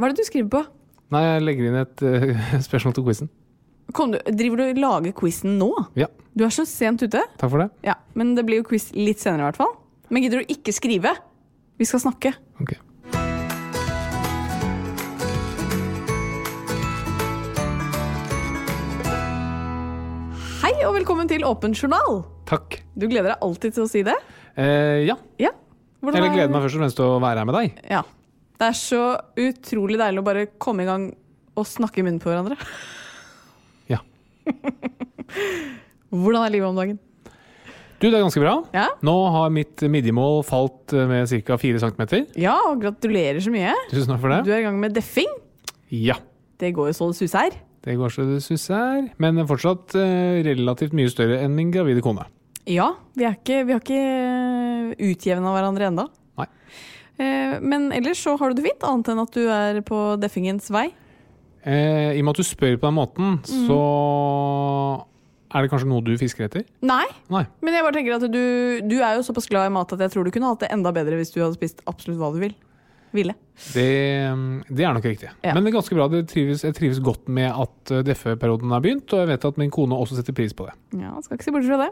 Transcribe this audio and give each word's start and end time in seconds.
Hva 0.00 0.08
er 0.08 0.14
det 0.14 0.22
du 0.22 0.26
skriver 0.28 0.48
på? 0.54 0.60
Nei, 1.12 1.20
jeg 1.26 1.42
legger 1.44 1.68
inn 1.68 1.78
et 1.80 2.02
uh, 2.08 2.56
spørsmål 2.64 2.96
til 2.96 3.04
quizen. 3.08 3.30
Kom 3.92 4.12
du, 4.14 4.20
driver 4.38 4.60
du 4.60 4.64
og 4.68 4.78
lager 4.84 5.14
quizen 5.18 5.56
nå? 5.60 5.68
Ja, 5.98 6.06
Du 6.38 6.44
er 6.46 6.52
så 6.54 6.64
sent 6.68 7.02
ute. 7.02 7.24
takk 7.40 7.50
for 7.50 7.64
det. 7.64 7.68
Ja, 7.84 7.96
Men 8.14 8.36
det 8.38 8.46
blir 8.48 8.62
jo 8.62 8.68
quiz 8.70 8.88
litt 8.94 9.18
senere, 9.22 9.42
i 9.42 9.48
hvert 9.50 9.58
fall. 9.60 9.74
Men 10.10 10.22
gidder 10.24 10.44
du 10.44 10.54
ikke 10.54 10.72
skrive? 10.74 11.12
Vi 11.80 11.88
skal 11.90 12.00
snakke. 12.06 12.32
Ok. 12.62 12.76
Hei 20.60 20.72
og 20.84 20.92
velkommen 20.98 21.28
til 21.30 21.44
Åpen 21.48 21.72
journal. 21.76 22.20
Takk. 22.48 22.80
Du 22.98 23.06
gleder 23.08 23.32
deg 23.34 23.44
alltid 23.46 23.74
til 23.76 23.86
å 23.86 23.90
si 23.90 24.02
det? 24.06 24.16
Eh, 24.56 25.06
ja, 25.08 25.16
Ja. 25.38 25.50
Eller 26.02 26.24
er- 26.24 26.32
gleder 26.34 26.48
meg 26.50 26.62
først 26.62 26.74
og 26.76 26.80
fremst 26.80 26.96
til 26.96 27.04
å 27.04 27.20
være 27.20 27.38
her 27.38 27.44
med 27.44 27.54
deg. 27.54 27.80
Ja. 27.90 28.02
Det 28.60 28.66
er 28.68 28.76
så 28.76 29.02
utrolig 29.40 29.96
deilig 30.00 30.20
å 30.20 30.26
bare 30.26 30.46
komme 30.60 30.84
i 30.84 30.88
gang 30.88 31.06
og 31.56 31.64
snakke 31.68 32.02
i 32.02 32.04
munnen 32.04 32.20
på 32.20 32.28
hverandre. 32.28 32.58
Ja. 33.88 34.02
Hvordan 36.10 36.42
er 36.44 36.52
livet 36.52 36.68
om 36.68 36.76
dagen? 36.78 36.98
Du, 38.00 38.06
det 38.08 38.16
er 38.16 38.22
ganske 38.24 38.40
bra. 38.40 38.54
Ja, 38.72 38.86
Nå 39.04 39.12
har 39.34 39.50
mitt 39.52 39.82
midjemål 39.92 40.40
falt 40.48 40.92
eh, 40.96 41.04
med 41.08 41.28
ca. 41.44 41.56
4 41.60 41.80
cm. 41.82 42.04
ja 42.40 42.54
og 42.70 42.80
gratulerer 42.80 43.40
så 43.44 43.52
mye. 43.52 43.74
Tusen 43.90 44.08
takk 44.14 44.22
for 44.22 44.32
det. 44.32 44.38
Du 44.46 44.52
er 44.54 44.62
i 44.62 44.66
gang 44.66 44.78
med 44.80 44.94
deffing. 44.96 45.28
Ja, 45.92 46.16
Det 46.60 46.70
går 46.76 46.90
jo 46.90 46.96
så 46.96 47.08
det 47.10 47.18
suser. 47.18 47.56
det 47.84 47.96
går 47.96 48.12
så 48.12 48.24
det 48.28 48.42
suser, 48.44 49.08
Men 49.18 49.40
fortsatt 49.48 49.94
eh, 50.00 50.40
relativt 50.46 50.92
mye 50.96 51.10
større 51.12 51.40
enn 51.44 51.56
min 51.56 51.72
gravide 51.72 52.00
kone. 52.04 52.24
Ja, 52.68 52.90
vi, 53.16 53.24
er 53.24 53.36
ikke, 53.36 53.64
vi 53.66 53.72
har 53.72 53.80
ikke 53.80 54.96
utjevna 55.10 55.52
hverandre 55.56 55.88
enda. 55.88 56.04
Nei. 56.38 56.46
Men 57.60 57.90
ellers 57.92 58.20
så 58.24 58.36
har 58.40 58.50
du 58.52 58.60
det 58.60 58.66
fint, 58.70 58.84
annet 58.88 59.10
enn 59.12 59.22
at 59.22 59.34
du 59.36 59.42
er 59.52 59.80
på 59.86 60.00
deffingens 60.22 60.70
vei. 60.72 60.86
Eh, 61.60 62.14
I 62.16 62.20
og 62.22 62.24
med 62.30 62.32
at 62.32 62.40
du 62.40 62.46
spør 62.48 62.78
på 62.80 62.86
den 62.88 62.96
måten, 62.96 63.34
Mm. 63.44 63.66
så 63.68 65.04
er 65.52 65.62
det 65.66 65.70
kanskje 65.72 65.88
noe 65.90 66.00
du 66.06 66.14
fisker 66.20 66.46
etter? 66.46 66.64
Nei, 66.86 67.04
Nei. 67.28 67.44
men 67.60 67.74
jeg 67.74 67.82
bare 67.84 67.96
tenker 67.98 68.16
at 68.16 68.26
du, 68.32 68.80
du 68.86 68.96
er 69.02 69.16
jo 69.18 69.24
såpass 69.26 69.48
glad 69.50 69.66
i 69.68 69.74
mat 69.74 69.92
at 69.92 69.98
jeg 70.06 70.12
tror 70.14 70.24
du 70.24 70.30
kunne 70.32 70.48
hatt 70.52 70.62
det 70.64 70.70
enda 70.72 70.92
bedre 70.94 71.18
hvis 71.18 71.32
du 71.34 71.40
hadde 71.42 71.58
spist 71.58 71.82
absolutt 71.90 72.20
hva 72.22 72.30
du 72.32 72.38
vil. 72.44 72.54
ville. 73.12 73.34
Det, 73.74 73.84
det 74.70 74.84
er 74.86 74.94
nok 74.94 75.04
riktig. 75.10 75.28
Ja. 75.42 75.52
Men 75.56 75.64
det 75.66 75.72
er 75.72 75.78
ganske 75.80 75.96
bra. 75.98 76.06
Det 76.12 76.20
trives, 76.30 76.62
jeg 76.62 76.76
trives 76.78 77.00
godt 77.02 77.26
med 77.28 77.50
at 77.50 77.90
deffeperioden 78.06 78.06
DFØ-perioden 78.06 78.70
har 78.76 78.84
begynt, 78.84 79.12
og 79.12 79.24
jeg 79.24 79.30
vet 79.32 79.44
at 79.50 79.58
min 79.58 79.72
kone 79.74 79.98
også 79.98 80.20
setter 80.20 80.32
pris 80.38 80.54
på 80.54 80.68
det. 80.68 80.76
Ja, 81.02 81.16
skal 81.26 81.36
ikke 81.36 81.48
se 81.48 81.54
bort 81.56 81.66
fra 81.66 81.80
det. 81.82 81.90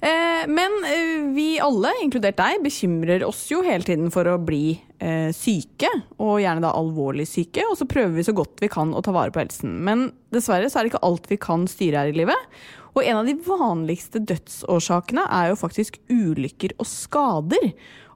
Eh, 0.00 0.46
men 0.48 0.72
eh, 0.88 1.26
vi 1.34 1.58
alle, 1.60 1.90
inkludert 2.00 2.38
deg, 2.38 2.62
bekymrer 2.64 3.24
oss 3.26 3.42
jo 3.50 3.60
hele 3.66 3.84
tiden 3.84 4.08
for 4.12 4.24
å 4.30 4.38
bli 4.40 4.78
eh, 4.96 5.28
syke, 5.36 5.90
og 6.16 6.38
gjerne 6.40 6.64
da 6.64 6.72
alvorlig 6.76 7.26
syke, 7.28 7.66
og 7.68 7.76
så 7.76 7.84
prøver 7.88 8.14
vi 8.16 8.24
så 8.24 8.34
godt 8.36 8.62
vi 8.64 8.70
kan 8.72 8.94
å 8.96 9.02
ta 9.04 9.12
vare 9.12 9.34
på 9.34 9.42
helsen. 9.42 9.76
Men 9.84 10.08
dessverre 10.32 10.70
så 10.72 10.80
er 10.80 10.86
det 10.86 10.94
ikke 10.94 11.04
alt 11.04 11.28
vi 11.28 11.40
kan 11.40 11.66
styre 11.68 12.04
her 12.04 12.12
i 12.14 12.16
livet. 12.16 12.60
Og 12.96 13.04
en 13.04 13.20
av 13.20 13.28
de 13.28 13.36
vanligste 13.44 14.22
dødsårsakene 14.24 15.26
er 15.36 15.50
jo 15.50 15.60
faktisk 15.60 16.00
ulykker 16.08 16.74
og 16.80 16.88
skader. 16.88 17.68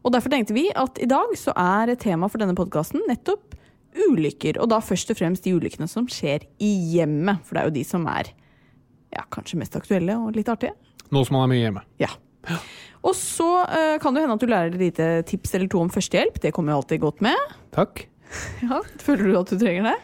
Og 0.05 0.15
derfor 0.17 0.33
tenkte 0.33 0.57
vi 0.57 0.71
at 0.73 0.99
i 1.01 1.09
dag 1.09 1.37
så 1.39 1.53
er 1.53 1.93
tema 2.01 2.31
for 2.33 2.41
denne 2.41 2.57
podkasten 2.57 3.05
nettopp 3.11 3.53
ulykker, 4.09 4.57
og 4.59 4.73
da 4.73 4.81
først 4.83 5.13
og 5.13 5.21
fremst 5.21 5.45
de 5.45 5.53
ulykkene 5.55 5.87
som 5.87 6.09
skjer 6.11 6.49
i 6.65 6.73
hjemmet, 6.97 7.45
for 7.45 7.55
det 7.55 7.63
er 7.63 7.69
jo 7.69 7.77
de 7.77 7.85
som 7.87 8.09
er 8.11 8.33
ja, 9.15 9.25
kanskje 9.35 9.61
mest 9.61 9.77
aktuelle 9.79 10.17
og 10.21 10.35
litt 10.37 10.51
artige. 10.53 10.75
Nå 11.15 11.23
som 11.27 11.37
man 11.39 11.47
er 11.47 11.53
mye 11.53 11.63
hjemme. 11.63 11.85
Ja. 12.03 12.11
Og 13.05 13.15
så 13.17 13.49
eh, 13.69 13.97
kan 14.01 14.17
det 14.17 14.25
hende 14.25 14.37
at 14.39 14.43
du 14.43 14.49
lærer 14.51 14.73
et 14.73 14.81
lite 14.81 15.09
tips 15.29 15.55
eller 15.57 15.71
to 15.71 15.83
om 15.85 15.93
førstehjelp. 15.93 16.41
Det 16.41 16.53
kommer 16.57 16.75
jo 16.75 16.81
alltid 16.83 17.03
godt 17.05 17.25
med. 17.25 17.57
Takk. 17.77 18.07
Ja, 18.65 18.81
Føler 18.99 19.29
du 19.29 19.35
at 19.39 19.51
du 19.53 19.61
trenger 19.61 19.85
det? 19.87 19.99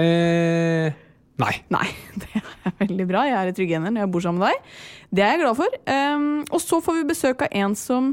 Eh, 0.00 0.96
nei. 1.38 1.52
Nei, 1.70 1.84
det 2.22 2.40
er 2.40 2.74
veldig 2.80 3.06
bra. 3.06 3.26
Jeg 3.28 3.36
er 3.38 3.50
i 3.50 3.54
trygge 3.54 3.76
hender 3.76 3.94
når 3.94 4.02
jeg 4.06 4.12
bor 4.16 4.24
sammen 4.24 4.42
med 4.42 4.50
deg. 4.56 4.72
Det 5.14 5.22
er 5.22 5.34
jeg 5.34 5.42
glad 5.44 5.58
for. 5.60 5.76
Um, 5.86 6.26
og 6.50 6.64
så 6.64 6.80
får 6.82 6.98
vi 6.98 7.06
besøk 7.12 7.44
av 7.46 7.54
en 7.62 7.76
som 7.78 8.10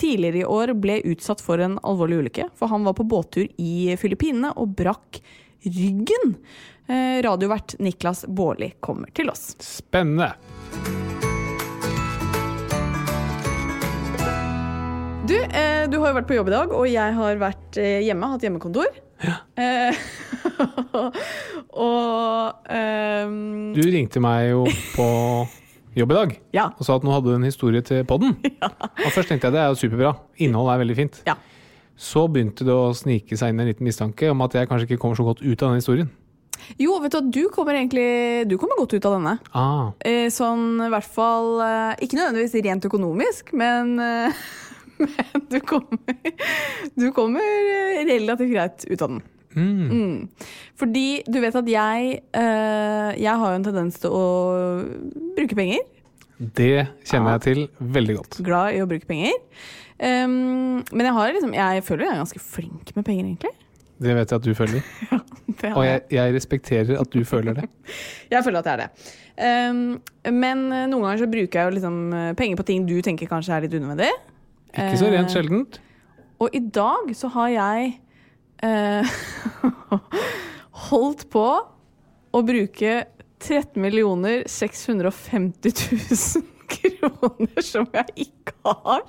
tidligere 0.00 0.42
i 0.42 0.48
år 0.48 0.72
ble 0.80 0.98
utsatt 1.12 1.44
for 1.44 1.62
en 1.62 1.76
alvorlig 1.86 2.22
ulykke. 2.24 2.48
For 2.58 2.72
han 2.72 2.88
var 2.88 2.96
på 2.98 3.06
båttur 3.06 3.46
i 3.60 3.92
Filippinene 4.00 4.54
og 4.58 4.74
brakk 4.80 5.20
ryggen. 5.68 6.36
Eh, 6.92 7.22
radiovert 7.22 7.74
Niklas 7.78 8.24
Baarli 8.28 8.74
kommer 8.80 9.08
til 9.16 9.30
oss. 9.32 9.54
Spennende. 9.64 10.34
Du, 15.28 15.38
eh, 15.38 15.88
du 15.88 15.96
har 16.02 16.10
jo 16.10 16.16
vært 16.18 16.28
på 16.28 16.36
jobb 16.36 16.50
i 16.50 16.52
dag, 16.52 16.74
og 16.76 16.84
jeg 16.90 17.16
har 17.16 17.40
vært 17.40 17.78
eh, 17.80 18.02
hjemme, 18.04 18.28
hatt 18.34 18.44
hjemmekontor. 18.44 18.92
Ja. 19.24 19.38
og 21.86 22.68
um... 22.68 23.72
Du 23.72 23.80
ringte 23.86 24.20
meg 24.20 24.50
jo 24.50 24.66
på 24.92 25.06
jobb 25.96 26.12
i 26.12 26.18
dag 26.18 26.34
Ja. 26.58 26.66
og 26.74 26.84
sa 26.84 26.98
at 26.98 27.06
nå 27.06 27.14
hadde 27.14 27.30
du 27.30 27.38
en 27.38 27.48
historie 27.48 27.80
til 27.86 28.04
podden. 28.04 28.36
Og 29.06 29.12
først 29.14 29.32
tenkte 29.32 29.48
jeg 29.48 29.56
det 29.56 29.62
er 29.62 29.70
jo 29.72 29.80
superbra. 29.86 30.12
Innholdet 30.44 30.74
er 30.74 30.84
veldig 30.84 30.98
fint. 30.98 31.22
Ja. 31.30 31.38
Så 31.96 32.26
begynte 32.28 32.66
det 32.68 32.74
å 32.74 32.92
snike 32.96 33.38
seg 33.38 33.54
inn 33.54 33.62
en 33.62 33.70
liten 33.70 33.86
mistanke 33.86 34.28
om 34.34 34.44
at 34.44 34.58
jeg 34.58 34.68
kanskje 34.68 34.90
ikke 34.90 35.00
kommer 35.06 35.16
så 35.16 35.24
godt 35.30 35.40
ut 35.40 35.62
av 35.62 35.70
den 35.70 35.80
historien. 35.80 36.12
Jo, 36.80 36.96
vet 37.02 37.12
du 37.12 37.18
hva, 37.18 37.22
du 37.34 37.42
kommer 37.52 37.76
egentlig 37.78 38.48
Du 38.50 38.56
kommer 38.60 38.78
godt 38.78 38.94
ut 38.96 39.06
av 39.08 39.16
denne. 39.18 39.36
Ah, 39.52 39.90
Eh, 40.04 40.28
sånn 40.32 40.80
i 40.86 40.90
hvert 40.92 41.08
fall 41.14 41.60
eh, 41.64 42.04
Ikke 42.06 42.18
nødvendigvis 42.18 42.56
rent 42.64 42.88
økonomisk, 42.88 43.52
men, 43.58 43.94
eh, 44.00 44.42
men 45.02 45.46
du 45.50 45.58
kommer 45.60 46.16
Du 46.98 47.08
kommer 47.16 47.42
relativt 48.08 48.52
greit 48.52 48.84
ut 48.88 49.02
av 49.02 49.08
den. 49.16 49.22
mm. 49.54 49.88
Mm. 49.92 50.28
Fordi 50.80 51.06
du 51.28 51.40
vet 51.42 51.56
at 51.60 51.68
jeg 51.68 52.12
eh, 52.32 53.10
Jeg 53.20 53.38
har 53.42 53.52
jo 53.52 53.58
en 53.60 53.68
tendens 53.70 53.98
til 54.02 54.14
å 54.14 54.26
bruke 55.36 55.58
penger. 55.58 55.82
Det 56.42 56.88
kjenner 57.06 57.36
jeg 57.36 57.42
til 57.44 57.60
veldig 57.94 58.14
godt. 58.18 58.40
Glad 58.42 58.74
i 58.74 58.80
å 58.82 58.88
bruke 58.90 59.06
penger. 59.06 59.36
Um, 60.02 60.80
men 60.90 61.06
jeg, 61.06 61.14
har 61.14 61.34
liksom, 61.36 61.52
jeg 61.54 61.82
føler 61.86 62.08
jeg 62.08 62.14
er 62.16 62.22
ganske 62.24 62.40
flink 62.42 62.88
med 62.96 63.04
penger, 63.06 63.28
egentlig. 63.28 63.52
Det 64.02 64.16
vet 64.16 64.32
jeg 64.32 64.40
at 64.40 64.46
du 64.46 64.54
føler. 64.58 64.82
Det 65.62 65.70
Og 65.76 65.84
jeg. 65.84 66.00
jeg, 66.10 66.34
respekterer 66.34 66.98
at 66.98 67.12
du 67.12 67.24
føler 67.28 67.54
det. 67.54 67.66
Jeg 68.32 68.44
føler 68.44 68.62
at 68.62 68.66
jeg 68.66 68.72
er 68.72 68.80
det. 68.80 69.10
Um, 69.70 70.00
men 70.32 70.62
eh, 70.72 70.86
noen 70.88 71.04
ganger 71.04 71.20
så 71.22 71.28
bruker 71.28 71.58
jeg 71.58 71.68
jo 71.68 71.74
liksom 71.76 71.96
eh, 72.16 72.30
penger 72.38 72.58
på 72.58 72.64
ting 72.68 72.86
du 72.88 72.94
tenker 73.04 73.28
kanskje 73.28 73.54
er 73.54 73.66
litt 73.66 73.74
unødvendig. 73.76 74.08
Ikke 74.72 74.98
så 74.98 75.10
rent 75.12 75.34
sjeldent. 75.34 75.76
sjeldent. 75.76 75.80
Og 76.42 76.56
i 76.56 76.62
dag 76.74 77.12
så 77.14 77.30
har 77.36 77.52
jeg 77.52 77.92
uh, 78.64 79.12
holdt 80.88 81.26
på 81.30 81.46
å 82.32 82.42
bruke 82.48 82.96
13 83.42 84.48
650 84.48 85.84
000 85.92 86.48
kroner 86.72 87.66
som 87.66 87.86
jeg 87.92 88.28
ikke 88.28 88.56
har. 88.64 89.04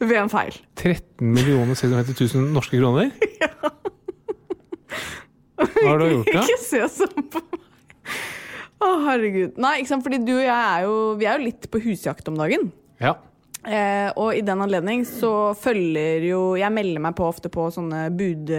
Ved 0.08 0.16
en 0.18 0.30
feil. 0.32 0.56
13 0.80 1.34
millioner 1.34 1.78
750 1.78 2.36
000 2.36 2.54
norske 2.54 2.80
kroner? 2.80 3.10
Ja. 3.44 3.50
Hva 5.54 5.90
har 5.92 6.00
du 6.00 6.06
gjort, 6.08 6.28
da? 6.32 6.42
Ikke 6.42 6.60
se 6.60 6.80
sånn 6.90 7.26
på 7.30 7.40
meg. 7.40 7.60
Å, 8.82 8.88
herregud. 9.06 9.58
Nei, 9.62 9.76
ikke 9.80 9.90
sant, 9.92 10.04
fordi 10.04 10.18
du 10.26 10.32
og 10.34 10.42
jeg 10.42 10.50
er 10.50 10.82
jo, 10.84 10.96
vi 11.20 11.28
er 11.28 11.38
jo 11.38 11.46
litt 11.46 11.68
på 11.72 11.80
husjakt 11.84 12.28
om 12.28 12.36
dagen. 12.40 12.66
Ja. 13.00 13.14
Eh, 13.64 14.10
og 14.20 14.34
i 14.36 14.42
den 14.44 14.60
anledning 14.60 15.06
så 15.08 15.54
følger 15.56 16.26
jo 16.26 16.40
Jeg 16.60 16.68
melder 16.74 17.00
meg 17.00 17.14
på 17.16 17.24
ofte 17.30 17.48
på 17.52 17.70
sånne 17.72 18.08
bud... 18.12 18.52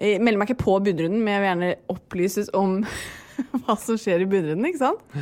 Jeg 0.00 0.20
melder 0.22 0.40
meg 0.42 0.50
ikke 0.50 0.64
på 0.64 0.76
budrunden, 0.84 1.22
men 1.24 1.34
jeg 1.34 1.40
vil 1.40 1.50
gjerne 1.50 1.70
opplyses 1.92 2.52
om 2.56 2.76
hva 3.64 3.76
som 3.80 3.98
skjer 4.00 4.24
i 4.24 4.28
budrunden, 4.28 4.68
ikke 4.68 4.82
sant? 4.82 5.18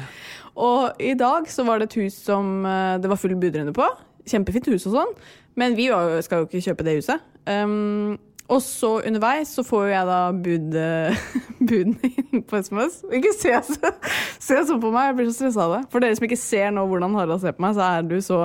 Og 0.59 0.99
i 1.03 1.15
dag 1.19 1.47
så 1.51 1.65
var 1.67 1.79
det 1.79 1.89
et 1.89 1.99
hus 2.03 2.19
som 2.27 2.67
eh, 2.67 2.97
det 3.03 3.11
var 3.11 3.21
full 3.21 3.37
budrunde 3.39 3.75
på. 3.77 3.87
Kjempefint 4.29 4.69
hus 4.73 4.87
og 4.91 4.97
sånn, 4.99 5.13
men 5.59 5.77
vi 5.79 5.89
skal 6.27 6.43
jo 6.43 6.49
ikke 6.49 6.65
kjøpe 6.71 6.85
det 6.87 6.97
huset. 7.01 7.23
Um, 7.49 8.17
og 8.49 8.63
så 8.65 8.95
underveis 9.05 9.51
så 9.53 9.65
får 9.67 9.87
jo 9.89 9.93
jeg 9.93 10.07
da 10.09 10.19
bud, 10.33 10.77
budene 11.69 12.11
inn 12.23 12.45
på 12.49 12.61
SMS. 12.65 13.01
Ikke 13.13 13.33
se, 13.37 13.53
så- 13.67 13.95
se 14.41 14.61
sånn 14.71 14.81
på 14.81 14.93
meg, 14.95 15.11
jeg 15.11 15.17
blir 15.19 15.31
så 15.31 15.37
stressa 15.43 15.67
av 15.67 15.75
det. 15.77 15.83
For 15.93 16.01
dere 16.05 16.17
som 16.17 16.29
ikke 16.29 16.41
ser 16.41 16.71
nå 16.73 16.87
hvordan 16.89 17.17
Harald 17.19 17.43
ser 17.45 17.57
på 17.59 17.65
meg, 17.67 17.77
så 17.77 17.89
er 17.99 18.07
du 18.09 18.17
så 18.25 18.43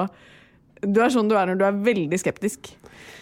Du 0.84 1.00
er 1.00 1.14
sånn 1.14 1.30
du 1.32 1.38
er 1.40 1.48
når 1.48 1.60
du 1.62 1.64
er 1.64 1.78
veldig 1.86 2.18
skeptisk. 2.20 2.74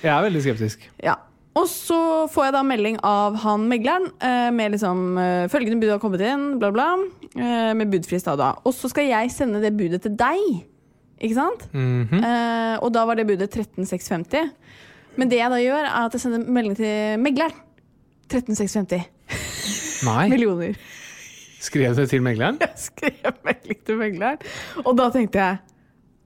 Jeg 0.02 0.10
er 0.10 0.24
veldig 0.26 0.42
skeptisk. 0.42 0.88
Ja. 1.06 1.20
Og 1.54 1.68
så 1.70 1.98
får 2.32 2.46
jeg 2.48 2.54
da 2.56 2.62
melding 2.66 2.96
av 3.06 3.36
han 3.44 3.68
megleren 3.70 4.08
eh, 4.24 4.48
med 4.56 4.72
liksom 4.74 5.18
eh, 5.20 5.46
følgende 5.52 5.82
bud 5.84 5.92
har 5.92 6.00
kommet 6.02 6.24
inn, 6.24 6.46
bla, 6.62 6.70
bla, 6.74 6.86
eh, 7.36 7.74
med 7.78 7.92
budfrist 7.92 8.26
da, 8.30 8.38
da. 8.40 8.48
Og 8.66 8.74
så 8.74 8.90
skal 8.90 9.10
jeg 9.10 9.34
sende 9.36 9.60
det 9.62 9.74
budet 9.78 10.00
til 10.06 10.16
deg, 10.18 10.62
ikke 11.22 11.38
sant? 11.38 11.68
Mhm. 11.76 12.22
Eh, 12.22 12.76
og 12.82 12.92
da 12.96 13.06
var 13.06 13.20
det 13.20 13.28
budet 13.30 13.50
13650. 13.54 14.52
Men 15.20 15.30
det 15.32 15.42
jeg 15.42 15.52
da 15.52 15.60
gjør, 15.60 15.86
er 15.86 16.06
at 16.06 16.16
jeg 16.16 16.24
sender 16.24 16.46
melding 16.48 16.78
til 16.80 17.20
megleren. 17.22 17.58
13650 18.32 20.06
Nei. 20.08 20.30
millioner. 20.34 20.80
Skrev 21.62 21.94
du 21.98 22.06
til 22.10 22.24
megleren? 22.26 22.58
Jeg 22.64 22.88
skrev 22.88 23.36
melding 23.46 23.84
til 23.86 24.00
megleren. 24.00 24.42
Og 24.86 24.96
da 24.98 25.10
tenkte 25.14 25.44
jeg 25.44 25.60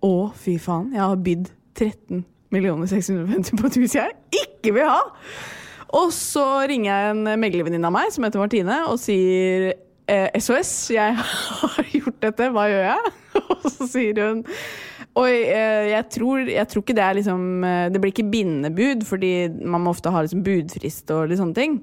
å, 0.06 0.14
fy 0.38 0.56
faen, 0.62 0.94
jeg 0.94 1.02
har 1.02 1.20
bydd 1.26 1.50
13 1.76 2.24
millioner 2.54 2.88
650 2.88 3.58
på 3.60 3.68
et 3.68 3.78
hus 3.82 3.96
jeg 3.98 4.14
ikke 4.46 4.76
vil 4.78 4.88
ha! 4.88 5.02
Og 5.96 6.12
så 6.14 6.46
ringer 6.70 6.88
jeg 6.92 7.16
en 7.16 7.40
meglervenninne 7.40 7.90
av 7.90 7.94
meg 7.96 8.14
som 8.14 8.26
heter 8.26 8.42
Martine, 8.42 8.78
og 8.90 9.00
sier 9.02 9.72
eh, 10.12 10.30
SOS, 10.40 10.72
jeg 10.96 11.18
har 11.62 11.92
gjort 11.92 12.22
dette, 12.24 12.50
hva 12.54 12.68
gjør 12.72 12.86
jeg? 12.90 13.14
Og 13.54 13.66
så 13.72 13.88
sier 13.92 14.20
hun 14.22 14.44
Oi, 15.16 15.32
eh, 15.48 15.86
jeg 15.94 16.08
tror, 16.12 16.42
jeg 16.52 16.68
tror 16.72 16.84
ikke 16.84 16.96
det 16.98 17.04
er 17.06 17.16
liksom 17.20 17.64
eh, 17.64 17.86
Det 17.94 18.02
blir 18.04 18.12
ikke 18.12 18.26
bindende 18.32 18.72
bud, 18.76 19.06
fordi 19.08 19.32
man 19.64 19.86
må 19.86 19.94
ofte 19.96 20.12
ha 20.12 20.24
liksom 20.26 20.44
budfrist 20.44 21.14
og 21.16 21.30
litt 21.32 21.40
sånne 21.40 21.56
ting. 21.56 21.78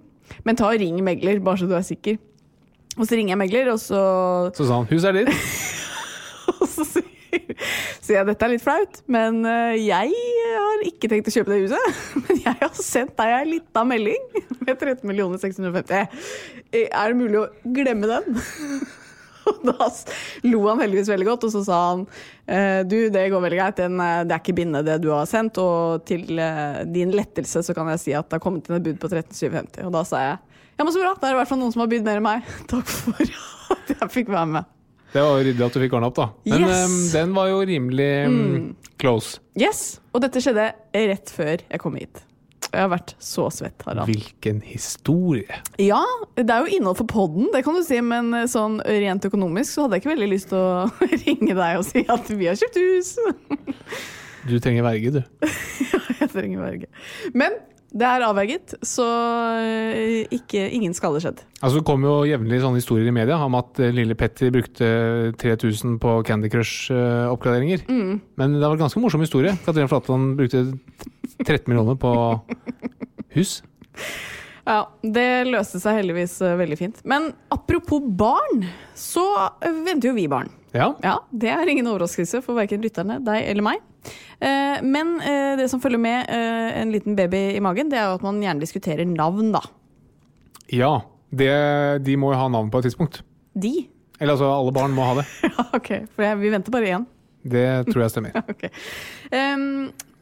Men 0.44 0.58
ta 0.58 0.68
og 0.68 0.80
ring 0.80 0.98
megler, 1.04 1.40
bare 1.44 1.62
så 1.62 1.68
du 1.70 1.74
er 1.78 1.86
sikker. 1.86 2.18
Og 2.98 3.06
så 3.08 3.16
ringer 3.16 3.32
jeg 3.32 3.40
megler, 3.40 3.72
og 3.72 3.80
så 3.80 4.02
Så 4.56 4.66
sa 4.68 4.82
han 4.82 4.90
huset 4.90 5.08
er 5.12 5.22
ditt. 5.22 5.32
og 6.58 6.66
så 6.68 6.84
sier, 6.84 7.56
så 8.02 8.12
jeg 8.18 8.28
dette 8.28 8.44
er 8.44 8.52
litt 8.52 8.64
flaut, 8.64 9.00
men 9.12 9.40
eh, 9.48 9.78
jeg 9.80 10.12
har 10.58 10.82
ikke 10.90 11.08
tenkt 11.08 11.30
å 11.30 11.34
kjøpe 11.38 11.54
det 11.54 11.62
huset. 11.64 12.00
Men 12.26 12.42
jeg 12.44 12.58
har 12.60 12.74
sendt 12.76 13.14
deg 13.16 13.32
ei 13.38 13.46
lita 13.54 13.84
melding 13.88 14.26
med 14.66 14.74
13 14.76 15.38
650 15.40 16.18
Eh, 16.72 16.88
Er 16.88 17.12
det 17.12 17.16
mulig 17.18 17.38
å 17.40 17.46
glemme 17.76 18.08
den? 18.08 18.36
Og 19.50 19.62
da 19.66 19.88
lo 20.46 20.60
han 20.68 20.80
heldigvis 20.82 21.10
veldig 21.12 21.26
godt, 21.32 21.46
og 21.48 21.52
så 21.54 21.62
sa 21.66 21.78
han 21.90 22.04
eh, 22.46 22.80
du, 22.86 22.96
det 23.14 23.24
går 23.32 23.42
veldig 23.46 23.58
greit, 23.58 23.82
eh, 23.82 23.96
det 24.26 24.36
er 24.36 24.42
ikke 24.42 24.54
bindende 24.58 24.84
det 24.86 24.98
du 25.02 25.10
har 25.14 25.26
sendt, 25.30 25.58
og 25.62 26.04
til 26.08 26.38
eh, 26.38 26.82
din 26.92 27.12
lettelse 27.14 27.62
så 27.66 27.74
kan 27.76 27.90
jeg 27.94 28.02
si 28.04 28.14
at 28.18 28.28
det 28.30 28.38
har 28.38 28.44
kommet 28.44 28.68
inn 28.70 28.78
et 28.78 28.86
bud 28.86 29.00
på 29.02 29.10
13750. 29.10 29.86
Og 29.88 29.94
da 29.94 30.04
sa 30.08 30.22
jeg 30.26 30.38
ja, 30.72 30.86
men 30.86 30.94
så 30.94 31.02
bra, 31.02 31.12
det 31.20 31.28
er 31.28 31.34
i 31.34 31.36
hvert 31.42 31.50
fall 31.50 31.60
noen 31.60 31.74
som 31.74 31.82
har 31.84 31.90
bydd 31.92 32.06
mer 32.06 32.18
enn 32.22 32.24
meg. 32.24 32.46
Takk 32.72 32.88
for 32.88 33.20
at 33.76 33.90
jeg 33.92 34.08
fikk 34.14 34.30
være 34.32 34.48
med. 34.54 34.70
Det 35.12 35.20
var 35.20 35.36
jo 35.36 35.44
ryddig 35.44 35.64
at 35.66 35.74
du 35.76 35.80
fikk 35.82 35.94
ordna 35.98 36.08
opp, 36.08 36.16
da. 36.16 36.26
Men 36.48 36.62
Yes. 36.64 36.84
um, 36.88 36.94
den 37.12 37.34
var 37.36 37.50
jo 37.50 37.58
rimelig 37.68 38.06
em, 38.24 38.36
close. 38.98 39.36
Yes, 39.60 39.82
og 40.16 40.22
dette 40.24 40.40
skjedde 40.40 40.70
rett 40.96 41.32
før 41.36 41.60
jeg 41.60 41.82
kom 41.82 41.98
hit. 42.00 42.22
Jeg 42.72 42.86
har 42.86 42.90
vært 42.94 43.14
så 43.20 43.46
svett, 43.52 43.84
Harald. 43.84 44.08
Hvilken 44.08 44.62
historie. 44.64 45.60
Ja, 45.82 46.00
det 46.38 46.48
er 46.48 46.64
jo 46.64 46.78
innhold 46.78 46.98
for 47.02 47.10
podden, 47.10 47.50
det 47.52 47.60
kan 47.66 47.76
du 47.76 47.84
si, 47.84 48.00
men 48.00 48.32
sånn 48.48 48.80
rent 48.80 49.28
økonomisk 49.28 49.74
så 49.74 49.84
hadde 49.84 49.98
jeg 49.98 50.04
ikke 50.04 50.14
veldig 50.14 50.30
lyst 50.32 50.50
til 50.52 50.58
å 50.62 50.88
ringe 51.26 51.52
deg 51.52 51.82
og 51.82 51.86
si 51.88 52.06
at 52.08 52.32
vi 52.32 52.48
har 52.48 52.58
kjøpt 52.58 52.80
hus. 52.80 53.14
Du 54.42 54.56
trenger 54.58 54.82
verge, 54.82 55.12
du. 55.14 55.20
ja, 55.22 56.00
jeg 56.24 56.30
trenger 56.32 56.64
verge. 56.64 56.88
Men 57.30 57.54
det 57.92 58.06
er 58.08 58.24
avverget, 58.24 58.72
så 58.88 59.04
eh, 59.60 60.22
ikke, 60.32 60.64
ingen 60.72 60.94
skade 60.96 61.20
skjedd. 61.20 61.42
Altså, 61.60 61.78
det 61.78 61.84
kommer 61.86 62.08
jo 62.08 62.30
jevnlig 62.30 62.62
sånne 62.62 62.80
historier 62.80 63.10
i 63.10 63.14
media 63.14 63.36
om 63.44 63.58
at 63.58 63.78
eh, 63.84 63.92
lille 63.92 64.16
Petter 64.18 64.52
brukte 64.54 64.88
3000 65.42 65.98
på 66.00 66.14
Candy 66.26 66.48
Crush-oppgraderinger. 66.52 67.84
Mm. 67.92 68.14
Men 68.40 68.56
det 68.56 68.64
var 68.64 68.78
en 68.78 68.86
ganske 68.86 69.02
morsom 69.02 69.24
historie. 69.24 69.52
Katrine 69.66 69.90
Flatland 69.92 70.40
brukte 70.40 70.64
13 71.40 71.64
millioner 71.70 71.96
på 72.00 72.12
hus. 73.36 73.60
Ja, 74.66 74.84
det 75.02 75.26
løste 75.48 75.80
seg 75.82 75.96
heldigvis 75.98 76.36
eh, 76.44 76.54
veldig 76.60 76.78
fint. 76.78 77.00
Men 77.08 77.30
apropos 77.50 78.02
barn, 78.04 78.62
så 78.94 79.24
venter 79.64 80.12
jo 80.12 80.16
vi 80.18 80.28
barn. 80.30 80.52
Ja. 80.72 80.92
Ja, 81.04 81.16
det 81.34 81.50
er 81.52 81.68
ingen 81.68 81.88
overraskelse 81.90 82.40
for 82.44 82.56
verken 82.56 82.80
lytterne, 82.84 83.18
deg 83.26 83.42
eller 83.50 83.66
meg. 83.66 83.82
Eh, 84.40 84.78
Men 84.86 85.16
eh, 85.20 85.54
det 85.58 85.66
som 85.72 85.82
følger 85.82 86.00
med 86.00 86.30
en 86.32 86.92
liten 86.94 87.16
baby 87.18 87.42
i 87.56 87.62
magen, 87.64 87.90
det 87.92 87.98
er 88.00 88.08
jo 88.12 88.20
at 88.20 88.24
man 88.26 88.38
gjerne 88.42 88.62
diskuterer 88.62 89.08
navn, 89.08 89.50
da. 89.56 89.64
ja. 90.72 90.94
Det, 91.32 91.48
de 92.04 92.12
må 92.20 92.28
jo 92.34 92.36
ha 92.36 92.44
navn 92.52 92.66
på 92.68 92.76
et 92.82 92.90
tidspunkt. 92.90 93.22
De. 93.56 93.70
Eller 94.20 94.34
altså, 94.34 94.50
alle 94.52 94.72
barn 94.76 94.92
må 94.92 95.06
ha 95.08 95.14
det. 95.16 95.22
Ja, 95.48 95.62
ok, 95.78 95.86
for 96.12 96.34
vi 96.42 96.50
venter 96.52 96.74
bare 96.74 96.90
én. 96.92 97.06
Det 97.40 97.62
tror 97.88 98.02
jeg 98.04 98.12
stemmer. 98.12 98.34
Ok. 98.52 98.66
Em, 99.32 99.62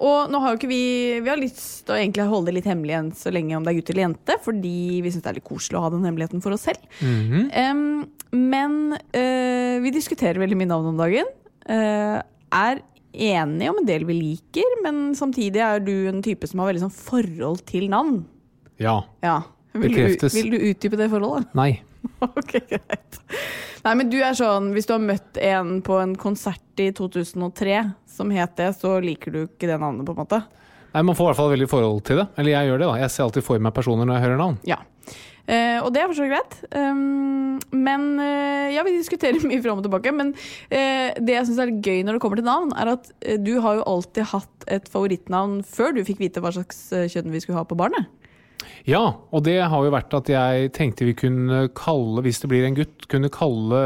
og 0.01 0.31
nå 0.33 0.41
har 0.41 0.53
jo 0.53 0.59
ikke 0.61 0.71
vi 0.71 0.85
Vi 1.21 1.29
har 1.29 1.41
lyst 1.41 1.85
til 1.85 1.95
å 1.95 1.99
egentlig 1.99 2.29
holde 2.31 2.51
det 2.51 2.57
litt 2.59 2.69
hemmelig 2.71 2.97
enn 2.97 3.11
så 3.17 3.33
lenge 3.35 3.57
om 3.57 3.67
det 3.67 3.73
er 3.73 3.79
gutt 3.81 3.93
eller 3.93 4.07
jente, 4.07 4.37
fordi 4.45 4.77
vi 5.05 5.13
syns 5.13 5.27
det 5.27 5.33
er 5.33 5.39
litt 5.41 5.49
koselig 5.49 5.79
å 5.79 5.85
ha 5.85 5.93
den 5.93 6.07
hemmeligheten 6.09 6.45
for 6.45 6.57
oss 6.57 6.65
selv. 6.69 6.81
Mm 7.01 7.21
-hmm. 7.31 7.45
um, 7.71 8.09
men 8.33 8.73
uh, 8.97 9.77
vi 9.85 9.91
diskuterer 9.91 10.41
veldig 10.41 10.57
mye 10.57 10.73
navn 10.73 10.87
om 10.93 10.97
dagen. 10.97 11.29
Uh, 11.69 12.23
er 12.51 12.81
enige 13.13 13.71
om 13.71 13.79
en 13.79 13.87
del 13.87 14.05
vi 14.05 14.15
liker, 14.15 14.83
men 14.83 15.15
samtidig 15.15 15.61
er 15.61 15.81
du 15.81 16.09
en 16.09 16.23
type 16.23 16.47
som 16.47 16.61
har 16.61 16.71
veldig 16.71 16.87
sånn 16.87 16.97
forhold 16.97 17.65
til 17.67 17.89
navn. 17.91 18.25
Ja. 18.79 19.05
Ja. 19.23 19.43
Vil 19.73 19.95
du, 19.95 20.29
vil 20.29 20.51
du 20.51 20.59
utdype 20.71 20.97
det 20.97 21.11
forholdet? 21.11 21.53
Nei. 21.55 21.83
ok, 22.21 22.57
greit. 22.71 23.21
Nei, 23.81 23.95
men 23.97 24.11
du 24.13 24.19
er 24.21 24.37
sånn, 24.37 24.73
hvis 24.77 24.89
du 24.89 24.93
har 24.93 25.01
møtt 25.01 25.39
en 25.41 25.79
på 25.85 25.97
en 26.03 26.13
konsert 26.21 26.83
i 26.83 26.91
2003 26.97 27.79
som 28.11 28.33
het 28.35 28.53
det, 28.61 28.75
så 28.77 28.99
liker 29.01 29.33
du 29.33 29.41
ikke 29.47 29.71
det 29.71 29.79
navnet, 29.81 30.05
på 30.05 30.13
en 30.13 30.21
måte? 30.21 30.43
Nei, 30.93 31.03
Man 31.07 31.17
får 31.17 31.25
i 31.25 31.31
hvert 31.31 31.41
fall 31.41 31.53
veldig 31.55 31.69
forhold 31.71 32.03
til 32.05 32.21
det. 32.21 32.27
Eller 32.37 32.57
jeg 32.57 32.69
gjør 32.69 32.83
det, 32.83 32.89
da. 32.91 33.01
Jeg 33.01 33.15
ser 33.15 33.27
alltid 33.27 33.47
for 33.47 33.63
meg 33.63 33.77
personer 33.77 34.09
når 34.09 34.19
jeg 34.19 34.27
hører 34.27 34.41
navn. 34.43 34.59
Ja. 34.69 34.81
Eh, 35.51 35.79
og 35.81 35.89
det 35.95 36.03
er 36.03 36.11
for 36.11 36.19
så 36.19 36.27
vidt 36.27 36.35
greit. 36.35 36.57
Um, 36.77 37.57
men 37.73 38.07
eh, 38.23 38.77
ja, 38.77 38.85
vi 38.87 38.95
diskuterer 38.99 39.41
mye 39.49 39.63
fram 39.65 39.81
og 39.81 39.87
tilbake. 39.87 40.13
Men 40.13 40.35
eh, 40.69 41.17
det 41.17 41.39
jeg 41.39 41.49
syns 41.49 41.65
er 41.65 41.73
gøy 41.81 42.05
når 42.05 42.19
det 42.19 42.25
kommer 42.27 42.43
til 42.43 42.51
navn, 42.51 42.75
er 42.77 42.95
at 42.99 43.11
du 43.41 43.55
har 43.65 43.81
jo 43.81 43.89
alltid 43.95 44.29
hatt 44.35 44.71
et 44.71 44.93
favorittnavn 44.93 45.61
før 45.67 45.97
du 45.97 46.05
fikk 46.07 46.21
vite 46.21 46.45
hva 46.45 46.53
slags 46.55 46.91
kjønn 47.15 47.33
vi 47.33 47.43
skulle 47.43 47.63
ha 47.63 47.65
på 47.65 47.79
barnet. 47.79 48.11
Ja, 48.89 49.03
og 49.33 49.43
det 49.47 49.59
har 49.63 49.85
jo 49.87 49.91
vært 49.93 50.15
at 50.17 50.29
jeg 50.33 50.71
tenkte 50.77 51.07
vi 51.09 51.15
kunne 51.19 51.67
kalle, 51.77 52.23
hvis 52.25 52.41
det 52.43 52.49
blir 52.53 52.65
en 52.67 52.77
gutt, 52.79 53.07
kunne 53.13 53.31
kalle 53.33 53.81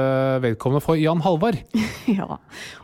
vedkommende 0.44 0.82
for 0.85 0.99
Jan 1.00 1.23
Halvard. 1.25 1.59
ja. 2.19 2.29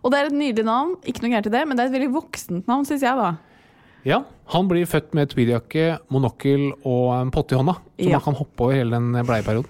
Og 0.03 0.11
det 0.13 0.19
er 0.21 0.31
et 0.31 0.37
nydelig 0.37 0.67
navn, 0.69 0.97
ikke 1.07 1.25
noe 1.25 1.33
gærent 1.35 1.51
i 1.51 1.55
det, 1.55 1.63
men 1.69 1.79
det 1.79 1.85
er 1.85 1.93
et 1.93 1.97
veldig 1.99 2.13
voksent 2.19 2.69
navn, 2.71 2.87
syns 2.89 3.05
jeg, 3.07 3.17
da. 3.21 3.31
Ja, 4.09 4.23
han 4.55 4.69
blir 4.71 4.87
født 4.89 5.13
med 5.19 5.29
tweedjakke, 5.35 5.99
monokkel 6.13 6.71
og 6.89 7.11
en 7.19 7.31
pott 7.35 7.53
i 7.53 7.59
hånda. 7.61 7.75
Så 8.01 8.09
Ja. 8.09 8.17
man 8.17 8.25
kan 8.25 8.39
hoppe 8.39 8.65
over 8.65 8.73
hele 8.79 8.97
den 8.97 9.13
bleieperioden. 9.29 9.69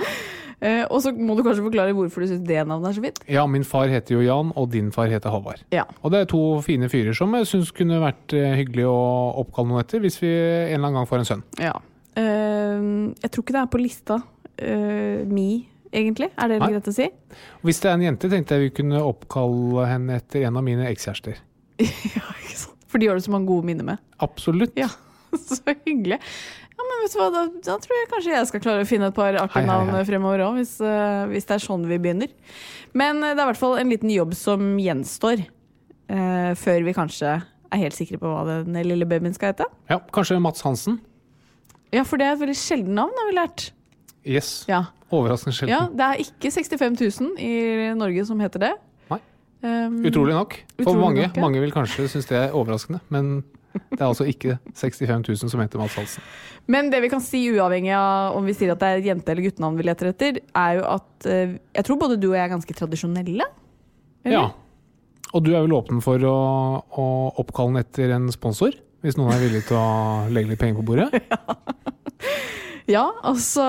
Eh, 0.60 0.82
og 0.92 1.00
så 1.00 1.12
må 1.16 1.34
du 1.38 1.42
kanskje 1.46 1.64
forklare 1.64 1.94
hvorfor 1.96 2.20
du 2.24 2.28
syns 2.28 2.42
det 2.44 2.58
navnet 2.68 2.90
er 2.90 2.96
så 2.98 3.04
fint. 3.04 3.20
Ja, 3.32 3.46
min 3.48 3.64
far 3.64 3.88
heter 3.88 4.18
jo 4.18 4.24
Jan, 4.24 4.50
og 4.60 4.68
din 4.74 4.90
far 4.92 5.08
heter 5.08 5.32
Halvard. 5.32 5.62
Ja. 5.72 5.86
Og 6.04 6.12
det 6.12 6.20
er 6.20 6.28
to 6.30 6.42
fine 6.66 6.90
fyrer 6.92 7.16
som 7.16 7.32
jeg 7.38 7.48
syns 7.48 7.72
kunne 7.76 8.00
vært 8.02 8.34
eh, 8.36 8.52
hyggelig 8.60 8.84
å 8.90 8.98
oppkalle 9.40 9.72
noen 9.72 9.84
etter, 9.84 10.02
hvis 10.04 10.20
vi 10.20 10.28
en 10.34 10.74
eller 10.76 10.90
annen 10.90 11.00
gang 11.00 11.08
får 11.10 11.22
en 11.22 11.30
sønn. 11.34 11.46
ja. 11.62 11.76
Eh, 12.18 12.86
jeg 13.22 13.30
tror 13.30 13.44
ikke 13.44 13.54
det 13.54 13.60
er 13.60 13.68
på 13.70 13.78
lista 13.80 14.16
eh, 14.58 15.20
mi, 15.30 15.62
egentlig. 15.94 16.28
Er 16.36 16.50
det 16.50 16.58
Nei. 16.60 16.72
greit 16.74 16.88
å 16.90 16.94
si? 16.94 17.06
Hvis 17.64 17.78
det 17.80 17.88
er 17.88 17.94
en 17.96 18.02
jente, 18.08 18.30
tenkte 18.32 18.58
jeg 18.58 18.66
vi 18.66 18.72
kunne 18.82 19.00
oppkalle 19.06 19.86
henne 19.88 20.18
etter 20.18 20.44
en 20.48 20.58
av 20.58 20.66
mine 20.66 20.88
ekskjærester. 20.90 21.38
ja, 22.16 22.26
ikke 22.42 22.58
sant? 22.66 22.76
For 22.90 22.98
de 23.00 23.06
har 23.06 23.16
du 23.16 23.22
så 23.22 23.32
mange 23.32 23.46
gode 23.48 23.68
minner 23.70 23.86
med. 23.86 24.02
Absolutt. 24.20 24.74
Ja. 24.76 24.90
Så 25.38 25.62
hyggelig. 25.86 26.18
Ja, 26.80 26.84
men 26.88 27.02
vet 27.04 27.12
du 27.12 27.18
hva, 27.20 27.28
da, 27.34 27.40
da 27.66 27.74
tror 27.82 27.98
jeg 27.98 28.08
kanskje 28.08 28.32
jeg 28.32 28.48
skal 28.48 28.60
klare 28.64 28.84
å 28.84 28.88
finne 28.88 29.10
et 29.10 29.16
par 29.16 29.36
artige 29.36 29.68
navn 29.68 29.92
fremover 30.08 30.40
òg, 30.46 30.60
hvis, 30.62 30.78
uh, 30.80 31.26
hvis 31.28 31.44
det 31.48 31.58
er 31.58 31.64
sånn 31.66 31.84
vi 31.90 31.98
begynner. 32.00 32.30
Men 32.96 33.20
eh, 33.20 33.34
det 33.34 33.42
er 33.42 33.44
i 33.44 33.48
hvert 33.50 33.60
fall 33.60 33.76
en 33.82 33.92
liten 33.92 34.08
jobb 34.14 34.32
som 34.38 34.62
gjenstår, 34.80 35.42
uh, 36.08 36.52
før 36.56 36.86
vi 36.88 36.94
kanskje 36.96 37.34
er 37.36 37.82
helt 37.82 37.98
sikre 37.98 38.16
på 38.22 38.32
hva 38.32 38.62
den 38.62 38.80
lille 38.86 39.08
babyen 39.10 39.36
skal 39.36 39.52
hete. 39.52 39.68
Ja, 39.92 40.00
kanskje 40.14 40.40
Mats 40.40 40.64
Hansen. 40.64 40.96
Ja, 41.92 42.06
for 42.08 42.16
det 42.16 42.30
er 42.30 42.38
et 42.38 42.42
veldig 42.46 42.56
sjelden 42.56 42.96
navn, 42.96 43.12
har 43.20 43.28
vi 43.28 43.36
lært. 43.36 43.68
Yes. 44.24 44.50
Ja. 44.70 44.86
Overraskende 45.12 45.58
sjelden. 45.58 45.76
ja, 45.76 45.84
Det 45.92 46.08
er 46.08 46.24
ikke 46.24 46.54
65 46.56 46.98
000 47.20 47.44
i 47.44 47.92
Norge 47.98 48.24
som 48.24 48.40
heter 48.40 48.64
det. 48.64 48.74
Nei. 49.12 49.20
Um, 49.66 50.00
Utrolig 50.08 50.36
nok. 50.38 50.60
For 50.78 50.86
Utrolig 50.86 51.04
mange, 51.04 51.24
nok, 51.26 51.36
ja. 51.36 51.44
mange 51.44 51.64
vil 51.66 51.76
kanskje 51.76 52.08
synes 52.08 52.30
det 52.30 52.40
er 52.46 52.56
overraskende, 52.56 53.04
men 53.12 53.42
det 53.72 54.00
er 54.00 54.06
altså 54.08 54.26
ikke 54.28 54.56
65 54.74 55.28
000 55.28 55.52
som 55.52 55.62
heter 55.62 55.80
Mads 55.80 55.96
Hansen. 55.98 56.24
Men 56.70 56.90
det 56.92 57.00
vi 57.04 57.10
kan 57.12 57.22
si 57.24 57.42
uavhengig 57.52 57.92
av 57.96 58.36
om 58.38 58.46
vi 58.48 58.54
sier 58.56 58.74
at 58.74 58.82
det 58.82 58.90
er 58.90 59.06
jente- 59.10 59.32
eller 59.32 59.46
guttenavn 59.46 59.78
vi 59.78 59.86
leter 59.86 60.10
etter, 60.10 60.40
er 60.42 60.78
jo 60.80 60.84
at 60.96 61.28
eh, 61.30 61.56
jeg 61.78 61.86
tror 61.86 62.00
både 62.02 62.18
du 62.20 62.30
og 62.32 62.36
jeg 62.38 62.44
er 62.46 62.52
ganske 62.54 62.76
tradisjonelle. 62.82 63.46
Eller? 64.24 64.36
Ja. 64.36 64.44
Og 65.30 65.44
du 65.46 65.52
er 65.54 65.62
vel 65.64 65.74
åpen 65.76 66.02
for 66.04 66.22
å, 66.26 66.36
å 66.82 67.06
oppkalle 67.40 67.76
den 67.78 67.84
etter 67.84 68.14
en 68.16 68.30
sponsor? 68.34 68.74
Hvis 69.00 69.16
noen 69.16 69.32
er 69.32 69.40
villig 69.40 69.62
til 69.68 69.78
å 69.80 70.28
legge 70.28 70.52
litt 70.52 70.60
penger 70.60 70.82
på 70.82 70.88
bordet? 70.92 71.10
Ja, 71.30 71.89
altså 72.98 73.64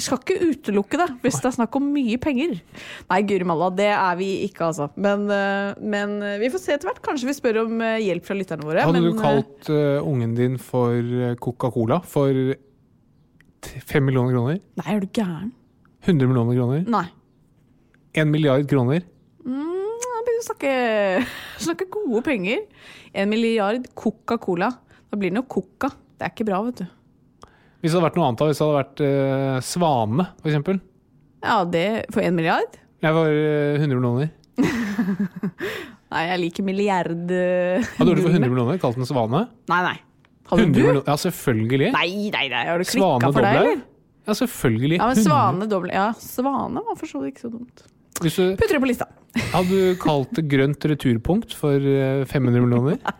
Skal 0.00 0.20
ikke 0.20 0.48
utelukke 0.52 0.98
det 1.00 1.08
hvis 1.22 1.38
det 1.42 1.48
er 1.50 1.54
snakk 1.56 1.76
om 1.78 1.88
mye 1.94 2.18
penger. 2.22 2.54
Nei, 3.10 3.20
guri 3.28 3.46
malla, 3.48 3.70
det 3.74 3.88
er 3.92 4.18
vi 4.18 4.30
ikke, 4.46 4.68
altså. 4.70 4.88
Men, 4.96 5.24
eh, 5.32 5.78
men 5.80 6.16
eh, 6.22 6.38
vi 6.42 6.50
får 6.52 6.62
se 6.62 6.76
etter 6.76 6.90
hvert. 6.90 7.02
Kanskje 7.04 7.30
vi 7.30 7.36
spør 7.36 7.62
om 7.64 7.82
eh, 7.84 8.00
hjelp 8.06 8.26
fra 8.26 8.36
lytterne 8.38 8.66
våre. 8.66 8.84
Hadde 8.86 9.02
men, 9.02 9.08
du 9.12 9.20
kalt 9.20 9.70
uh, 9.72 10.00
ungen 10.08 10.36
din 10.38 10.58
for 10.60 11.34
Coca-Cola 11.42 12.00
for 12.06 12.32
fem 13.62 14.02
5 14.02 14.06
millioner 14.08 14.34
kroner? 14.34 14.62
Nei, 14.80 14.86
er 14.90 15.02
du 15.02 15.10
gæren? 15.14 15.52
100 16.02 16.30
millioner 16.30 16.58
kroner? 16.58 16.86
Nei. 16.90 17.06
1 18.18 18.32
milliard 18.32 18.66
kroner? 18.70 19.04
Mm, 19.46 20.00
begynner 20.26 20.40
å 20.40 20.48
snakke, 20.48 20.72
snakke 21.68 21.90
gode 21.92 22.24
penger. 22.26 22.64
En 23.14 23.30
milliard 23.30 23.86
Coca-Cola. 23.98 24.72
Da 25.12 25.20
blir 25.20 25.34
det 25.34 25.42
jo 25.42 25.48
Coca. 25.60 25.92
Det 26.16 26.26
er 26.26 26.34
ikke 26.34 26.48
bra, 26.48 26.64
vet 26.66 26.82
du. 26.82 26.90
Hvis 27.82 27.90
det 27.90 27.98
hadde 27.98 28.06
vært 28.06 28.16
noe 28.20 28.28
annet, 28.30 28.42
hvis 28.46 28.60
det 28.60 28.66
hadde 28.66 28.78
vært 28.78 29.00
uh, 29.02 29.56
Svane, 29.66 30.26
eksempel. 30.46 30.78
Ja, 31.42 31.56
det 31.66 31.86
for 32.14 32.22
en 32.22 32.36
milliard? 32.38 32.76
Jeg 33.02 33.16
var 33.16 33.26
uh, 33.34 33.80
100 33.82 33.98
millioner. 33.98 34.30
Nei, 36.12 36.22
jeg 36.28 36.40
liker 36.42 36.64
milliard... 36.66 37.30
eh, 37.32 37.86
Hadde 37.96 38.14
du 38.14 38.20
for 38.20 38.28
100 38.28 38.36
gullene. 38.36 38.50
millioner 38.52 38.80
kalt 38.82 38.98
den 39.00 39.08
Svane? 39.08 39.46
Nei, 39.72 39.78
nei. 39.86 39.94
Hadde 40.50 40.66
du? 40.68 40.74
millioner- 40.76 41.06
Ja, 41.08 41.14
selvfølgelig. 41.16 41.88
Nei, 41.96 42.08
nei, 42.34 42.44
nei, 42.52 42.62
har 42.68 42.82
du 42.82 42.84
klikka 42.84 43.30
for 43.32 43.40
deg, 43.46 43.56
eller? 43.62 43.80
Ja, 44.28 44.36
selvfølgelig. 44.38 44.98
Ja, 45.00 45.06
men 45.10 45.18
svane 45.24 45.66
doble 45.72 45.90
Ja, 45.96 46.10
svane 46.20 46.82
var 46.86 46.98
for 47.00 47.08
så 47.10 47.22
vidt 47.24 47.32
ikke 47.34 47.46
så 47.48 47.50
dumt. 47.56 47.82
Hvis 48.22 48.36
du 48.38 48.44
Putter 48.60 48.76
det 48.76 48.82
på 48.84 48.90
lista. 48.92 49.08
hadde 49.54 49.72
du 49.72 49.96
kalt 49.98 50.36
det 50.36 50.44
grønt 50.52 50.84
returpunkt 50.92 51.56
for 51.58 51.74
eh, 51.80 52.22
500 52.30 52.60
millioner 52.62 53.00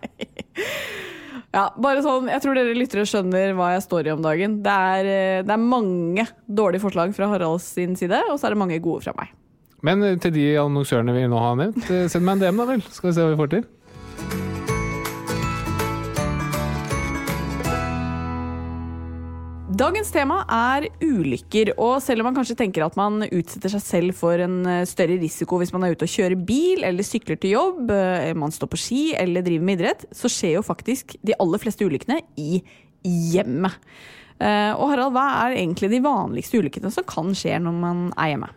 Ja, 1.52 1.66
bare 1.76 2.00
sånn, 2.00 2.30
Jeg 2.32 2.40
tror 2.40 2.56
dere 2.56 2.72
lyttere 2.76 3.04
skjønner 3.04 3.52
hva 3.58 3.74
jeg 3.74 3.84
står 3.84 4.08
i 4.08 4.14
om 4.14 4.22
dagen. 4.24 4.62
Det 4.64 4.72
er, 4.72 5.04
eh, 5.04 5.42
det 5.44 5.52
er 5.52 5.60
mange 5.60 6.24
dårlige 6.48 6.80
forslag 6.80 7.12
fra 7.14 7.28
Haralds 7.28 7.66
sin 7.76 7.94
side, 7.96 8.22
og 8.30 8.38
så 8.40 8.48
er 8.48 8.54
det 8.54 8.62
mange 8.62 8.80
gode 8.80 9.04
fra 9.04 9.12
meg. 9.18 9.28
Men 9.82 10.02
eh, 10.02 10.16
til 10.16 10.32
de 10.32 10.46
annonsørene 10.62 11.12
vi 11.12 11.26
nå 11.28 11.38
har 11.38 11.58
nevnt, 11.60 11.84
eh, 11.90 12.08
send 12.08 12.24
meg 12.24 12.38
en 12.38 12.44
DM, 12.46 12.62
da 12.62 12.68
vel. 12.72 12.82
Skal 12.88 13.10
vi 13.10 13.14
se 13.16 13.26
hva 13.26 13.34
vi 13.34 13.40
får 13.42 13.50
til. 13.56 13.66
Dagens 19.72 20.10
tema 20.12 20.42
er 20.52 20.84
ulykker, 21.00 21.70
og 21.80 21.94
selv 22.04 22.20
om 22.20 22.26
man 22.28 22.34
kanskje 22.36 22.58
tenker 22.58 22.82
at 22.84 22.96
man 22.98 23.22
utsetter 23.24 23.72
seg 23.72 23.80
selv 23.80 24.16
for 24.18 24.36
en 24.44 24.66
eh, 24.68 24.82
større 24.88 25.16
risiko 25.16 25.56
hvis 25.60 25.72
man 25.72 25.86
er 25.86 25.94
ute 25.94 26.04
og 26.04 26.12
kjører 26.12 26.36
bil 26.44 26.84
eller 26.84 27.06
sykler 27.06 27.38
til 27.40 27.54
jobb, 27.54 27.88
eh, 27.94 28.34
man 28.36 28.52
står 28.52 28.68
på 28.68 28.80
ski 28.82 29.02
eller 29.16 29.44
driver 29.46 29.64
med 29.64 29.80
idrett, 29.80 30.04
så 30.12 30.28
skjer 30.28 30.58
jo 30.58 30.64
faktisk 30.66 31.14
de 31.24 31.36
aller 31.40 31.62
fleste 31.62 31.88
ulykkene 31.88 32.18
i 32.36 32.60
hjemmet. 33.32 33.78
Eh, 34.42 34.74
Og 34.76 34.90
Harald, 34.92 35.16
hva 35.16 35.24
er 35.46 35.56
egentlig 35.62 35.88
de 35.94 36.02
vanligste 36.04 36.60
ulykkene 36.60 36.92
som 36.92 37.08
kan 37.08 37.32
skje 37.32 37.56
når 37.62 37.78
man 37.86 38.04
er 38.12 38.34
hjemme? 38.34 38.52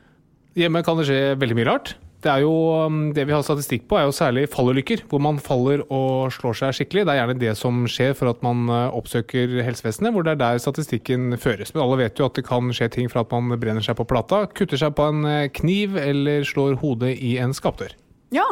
Hjemme 0.60 0.84
kan 0.84 1.00
det 1.00 1.08
skje 1.08 1.22
veldig 1.40 1.60
mye 1.62 1.70
rart. 1.70 1.96
Det, 2.26 2.32
er 2.34 2.42
jo, 2.42 2.54
um, 2.90 3.12
det 3.14 3.28
vi 3.30 3.34
har 3.36 3.44
statistikk 3.46 3.84
på, 3.86 4.00
er 4.00 4.08
jo 4.08 4.14
særlig 4.16 4.48
fallulykker, 4.50 5.04
hvor 5.12 5.22
man 5.22 5.38
faller 5.38 5.84
og 5.94 6.34
slår 6.34 6.58
seg 6.58 6.78
skikkelig. 6.80 7.04
Det 7.06 7.14
er 7.14 7.20
gjerne 7.20 7.36
det 7.44 7.52
som 7.60 7.84
skjer 7.86 8.16
for 8.18 8.32
at 8.32 8.42
man 8.46 8.64
uh, 8.72 8.96
oppsøker 8.98 9.60
helsevesenet, 9.68 10.10
hvor 10.16 10.26
det 10.26 10.34
er 10.34 10.40
der 10.42 10.62
statistikken 10.64 11.38
føres. 11.38 11.76
Men 11.76 11.84
alle 11.84 12.00
vet 12.02 12.18
jo 12.18 12.26
at 12.26 12.40
det 12.40 12.48
kan 12.48 12.74
skje 12.74 12.90
ting 12.96 13.12
fra 13.14 13.22
at 13.22 13.36
man 13.36 13.54
brenner 13.62 13.86
seg 13.86 14.00
på 14.00 14.08
plata, 14.10 14.48
kutter 14.58 14.82
seg 14.82 14.98
på 14.98 15.06
en 15.12 15.22
uh, 15.22 15.46
kniv 15.54 16.00
eller 16.02 16.48
slår 16.50 16.80
hodet 16.82 17.14
i 17.14 17.36
en 17.44 17.54
skapdør. 17.54 17.94
Ja, 18.34 18.48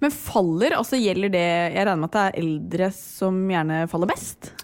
men 0.00 0.16
faller, 0.16 0.78
altså 0.78 0.98
gjelder 0.98 1.30
det 1.30 1.44
Jeg 1.44 1.84
regner 1.84 2.00
med 2.00 2.08
at 2.08 2.16
det 2.16 2.22
er 2.24 2.40
eldre 2.40 2.88
som 2.96 3.44
gjerne 3.52 3.84
faller 3.92 4.08
best? 4.10 4.54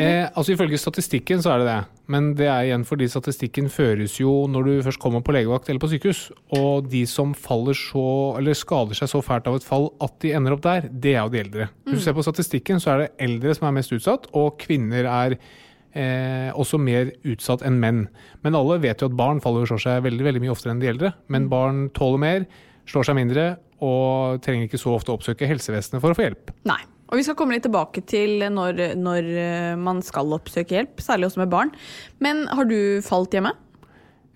Eh, 0.00 0.24
altså 0.24 0.54
Ifølge 0.54 0.80
statistikken 0.80 1.42
så 1.44 1.52
er 1.52 1.62
det 1.62 1.68
det, 1.68 1.80
men 2.10 2.32
det 2.38 2.48
er 2.50 2.66
igjen 2.66 2.84
fordi 2.88 3.06
statistikken 3.10 3.68
føres 3.72 4.16
jo 4.18 4.32
når 4.50 4.66
du 4.66 4.72
først 4.86 5.00
kommer 5.02 5.22
på 5.24 5.34
legevakt 5.36 5.70
eller 5.70 5.82
på 5.82 5.90
sykehus. 5.92 6.24
Og 6.58 6.88
de 6.90 7.04
som 7.08 7.32
faller 7.38 7.76
så, 7.78 8.04
eller 8.40 8.58
skader 8.58 8.98
seg 8.98 9.12
så 9.12 9.22
fælt 9.24 9.48
av 9.50 9.60
et 9.60 9.66
fall 9.66 9.90
at 10.02 10.16
de 10.24 10.34
ender 10.36 10.56
opp 10.56 10.64
der, 10.66 10.88
det 10.90 11.14
er 11.14 11.22
jo 11.22 11.32
de 11.34 11.42
eldre. 11.44 11.70
Hvis 11.86 12.02
du 12.02 12.06
ser 12.08 12.16
på 12.16 12.26
statistikken, 12.26 12.82
så 12.82 12.94
er 12.94 13.04
det 13.04 13.10
eldre 13.28 13.54
som 13.56 13.68
er 13.68 13.76
mest 13.78 13.94
utsatt, 13.94 14.26
og 14.36 14.58
kvinner 14.62 15.06
er 15.06 15.38
eh, 15.38 16.50
også 16.50 16.80
mer 16.82 17.12
utsatt 17.22 17.64
enn 17.66 17.78
menn. 17.82 18.04
Men 18.44 18.58
alle 18.58 18.80
vet 18.82 19.02
jo 19.02 19.10
at 19.10 19.18
barn 19.18 19.42
faller 19.44 19.66
og 19.66 19.72
slår 19.72 19.84
seg 19.86 20.06
veldig, 20.08 20.26
veldig 20.26 20.44
mye 20.44 20.54
oftere 20.54 20.74
enn 20.74 20.82
de 20.82 20.90
eldre. 20.90 21.14
Men 21.30 21.50
barn 21.52 21.88
tåler 21.96 22.22
mer, 22.22 22.48
slår 22.90 23.10
seg 23.10 23.20
mindre, 23.20 23.50
og 23.80 24.42
trenger 24.44 24.66
ikke 24.66 24.80
så 24.80 24.92
ofte 24.96 25.12
å 25.12 25.16
oppsøke 25.16 25.48
helsevesenet 25.48 26.02
for 26.02 26.12
å 26.12 26.18
få 26.18 26.26
hjelp. 26.26 26.50
Nei. 26.68 26.82
Og 27.10 27.18
vi 27.18 27.24
skal 27.26 27.34
komme 27.38 27.56
litt 27.56 27.66
tilbake 27.66 28.04
til 28.06 28.44
når, 28.54 28.94
når 28.98 29.30
eh, 29.34 29.72
man 29.78 29.98
skal 30.06 30.30
oppsøke 30.36 30.76
hjelp, 30.76 31.02
særlig 31.02 31.26
også 31.30 31.42
med 31.42 31.50
barn. 31.50 31.74
Men 32.22 32.44
har 32.54 32.68
du 32.70 33.02
falt 33.02 33.34
hjemme? 33.34 33.52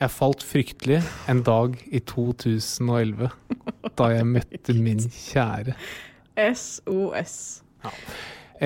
Jeg 0.03 0.11
falt 0.11 0.43
fryktelig 0.43 0.99
en 1.31 1.45
dag 1.47 1.77
i 1.95 2.01
2011, 2.03 3.31
da 3.95 4.09
jeg 4.11 4.27
møtte 4.27 4.75
min 4.75 5.05
kjære. 5.07 5.77
SOS. 6.35 7.37
Ja. 7.85 7.93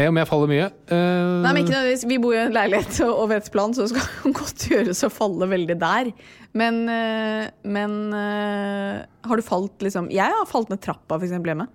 om 0.09 0.19
jeg 0.21 0.29
faller 0.31 0.51
mye? 0.55 0.71
Uh... 0.89 1.45
Nei, 1.45 1.53
men 1.53 1.61
ikke 1.61 1.75
nødvendigvis. 1.75 2.07
Vi 2.09 2.21
bor 2.23 2.33
i 2.33 2.41
en 2.47 2.57
leilighet 2.57 3.03
og 3.11 3.27
ved 3.29 3.43
et 3.43 3.53
plan, 3.53 3.77
så 3.77 3.85
det 3.85 3.93
skal 3.93 4.35
godt 4.41 4.69
gjøres 4.73 5.05
å 5.05 5.13
falle 5.13 5.51
veldig 5.53 5.77
der. 5.85 6.13
Men, 6.57 6.81
eh, 6.89 7.45
men 7.69 7.99
uh, 8.17 9.05
har 9.29 9.37
du 9.37 9.45
falt 9.45 9.85
liksom 9.85 10.09
Jeg 10.09 10.33
har 10.33 10.49
falt 10.49 10.73
ned 10.73 10.81
trappa 10.81 11.19
eksempel 11.21 11.53
hjemme 11.53 11.67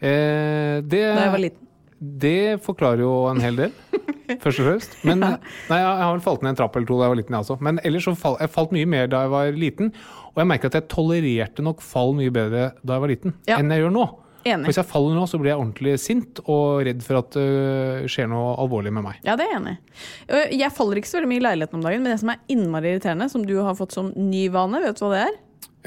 eh, 0.00 0.82
det, 0.82 1.02
da 1.06 1.22
jeg 1.22 1.34
var 1.34 1.42
liten. 1.42 1.67
Det 2.00 2.60
forklarer 2.62 3.02
jo 3.02 3.12
en 3.30 3.40
hel 3.42 3.56
del, 3.58 3.72
først 4.44 4.60
og 4.62 4.68
fremst. 4.68 4.94
Men, 5.08 5.24
Nei, 5.24 5.78
jeg 5.80 5.98
har 6.04 6.12
vel 6.14 6.22
falt 6.24 6.44
ned 6.44 6.52
en 6.54 6.60
trapp 6.60 6.76
eller 6.78 6.86
to 6.90 6.98
da 7.00 7.08
jeg 7.08 7.14
var 7.14 7.20
liten, 7.22 7.34
jeg 7.36 7.46
også. 7.46 7.58
Men 7.64 7.80
ellers 7.86 8.06
så 8.06 8.14
fall, 8.18 8.36
jeg 8.42 8.52
falt 8.54 8.72
mye 8.76 8.86
mer 8.86 9.10
da 9.10 9.24
jeg 9.26 9.32
var 9.34 9.52
liten. 9.58 9.92
Og 10.34 10.40
jeg 10.44 10.50
merker 10.52 10.70
at 10.70 10.78
jeg 10.78 10.88
tolererte 10.92 11.64
nok 11.66 11.82
fall 11.82 12.14
mye 12.18 12.30
bedre 12.34 12.68
da 12.86 12.96
jeg 12.98 13.04
var 13.06 13.12
liten, 13.14 13.34
Ja. 13.50 13.58
enn 13.58 13.70
jeg 13.74 13.82
gjør 13.86 13.94
nå. 13.96 14.06
Enig. 14.46 14.68
Hvis 14.70 14.78
jeg 14.78 14.86
faller 14.86 15.16
nå, 15.18 15.24
så 15.28 15.36
blir 15.42 15.50
jeg 15.50 15.58
ordentlig 15.60 15.96
sint 16.00 16.38
og 16.46 16.84
redd 16.86 17.02
for 17.04 17.18
at 17.18 17.34
det 17.34 18.06
skjer 18.08 18.28
noe 18.30 18.52
alvorlig 18.62 18.92
med 18.94 19.04
meg. 19.08 19.18
Ja, 19.26 19.34
det 19.36 19.44
er 19.48 19.50
jeg 19.50 19.58
enig 19.58 19.72
i. 19.74 19.98
Øh, 20.30 20.46
Jeg 20.60 20.72
faller 20.76 21.00
ikke 21.00 21.10
så 21.10 21.18
veldig 21.18 21.28
mye 21.32 21.40
i 21.42 21.44
leiligheten 21.48 21.80
om 21.80 21.84
dagen, 21.84 22.04
men 22.06 22.14
det 22.14 22.20
som 22.22 22.30
er 22.32 22.38
innmari 22.54 22.92
irriterende, 22.94 23.26
som 23.34 23.44
du 23.44 23.56
har 23.66 23.74
fått 23.76 23.92
som 23.98 24.12
ny 24.14 24.46
vane, 24.54 24.80
vet 24.86 24.96
du 24.96 25.04
hva 25.04 25.10
det 25.16 25.24
er? 25.26 25.36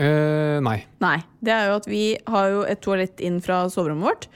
Uh, 0.02 0.58
nei. 0.68 0.78
Nei. 1.04 1.18
Det 1.44 1.52
er 1.56 1.70
jo 1.72 1.78
at 1.80 1.88
vi 1.90 2.04
har 2.28 2.52
jo 2.52 2.62
et 2.68 2.82
toalett 2.84 3.24
inn 3.24 3.40
fra 3.44 3.64
soverommet 3.72 4.08
vårt, 4.08 4.28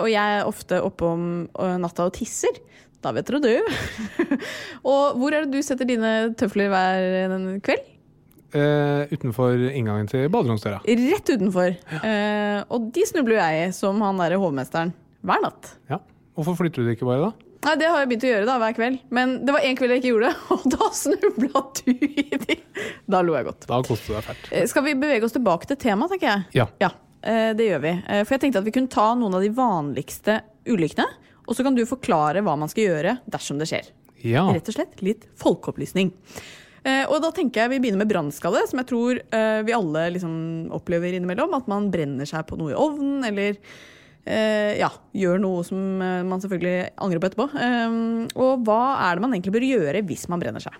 og 0.00 0.08
jeg 0.08 0.38
er 0.38 0.48
ofte 0.48 0.78
oppe 0.82 1.04
om 1.08 1.26
øh, 1.48 1.76
natta 1.82 2.06
og 2.08 2.14
tisser. 2.16 2.60
Da 3.04 3.12
vet 3.14 3.28
dere 3.28 3.42
du. 3.44 3.76
og 4.90 5.18
hvor 5.20 5.34
er 5.36 5.44
det 5.44 5.52
du 5.52 5.62
setter 5.64 5.88
dine 5.88 6.32
tøfler 6.38 6.72
hver 6.72 7.60
kveld? 7.66 7.92
Eh, 8.56 9.10
utenfor 9.12 9.58
inngangen 9.68 10.08
til 10.10 10.28
baderomsdøra. 10.32 10.80
Rett 10.86 11.32
utenfor. 11.34 11.74
Eh, 12.00 12.60
og 12.72 12.90
de 12.94 13.04
snubler 13.08 13.40
jeg 13.40 13.66
i, 13.66 13.72
som 13.76 14.00
han 14.04 14.20
derre 14.22 14.38
hovmesteren, 14.40 14.94
hver 15.26 15.42
natt. 15.44 15.74
Ja. 15.90 16.00
Hvorfor 16.36 16.56
flytter 16.60 16.82
du 16.84 16.88
det 16.88 16.96
ikke 16.96 17.08
bare, 17.08 17.28
da? 17.28 17.46
Nei, 17.66 17.74
Det 17.80 17.88
har 17.90 17.98
jeg 18.02 18.08
begynt 18.12 18.26
å 18.26 18.30
gjøre 18.30 18.46
da, 18.46 18.56
hver 18.62 18.74
kveld. 18.76 18.98
Men 19.18 19.32
det 19.46 19.54
var 19.56 19.64
en 19.66 19.78
kveld 19.78 19.94
jeg 19.94 20.02
ikke 20.02 20.12
gjorde 20.12 20.30
det, 20.30 20.36
og 20.54 20.66
da 20.76 20.90
snubla 20.94 21.62
du 21.80 21.90
i 22.06 22.40
de. 22.46 22.58
Da 23.10 23.22
lo 23.26 23.34
jeg 23.36 23.48
godt. 23.48 23.66
Da 23.68 23.80
koste 23.86 24.12
det 24.12 24.20
deg 24.20 24.28
fælt. 24.30 24.52
Eh, 24.52 24.68
Skal 24.70 24.86
vi 24.86 24.94
bevege 25.02 25.26
oss 25.26 25.34
tilbake 25.36 25.68
til 25.72 25.80
temaet, 25.82 26.14
tenker 26.14 26.30
jeg? 26.32 26.46
Ja. 26.62 26.68
Ja, 26.84 26.92
eh, 26.94 27.05
det 27.58 27.66
gjør 27.70 27.80
vi. 27.82 27.92
Eh, 28.06 28.22
For 28.24 28.36
jeg 28.36 28.44
tenkte 28.46 28.60
at 28.62 28.68
vi 28.68 28.74
kunne 28.76 28.92
ta 28.92 29.08
noen 29.18 29.34
av 29.38 29.42
de 29.44 29.50
vanligste 29.54 30.40
ulykkene, 30.70 31.06
og 31.46 31.54
så 31.54 31.62
kan 31.66 31.74
du 31.78 31.84
forklare 31.86 32.42
hva 32.42 32.56
man 32.58 32.70
skal 32.70 32.88
gjøre 32.88 33.16
dersom 33.30 33.58
det 33.60 33.68
skjer. 33.70 33.90
Ja. 34.26 34.46
Rett 34.50 34.66
og 34.72 34.74
slett 34.78 35.02
litt 35.06 35.26
folkeopplysning. 35.38 36.08
Eh, 36.86 37.04
Og 37.10 37.20
da 37.22 37.32
tenker 37.34 37.64
jeg 37.64 37.74
vi 37.74 37.78
begynner 37.84 38.02
med 38.04 38.10
brannskade, 38.10 38.62
som 38.70 38.78
jeg 38.82 38.88
tror 38.90 39.18
eh, 39.20 39.60
vi 39.66 39.74
alle 39.76 40.06
liksom 40.16 40.70
opplever 40.74 41.14
innimellom. 41.18 41.54
At 41.58 41.68
man 41.70 41.90
brenner 41.90 42.26
seg 42.26 42.46
på 42.48 42.58
noe 42.58 42.72
i 42.74 42.78
ovnen, 42.78 43.24
eller 43.26 43.58
eh, 44.26 44.78
ja, 44.80 44.90
gjør 45.14 45.38
noe 45.42 45.64
som 45.66 46.02
eh, 46.02 46.22
man 46.26 46.42
selvfølgelig 46.42 46.92
angrer 47.02 47.22
på 47.22 47.30
etterpå. 47.30 47.48
Eh, 47.62 47.98
Og 48.34 48.64
hva 48.66 48.80
er 49.08 49.14
det 49.18 49.26
man 49.26 49.34
egentlig 49.36 49.54
bør 49.58 49.66
gjøre 49.70 50.02
hvis 50.06 50.26
man 50.32 50.42
brenner 50.42 50.62
seg? 50.62 50.74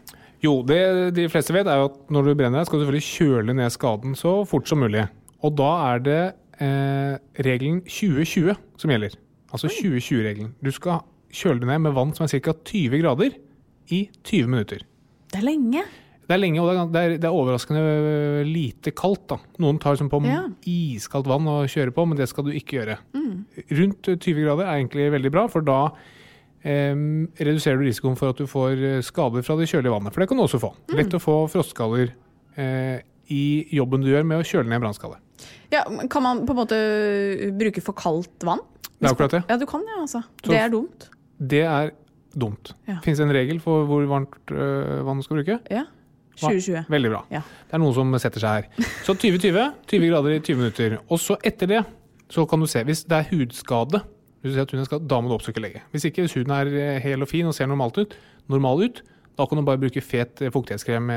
Jo, 0.45 0.59
det 0.67 0.81
de 1.17 1.29
fleste 1.33 1.55
vet, 1.57 1.67
er 1.71 1.87
at 1.87 1.95
når 2.13 2.27
du 2.27 2.35
brenner 2.39 2.61
deg, 2.61 2.67
skal 2.69 2.79
du 2.83 2.85
selvfølgelig 2.85 3.07
kjøle 3.09 3.55
ned 3.57 3.73
skaden 3.75 4.19
så 4.19 4.35
fort 4.47 4.69
som 4.69 4.83
mulig. 4.83 5.07
Og 5.47 5.55
da 5.59 5.69
er 5.93 6.01
det 6.03 6.21
eh, 6.59 7.17
regelen 7.47 7.83
2020 7.87 8.57
som 8.81 8.93
gjelder. 8.93 9.15
Altså 9.55 9.71
2020-regelen. 9.71 10.51
Du 10.65 10.73
skal 10.75 11.05
kjøle 11.37 11.63
det 11.63 11.69
ned 11.71 11.85
med 11.87 11.95
vann 11.97 12.11
som 12.17 12.27
er 12.27 12.33
ca. 12.35 12.55
20 12.67 12.99
grader 13.05 13.37
i 13.95 14.01
20 14.27 14.51
minutter. 14.51 14.83
Det 15.31 15.39
er 15.41 15.47
lenge. 15.47 15.85
Det 16.27 16.35
er 16.35 16.41
lenge, 16.43 16.59
og 16.59 16.67
det 16.67 16.75
er, 16.99 17.13
det 17.15 17.23
er, 17.23 17.29
er 17.29 17.37
overraskende 17.39 18.43
lite 18.49 18.91
kaldt. 18.99 19.29
da. 19.31 19.37
Noen 19.63 19.79
tar 19.83 19.95
som 20.01 20.09
på 20.11 20.19
Ja. 20.27 20.41
iskaldt 20.67 21.29
vann 21.31 21.47
og 21.47 21.69
kjører 21.71 21.93
på, 21.95 22.03
men 22.11 22.19
det 22.19 22.27
skal 22.33 22.49
du 22.49 22.51
ikke 22.51 22.81
gjøre. 22.81 22.97
Rundt 23.71 24.11
20 24.11 24.43
grader 24.43 24.67
er 24.67 24.81
egentlig 24.81 25.07
veldig 25.15 25.31
bra, 25.37 25.45
for 25.53 25.63
da 25.63 25.79
eh, 26.67 26.97
reduserer 27.39 27.79
du 27.79 27.87
risikoen 27.87 28.19
for 28.19 28.33
at 28.35 28.41
du 28.43 28.49
får 28.51 28.75
eh, 28.97 29.03
skader 29.07 29.47
fra 29.47 29.55
det 29.61 29.69
kjølige 29.71 29.95
vannet. 29.95 30.15
For 30.17 30.25
det 30.25 30.29
kan 30.33 30.41
du 30.41 30.47
også 30.49 30.59
få. 30.67 30.73
Lett 30.99 31.15
å 31.15 31.23
få 31.23 31.37
frostskader 31.53 32.11
eh, 32.59 32.99
i 33.31 33.45
jobben 33.79 34.03
du 34.03 34.11
gjør 34.11 34.27
med 34.27 34.43
å 34.43 34.47
kjøle 34.51 34.67
ned 34.73 34.83
brannskade. 34.83 35.21
Ja, 35.73 35.83
kan 36.11 36.23
man 36.23 36.45
på 36.47 36.55
en 36.55 36.61
måte 36.63 36.79
bruke 37.59 37.83
for 37.85 37.93
kaldt 37.99 38.45
vann? 38.47 38.63
Det 38.97 39.09
er 39.09 39.13
akkurat 39.13 39.35
det. 39.37 39.43
Ja, 39.51 39.57
du 39.61 39.67
kan 39.69 39.83
ja, 39.87 40.01
altså. 40.03 40.23
Så- 40.45 40.51
Det 40.53 40.59
er 40.61 40.69
dumt. 40.73 41.09
Det 41.39 41.63
er 41.63 41.91
dumt. 42.37 42.73
Ja. 42.89 42.99
Fins 43.05 43.21
en 43.21 43.33
regel 43.33 43.61
for 43.61 43.85
hvor 43.89 44.07
varmt 44.09 44.53
øh, 44.53 45.05
vann 45.07 45.17
du 45.21 45.23
skal 45.27 45.37
bruke? 45.43 45.59
Ja. 45.71 45.85
2020. 46.37 46.85
Veldig 46.93 47.11
bra. 47.11 47.23
Ja. 47.33 47.41
Det 47.69 47.75
er 47.75 47.81
noen 47.81 47.95
som 47.97 48.13
setter 48.21 48.41
seg 48.41 48.67
her. 48.67 48.89
Så 49.07 49.15
2020, 49.17 49.63
20 49.89 50.11
grader 50.13 50.35
i 50.37 50.41
20 50.45 50.57
minutter. 50.61 50.99
Og 51.09 51.19
så 51.23 51.37
etter 51.49 51.67
det, 51.71 51.83
så 52.29 52.45
kan 52.49 52.61
du 52.61 52.67
se 52.69 52.83
hvis 52.85 53.05
det 53.09 53.17
er 53.23 53.29
hudskade, 53.31 54.03
hvis 54.43 54.53
du 54.53 54.55
ser 54.59 54.67
at 54.67 54.71
huden 54.75 54.83
er 54.85 54.89
skadet, 54.91 55.09
da 55.09 55.21
må 55.21 55.29
du 55.31 55.35
oppsøke 55.39 55.63
lege. 55.65 55.81
Hvis 55.95 56.05
ikke, 56.05 56.27
hvis 56.27 56.35
huden 56.37 56.53
er 56.53 56.67
eh, 56.77 56.99
hel 57.01 57.23
og 57.25 57.29
fin 57.29 57.47
og 57.49 57.55
ser 57.57 57.67
normalt 57.71 57.97
ut, 57.99 58.17
normal 58.53 58.85
ut, 58.85 59.01
da 59.37 59.45
kan 59.47 59.59
du 59.61 59.65
bare 59.67 59.81
bruke 59.81 60.01
fet 60.01 60.41
fuktighetskrem 60.53 61.11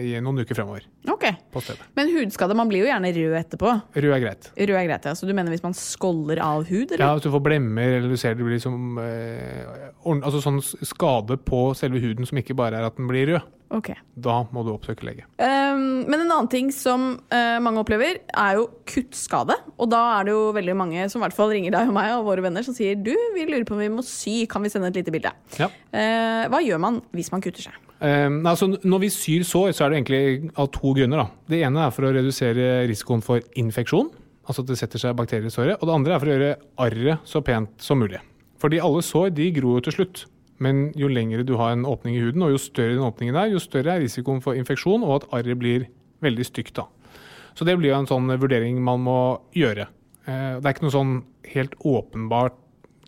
i 0.00 0.14
noen 0.24 0.40
uker 0.40 0.56
fremover 0.56 0.86
Ok. 1.12 1.26
på. 1.52 1.60
Men 1.96 2.08
hudskade, 2.14 2.56
man 2.56 2.68
blir 2.70 2.84
jo 2.84 2.88
gjerne 2.88 3.10
rød 3.16 3.36
etterpå. 3.40 3.74
Rød 3.94 4.14
er 4.16 4.22
greit. 4.24 4.48
Rød 4.56 4.76
er 4.80 4.86
greit, 4.88 5.04
ja. 5.10 5.12
Så 5.16 5.28
du 5.28 5.34
mener 5.36 5.52
hvis 5.52 5.62
man 5.64 5.76
skåller 5.76 6.40
av 6.44 6.64
hud, 6.68 6.92
eller? 6.92 7.04
Ja, 7.04 7.12
Hvis 7.14 7.26
du 7.28 7.30
får 7.34 7.44
blemmer 7.44 7.98
eller 7.98 8.08
du 8.08 8.16
ser 8.20 8.34
det 8.34 8.44
blir 8.46 8.56
liksom 8.56 8.98
eh, 9.00 9.90
altså 10.08 10.40
sånn 10.40 10.60
skade 10.64 11.36
på 11.44 11.70
selve 11.76 12.00
huden 12.00 12.28
som 12.28 12.40
ikke 12.40 12.56
bare 12.56 12.80
er 12.80 12.88
at 12.88 12.96
den 12.96 13.08
blir 13.10 13.34
rød. 13.34 13.48
Ok. 13.70 13.92
Da 14.18 14.40
må 14.50 14.64
du 14.66 14.72
oppsøke 14.72 15.06
lege. 15.06 15.26
Um, 15.38 16.02
men 16.10 16.24
en 16.24 16.32
annen 16.32 16.48
ting 16.50 16.72
som 16.74 17.12
uh, 17.30 17.58
mange 17.62 17.82
opplever, 17.84 18.18
er 18.18 18.56
jo 18.58 18.66
kuttskade. 18.90 19.54
Og 19.78 19.90
da 19.92 20.00
er 20.16 20.26
det 20.26 20.34
jo 20.34 20.48
veldig 20.56 20.74
mange 20.78 21.04
som 21.12 21.20
i 21.20 21.24
hvert 21.24 21.36
fall 21.36 21.52
ringer 21.54 21.76
deg 21.76 21.92
og 21.92 21.94
meg 21.94 22.10
og 22.16 22.26
våre 22.26 22.44
venner 22.44 22.66
som 22.66 22.74
sier 22.74 22.98
du, 22.98 23.12
vi 23.36 23.46
lurer 23.46 23.66
på 23.68 23.76
om 23.76 23.82
vi 23.84 23.92
må 23.92 24.02
sy, 24.06 24.42
kan 24.50 24.66
vi 24.66 24.72
sende 24.72 24.90
et 24.90 24.98
lite 24.98 25.14
bilde? 25.14 25.32
Ja. 25.60 25.70
Uh, 25.94 26.50
hva 26.50 26.62
gjør 26.66 26.82
man 26.82 26.98
hvis 27.14 27.30
man 27.34 27.44
kutter 27.44 27.68
seg? 27.68 27.78
Um, 28.00 28.40
altså, 28.48 28.72
når 28.82 29.04
vi 29.04 29.12
syr 29.12 29.46
sår, 29.46 29.70
så 29.76 29.86
er 29.86 29.92
det 29.92 30.00
egentlig 30.00 30.50
av 30.58 30.72
to 30.74 30.94
grunner. 30.96 31.22
Da. 31.22 31.46
Det 31.54 31.62
ene 31.68 31.86
er 31.86 31.94
for 31.94 32.08
å 32.08 32.12
redusere 32.16 32.72
risikoen 32.90 33.22
for 33.22 33.44
infeksjon, 33.60 34.10
altså 34.48 34.64
at 34.64 34.72
det 34.72 34.80
setter 34.80 35.02
seg 35.02 35.14
bakterier 35.18 35.46
i 35.46 35.54
såret. 35.54 35.78
Og 35.78 35.86
det 35.86 35.94
andre 35.94 36.16
er 36.16 36.22
for 36.22 36.30
å 36.30 36.36
gjøre 36.36 36.52
arret 36.88 37.28
så 37.28 37.44
pent 37.46 37.86
som 37.86 38.02
mulig. 38.02 38.18
Fordi 38.60 38.82
alle 38.82 39.04
sår 39.04 39.30
de 39.36 39.46
gror 39.56 39.78
jo 39.78 39.86
til 39.86 40.00
slutt. 40.00 40.26
Men 40.60 40.90
jo 40.98 41.08
lengre 41.08 41.44
du 41.46 41.54
har 41.56 41.72
en 41.72 41.86
åpning 41.88 42.16
i 42.16 42.20
huden, 42.20 42.42
og 42.44 42.52
jo 42.52 42.58
større 42.60 42.94
den 42.96 43.06
åpningen 43.06 43.36
er, 43.36 43.48
jo 43.54 43.58
større 43.62 43.94
er 43.96 44.02
risikoen 44.04 44.42
for 44.44 44.54
infeksjon 44.58 45.02
og 45.06 45.22
at 45.22 45.28
arret 45.40 45.58
blir 45.58 45.86
veldig 46.20 46.44
stygt. 46.44 46.74
da. 46.76 46.84
Så 47.56 47.64
det 47.64 47.78
blir 47.80 47.90
jo 47.94 47.98
en 47.98 48.06
sånn 48.10 48.28
vurdering 48.38 48.80
man 48.84 49.00
må 49.00 49.18
gjøre. 49.56 49.88
Eh, 50.26 50.60
Det 50.60 50.64
er 50.66 50.74
ikke 50.74 50.84
noe 50.86 50.94
sånn 50.94 51.14
helt 51.54 51.74
åpenbart 51.80 52.54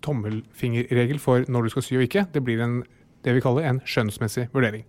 tommelfingerregel 0.03 1.21
for 1.21 1.45
når 1.49 1.63
du 1.69 1.71
skal 1.75 1.83
sy 1.87 1.97
og 2.01 2.07
ikke. 2.09 2.25
Det 2.33 2.43
blir 2.45 2.61
en, 2.65 2.83
det 3.23 3.35
vi 3.37 3.41
kaller 3.45 3.69
en 3.69 3.81
skjønnsmessig 3.87 4.49
vurdering. 4.55 4.85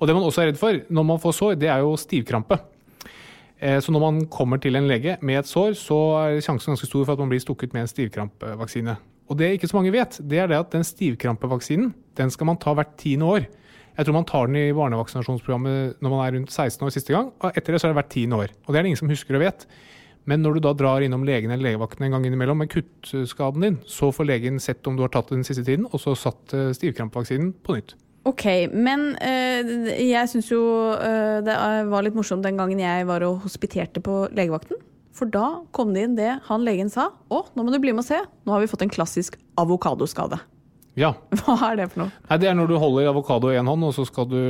Og 0.00 0.08
det 0.08 0.16
man 0.16 0.24
også 0.26 0.42
er 0.42 0.50
redd 0.50 0.58
for 0.58 0.80
når 0.90 1.06
man 1.12 1.20
får 1.22 1.36
sår, 1.38 1.58
det 1.60 1.68
er 1.70 1.84
jo 1.84 1.94
stivkrampe. 2.00 2.58
Eh, 3.60 3.78
Så 3.80 3.92
når 3.92 4.00
man 4.00 4.26
kommer 4.26 4.58
til 4.60 4.74
en 4.76 4.88
lege 4.88 5.18
med 5.22 5.38
et 5.38 5.46
sår, 5.46 5.72
så 5.76 5.98
er 6.24 6.40
sjansen 6.40 6.72
ganske 6.74 6.86
stor 6.88 7.04
for 7.04 7.12
at 7.12 7.18
man 7.18 7.28
blir 7.28 7.40
stukket 7.40 7.72
med 7.72 7.82
en 7.86 7.92
stivkrampevaksine. 7.92 8.96
Og 9.26 9.38
det 9.38 9.54
ikke 9.56 9.70
så 9.70 9.78
mange 9.78 9.94
vet, 9.94 10.18
det 10.22 10.38
er 10.38 10.50
det 10.50 10.58
at 10.60 10.74
den 10.74 10.86
stivkrampevaksinen 10.86 11.94
den 12.16 12.30
skal 12.32 12.48
man 12.48 12.60
ta 12.62 12.74
hvert 12.76 12.94
tiende 13.00 13.26
år. 13.26 13.48
Jeg 13.96 14.06
tror 14.06 14.16
man 14.18 14.28
tar 14.28 14.48
den 14.48 14.58
i 14.60 14.76
barnevaksinasjonsprogrammet 14.76 16.00
når 16.04 16.12
man 16.12 16.22
er 16.22 16.34
rundt 16.36 16.52
16 16.52 16.84
år 16.86 16.92
siste 16.92 17.14
gang. 17.14 17.30
og 17.40 17.56
Etter 17.56 17.72
det 17.72 17.80
så 17.80 17.88
er 17.88 17.94
det 17.94 18.00
hvert 18.00 18.12
tiende 18.12 18.36
år. 18.36 18.52
Og 18.66 18.72
det 18.72 18.78
er 18.78 18.84
det 18.84 18.92
ingen 18.92 19.02
som 19.02 19.12
husker 19.12 19.38
og 19.38 19.44
vet. 19.44 19.66
Men 20.26 20.42
når 20.42 20.56
du 20.56 20.64
da 20.66 20.72
drar 20.74 21.04
innom 21.06 21.24
legen 21.24 21.52
eller 21.54 21.70
legevakten 21.70 22.04
en 22.04 22.16
gang 22.16 22.26
innimellom 22.26 22.58
med 22.60 22.70
kuttskaden 22.72 23.62
din, 23.62 23.78
så 23.86 24.10
får 24.12 24.26
legen 24.26 24.58
sett 24.62 24.86
om 24.90 24.98
du 24.98 25.04
har 25.04 25.12
tatt 25.14 25.30
den 25.30 25.46
siste 25.46 25.62
tiden, 25.64 25.86
og 25.86 26.02
så 26.02 26.16
satt 26.18 26.54
eh, 26.56 26.72
stivkrampevaksinen 26.74 27.52
på 27.62 27.76
nytt. 27.76 27.94
Ok, 28.26 28.44
men 28.74 29.12
øh, 29.22 29.70
jeg 30.02 30.28
syns 30.32 30.50
jo 30.50 30.60
øh, 30.98 31.38
det 31.46 31.54
var 31.86 32.02
litt 32.02 32.18
morsomt 32.18 32.42
den 32.42 32.58
gangen 32.58 32.82
jeg 32.82 33.06
var 33.06 33.22
og 33.22 33.44
hospiterte 33.46 34.02
på 34.02 34.24
legevakten. 34.34 34.82
For 35.16 35.30
da 35.32 35.46
kom 35.76 35.94
det 35.96 36.02
inn 36.04 36.18
det 36.18 36.32
han 36.48 36.66
legen 36.66 36.90
sa. 36.92 37.08
Å, 37.32 37.46
nå 37.56 37.64
må 37.64 37.72
du 37.72 37.80
bli 37.80 37.94
med 37.94 38.04
og 38.04 38.08
se. 38.10 38.18
Nå 38.44 38.52
har 38.52 38.60
vi 38.62 38.68
fått 38.70 38.84
en 38.84 38.92
klassisk 38.92 39.38
avokadoskade. 39.60 40.38
Ja. 40.96 41.12
Hva 41.42 41.56
er 41.70 41.78
det 41.80 41.90
for 41.92 42.04
noe? 42.04 42.12
Nei, 42.30 42.38
Det 42.40 42.48
er 42.50 42.56
når 42.56 42.70
du 42.70 42.76
holder 42.80 43.10
avokado 43.10 43.52
i 43.52 43.58
én 43.60 43.68
hånd, 43.68 43.84
og 43.84 43.94
så 43.96 44.06
skal 44.08 44.28
du 44.30 44.40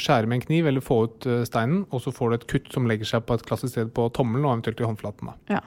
skjære 0.00 0.28
med 0.28 0.40
en 0.40 0.46
kniv 0.46 0.68
eller 0.68 0.84
få 0.84 1.02
ut 1.08 1.28
eh, 1.28 1.42
steinen, 1.48 1.84
og 1.88 2.04
så 2.04 2.12
får 2.12 2.30
du 2.30 2.36
et 2.38 2.48
kutt 2.52 2.72
som 2.74 2.88
legger 2.88 3.08
seg 3.08 3.24
på 3.28 3.36
et 3.36 3.44
klassisk 3.48 3.74
sted 3.74 3.92
på 3.96 4.08
tommelen 4.16 4.44
og 4.46 4.58
eventuelt 4.58 4.80
i 4.80 4.88
håndflaten. 4.88 5.32
da. 5.32 5.56
Ja. 5.56 5.62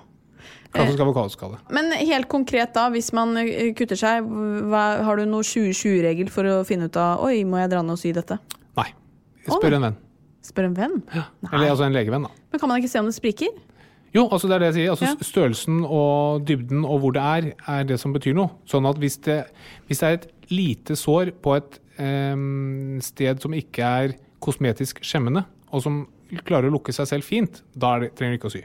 Klassisk 0.74 1.02
avokadoskade. 1.06 1.60
Men 1.74 1.94
helt 1.98 2.30
konkret 2.30 2.74
da, 2.78 2.88
hvis 2.94 3.12
man 3.14 3.38
eh, 3.42 3.74
kutter 3.78 4.00
seg, 4.00 4.26
hva, 4.70 4.86
har 5.06 5.22
du 5.22 5.26
noe 5.30 5.46
20-20-regel 5.46 6.34
for 6.34 6.50
å 6.50 6.62
finne 6.68 6.90
ut 6.90 6.98
av 6.98 7.26
Oi, 7.26 7.44
må 7.46 7.62
jeg 7.62 7.74
dra 7.74 7.84
ned 7.86 7.98
og 7.98 8.02
sy 8.02 8.14
dette? 8.16 8.38
Nei. 8.78 8.90
Spør 9.46 9.70
oh, 9.70 9.78
en 9.78 9.88
venn. 9.90 10.02
Spør 10.46 10.70
en 10.70 10.78
venn. 10.78 10.98
Ja. 11.14 11.28
Eller 11.52 11.74
altså 11.74 11.88
en 11.88 11.96
legevenn, 11.96 12.26
da. 12.30 12.44
Men 12.54 12.62
kan 12.62 12.70
man 12.70 12.82
ikke 12.82 12.92
se 12.92 13.02
om 13.02 13.10
det 13.10 13.18
spriker? 13.18 13.54
Jo, 14.14 14.28
altså 14.30 14.48
det 14.50 14.56
er 14.56 14.60
det 14.64 14.68
jeg 14.72 14.78
sier. 14.78 14.92
Altså 14.94 15.06
Ja. 15.10 15.16
Størrelsen 15.26 15.80
og 15.86 16.44
dybden 16.48 16.86
og 16.86 17.00
hvor 17.02 17.14
det 17.16 17.22
er, 17.24 17.54
er 17.68 17.84
det 17.90 18.00
som 18.00 18.14
betyr 18.14 18.36
noe. 18.38 18.52
Sånn 18.70 18.86
at 18.90 19.00
hvis 19.02 19.18
det, 19.26 19.40
hvis 19.88 20.04
det 20.04 20.10
er 20.10 20.20
et 20.20 20.28
lite 20.54 20.96
sår 21.00 21.32
på 21.42 21.56
et 21.58 21.80
eh, 21.98 22.36
sted 23.02 23.42
som 23.42 23.56
ikke 23.58 23.82
er 24.04 24.14
kosmetisk 24.44 25.02
skjemmende, 25.06 25.46
og 25.74 25.82
som 25.82 26.04
klarer 26.46 26.70
å 26.70 26.76
lukke 26.76 26.94
seg 26.94 27.10
selv 27.10 27.26
fint, 27.26 27.64
da 27.78 27.96
er 27.96 28.06
det, 28.06 28.14
trenger 28.18 28.36
du 28.36 28.42
ikke 28.42 28.52
å 28.52 28.56
sy. 28.58 28.64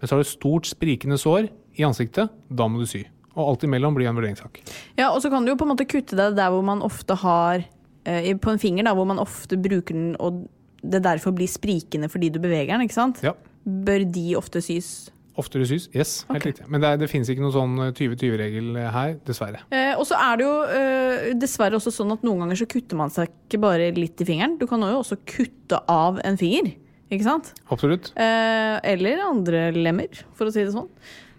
Men 0.00 0.08
så 0.08 0.14
har 0.16 0.22
du 0.22 0.26
et 0.26 0.32
stort, 0.32 0.68
sprikende 0.68 1.18
sår 1.20 1.48
i 1.80 1.84
ansiktet, 1.86 2.32
da 2.48 2.68
må 2.68 2.80
du 2.82 2.88
sy. 2.88 3.04
Og 3.36 3.44
alt 3.52 3.64
imellom 3.64 3.94
blir 3.96 4.08
en 4.10 4.16
vurderingssak. 4.18 4.60
Ja, 4.98 5.10
og 5.14 5.20
så 5.22 5.30
kan 5.32 5.44
du 5.46 5.52
jo 5.52 5.58
på 5.60 5.64
en 5.68 5.72
måte 5.72 5.86
kutte 5.88 6.16
det 6.18 6.32
der 6.36 6.50
hvor 6.52 6.64
man 6.66 6.82
ofte 6.84 7.14
har 7.22 7.62
eh, 8.04 8.32
På 8.36 8.52
en 8.52 8.58
finger, 8.60 8.84
da, 8.88 8.94
hvor 8.96 9.06
man 9.08 9.20
ofte 9.22 9.56
bruker 9.60 9.94
den, 9.96 10.16
og 10.18 10.48
det 10.82 11.02
derfor 11.04 11.32
blir 11.36 11.48
sprikende 11.48 12.08
fordi 12.08 12.30
du 12.32 12.40
beveger 12.40 12.72
den, 12.74 12.88
ikke 12.88 12.96
sant? 12.96 13.20
Ja. 13.24 13.34
Bør 13.64 14.04
de 14.08 14.26
ofte 14.38 14.62
sys? 14.64 15.10
Oftere 15.40 15.66
sys? 15.68 15.86
Yes, 15.94 16.24
helt 16.28 16.40
okay. 16.40 16.50
riktig. 16.50 16.66
Men 16.72 16.82
det, 16.82 16.90
det 17.04 17.08
finnes 17.10 17.30
ikke 17.32 17.44
noen 17.44 17.54
sånn 17.54 17.76
20-20-regel 17.96 18.76
her, 18.92 19.14
dessverre. 19.26 19.62
Eh, 19.72 19.94
og 19.94 20.04
så 20.08 20.18
er 20.18 20.40
det 20.40 20.46
jo 20.46 20.54
eh, 20.74 21.30
dessverre 21.38 21.78
også 21.78 21.92
sånn 21.94 22.12
at 22.16 22.26
noen 22.26 22.44
ganger 22.44 22.60
så 22.60 22.68
kutter 22.70 22.98
man 22.98 23.12
seg 23.14 23.30
ikke 23.30 23.62
bare 23.62 23.88
litt 23.96 24.20
i 24.20 24.28
fingeren. 24.28 24.58
Du 24.60 24.66
kan 24.70 24.82
jo 24.84 25.00
også 25.00 25.20
kutte 25.28 25.80
av 25.90 26.20
en 26.26 26.38
finger, 26.40 26.72
ikke 27.08 27.28
sant? 27.28 27.54
Absolutt. 27.70 28.12
Eh, 28.20 28.76
eller 28.92 29.24
andre 29.24 29.68
lemmer, 29.76 30.24
for 30.36 30.50
å 30.50 30.54
si 30.54 30.66
det 30.66 30.74
sånn. 30.76 30.90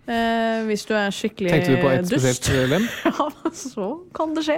Eh, 0.10 0.64
hvis 0.66 0.88
du 0.90 0.96
er 0.98 1.14
skikkelig 1.14 1.52
dust. 1.52 1.68
Tenkte 1.68 1.76
du 1.76 1.84
på 1.84 1.92
et 1.92 2.08
dust. 2.10 2.42
spesielt 2.42 2.72
lem? 2.72 2.88
Ja, 3.06 3.52
så 3.54 3.92
kan 4.18 4.34
det 4.34 4.48
skje. 4.48 4.58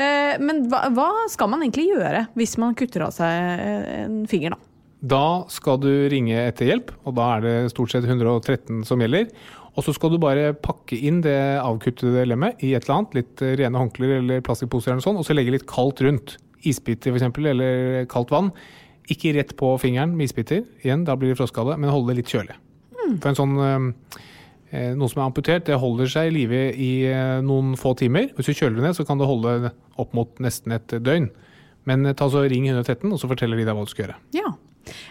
Eh, 0.00 0.38
men 0.40 0.64
hva, 0.72 0.86
hva 0.94 1.10
skal 1.30 1.50
man 1.52 1.66
egentlig 1.66 1.90
gjøre 1.90 2.24
hvis 2.38 2.56
man 2.62 2.78
kutter 2.78 3.04
av 3.10 3.12
seg 3.14 3.28
eh, 3.60 4.04
en 4.06 4.22
finger, 4.30 4.56
da? 4.56 4.69
Da 5.00 5.46
skal 5.48 5.78
du 5.80 5.88
ringe 6.12 6.36
etter 6.44 6.68
hjelp, 6.68 6.92
og 7.08 7.16
da 7.16 7.30
er 7.36 7.44
det 7.46 7.54
stort 7.72 7.94
sett 7.94 8.04
113 8.04 8.82
som 8.88 9.00
gjelder. 9.00 9.30
Og 9.78 9.86
så 9.86 9.94
skal 9.96 10.12
du 10.12 10.18
bare 10.20 10.50
pakke 10.58 10.98
inn 10.98 11.22
det 11.24 11.38
avkuttede 11.62 12.26
lemmet 12.26 12.60
i 12.66 12.74
et 12.74 12.84
eller 12.84 12.98
annet, 12.98 13.16
litt 13.20 13.44
eh, 13.44 13.54
rene 13.60 13.80
håndklær 13.80 14.16
eller 14.18 14.42
plastikkposer 14.44 14.92
eller 14.92 15.04
sånt, 15.04 15.20
og 15.20 15.26
så 15.26 15.36
legge 15.36 15.54
litt 15.54 15.68
kaldt 15.70 16.02
rundt. 16.04 16.36
Isbiter 16.66 17.14
f.eks., 17.14 17.30
eller 17.38 18.04
kaldt 18.10 18.34
vann. 18.34 18.50
Ikke 19.10 19.32
rett 19.38 19.54
på 19.58 19.72
fingeren 19.80 20.12
med 20.18 20.28
isbiter, 20.28 20.66
igjen, 20.84 21.06
da 21.08 21.16
blir 21.16 21.32
det 21.32 21.38
froskade, 21.40 21.78
men 21.80 21.92
holde 21.92 22.12
det 22.12 22.20
litt 22.20 22.34
kjølig. 22.34 22.58
For 23.22 23.30
en 23.30 23.38
sånn 23.38 23.56
eh, 24.70 24.92
noe 24.98 25.10
som 25.10 25.22
er 25.22 25.28
amputert, 25.28 25.66
det 25.66 25.78
holder 25.80 26.10
seg 26.12 26.28
i 26.28 26.34
live 26.34 26.64
i 26.76 26.90
eh, 27.08 27.38
noen 27.46 27.72
få 27.80 27.94
timer. 27.98 28.28
Hvis 28.36 28.50
du 28.50 28.58
kjøler 28.58 28.78
det 28.78 28.88
ned, 28.88 28.98
så 28.98 29.06
kan 29.08 29.22
det 29.22 29.30
holde 29.30 29.72
opp 30.00 30.12
mot 30.18 30.42
nesten 30.42 30.76
et 30.76 30.98
døgn. 30.98 31.30
Men 31.88 32.04
eh, 32.06 32.16
ta 32.18 32.28
så 32.30 32.44
ring 32.50 32.68
113, 32.68 33.06
og 33.08 33.18
så 33.22 33.30
forteller 33.30 33.60
de 33.60 33.66
deg 33.70 33.78
hva 33.78 33.86
du 33.86 33.94
skal 33.94 34.08
gjøre. 34.08 34.18
Ja. 34.36 34.52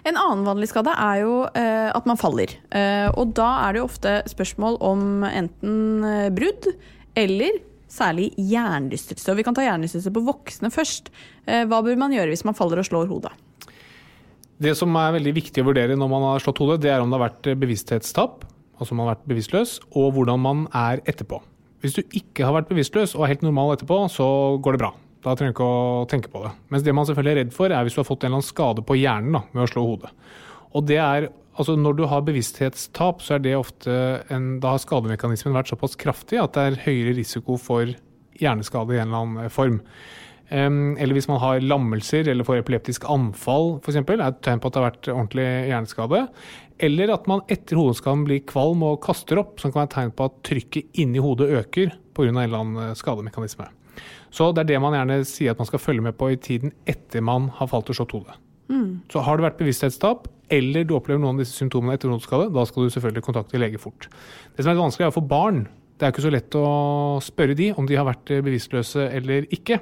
En 0.08 0.18
annen 0.18 0.46
vanlig 0.48 0.70
skade 0.72 0.94
er 0.94 1.22
jo 1.24 1.34
eh, 1.58 1.90
at 1.94 2.08
man 2.10 2.20
faller. 2.20 2.54
Eh, 2.76 3.08
og 3.14 3.34
da 3.38 3.50
er 3.66 3.76
det 3.76 3.82
jo 3.82 3.90
ofte 3.90 4.16
spørsmål 4.30 4.80
om 4.84 5.26
enten 5.28 6.06
eh, 6.08 6.30
brudd 6.36 6.72
eller 7.20 7.62
særlig 7.90 8.30
hjernerystelse. 8.38 9.28
Og 9.32 9.40
vi 9.40 9.46
kan 9.48 9.58
ta 9.58 9.66
hjernerystelse 9.66 10.14
på 10.14 10.24
voksne 10.28 10.72
først. 10.74 11.12
Eh, 11.46 11.66
hva 11.70 11.82
bør 11.86 12.00
man 12.00 12.14
gjøre 12.16 12.34
hvis 12.34 12.46
man 12.48 12.58
faller 12.58 12.82
og 12.82 12.90
slår 12.90 13.10
hodet? 13.12 13.34
Det 14.60 14.76
som 14.76 14.96
er 15.00 15.16
veldig 15.16 15.34
viktig 15.38 15.64
å 15.64 15.70
vurdere 15.70 15.96
når 15.96 16.10
man 16.12 16.26
har 16.34 16.44
slått 16.44 16.60
hodet, 16.60 16.82
det 16.84 16.92
er 16.92 17.04
om 17.04 17.12
det 17.12 17.16
har 17.16 17.30
vært 17.30 17.54
bevissthetstap, 17.62 18.44
altså 18.76 18.92
om 18.92 19.00
man 19.00 19.08
har 19.08 19.16
vært 19.16 19.30
bevisstløs, 19.32 19.78
og 19.96 20.12
hvordan 20.18 20.42
man 20.44 20.66
er 20.76 21.00
etterpå. 21.08 21.40
Hvis 21.80 21.96
du 21.96 22.02
ikke 22.04 22.44
har 22.44 22.58
vært 22.58 22.68
bevisstløs 22.68 23.16
og 23.16 23.24
er 23.24 23.32
helt 23.34 23.46
normal 23.46 23.78
etterpå, 23.78 24.02
så 24.12 24.28
går 24.60 24.76
det 24.76 24.82
bra. 24.84 24.92
Da 25.26 25.36
trenger 25.36 25.52
du 25.52 25.58
ikke 25.58 25.68
å 25.68 26.06
tenke 26.10 26.32
på 26.32 26.44
det. 26.46 26.54
Mens 26.72 26.86
det 26.86 26.96
man 26.96 27.08
selvfølgelig 27.08 27.34
er 27.34 27.42
redd 27.44 27.56
for, 27.56 27.74
er 27.74 27.84
hvis 27.84 27.98
du 27.98 28.02
har 28.02 28.08
fått 28.08 28.24
en 28.24 28.30
eller 28.30 28.40
annen 28.40 28.50
skade 28.50 28.86
på 28.88 28.96
hjernen 29.00 29.36
da, 29.36 29.44
med 29.52 29.66
å 29.66 29.72
slå 29.72 29.84
hodet. 29.88 30.14
Og 30.78 30.86
det 30.88 31.00
er, 31.02 31.28
altså 31.60 31.76
Når 31.76 31.98
du 31.98 32.06
har 32.08 32.24
bevissthetstap, 32.24 33.24
så 33.26 33.36
er 33.36 33.44
det 33.44 33.58
ofte 33.58 33.92
en, 34.32 34.60
da 34.64 34.76
har 34.76 34.84
skademekanismen 34.84 35.58
vært 35.58 35.74
såpass 35.74 35.98
kraftig 36.00 36.40
at 36.40 36.56
det 36.56 36.66
er 36.66 36.82
høyere 36.86 37.18
risiko 37.18 37.58
for 37.60 37.92
hjerneskade 38.40 38.96
i 38.96 39.02
en 39.02 39.10
eller 39.10 39.26
annen 39.26 39.54
form. 39.54 39.82
Eller 40.50 41.14
hvis 41.14 41.28
man 41.30 41.42
har 41.44 41.62
lammelser 41.62 42.30
eller 42.32 42.48
får 42.48 42.64
epileptisk 42.64 43.04
anfall, 43.12 43.76
f.eks., 43.84 44.00
er 44.00 44.24
et 44.26 44.40
tegn 44.46 44.62
på 44.62 44.70
at 44.70 44.74
det 44.74 44.82
har 44.82 44.88
vært 44.88 45.10
ordentlig 45.14 45.48
hjerneskade. 45.70 46.22
Eller 46.90 47.12
at 47.14 47.28
man 47.30 47.44
etter 47.52 47.78
hodeskaden 47.78 48.24
blir 48.26 48.46
kvalm 48.50 48.86
og 48.88 49.02
kaster 49.04 49.42
opp, 49.42 49.60
som 49.60 49.74
kan 49.74 49.84
være 49.84 49.92
et 49.92 49.98
tegn 49.98 50.16
på 50.16 50.30
at 50.30 50.40
trykket 50.48 51.04
inni 51.04 51.22
hodet 51.22 51.52
øker 51.60 51.92
pga. 52.16 52.30
en 52.32 52.42
eller 52.42 52.64
annen 52.64 52.96
skademekanisme. 52.98 53.68
Så 54.34 54.52
det 54.54 54.66
er 54.66 54.74
det 54.74 54.84
man 54.84 54.96
gjerne 54.98 55.22
sier 55.28 55.56
at 55.56 55.62
man 55.62 55.70
skal 55.70 55.82
følge 55.82 56.06
med 56.06 56.18
på 56.20 56.32
i 56.34 56.38
tiden 56.40 56.74
etter 56.90 57.24
man 57.26 57.50
har 57.58 57.70
falt 57.72 57.90
og 57.90 57.98
slått 57.98 58.16
hodet. 58.18 58.38
Så 59.10 59.24
har 59.26 59.38
det 59.38 59.48
vært 59.48 59.60
bevissthetstap, 59.62 60.28
eller 60.54 60.86
du 60.86 60.96
opplever 60.98 61.22
noen 61.22 61.40
av 61.40 61.44
disse 61.44 61.58
symptomene 61.58 61.96
etter 61.98 62.12
hodeskade, 62.12 62.52
da 62.54 62.66
skal 62.70 62.86
du 62.86 62.94
selvfølgelig 62.94 63.26
kontakte 63.26 63.62
lege 63.62 63.82
fort. 63.82 64.10
Det 64.54 64.66
som 64.66 64.74
er 64.74 64.82
vanskelig 64.82 65.08
er 65.08 65.14
å 65.14 65.18
få 65.18 65.26
barn. 65.26 65.64
Det 65.98 66.06
er 66.06 66.14
ikke 66.14 66.26
så 66.28 66.34
lett 66.34 66.56
å 66.56 66.68
spørre 67.24 67.58
de 67.58 67.72
om 67.74 67.90
de 67.90 67.98
har 67.98 68.08
vært 68.08 68.30
bevisstløse 68.46 69.10
eller 69.10 69.50
ikke. 69.56 69.82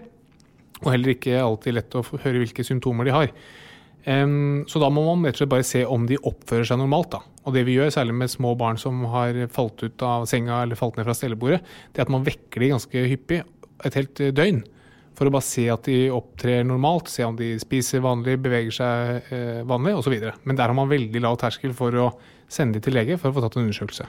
Og 0.83 0.91
heller 0.93 1.13
ikke 1.13 1.39
alltid 1.41 1.75
lett 1.75 1.97
å 1.97 2.05
høre 2.07 2.41
hvilke 2.41 2.65
symptomer 2.65 3.07
de 3.07 3.15
har. 3.15 3.33
Um, 4.07 4.63
så 4.71 4.79
da 4.79 4.87
må 4.93 5.03
man 5.03 5.27
rett 5.27 5.35
og 5.35 5.41
slett 5.41 5.51
bare 5.51 5.67
se 5.67 5.81
om 5.83 6.05
de 6.07 6.19
oppfører 6.21 6.69
seg 6.69 6.79
normalt. 6.79 7.11
Da. 7.17 7.19
Og 7.43 7.55
det 7.55 7.65
vi 7.67 7.75
gjør, 7.75 7.91
særlig 7.91 8.15
med 8.15 8.31
små 8.31 8.53
barn 8.59 8.79
som 8.79 9.03
har 9.11 9.35
falt 9.53 9.83
ut 9.83 10.05
av 10.05 10.27
senga 10.31 10.61
eller 10.63 10.79
falt 10.79 10.95
ned 10.95 11.07
fra 11.09 11.15
stellebordet, 11.17 11.59
det 11.91 12.01
er 12.01 12.07
at 12.07 12.13
man 12.13 12.25
vekker 12.27 12.63
de 12.63 12.71
ganske 12.71 13.03
hyppig, 13.11 13.41
et 13.85 13.99
helt 13.99 14.23
eh, 14.23 14.33
døgn. 14.35 14.63
For 15.17 15.25
å 15.25 15.33
bare 15.33 15.47
se 15.47 15.65
at 15.73 15.87
de 15.89 16.11
opptrer 16.13 16.65
normalt, 16.67 17.09
se 17.09 17.25
om 17.25 17.37
de 17.37 17.55
spiser 17.61 18.03
vanlig, 18.05 18.37
beveger 18.43 18.75
seg 18.75 19.33
eh, 19.33 19.61
vanlig 19.67 19.95
osv. 19.97 20.13
Men 20.45 20.59
der 20.59 20.69
har 20.69 20.77
man 20.77 20.91
veldig 20.91 21.23
lav 21.25 21.39
terskel 21.41 21.73
for 21.77 21.95
å 21.97 22.09
sende 22.47 22.77
de 22.77 22.85
til 22.85 22.95
lege 22.95 23.17
for 23.17 23.31
å 23.31 23.37
få 23.37 23.43
tatt 23.43 23.57
en 23.57 23.65
undersøkelse. 23.65 24.05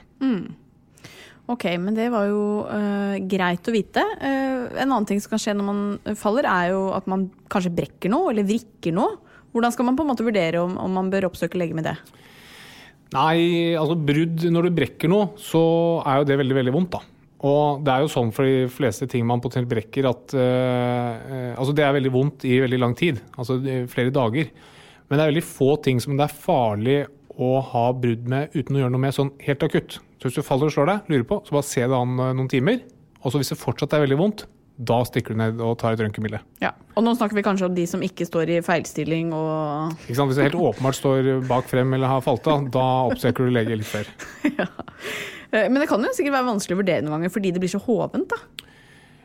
Ok, 1.49 1.65
men 1.81 1.95
det 1.97 2.11
var 2.13 2.27
jo 2.29 2.41
uh, 2.69 3.15
greit 3.25 3.65
å 3.65 3.73
vite. 3.73 4.03
Uh, 4.21 4.69
en 4.77 4.85
annen 4.85 5.07
ting 5.09 5.17
som 5.17 5.31
kan 5.33 5.41
skje 5.41 5.55
når 5.57 5.65
man 5.65 5.79
faller, 6.19 6.45
er 6.45 6.75
jo 6.75 6.83
at 6.93 7.09
man 7.09 7.25
kanskje 7.49 7.73
brekker 7.73 8.13
noe, 8.13 8.29
eller 8.29 8.45
vrikker 8.45 8.93
noe. 8.93 9.17
Hvordan 9.49 9.73
skal 9.73 9.87
man 9.87 9.97
på 9.97 10.05
en 10.05 10.11
måte 10.11 10.27
vurdere 10.27 10.61
om, 10.61 10.77
om 10.77 10.93
man 10.93 11.09
bør 11.09 11.31
oppsøke 11.31 11.57
lege 11.57 11.73
med 11.73 11.89
det? 11.89 11.95
Nei, 13.15 13.73
altså 13.73 13.95
brudd 13.97 14.43
Når 14.53 14.67
du 14.67 14.75
brekker 14.77 15.09
noe, 15.09 15.31
så 15.41 15.61
er 16.05 16.21
jo 16.21 16.29
det 16.29 16.37
veldig, 16.43 16.57
veldig 16.59 16.75
vondt, 16.75 16.99
da. 16.99 17.18
Og 17.47 17.85
det 17.85 17.93
er 17.93 18.03
jo 18.03 18.11
sånn 18.11 18.33
for 18.35 18.43
de 18.43 18.65
fleste 18.71 19.07
ting 19.07 19.23
man 19.27 19.39
potensielt 19.39 19.71
brekker, 19.71 20.09
at 20.09 20.33
uh, 20.35 21.53
Altså, 21.55 21.71
det 21.75 21.85
er 21.85 21.95
veldig 21.95 22.11
vondt 22.11 22.43
i 22.47 22.57
veldig 22.59 22.79
lang 22.81 22.95
tid. 22.99 23.21
Altså 23.39 23.59
flere 23.91 24.11
dager. 24.15 24.51
Men 25.07 25.17
det 25.17 25.23
er 25.23 25.31
veldig 25.31 25.47
få 25.47 25.71
ting 25.83 26.01
som 26.03 26.17
det 26.19 26.27
er 26.27 26.41
farlig 26.43 26.99
å 27.39 27.55
ha 27.71 27.85
brudd 27.95 28.27
med 28.29 28.55
uten 28.55 28.75
å 28.75 28.83
gjøre 28.83 28.93
noe 28.93 29.03
med 29.05 29.15
sånn 29.15 29.31
helt 29.45 29.63
akutt. 29.65 29.97
Så 30.19 30.27
hvis 30.27 30.39
du 30.39 30.45
faller 30.45 30.67
og 30.67 30.75
slår 30.75 30.89
deg, 30.91 31.11
lurer 31.13 31.27
på, 31.27 31.39
så 31.47 31.55
bare 31.55 31.67
se 31.69 31.83
det 31.85 31.95
an 31.95 32.19
eh, 32.19 32.33
noen 32.35 32.51
timer. 32.51 32.81
Og 33.23 33.31
så 33.31 33.39
hvis 33.39 33.51
det 33.53 33.59
fortsatt 33.59 33.95
er 33.95 34.03
veldig 34.03 34.19
vondt, 34.19 34.45
da 34.79 35.01
stikker 35.03 35.35
du 35.35 35.41
ned 35.41 35.59
og 35.63 35.73
tar 35.81 35.95
et 35.95 36.01
røntgenbilde. 36.03 36.39
Ja. 36.63 36.71
Og 36.95 37.03
nå 37.03 37.11
snakker 37.17 37.35
vi 37.35 37.43
kanskje 37.43 37.67
om 37.67 37.75
de 37.75 37.83
som 37.89 38.03
ikke 38.05 38.27
står 38.27 38.53
i 38.55 38.59
feilstilling 38.63 39.33
og 39.35 39.97
Ikke 40.05 40.15
sant? 40.15 40.31
Hvis 40.31 40.39
du 40.39 40.45
helt 40.45 40.55
åpenbart 40.55 40.97
står 40.99 41.29
bak 41.49 41.67
frem 41.67 41.91
eller 41.97 42.11
har 42.11 42.23
falt 42.23 42.47
av, 42.47 42.69
da 42.71 42.85
oppsøker 43.09 43.47
du 43.49 43.55
lege 43.55 43.75
litt 43.75 43.89
før. 43.89 44.07
ja. 44.61 44.69
Eh, 45.51 45.67
men 45.67 45.81
det 45.81 45.89
kan 45.91 46.03
jo 46.03 46.13
sikkert 46.15 46.37
være 46.37 46.47
vanskelig 46.51 46.77
å 46.77 46.81
vurdere 46.83 47.03
noen 47.03 47.17
ganger 47.17 47.33
fordi 47.35 47.51
det 47.55 47.63
blir 47.63 47.73
så 47.73 47.81
hovent, 47.83 48.31
da. 48.31 48.67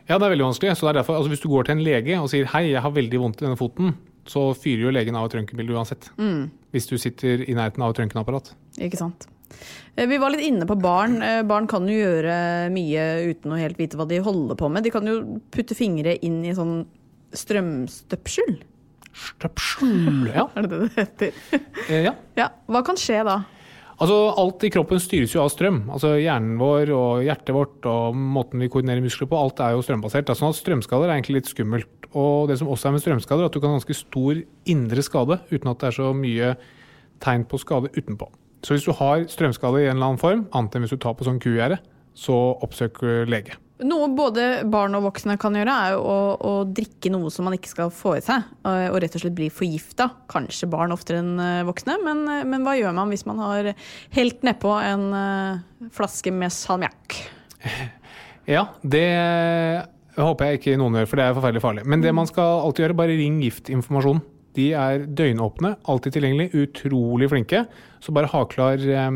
Ja, 0.08 0.18
det 0.18 0.26
er 0.26 0.34
veldig 0.34 0.48
vanskelig. 0.50 0.74
Så 0.76 0.88
det 0.88 0.94
er 0.94 0.98
derfor, 1.00 1.20
altså 1.20 1.32
Hvis 1.32 1.44
du 1.44 1.48
går 1.52 1.68
til 1.68 1.78
en 1.78 1.84
lege 1.86 2.18
og 2.20 2.28
sier 2.32 2.50
'hei, 2.50 2.66
jeg 2.72 2.82
har 2.82 2.92
veldig 2.92 3.20
vondt 3.20 3.40
i 3.40 3.46
denne 3.46 3.60
foten', 3.60 3.94
så 4.26 4.50
fyrer 4.56 4.88
jo 4.88 4.90
legen 4.92 5.16
av 5.16 5.28
et 5.28 5.36
røntgenbilde 5.38 5.76
uansett. 5.76 6.10
Mm. 6.18 6.50
Hvis 6.72 6.88
du 6.88 6.96
sitter 6.98 7.44
i 7.44 7.54
nærheten 7.54 7.82
av 7.84 7.92
et 7.92 8.00
røntgenapparat. 8.02 8.54
Ikke 8.80 8.98
sant. 9.00 9.28
Eh, 9.94 10.08
vi 10.10 10.18
var 10.18 10.34
litt 10.34 10.44
inne 10.46 10.66
på 10.68 10.76
barn. 10.80 11.20
Eh, 11.22 11.42
barn 11.46 11.68
kan 11.70 11.86
jo 11.88 11.96
gjøre 11.96 12.36
mye 12.74 13.06
uten 13.30 13.54
å 13.54 13.60
helt 13.60 13.80
vite 13.80 13.98
hva 14.00 14.08
de 14.10 14.20
holder 14.24 14.58
på 14.58 14.70
med. 14.70 14.86
De 14.86 14.92
kan 14.94 15.06
jo 15.08 15.40
putte 15.54 15.76
fingre 15.78 16.16
inn 16.26 16.42
i 16.44 16.54
sånn 16.56 16.82
strømstøpsel. 17.34 18.56
Støpsel, 19.14 20.30
ja. 20.34 20.48
er 20.56 20.66
det 20.66 20.70
det 20.72 20.84
det 20.84 20.94
heter? 20.98 21.42
Eh, 21.88 22.00
ja. 22.08 22.14
ja. 22.38 22.50
Hva 22.70 22.82
kan 22.86 22.98
skje 22.98 23.22
da? 23.26 23.42
Altså, 23.94 24.16
alt 24.42 24.64
i 24.66 24.72
kroppen 24.74 24.98
styres 24.98 25.36
jo 25.36 25.44
av 25.44 25.52
strøm. 25.54 25.84
Altså, 25.94 26.16
Hjernen 26.18 26.56
vår 26.58 26.90
og 26.96 27.22
hjertet 27.22 27.54
vårt 27.54 27.86
og 27.86 28.16
måten 28.18 28.62
vi 28.62 28.68
koordinerer 28.72 29.04
muskler 29.04 29.30
på, 29.30 29.38
alt 29.38 29.62
er 29.62 29.76
jo 29.76 29.84
strømbasert. 29.86 30.32
Altså, 30.32 30.50
strømskader 30.58 31.06
er 31.06 31.14
egentlig 31.14 31.38
litt 31.42 31.52
skummelt. 31.52 32.08
Og 32.14 32.50
det 32.50 32.58
som 32.58 32.70
også 32.70 32.90
er 32.90 32.96
med 32.96 33.04
strømskader, 33.04 33.46
er 33.46 33.50
at 33.50 33.54
du 33.54 33.62
kan 33.62 33.70
ha 33.70 33.78
ganske 33.78 33.96
stor 33.98 34.40
indre 34.70 35.06
skade 35.06 35.38
uten 35.50 35.70
at 35.70 35.82
det 35.82 35.90
er 35.90 35.98
så 35.98 36.10
mye 36.14 36.54
tegn 37.22 37.46
på 37.50 37.62
skade 37.62 37.90
utenpå. 37.94 38.28
Så 38.64 38.74
hvis 38.74 38.87
du 38.88 38.94
har 38.96 39.27
strømskade 39.31 39.83
i 39.83 39.88
en 39.88 39.98
eller 39.98 40.12
annen 40.12 40.22
form, 40.22 40.46
annet 40.57 40.74
enn 40.74 40.87
hvis 40.87 40.94
du 40.96 41.00
tar 41.03 41.16
på 41.18 41.27
sånn 41.27 41.42
kugjerde, 41.42 41.81
så 42.16 42.35
oppsøk 42.64 43.03
lege. 43.29 43.59
Noe 43.85 44.07
både 44.14 44.62
barn 44.70 44.94
og 44.94 45.09
voksne 45.09 45.35
kan 45.40 45.57
gjøre, 45.59 45.72
er 45.74 45.94
jo 45.96 46.03
å, 46.07 46.18
å, 46.38 46.53
drikke 46.70 47.11
noe 47.11 47.33
som 47.35 47.48
man 47.48 47.57
ikke 47.57 47.72
skal 47.72 47.90
få 47.92 48.14
i 48.20 48.22
seg. 48.24 48.46
Og 48.64 49.00
rett 49.03 49.16
og 49.18 49.24
slett 49.24 49.35
bli 49.37 49.48
forgifta. 49.53 50.07
Kanskje 50.31 50.70
barn 50.70 50.94
oftere 50.94 51.18
enn 51.20 51.35
eh, 51.42 51.64
voksne, 51.66 51.98
men, 52.07 52.22
eh, 52.31 52.44
men, 52.46 52.62
hva 52.64 52.77
gjør 52.79 52.94
man 52.94 53.11
hvis 53.11 53.27
man 53.27 53.42
har 53.42 53.72
helt 54.14 54.46
nedpå 54.46 54.77
en 54.79 55.09
flaske 55.94 56.33
med 56.35 56.55
salmiakk? 56.55 57.20
Ja, 58.44 58.66
det 58.85 59.07
det 60.14 60.22
håper 60.22 60.46
jeg 60.46 60.61
ikke 60.61 60.77
noen 60.79 60.94
gjør, 61.00 61.09
for 61.11 61.18
det 61.18 61.24
er 61.27 61.35
forferdelig 61.35 61.62
farlig. 61.64 61.85
Men 61.90 62.03
det 62.05 62.12
man 62.14 62.29
skal 62.31 62.61
alltid 62.62 62.85
gjøre, 62.85 62.96
bare 63.00 63.16
ring 63.18 63.40
Giftinformasjon. 63.42 64.20
De 64.54 64.68
er 64.78 65.06
døgnåpne, 65.18 65.74
alltid 65.90 66.16
tilgjengelig, 66.16 66.50
utrolig 66.54 67.28
flinke. 67.32 67.64
Så 68.02 68.14
bare 68.14 68.30
ha 68.30 68.42
klar 68.50 68.78
eh, 68.78 69.12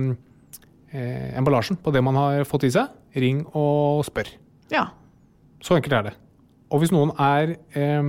emballasjen 1.39 1.79
på 1.83 1.93
det 1.95 2.03
man 2.05 2.19
har 2.19 2.47
fått 2.49 2.67
i 2.69 2.73
seg. 2.75 2.91
Ring 3.19 3.45
og 3.57 4.05
spør. 4.07 4.31
Ja. 4.73 4.89
Så 5.63 5.77
enkelt 5.79 5.95
er 5.95 6.09
det. 6.11 6.17
Og 6.75 6.83
hvis 6.83 6.93
noen 6.93 7.15
er 7.17 7.55
eh, 7.79 8.03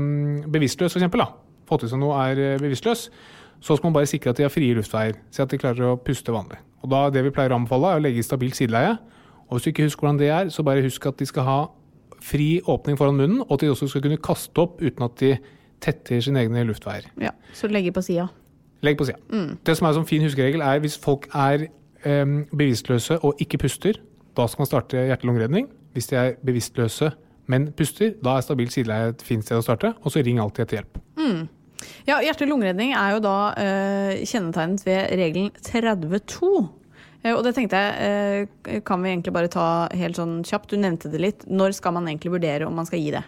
bevisstløs, 0.51 0.97
f.eks., 0.97 1.35
fått 1.69 1.85
i 1.85 1.91
seg 1.91 2.01
noe 2.01 2.17
er 2.25 2.41
eh, 2.41 2.57
bevisstløs, 2.61 3.07
så 3.59 3.75
skal 3.75 3.89
man 3.89 3.99
bare 3.99 4.09
sikre 4.09 4.31
at 4.31 4.39
de 4.39 4.45
har 4.47 4.53
frie 4.53 4.75
luftveier. 4.75 5.19
så 5.31 5.43
at 5.43 5.51
de 5.51 5.59
klarer 5.59 5.91
å 5.91 5.97
puste 5.99 6.33
vanlig. 6.33 6.59
Og 6.83 6.89
da, 6.91 7.09
Det 7.09 7.23
vi 7.23 7.33
pleier 7.35 7.51
å 7.51 7.59
anbefale, 7.59 7.93
er 7.93 7.99
å 7.99 8.03
legge 8.03 8.23
i 8.23 8.25
stabilt 8.25 8.55
sideleie. 8.55 8.97
Og 9.49 9.57
hvis 9.57 9.67
du 9.67 9.69
ikke 9.73 9.87
husker 9.87 10.05
hvordan 10.05 10.19
det 10.21 10.29
er, 10.29 10.49
så 10.49 10.63
bare 10.63 10.83
husk 10.85 11.05
at 11.09 11.19
de 11.19 11.27
skal 11.27 11.43
ha 11.45 11.59
fri 12.23 12.59
åpning 12.67 12.97
foran 12.99 13.17
munnen, 13.17 13.41
og 13.41 13.57
at 13.57 13.63
de 13.63 13.71
også 13.71 13.87
skal 13.91 14.03
kunne 14.03 14.21
kaste 14.21 14.61
opp 14.61 14.81
uten 14.81 15.05
at 15.05 15.15
de 15.19 15.33
tetter 15.81 16.21
sine 16.23 16.43
egne 16.43 16.65
luftveier. 16.67 17.07
Ja, 17.21 17.33
Så 17.53 17.67
legge 17.67 17.91
på 17.91 18.01
sida. 18.05 18.27
Legg 18.81 18.97
på 18.97 19.05
sida. 19.09 19.17
Mm. 19.31 19.57
Det 19.65 19.77
som 19.77 19.87
er 19.87 19.93
som 19.93 20.05
fin 20.07 20.23
huskeregel, 20.23 20.61
er 20.61 20.79
hvis 20.79 20.97
folk 20.97 21.27
er 21.33 21.67
um, 22.05 22.45
bevisstløse 22.51 23.19
og 23.23 23.39
ikke 23.39 23.57
puster, 23.65 23.99
da 24.37 24.47
skal 24.47 24.63
man 24.63 24.71
starte 24.71 25.05
hjerte-lungeredning. 25.09 25.69
Hvis 25.93 26.07
de 26.11 26.15
er 26.15 26.33
bevisstløse, 26.45 27.11
men 27.49 27.71
puster, 27.73 28.13
da 28.23 28.37
er 28.37 28.45
stabilt 28.45 28.73
sideleie 28.75 29.13
et 29.13 29.23
fint 29.25 29.43
sted 29.43 29.57
å 29.57 29.65
starte. 29.65 29.93
Og 30.03 30.13
så 30.13 30.23
ring 30.23 30.39
alltid 30.39 30.67
etter 30.67 30.81
hjelp. 30.81 30.99
Mm. 31.19 31.47
Ja, 32.07 32.19
Hjerte-lungeredning 32.23 32.91
er 32.97 33.15
jo 33.15 33.21
da 33.23 33.37
uh, 33.55 34.11
kjennetegnet 34.27 34.83
ved 34.85 35.15
regelen 35.19 35.49
32. 35.63 36.67
Eh, 37.23 37.33
og 37.35 37.43
det 37.43 37.53
tenkte 37.57 37.79
jeg, 37.79 38.47
eh, 38.63 38.79
kan 38.85 39.01
vi 39.03 39.11
egentlig 39.11 39.33
bare 39.35 39.51
ta 39.51 39.89
helt 39.91 40.19
sånn 40.19 40.39
kjapt. 40.47 40.71
Du 40.71 40.79
nevnte 40.79 41.11
det 41.11 41.21
litt. 41.21 41.45
Når 41.47 41.75
skal 41.79 41.95
man 41.97 42.07
egentlig 42.07 42.33
vurdere 42.37 42.67
om 42.67 42.75
man 42.75 42.87
skal 42.87 43.01
gi 43.03 43.11
det? 43.15 43.23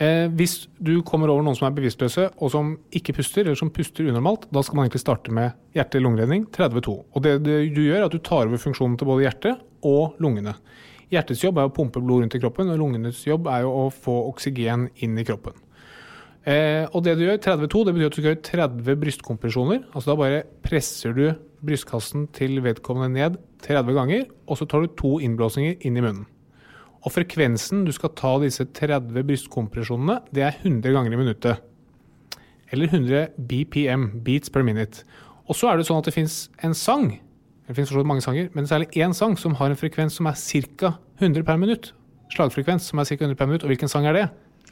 Eh, 0.00 0.30
hvis 0.32 0.62
du 0.80 0.94
kommer 1.04 1.28
over 1.28 1.44
noen 1.44 1.56
som 1.58 1.66
er 1.68 1.74
bevisstløse 1.76 2.30
og 2.40 2.52
som 2.54 2.72
ikke 2.96 3.12
puster, 3.18 3.44
eller 3.44 3.58
som 3.58 3.72
puster 3.74 4.06
unormalt, 4.08 4.46
da 4.48 4.62
skal 4.64 4.78
man 4.78 4.86
egentlig 4.86 5.02
starte 5.02 5.34
med 5.36 5.52
hjerte-lungeredning 5.76 6.46
32. 6.56 6.94
Og 7.04 7.26
det, 7.26 7.34
du 7.44 7.82
gjør, 7.84 7.98
er 7.98 8.06
at 8.06 8.14
du 8.14 8.22
tar 8.24 8.46
over 8.46 8.62
funksjonen 8.62 8.96
til 8.96 9.10
både 9.10 9.26
hjertet 9.26 9.60
og 9.84 10.16
lungene. 10.24 10.56
Hjertets 11.12 11.44
jobb 11.44 11.60
er 11.60 11.68
å 11.68 11.74
pumpe 11.74 12.00
blod 12.00 12.24
rundt 12.24 12.38
i 12.38 12.40
kroppen, 12.40 12.70
og 12.72 12.80
lungenes 12.80 13.20
jobb 13.26 13.50
er 13.52 13.68
å 13.68 13.90
få 13.92 14.16
oksygen 14.30 14.88
inn 15.04 15.20
i 15.20 15.26
kroppen. 15.28 15.58
Eh, 16.48 16.86
og 16.88 17.04
det 17.04 17.18
du 17.18 17.26
gjør, 17.26 17.36
32, 17.44 17.84
det 17.84 17.96
betyr 17.98 18.08
at 18.08 18.14
du 18.14 18.20
skal 18.22 18.30
gjøre 18.30 18.44
30 18.48 19.00
brystkompresjoner. 19.04 19.82
Altså 19.92 20.14
da 20.14 20.20
bare 20.22 20.42
presser 20.64 21.12
du 21.12 21.24
brystkassen 21.60 22.30
til 22.32 22.62
vedkommende 22.64 23.12
ned 23.18 23.40
30 23.66 23.98
ganger, 24.00 24.28
og 24.48 24.56
så 24.56 24.64
tar 24.64 24.86
du 24.86 24.94
to 24.96 25.18
innblåsninger 25.20 25.82
inn 25.84 26.00
i 26.00 26.04
munnen. 26.08 26.28
Og 27.00 27.14
frekvensen 27.14 27.86
du 27.86 27.92
skal 27.96 28.12
ta 28.18 28.34
disse 28.42 28.66
30 28.76 29.24
brystkompresjonene, 29.28 30.18
det 30.34 30.44
er 30.44 30.58
100 30.60 30.92
ganger 30.92 31.16
i 31.16 31.20
minuttet. 31.20 31.62
Eller 32.70 32.90
100 32.92 33.32
BPM, 33.48 34.10
beats 34.24 34.52
per 34.52 34.62
minute. 34.66 35.04
Og 35.48 35.56
så 35.58 35.70
er 35.70 35.80
det 35.80 35.88
sånn 35.88 36.02
at 36.02 36.10
det 36.10 36.14
fins 36.14 36.44
en 36.62 36.76
sang, 36.76 37.08
det 37.66 37.76
fins 37.78 37.92
mange 38.06 38.22
sanger, 38.22 38.50
men 38.54 38.68
særlig 38.68 38.90
én 38.98 39.14
sang 39.14 39.36
som 39.38 39.56
har 39.58 39.70
en 39.70 39.78
frekvens 39.78 40.18
som 40.18 40.28
er 40.30 40.38
ca. 40.78 40.92
100 41.20 41.46
per 41.46 41.58
minutt. 41.60 41.92
Slagfrekvens 42.34 42.90
som 42.90 43.00
er 43.02 43.08
ca. 43.08 43.16
100 43.24 43.38
per 43.38 43.46
minutt. 43.50 43.64
Og 43.64 43.72
hvilken 43.72 43.90
sang 43.90 44.06
er 44.06 44.16
det? 44.16 44.28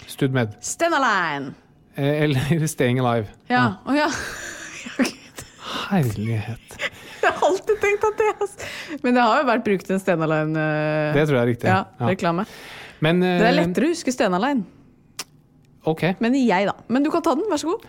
Stud 0.06 0.34
med. 0.34 0.54
Stand 0.62 0.94
Aline. 0.94 1.54
Eller 1.96 2.66
Staying 2.74 3.00
Alive. 3.02 3.26
Ja. 3.50 3.80
Å 3.86 3.96
ja. 3.96 4.10
Herlighet. 5.88 6.78
Jeg 7.24 7.34
har 7.34 7.46
alltid 7.48 7.80
tenkt 7.82 8.04
at 8.08 8.18
det 8.20 8.26
er 8.30 8.98
Men 9.04 9.16
det 9.18 9.24
har 9.26 9.40
jo 9.42 9.46
vært 9.48 9.64
brukt 9.66 9.92
en 9.94 10.02
Stena 10.02 10.28
Line 10.30 10.54
uh, 10.54 11.16
Det 11.16 11.24
tror 11.28 11.38
jeg 11.38 11.42
er 11.42 11.50
riktig. 11.52 11.70
Ja, 11.70 11.80
ja. 11.98 12.10
reklame. 12.12 12.44
Men, 13.04 13.22
uh, 13.22 13.34
det 13.40 13.48
er 13.50 13.56
lettere 13.56 13.88
å 13.88 13.94
huske 13.94 14.14
Stena 14.14 14.40
Line. 14.42 14.66
Ok. 15.88 16.04
Men 16.22 16.36
jeg, 16.38 16.68
da. 16.68 16.74
Men 16.92 17.06
du 17.06 17.10
kan 17.14 17.24
ta 17.24 17.34
den, 17.38 17.46
vær 17.50 17.60
så 17.60 17.72
god. 17.72 17.84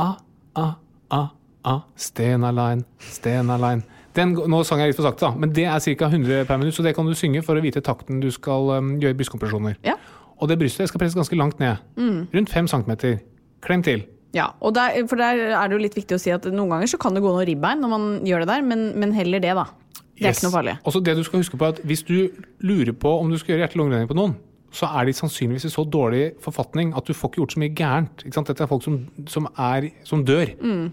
A, 0.00 0.10
a, 0.56 0.66
a, 1.12 1.22
a, 1.68 1.80
Stena 1.98 2.52
Line, 2.56 2.86
Stena 3.12 3.58
Line. 3.60 3.98
Den, 4.16 4.32
nå 4.34 4.62
sang 4.66 4.80
jeg 4.82 4.90
litt 4.90 4.98
for 4.98 5.06
sakte, 5.06 5.28
da, 5.28 5.38
men 5.38 5.52
det 5.54 5.68
er 5.70 5.82
ca. 5.84 6.08
100 6.08 6.46
per 6.48 6.58
minutt, 6.58 6.74
så 6.74 6.82
det 6.82 6.96
kan 6.96 7.06
du 7.06 7.14
synge 7.14 7.44
for 7.46 7.58
å 7.58 7.62
vite 7.62 7.82
takten 7.84 8.18
du 8.22 8.30
skal 8.34 8.72
um, 8.80 8.94
gjøre 9.02 9.18
brystkompresjoner. 9.20 9.76
Ja. 9.86 9.94
Og 10.40 10.48
det 10.50 10.56
brystet 10.58 10.88
skal 10.90 11.02
presses 11.02 11.18
ganske 11.18 11.36
langt 11.38 11.60
ned. 11.60 11.78
Mm. 12.00 12.24
Rundt 12.32 12.50
5 12.50 12.70
cm. 12.72 12.94
Klem 13.62 13.84
til. 13.86 14.06
Ja, 14.36 14.52
og 14.62 14.74
der, 14.76 15.00
for 15.10 15.18
der 15.18 15.40
er 15.50 15.68
det 15.68 15.74
jo 15.74 15.82
litt 15.82 15.96
viktig 15.98 16.14
å 16.14 16.22
si 16.22 16.30
at 16.30 16.46
noen 16.50 16.70
ganger 16.70 16.90
så 16.92 17.00
kan 17.02 17.16
det 17.16 17.22
gå 17.24 17.32
noe 17.34 17.46
ribbein 17.48 17.82
når 17.82 17.90
man 17.90 18.04
gjør 18.26 18.44
det 18.44 18.50
der, 18.52 18.62
men, 18.66 18.84
men 19.00 19.14
heller 19.16 19.42
det, 19.42 19.56
da. 19.58 19.66
Det 20.20 20.28
er 20.28 20.30
yes. 20.30 20.38
ikke 20.38 20.46
noe 20.46 20.56
farlig. 20.58 20.76
Også 20.86 21.02
det 21.02 21.16
du 21.16 21.24
skal 21.26 21.42
huske 21.42 21.58
på 21.58 21.66
er 21.66 21.74
at 21.74 21.82
Hvis 21.88 22.04
du 22.06 22.16
lurer 22.62 22.92
på 22.92 23.12
om 23.18 23.30
du 23.32 23.38
skal 23.40 23.54
gjøre 23.54 23.64
hjerte-lungeredning 23.64 24.10
på 24.10 24.18
noen, 24.18 24.36
så 24.70 24.86
er 25.00 25.08
de 25.08 25.14
sannsynligvis 25.16 25.66
i 25.66 25.72
så 25.72 25.82
dårlig 25.82 26.24
forfatning 26.44 26.92
at 26.94 27.08
du 27.08 27.16
får 27.16 27.32
ikke 27.32 27.40
gjort 27.40 27.54
så 27.56 27.62
mye 27.62 27.74
gærent. 27.74 28.22
Dette 28.22 28.62
er 28.62 28.70
folk 28.70 28.84
som, 28.86 29.00
som, 29.26 29.48
er, 29.58 29.88
som 30.06 30.22
dør. 30.26 30.52
Mm 30.62 30.90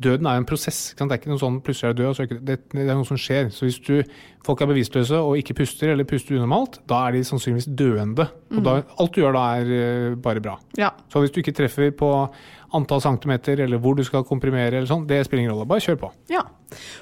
døden 0.00 0.28
er 0.28 0.40
en 0.40 0.46
prosess. 0.48 0.92
Det 0.96 1.04
er 1.04 1.18
ikke 1.20 1.32
noe 1.32 1.40
sånn 1.40 1.58
plutselig 1.64 1.90
er 1.90 1.96
du 1.96 2.02
død. 2.02 2.12
Så 2.16 2.26
det, 2.30 2.58
det, 2.72 2.84
er 2.86 2.96
noe 2.96 3.08
som 3.08 3.18
skjer. 3.20 3.50
Så 3.54 3.66
hvis 3.66 3.80
du, 3.84 3.98
folk 4.46 4.62
er 4.62 4.70
bevisstløse 4.70 5.18
og 5.20 5.40
ikke 5.40 5.58
puster 5.60 5.92
eller 5.92 6.08
puster 6.08 6.38
unormalt, 6.38 6.80
da 6.90 7.02
er 7.06 7.18
de 7.18 7.26
sannsynligvis 7.28 7.68
døende. 7.76 8.28
Og 8.54 8.62
da, 8.64 8.78
mm. 8.80 8.94
alt 9.04 9.12
du 9.16 9.20
gjør 9.20 9.36
da 9.36 9.44
er 9.60 9.74
uh, 9.74 10.16
bare 10.22 10.44
bra. 10.44 10.56
Ja. 10.80 10.94
Så 11.12 11.22
hvis 11.22 11.34
du 11.34 11.42
ikke 11.42 11.56
treffer 11.56 11.92
på 11.96 12.10
antall 12.76 13.00
centimeter 13.02 13.58
eller 13.64 13.80
hvor 13.82 13.96
du 13.98 14.04
skal 14.06 14.22
komprimere, 14.26 14.76
eller 14.78 14.86
sånn, 14.86 15.02
det 15.08 15.24
spiller 15.26 15.42
ingen 15.42 15.56
rolle. 15.56 15.66
Bare 15.68 15.82
kjør 15.82 15.98
på. 16.04 16.12
Ja. 16.30 16.44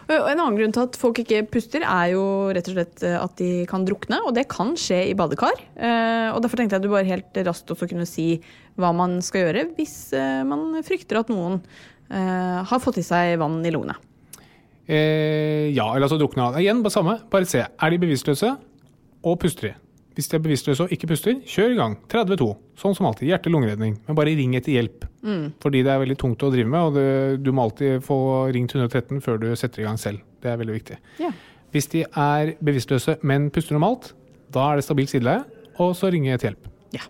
Og 0.09 0.15
en 0.17 0.41
annen 0.41 0.57
grunn 0.57 0.73
til 0.73 0.87
at 0.89 0.97
folk 0.97 1.21
ikke 1.21 1.43
puster, 1.53 1.85
er 1.85 2.15
jo 2.15 2.23
rett 2.57 2.71
og 2.71 2.79
slett 2.79 3.05
eh, 3.05 3.19
at 3.21 3.35
de 3.37 3.51
kan 3.69 3.85
drukne. 3.85 4.23
Og 4.25 4.33
det 4.35 4.47
kan 4.51 4.73
skje 4.81 5.03
i 5.11 5.19
badekar. 5.19 5.61
Uh, 5.77 6.33
og 6.33 6.41
derfor 6.43 6.59
tenkte 6.59 6.79
jeg 6.79 6.83
at 6.83 6.89
du 6.89 6.95
bare 6.97 7.11
helt 7.11 7.45
raskt 7.47 7.71
også 7.75 7.91
kunne 7.93 8.09
si 8.09 8.41
hva 8.79 8.93
man 8.95 9.19
skal 9.27 9.43
gjøre 9.43 9.65
hvis 9.75 10.13
man 10.47 10.77
frykter 10.87 11.19
at 11.19 11.31
noen 11.33 11.57
Eh, 11.59 11.98
har 12.11 12.81
fått 12.83 12.99
i 12.99 13.05
seg 13.07 13.37
vann 13.41 13.59
i 13.67 13.71
lungene. 13.75 13.97
Eh, 14.89 15.69
ja, 15.77 15.91
eller 15.95 16.07
altså 16.07 16.17
drukna. 16.21 16.49
Igjen, 16.61 16.81
bare 16.85 16.95
samme. 16.95 17.19
Bare 17.31 17.49
se. 17.49 17.61
Er 17.67 17.91
de 17.93 17.99
bevisstløse, 18.01 18.55
og 19.27 19.37
puster 19.43 19.69
de? 19.69 19.75
Hvis 20.19 20.31
de 20.33 20.35
er 20.35 20.43
bevisstløse 20.43 20.83
og 20.87 20.91
ikke 20.95 21.07
puster, 21.13 21.37
kjør 21.47 21.75
i 21.75 21.77
gang. 21.79 21.93
32. 22.11 22.49
Sånn 22.81 22.95
som 22.97 23.07
alltid. 23.07 23.29
Hjerte-lungeredning. 23.31 23.99
Men 24.09 24.17
bare 24.19 24.33
ring 24.35 24.57
etter 24.59 24.75
hjelp. 24.75 25.05
Fordi 25.63 25.83
det 25.87 25.93
er 25.93 26.01
veldig 26.03 26.17
tungt 26.19 26.43
å 26.43 26.51
drive 26.51 26.67
med, 26.73 26.89
og 26.89 26.97
det, 26.97 27.05
du 27.45 27.53
må 27.55 27.67
alltid 27.69 28.01
få 28.07 28.17
ringt 28.55 28.73
113 28.75 29.21
før 29.23 29.39
du 29.43 29.47
setter 29.59 29.85
i 29.85 29.87
gang 29.87 30.01
selv. 30.01 30.25
Det 30.43 30.51
er 30.51 30.59
veldig 30.59 30.75
viktig. 30.79 30.97
Ja. 31.23 31.31
Hvis 31.75 31.87
de 31.93 32.03
er 32.09 32.55
bevisstløse, 32.65 33.19
men 33.29 33.51
puster 33.55 33.77
normalt, 33.77 34.11
da 34.55 34.71
er 34.73 34.81
det 34.81 34.87
stabilt 34.89 35.13
sideleie, 35.13 35.45
og 35.79 35.93
så 35.95 36.11
ringe 36.11 36.33
etter 36.35 36.51
hjelp. 36.51 36.67
ja. 36.97 37.05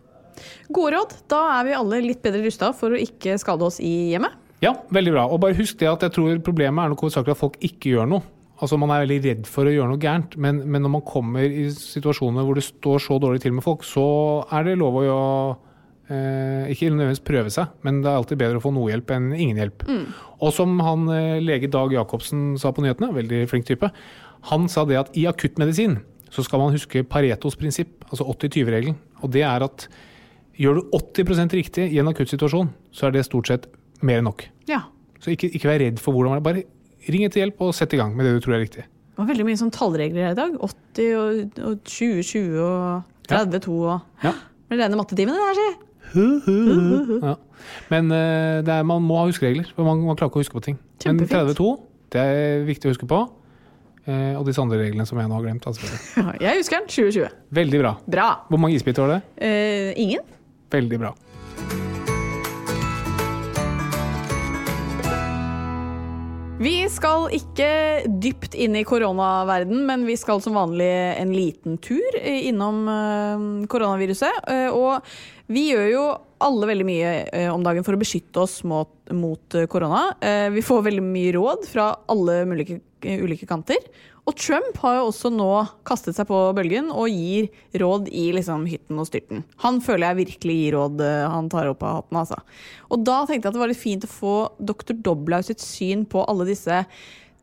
Gode 0.68 0.92
råd. 0.98 1.14
Da 1.32 1.38
er 1.60 1.64
vi 1.70 1.72
alle 1.78 2.02
litt 2.04 2.20
bedre 2.22 2.42
rusta 2.44 2.72
for 2.76 2.92
å 2.92 3.00
ikke 3.00 3.38
skade 3.40 3.64
oss 3.64 3.78
i 3.80 4.10
hjemmet. 4.12 4.34
Ja, 4.64 4.72
veldig 4.94 5.14
bra. 5.14 5.28
Og 5.30 5.38
bare 5.42 5.56
husk 5.58 5.78
det 5.78 5.90
at 5.90 6.02
jeg 6.06 6.16
tror 6.16 6.42
problemet 6.44 6.82
er 6.82 6.92
nok 6.92 7.04
hovedsakelig 7.04 7.36
at 7.36 7.40
folk 7.40 7.56
ikke 7.64 7.94
gjør 7.94 8.10
noe. 8.10 8.26
Altså 8.58 8.78
Man 8.80 8.90
er 8.90 9.04
veldig 9.04 9.18
redd 9.22 9.46
for 9.46 9.68
å 9.68 9.72
gjøre 9.72 9.92
noe 9.92 10.02
gærent, 10.02 10.34
men, 10.34 10.64
men 10.66 10.82
når 10.82 10.92
man 10.96 11.06
kommer 11.06 11.46
i 11.46 11.68
situasjoner 11.70 12.46
hvor 12.46 12.58
det 12.58 12.66
står 12.66 13.04
så 13.04 13.18
dårlig 13.22 13.44
til 13.44 13.54
med 13.54 13.62
folk, 13.62 13.86
så 13.86 14.06
er 14.50 14.66
det 14.66 14.80
lov 14.80 14.98
å 14.98 15.04
jo, 15.06 15.20
eh, 16.10 16.66
ikke 16.74 16.90
nødvendigvis 16.90 17.22
prøve 17.28 17.54
seg, 17.54 17.70
men 17.86 18.02
det 18.02 18.10
er 18.10 18.18
alltid 18.18 18.42
bedre 18.42 18.58
å 18.58 18.64
få 18.66 18.74
noe 18.74 18.90
hjelp 18.90 19.14
enn 19.14 19.30
ingen 19.36 19.62
hjelp. 19.62 19.86
Og 20.42 20.50
som 20.56 20.74
han 20.82 21.06
eh, 21.14 21.38
lege 21.44 21.70
Dag 21.70 21.94
Jacobsen 21.94 22.56
sa 22.58 22.74
på 22.74 22.82
nyhetene, 22.82 23.14
veldig 23.14 23.44
flink 23.52 23.70
type, 23.70 23.92
han 24.50 24.68
sa 24.70 24.82
det 24.88 24.98
at 25.04 25.14
i 25.18 25.28
akuttmedisin 25.30 26.00
så 26.34 26.42
skal 26.42 26.60
man 26.64 26.74
huske 26.74 27.06
Paretos 27.06 27.56
prinsipp, 27.56 28.02
altså 28.10 28.26
80-20-regelen. 28.26 28.98
Og 29.22 29.30
det 29.38 29.46
er 29.46 29.62
at 29.64 29.86
gjør 30.58 30.80
du 30.80 30.96
80% 30.98 31.54
riktig 31.54 31.92
i 31.94 32.02
en 32.02 32.10
akuttsituasjon, 32.10 32.74
så 32.90 33.06
er 33.06 33.14
det 33.14 33.28
stort 33.30 33.54
sett 33.54 33.70
mer 34.04 34.20
enn 34.20 34.28
nok. 34.28 34.44
Ja. 34.70 34.84
Så 35.22 35.32
ikke, 35.34 35.50
ikke 35.54 35.70
vær 35.70 35.82
redd 35.82 36.02
for 36.02 36.14
hvordan. 36.16 36.42
Bare 36.44 36.64
ring 37.08 37.24
etter 37.26 37.42
hjelp 37.42 37.60
og 37.64 37.74
sett 37.76 37.94
i 37.96 38.00
gang 38.00 38.14
med 38.16 38.28
det 38.28 38.36
du 38.36 38.44
tror 38.44 38.58
er 38.58 38.64
riktig. 38.66 38.84
Det 38.84 39.22
var 39.24 39.30
veldig 39.32 39.46
mye 39.48 39.58
sånn 39.58 39.72
tallregler 39.74 40.28
her 40.28 40.36
i 40.36 40.38
dag. 40.38 40.54
80 40.62 41.14
og, 41.18 41.60
og 41.70 41.80
20, 41.90 42.22
20 42.28 42.60
og 42.62 43.28
32 43.32 43.78
og 43.78 44.24
Ja. 44.24 44.34
Det 44.68 44.76
rene 44.76 44.98
mattetimene, 45.00 45.40
der, 45.40 45.56
si. 45.56 45.68
Ja. 47.24 47.34
Men 47.88 48.10
det 48.12 48.74
er, 48.74 48.84
man 48.84 49.00
må 49.04 49.16
ha 49.16 49.24
huskeregler, 49.30 49.70
for 49.72 49.88
man, 49.88 50.02
man 50.04 50.16
klarer 50.18 50.28
ikke 50.28 50.42
å 50.42 50.44
huske 50.44 50.58
på 50.58 50.64
ting. 50.66 50.76
Men 51.06 51.22
32, 51.24 51.70
det 52.12 52.20
er 52.20 52.66
viktig 52.68 52.90
å 52.90 52.92
huske 52.92 53.08
på. 53.08 53.22
Eh, 54.08 54.32
og 54.38 54.46
disse 54.48 54.62
andre 54.62 54.78
reglene 54.80 55.04
som 55.08 55.18
jeg 55.20 55.28
nå 55.28 55.36
har 55.36 55.44
glemt. 55.44 55.66
Altså. 55.68 55.84
Jeg 56.44 56.62
husker 56.62 56.80
den. 56.80 56.88
2020. 56.88 57.32
Veldig 57.58 57.80
bra. 57.82 57.90
Bra. 58.08 58.28
Hvor 58.48 58.60
mange 58.62 58.78
isbiter 58.78 59.04
var 59.04 59.18
det? 59.18 59.20
Eh, 59.44 59.90
ingen? 60.00 60.22
Veldig 60.72 61.00
bra. 61.02 61.10
Vi 66.58 66.88
skal 66.90 67.28
ikke 67.36 67.68
dypt 68.18 68.56
inn 68.58 68.74
i 68.74 68.82
koronaverden, 68.82 69.84
men 69.86 70.02
vi 70.08 70.16
skal 70.18 70.40
som 70.42 70.56
vanlig 70.58 70.88
en 70.90 71.30
liten 71.30 71.76
tur 71.78 72.16
innom 72.18 72.80
eh, 72.90 73.44
koronaviruset. 73.70 74.40
Eh, 74.50 74.66
og 74.74 75.06
vi 75.46 75.68
gjør 75.68 75.86
jo 75.92 76.02
alle 76.42 76.70
veldig 76.72 76.86
mye 76.88 77.12
eh, 77.30 77.46
om 77.52 77.62
dagen 77.62 77.86
for 77.86 77.94
å 77.94 78.00
beskytte 78.02 78.42
oss 78.42 78.56
mot, 78.66 78.90
mot 79.14 79.58
korona. 79.70 80.08
Vi 80.50 80.64
får 80.66 80.82
veldig 80.88 81.04
mye 81.06 81.36
råd 81.38 81.70
fra 81.70 81.92
alle 82.10 82.40
mulige, 82.50 82.80
ulike 83.04 83.48
kanter. 83.48 83.82
Og 84.28 84.36
Trump 84.36 84.76
har 84.82 84.98
jo 84.98 85.06
også 85.08 85.30
nå 85.32 85.50
kastet 85.88 86.16
seg 86.18 86.28
på 86.28 86.38
bølgen 86.56 86.90
og 86.92 87.08
gir 87.08 87.48
råd 87.80 88.10
i 88.12 88.26
liksom 88.36 88.66
hytten 88.68 89.00
og 89.00 89.08
styrten. 89.08 89.44
Han 89.64 89.80
føler 89.84 90.10
jeg 90.10 90.20
virkelig 90.24 90.58
gir 90.58 90.76
råd 90.76 91.04
eh, 91.04 91.28
han 91.32 91.48
tar 91.52 91.70
opp 91.70 91.86
av 91.86 92.02
hatten, 92.02 92.20
altså. 92.20 92.42
Og 92.92 93.06
da 93.08 93.22
tenkte 93.22 93.48
jeg 93.48 93.52
at 93.52 93.56
det 93.56 93.64
var 93.64 93.72
litt 93.72 93.80
fint 93.80 94.04
å 94.04 94.12
få 94.12 94.34
dr. 94.58 94.98
Doblau 95.06 95.40
sitt 95.46 95.64
syn 95.64 96.04
på 96.08 96.26
alle 96.28 96.48
disse 96.50 96.82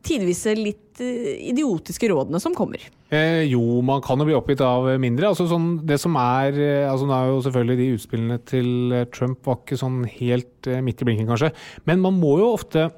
tidvis 0.06 0.44
litt 0.58 1.00
eh, 1.02 1.32
idiotiske 1.50 2.10
rådene 2.10 2.40
som 2.42 2.54
kommer. 2.56 2.82
Eh, 3.10 3.44
jo, 3.50 3.62
man 3.86 4.02
kan 4.04 4.18
jo 4.20 4.26
bli 4.28 4.36
oppgitt 4.36 4.62
av 4.64 4.88
mindre. 5.02 5.30
Altså, 5.30 5.48
sånn, 5.50 5.72
det 5.86 5.98
som 6.02 6.16
er, 6.20 6.58
eh, 6.58 6.90
altså, 6.90 7.08
nå 7.08 7.16
er 7.16 7.32
jo 7.32 7.42
selvfølgelig 7.46 7.78
De 7.80 7.88
utspillene 7.96 8.38
til 8.48 8.70
eh, 8.94 9.08
Trump 9.14 9.42
var 9.46 9.60
ikke 9.60 9.80
sånn 9.80 10.04
helt 10.18 10.70
eh, 10.70 10.82
midt 10.84 11.02
i 11.02 11.08
blinken, 11.08 11.28
kanskje. 11.30 11.52
Men 11.88 12.02
man 12.04 12.18
må 12.22 12.36
jo 12.42 12.52
ofte 12.54 12.88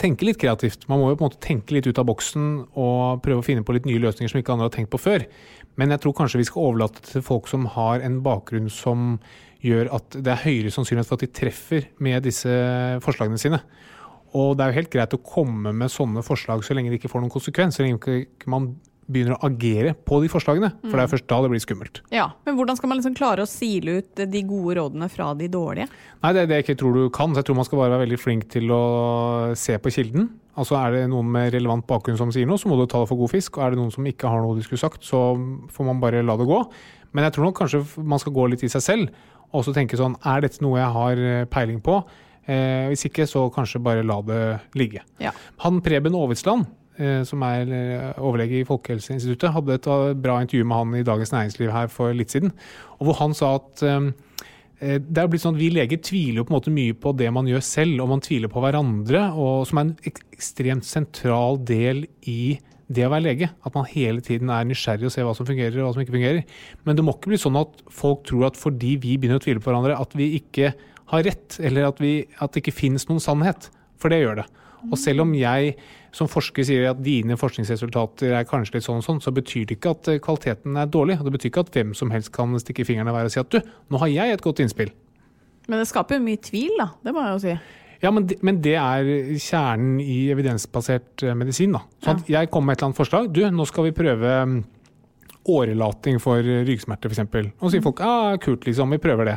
tenke 0.00 0.26
litt 0.26 0.40
kreativt. 0.42 0.86
Man 0.90 1.00
må 1.00 1.10
jo 1.10 1.18
på 1.18 1.24
en 1.24 1.30
måte 1.30 1.42
tenke 1.44 1.76
litt 1.76 1.88
ut 1.88 1.98
av 2.00 2.06
boksen 2.08 2.46
og 2.70 3.22
prøve 3.24 3.42
å 3.42 3.46
finne 3.46 3.64
på 3.66 3.76
litt 3.76 3.88
nye 3.88 4.02
løsninger 4.02 4.32
som 4.32 4.40
ikke 4.40 4.54
andre 4.54 4.68
har 4.68 4.74
tenkt 4.74 4.92
på 4.92 5.00
før. 5.02 5.26
Men 5.80 5.94
jeg 5.94 6.04
tror 6.04 6.16
kanskje 6.18 6.40
vi 6.40 6.46
skal 6.48 6.68
overlate 6.68 7.02
til 7.08 7.24
folk 7.26 7.50
som 7.50 7.66
har 7.74 8.04
en 8.06 8.20
bakgrunn 8.24 8.70
som 8.72 9.18
gjør 9.64 9.90
at 9.96 10.18
det 10.20 10.32
er 10.32 10.44
høyere 10.44 10.72
sannsynlighet 10.74 11.08
for 11.08 11.18
at 11.18 11.24
de 11.24 11.34
treffer 11.34 11.88
med 12.04 12.26
disse 12.26 12.50
forslagene 13.04 13.40
sine. 13.40 13.60
Og 14.34 14.56
det 14.58 14.64
er 14.64 14.72
jo 14.72 14.80
helt 14.80 14.92
greit 14.92 15.14
å 15.14 15.22
komme 15.22 15.72
med 15.76 15.92
sånne 15.92 16.24
forslag 16.26 16.64
så 16.66 16.74
lenge 16.74 16.90
det 16.90 16.98
ikke 16.98 17.12
får 17.12 17.22
noen 17.22 17.32
konsekvens. 17.32 17.78
Så 17.78 17.86
lenge 17.86 18.00
ikke 18.24 18.50
man 18.50 18.74
begynner 19.10 19.36
å 19.36 19.48
agere 19.50 19.94
på 19.94 20.20
de 20.22 20.30
forslagene. 20.32 20.70
For 20.84 20.96
det 20.96 21.04
er 21.04 21.10
først 21.12 21.26
da 21.30 21.40
det 21.44 21.50
blir 21.52 21.62
skummelt. 21.62 22.00
Ja, 22.14 22.30
Men 22.46 22.56
hvordan 22.58 22.78
skal 22.78 22.90
man 22.90 23.00
liksom 23.00 23.16
klare 23.18 23.44
å 23.44 23.50
sile 23.50 23.98
ut 24.00 24.22
de 24.32 24.42
gode 24.48 24.78
rådene 24.78 25.10
fra 25.12 25.32
de 25.38 25.48
dårlige? 25.52 25.88
Nei, 26.22 26.32
det 26.32 26.44
er 26.44 26.48
det 26.50 26.60
jeg 26.60 26.66
ikke 26.68 26.78
tror 26.82 26.96
du 26.96 27.04
kan. 27.14 27.34
Så 27.34 27.42
jeg 27.42 27.50
tror 27.50 27.60
man 27.60 27.68
skal 27.68 27.82
bare 27.82 27.94
være 27.96 28.06
veldig 28.06 28.20
flink 28.22 28.48
til 28.54 28.72
å 28.72 28.84
se 29.58 29.76
på 29.78 29.92
kilden. 29.94 30.30
Altså 30.54 30.78
Er 30.78 30.94
det 30.94 31.04
noen 31.10 31.30
med 31.34 31.52
relevant 31.52 31.86
bakgrunn 31.86 32.18
som 32.20 32.30
sier 32.32 32.46
noe, 32.46 32.60
så 32.60 32.70
må 32.70 32.78
du 32.78 32.86
ta 32.86 33.02
det 33.02 33.10
for 33.10 33.18
god 33.20 33.32
fisk. 33.34 33.58
Og 33.58 33.66
er 33.66 33.74
det 33.74 33.82
noen 33.82 33.92
som 33.94 34.06
ikke 34.06 34.30
har 34.30 34.42
noe 34.44 34.56
de 34.56 34.64
skulle 34.66 34.82
sagt, 34.82 35.04
så 35.04 35.32
får 35.74 35.88
man 35.90 36.02
bare 36.02 36.22
la 36.24 36.36
det 36.38 36.48
gå. 36.48 36.60
Men 37.14 37.26
jeg 37.28 37.36
tror 37.36 37.48
nok 37.48 37.58
kanskje 37.62 37.84
man 38.02 38.22
skal 38.22 38.34
gå 38.36 38.48
litt 38.50 38.64
i 38.66 38.72
seg 38.72 38.82
selv 38.84 39.24
og 39.54 39.62
så 39.62 39.74
tenke 39.74 39.98
sånn 39.98 40.16
Er 40.26 40.42
dette 40.44 40.62
noe 40.64 40.80
jeg 40.80 40.94
har 40.96 41.20
eh, 41.22 41.44
peiling 41.50 41.80
på? 41.84 42.00
Eh, 42.44 42.90
hvis 42.90 43.06
ikke, 43.08 43.24
så 43.28 43.46
kanskje 43.54 43.80
bare 43.80 44.04
la 44.04 44.18
det 44.26 44.40
ligge. 44.76 45.00
Ja. 45.22 45.30
Han 45.64 45.78
Preben 45.84 46.16
Aavitsland, 46.18 46.66
eh, 46.66 46.72
som 47.26 47.42
er 47.46 47.70
eh, 47.74 48.20
overlege 48.22 48.60
i 48.60 48.66
Folkehelseinstituttet, 48.68 49.52
hadde 49.54 49.78
et 49.78 49.88
eh, 49.90 50.12
bra 50.26 50.38
intervju 50.42 50.66
med 50.68 50.78
han 50.78 50.98
i 51.00 51.06
Dagens 51.06 51.32
Næringsliv 51.34 51.72
her 51.74 51.90
for 51.92 52.14
litt 52.14 52.34
siden. 52.34 52.54
Og 53.00 53.08
hvor 53.08 53.18
han 53.22 53.34
sa 53.34 53.56
at 53.58 53.82
eh, 53.82 54.10
eh, 54.78 55.00
det 55.02 55.22
er 55.22 55.30
blitt 55.30 55.42
sånn 55.42 55.56
at 55.56 55.62
Vi 55.62 55.72
leger 55.74 56.02
tviler 56.04 56.46
på 56.46 56.54
en 56.54 56.58
måte 56.58 56.74
mye 56.74 56.94
på 56.94 57.14
det 57.18 57.32
man 57.34 57.50
gjør 57.50 57.66
selv, 57.66 58.04
og 58.04 58.12
man 58.14 58.22
tviler 58.24 58.52
på 58.52 58.62
hverandre, 58.62 59.26
og 59.34 59.66
som 59.70 59.80
er 59.80 59.88
en 59.88 60.14
ekstremt 60.14 60.86
sentral 60.86 61.58
del 61.66 62.06
i 62.30 62.56
det 62.94 63.06
å 63.06 63.12
være 63.12 63.26
lege. 63.26 63.50
At 63.66 63.74
man 63.74 63.88
hele 63.90 64.22
tiden 64.22 64.52
er 64.52 64.66
nysgjerrig 64.68 65.08
og 65.08 65.14
ser 65.14 65.26
hva 65.26 65.34
som 65.34 65.48
fungerer 65.48 65.80
og 65.80 65.88
hva 65.88 65.94
som 65.96 66.04
ikke 66.04 66.14
fungerer. 66.14 66.42
Men 66.86 66.98
det 66.98 67.04
må 67.06 67.16
ikke 67.16 67.32
bli 67.32 67.40
sånn 67.40 67.58
at 67.58 67.80
folk 67.90 68.26
tror 68.28 68.50
at 68.50 68.60
fordi 68.60 68.94
vi 69.02 69.16
begynner 69.18 69.40
å 69.40 69.44
tvile 69.44 69.62
på 69.62 69.72
hverandre, 69.72 69.98
at 69.98 70.14
vi 70.18 70.34
ikke 70.38 70.74
har 71.10 71.24
rett, 71.26 71.58
eller 71.58 71.88
at, 71.88 71.98
vi, 72.00 72.20
at 72.38 72.54
det 72.54 72.62
ikke 72.62 72.78
finnes 72.84 73.08
noen 73.10 73.22
sannhet. 73.22 73.70
For 74.00 74.12
det 74.12 74.22
gjør 74.22 74.42
det. 74.42 74.52
Og 74.90 74.98
selv 75.00 75.24
om 75.24 75.34
jeg 75.36 75.76
som 76.14 76.28
forsker 76.30 76.66
sier 76.66 76.90
at 76.92 77.00
dine 77.02 77.36
forskningsresultater 77.38 78.36
er 78.38 78.48
kanskje 78.48 78.78
litt 78.78 78.86
sånn 78.86 79.00
og 79.00 79.06
sånn, 79.06 79.22
så 79.24 79.32
betyr 79.34 79.66
det 79.68 79.78
ikke 79.78 79.94
at 79.96 80.10
eh, 80.12 80.20
kvaliteten 80.22 80.78
er 80.78 80.90
dårlig. 80.90 81.18
Og 81.18 81.28
det 81.28 81.36
betyr 81.36 81.50
ikke 81.50 81.64
at 81.66 81.72
hvem 81.74 81.94
som 81.98 82.12
helst 82.14 82.32
kan 82.34 82.54
stikke 82.62 82.86
fingrene 82.86 83.10
i 83.10 83.16
været 83.16 83.32
og 83.32 83.34
si 83.34 83.42
at 83.42 83.54
du, 83.54 83.72
nå 83.90 84.02
har 84.02 84.12
jeg 84.12 84.36
et 84.36 84.44
godt 84.44 84.62
innspill. 84.62 84.92
Men 85.66 85.80
det 85.80 85.88
skaper 85.90 86.20
jo 86.20 86.26
mye 86.26 86.42
tvil, 86.44 86.76
da. 86.78 86.90
Det 87.02 87.14
må 87.16 87.24
jeg 87.24 87.34
jo 87.34 87.42
si. 87.46 87.56
Ja, 88.04 88.10
men 88.12 88.26
det, 88.28 88.36
men 88.44 88.60
det 88.62 88.74
er 88.76 89.10
kjernen 89.40 89.96
i 90.02 90.18
evidensbasert 90.34 91.24
eh, 91.24 91.36
medisin. 91.38 91.74
da. 91.74 91.84
Sånn 92.04 92.20
at 92.20 92.30
Jeg 92.30 92.52
kommer 92.52 92.72
med 92.72 92.76
et 92.76 92.82
eller 92.82 92.92
annet 92.92 93.00
forslag. 93.00 93.30
Du, 93.32 93.42
nå 93.48 93.66
skal 93.70 93.88
vi 93.88 93.96
prøve 93.96 94.34
mm, 94.50 94.58
årelating 95.50 96.18
for 96.22 96.40
ryggsmerter 96.40 97.12
f.eks. 97.12 97.22
Og 97.60 97.66
så 97.66 97.72
sier 97.74 97.84
folk 97.84 98.00
ja, 98.00 98.36
kult, 98.42 98.64
liksom, 98.66 98.94
vi 98.94 99.00
prøver 99.02 99.28
det. 99.28 99.34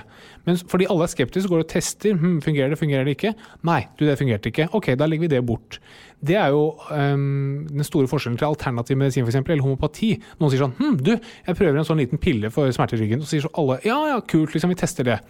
Men 0.48 0.60
fordi 0.72 0.88
alle 0.92 1.04
er 1.08 1.12
skeptiske, 1.12 1.50
går 1.52 1.66
og 1.66 1.70
tester. 1.72 2.16
Hm, 2.16 2.38
fungerer 2.46 2.72
det, 2.72 2.80
fungerer 2.80 3.08
det 3.08 3.18
ikke? 3.18 3.34
Nei, 3.68 3.82
du, 4.00 4.06
det 4.08 4.16
fungerte 4.20 4.52
ikke. 4.52 4.70
Ok, 4.78 4.94
da 5.00 5.10
legger 5.10 5.28
vi 5.28 5.32
det 5.36 5.42
bort. 5.48 5.80
Det 6.24 6.38
er 6.40 6.56
jo 6.56 6.72
um, 6.90 7.68
den 7.70 7.86
store 7.86 8.10
forskjellen 8.10 8.40
til 8.40 8.48
alternativ 8.48 9.00
medisin 9.00 9.28
f.eks., 9.28 9.42
eller 9.42 9.66
homopati. 9.66 10.14
Noen 10.40 10.54
sier 10.54 10.64
sånn 10.64 10.78
hm, 10.80 10.98
du, 11.04 11.14
jeg 11.20 11.60
prøver 11.60 11.82
en 11.82 11.90
sånn 11.92 12.02
liten 12.02 12.24
pille 12.24 12.52
for 12.56 12.72
smerter 12.76 13.00
i 13.00 13.04
ryggen. 13.04 13.22
Og 13.22 13.28
så 13.28 13.36
sier 13.36 13.48
så 13.50 13.54
alle 13.60 13.82
ja, 13.86 14.00
ja, 14.14 14.18
kult, 14.24 14.56
liksom, 14.56 14.72
vi 14.74 14.80
tester 14.80 15.12
det. 15.12 15.22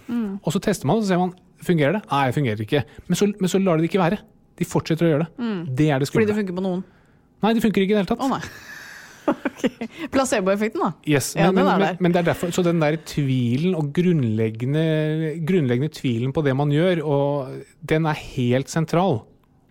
Og 0.44 0.54
så 0.54 0.62
tester 0.63 0.90
man, 0.90 1.02
og 1.02 1.06
så 1.06 1.16
ser 1.16 1.24
man 1.26 1.36
fungerer 1.66 1.98
det. 1.98 2.06
Nei, 2.13 2.24
det 2.30 2.38
fungerer 2.38 2.66
ikke. 2.70 2.86
Men 3.10 3.20
så, 3.20 3.32
men 3.34 3.52
så 3.52 3.62
lar 3.63 3.80
de 3.80 3.88
det 3.88 3.92
ikke 3.92 4.06
være. 4.06 4.22
De 4.58 4.66
fortsetter 4.66 5.10
å 5.10 5.13
gjøre 5.16 5.26
det. 5.26 5.52
Det 5.78 5.92
er 5.94 6.02
det 6.02 6.10
Fordi 6.13 6.30
det 6.30 6.38
funker 6.38 6.58
på 6.58 6.66
noen. 6.66 6.86
Nei, 7.46 7.54
det 7.54 7.62
funker 7.66 7.84
ikke 7.84 7.94
i 7.94 7.98
det 7.98 8.04
hele 8.06 8.10
tatt. 8.10 8.22
Å 8.22 8.77
nei. 9.28 9.36
Ok. 9.58 9.88
Placeboeffekten, 10.13 10.82
da. 10.84 10.92
Yes, 11.10 11.32
Ja, 11.36 11.52
men, 11.52 11.63
den 11.63 11.68
er 11.68 11.80
der. 11.80 11.86
men, 11.86 11.98
men 12.08 12.13
det 12.13 12.20
er 12.22 12.28
derfor, 12.32 12.52
så 12.54 12.63
den 12.66 12.82
der 12.82 12.98
tvilen 13.06 13.76
og 13.76 13.90
grunnleggende, 13.94 14.84
grunnleggende 15.48 15.90
tvilen 15.94 16.34
på 16.34 16.44
det 16.46 16.56
man 16.56 16.72
gjør, 16.72 17.02
og 17.04 17.58
den 17.90 18.06
er 18.06 18.13
helt 18.13 18.70
sentral. 18.70 19.22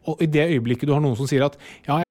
Og 0.06 0.18
i 0.22 0.26
det 0.26 0.48
øyeblikket 0.50 0.88
du 0.88 0.92
har 0.94 1.00
noen 1.02 1.16
som 1.18 1.26
sier 1.30 1.46
at 1.46 1.56
ja, 1.88 2.02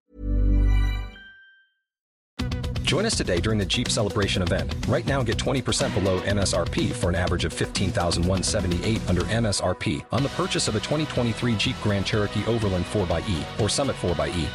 Join 2.85 3.05
us 3.05 3.17
today 3.17 3.39
during 3.41 3.57
the 3.57 3.65
Jeep 3.65 3.89
Celebration 3.89 4.43
event. 4.43 4.73
Right 4.87 5.05
now, 5.07 5.23
get 5.23 5.37
20% 5.37 5.93
below 5.95 6.19
MSRP 6.21 6.91
for 6.93 7.09
an 7.09 7.15
average 7.15 7.43
of 7.43 7.51
15178 7.51 9.09
under 9.09 9.23
MSRP 9.23 10.05
on 10.11 10.21
the 10.21 10.29
purchase 10.29 10.67
of 10.67 10.75
a 10.75 10.79
2023 10.79 11.55
Jeep 11.55 11.75
Grand 11.81 12.05
Cherokee 12.05 12.45
Overland 12.45 12.85
4xE 12.85 13.59
or 13.59 13.69
Summit 13.69 13.95
4xE. 13.95 14.47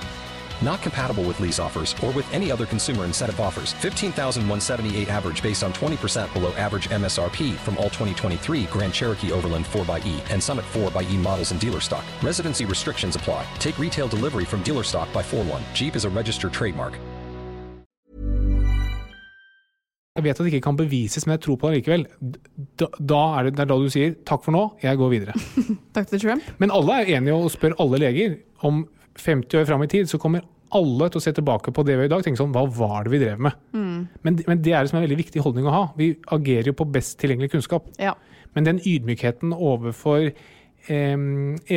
Not 0.63 0.83
compatible 0.83 1.25
with 1.25 1.41
lease 1.41 1.59
offers 1.59 1.95
or 2.05 2.11
with 2.13 2.33
any 2.33 2.51
other 2.51 2.67
consumer 2.67 3.05
incentive 3.05 3.41
offers. 3.41 3.73
15,178 3.75 5.09
average 5.09 5.43
based 5.43 5.63
on 5.63 5.73
20% 5.73 6.33
below 6.33 6.53
average 6.55 6.89
MSRP 6.89 7.55
from 7.57 7.77
all 7.79 7.91
2023 7.91 8.65
Grand 8.65 8.93
Cherokee 8.93 9.33
Overland 9.33 9.67
4xE 9.67 10.21
and 10.31 10.43
Summit 10.43 10.65
4xE 10.73 11.17
models 11.19 11.53
in 11.53 11.59
dealer 11.59 11.81
stock. 11.81 12.05
Residency 12.23 12.65
restrictions 12.65 13.17
apply. 13.17 13.47
Take 13.59 13.79
retail 13.79 14.09
delivery 14.09 14.45
from 14.45 14.63
dealer 14.63 14.85
stock 14.85 15.13
by 15.13 15.23
4 15.23 15.45
1. 15.45 15.63
Jeep 15.75 15.97
is 15.97 16.05
a 16.05 16.11
registered 16.11 16.53
trademark. 16.53 16.99
jeg 20.21 20.25
vet 20.25 20.41
at 20.41 20.45
det 20.45 20.53
ikke 20.53 20.67
kan 20.69 20.77
bevises, 20.77 21.27
men 21.27 21.37
jeg 21.37 21.45
tror 21.47 21.57
på 21.61 21.71
det 21.71 21.81
likevel, 21.81 22.07
da, 22.81 22.89
da 22.99 23.21
er 23.39 23.47
det, 23.47 23.53
det 23.57 23.65
er 23.65 23.69
da 23.71 23.77
du 23.81 23.91
sier 23.93 24.15
'takk 24.27 24.45
for 24.45 24.53
nå, 24.53 24.65
jeg 24.83 24.99
går 25.01 25.13
videre'. 25.15 25.37
Takk 25.95 26.09
til 26.11 26.21
Trump. 26.21 26.43
Men 26.59 26.73
alle 26.75 27.01
er 27.01 27.17
enige 27.17 27.35
og 27.35 27.51
spør 27.51 27.79
alle 27.81 28.03
leger. 28.03 28.37
Om 28.61 28.85
50 29.21 29.61
år 29.61 29.69
fram 29.69 29.85
i 29.85 29.91
tid 29.91 30.11
så 30.11 30.21
kommer 30.23 30.47
alle 30.77 31.09
til 31.11 31.19
å 31.19 31.25
se 31.25 31.33
tilbake 31.35 31.73
på 31.75 31.85
det 31.87 31.97
vi 31.97 32.05
gjør 32.05 32.11
i 32.11 32.13
dag 32.13 32.25
tenke 32.25 32.39
sånn 32.39 32.53
Hva 32.55 32.63
var 32.71 33.07
det 33.07 33.13
vi 33.15 33.23
drev 33.23 33.41
med? 33.43 33.57
Men, 34.23 34.39
men 34.47 34.63
det 34.63 34.75
er 34.75 34.85
det 34.85 34.93
som 34.93 34.99
er 34.99 35.03
en 35.03 35.09
veldig 35.09 35.23
viktig 35.25 35.43
holdning 35.43 35.67
å 35.67 35.75
ha. 35.75 35.85
Vi 35.99 36.13
agerer 36.37 36.71
jo 36.71 36.77
på 36.79 36.87
best 36.95 37.19
tilgjengelig 37.23 37.51
kunnskap. 37.57 37.89
Ja. 37.99 38.15
Men 38.55 38.69
den 38.69 38.83
ydmykheten 38.87 39.55
overfor 39.57 40.29
eh, 40.31 41.25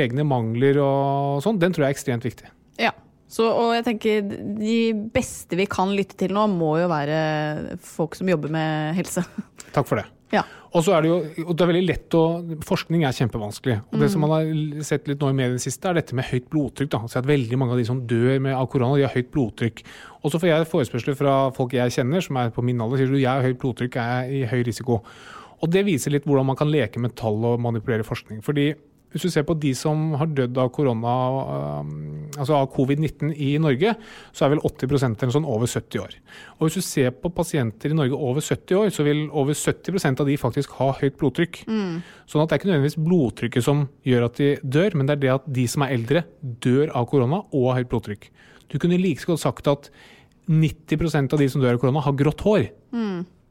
egne 0.04 0.28
mangler 0.30 0.78
og 0.84 1.42
sånn, 1.46 1.62
den 1.62 1.74
tror 1.74 1.88
jeg 1.88 1.94
er 1.94 1.98
ekstremt 1.98 2.30
viktig. 2.30 2.54
ja. 2.82 2.94
Så, 3.34 3.48
og 3.50 3.72
jeg 3.74 3.86
tenker 3.88 4.26
de 4.60 4.76
beste 5.14 5.58
vi 5.58 5.66
kan 5.66 5.90
lytte 5.98 6.14
til 6.20 6.36
nå, 6.36 6.44
må 6.54 6.76
jo 6.78 6.90
være 6.92 7.80
folk 7.82 8.14
som 8.20 8.30
jobber 8.30 8.52
med 8.54 8.94
helse. 9.00 9.24
Takk 9.74 9.90
for 9.90 9.98
det. 9.98 10.06
Ja. 10.34 10.44
Og 10.74 10.82
så 10.82 10.96
er 10.96 11.06
det 11.06 11.10
jo 11.12 11.18
og 11.44 11.52
det 11.54 11.64
er 11.64 11.70
veldig 11.70 11.86
lett 11.86 12.16
å 12.18 12.24
Forskning 12.66 13.04
er 13.06 13.14
kjempevanskelig. 13.14 13.76
Og 13.94 14.02
det 14.02 14.10
som 14.10 14.24
man 14.26 14.34
har 14.34 14.48
sett 14.86 15.06
litt 15.10 15.22
nå 15.22 15.30
i 15.30 15.36
media 15.38 15.54
i 15.54 15.60
det 15.60 15.66
siste, 15.66 15.86
er 15.90 16.00
dette 16.00 16.18
med 16.18 16.26
høyt 16.26 16.48
blodtrykk. 16.54 16.90
Da. 16.96 17.02
Så 17.12 17.22
at 17.22 17.30
veldig 17.30 17.60
mange 17.62 17.76
av 17.76 17.82
de 17.82 17.86
som 17.88 18.00
dør 18.10 18.40
med, 18.42 18.56
av 18.58 18.66
korona, 18.74 18.98
de 18.98 19.06
har 19.06 19.14
høyt 19.14 19.30
blodtrykk. 19.36 19.84
Og 20.24 20.34
så 20.34 20.42
får 20.42 20.50
jeg 20.50 20.72
forespørsler 20.72 21.20
fra 21.20 21.36
folk 21.54 21.76
jeg 21.78 21.94
kjenner, 21.94 22.26
som 22.26 22.40
er 22.42 22.54
på 22.56 22.66
min 22.66 22.82
alder, 22.82 23.04
sier 23.04 23.14
du 23.14 23.20
jeg 23.20 23.30
har 23.30 23.46
høyt 23.46 23.62
blodtrykk, 23.62 24.00
jeg 24.00 24.24
er 24.24 24.34
i 24.34 24.50
høy 24.50 24.66
risiko. 24.66 25.04
Og 25.64 25.72
det 25.72 25.86
viser 25.88 26.16
litt 26.16 26.26
hvordan 26.28 26.50
man 26.50 26.60
kan 26.60 26.72
leke 26.72 27.02
med 27.04 27.14
tall 27.20 27.38
og 27.54 27.62
manipulere 27.62 28.08
forskning. 28.08 28.42
Fordi 28.44 28.72
hvis 29.14 29.28
du 29.28 29.30
ser 29.30 29.46
på 29.46 29.54
de 29.62 29.72
som 29.78 30.16
har 30.18 30.32
dødd 30.34 30.58
av 30.58 30.72
korona, 30.74 31.14
altså 32.34 32.58
av 32.58 32.72
covid-19 32.74 33.36
i 33.38 33.52
Norge, 33.62 33.94
så 34.34 34.46
er 34.48 34.56
vel 34.56 34.64
80% 34.66 35.22
eller 35.22 35.36
sånn 35.36 35.46
over 35.46 35.70
70 35.70 36.02
år. 36.02 36.16
Og 36.58 36.66
hvis 36.66 36.80
du 36.80 36.86
ser 36.88 37.12
på 37.14 37.30
pasienter 37.30 37.94
i 37.94 37.98
Norge 37.98 38.18
over 38.18 38.42
70 38.42 38.80
år, 38.80 38.90
så 38.96 39.06
vil 39.06 39.28
over 39.30 39.54
70% 39.54 40.24
av 40.24 40.32
de 40.32 40.40
faktisk 40.42 40.74
ha 40.80 40.90
høyt 40.98 41.20
blodtrykk. 41.22 41.62
Sånn 42.26 42.42
at 42.42 42.50
det 42.50 42.58
er 42.58 42.64
ikke 42.64 42.72
nødvendigvis 42.72 42.98
blodtrykket 43.06 43.68
som 43.68 43.86
gjør 44.08 44.26
at 44.32 44.42
de 44.42 44.50
dør, 44.64 44.98
men 44.98 45.06
det 45.06 45.18
er 45.18 45.22
det 45.22 45.34
at 45.36 45.46
de 45.60 45.68
som 45.70 45.86
er 45.86 45.94
eldre, 45.94 46.26
dør 46.42 46.90
av 46.98 47.06
korona 47.12 47.44
og 47.54 47.70
har 47.70 47.84
høyt 47.84 47.94
blodtrykk. 47.94 48.28
Du 48.74 48.80
kunne 48.82 48.98
like 48.98 49.22
så 49.22 49.36
godt 49.36 49.46
sagt 49.46 49.70
at 49.70 49.92
90% 50.50 51.38
av 51.38 51.40
de 51.40 51.48
som 51.54 51.62
dør 51.62 51.78
av 51.78 51.84
korona, 51.86 52.02
har 52.02 52.18
grått 52.18 52.42
hår. 52.42 52.66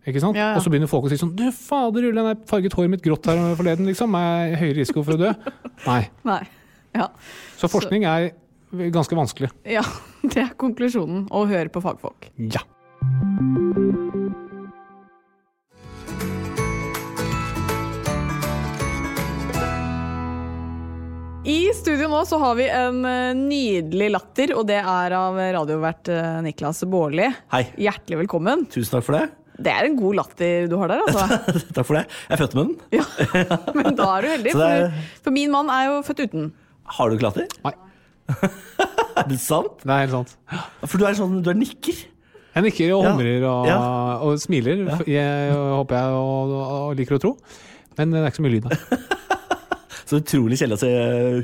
Ikke 0.02 0.18
sant? 0.22 0.34
Ja, 0.34 0.50
ja. 0.50 0.58
Og 0.58 0.64
så 0.64 0.70
begynner 0.72 0.90
folk 0.90 1.06
å 1.06 1.12
si 1.12 1.18
sånn 1.20 1.34
Du, 1.38 1.44
fader 1.54 2.08
ulle, 2.08 2.24
jeg 2.32 2.40
farget 2.50 2.74
håret 2.74 2.90
mitt 2.96 3.04
grått 3.04 3.28
her 3.30 3.38
forleden, 3.58 3.86
liksom. 3.86 4.16
Er 4.18 4.56
høyere 4.58 4.80
risiko 4.80 5.04
for 5.06 5.14
å 5.14 5.20
dø? 5.28 5.30
Nei. 5.90 6.02
Nei. 6.26 6.42
Ja. 6.96 7.06
Så 7.60 7.70
forskning 7.72 8.06
er 8.10 8.32
ganske 8.94 9.16
vanskelig. 9.18 9.52
ja. 9.68 9.84
Det 10.22 10.38
er 10.38 10.52
konklusjonen. 10.54 11.24
Å 11.34 11.40
høre 11.50 11.70
på 11.74 11.82
fagfolk. 11.82 12.28
Ja. 12.38 12.62
I 21.42 21.72
studio 21.74 22.06
nå 22.06 22.20
så 22.28 22.38
har 22.38 22.54
vi 22.54 22.68
en 22.70 23.02
eh, 23.08 23.34
nydelig 23.34 24.12
latter, 24.14 24.52
og 24.54 24.68
det 24.70 24.78
er 24.78 25.14
av 25.18 25.38
radiovert 25.56 26.10
eh, 26.14 26.38
Niklas 26.46 26.84
Baarli. 26.86 27.26
Hjertelig 27.82 28.22
velkommen. 28.22 28.62
Tusen 28.70 28.94
takk 28.94 29.08
for 29.08 29.18
det. 29.18 29.24
Det 29.62 29.72
er 29.72 29.86
en 29.88 29.96
god 29.98 30.14
latter 30.18 30.66
du 30.70 30.76
har 30.80 30.90
der, 30.92 31.02
altså. 31.06 31.38
takk 31.76 31.86
for 31.88 31.98
det. 31.98 32.04
Jeg 32.28 32.36
er 32.36 32.42
født 32.42 32.54
med 32.58 32.64
den. 32.64 32.76
Ja. 32.98 33.04
Men 33.78 33.96
da 33.98 34.08
er 34.16 34.26
du 34.26 34.28
heldig, 34.36 34.52
er- 34.56 34.86
for, 34.90 35.08
for 35.28 35.36
min 35.38 35.50
mann 35.54 35.70
er 35.72 35.88
jo 35.90 35.98
født 36.06 36.24
uten. 36.26 36.50
Har 36.98 37.08
du 37.08 37.16
ikke 37.16 37.28
latter? 37.28 37.46
Nei, 37.64 37.74
Er 39.16 39.28
det 39.28 39.38
sant? 39.42 39.82
det 39.84 39.92
er 39.92 40.02
helt 40.06 40.14
sant. 40.16 40.36
For 40.88 40.98
du 41.00 41.04
er 41.08 41.16
sånn, 41.18 41.38
du 41.44 41.50
er 41.52 41.58
nikker. 41.58 41.98
Jeg 42.52 42.64
nikker 42.66 42.90
og 42.96 43.04
Ja. 43.06 43.12
humrer 43.14 43.44
og, 43.48 43.66
Ja. 43.70 43.78
og 44.26 44.38
smiler, 44.42 44.82
jeg, 45.08 45.52
håper 45.56 45.96
jeg 45.96 46.16
og, 46.18 46.52
og 46.58 46.96
liker 46.98 47.16
å 47.16 47.20
tro. 47.22 47.36
Men 47.96 48.12
det 48.12 48.20
er 48.22 48.28
ikke 48.32 48.40
så 48.42 48.44
mye 48.44 48.54
lyd 48.56 48.66
av. 48.68 48.72
Så 50.12 50.18
utrolig 50.20 50.58
kjedelig 50.60 50.76
å 50.76 50.82
se 50.82 50.90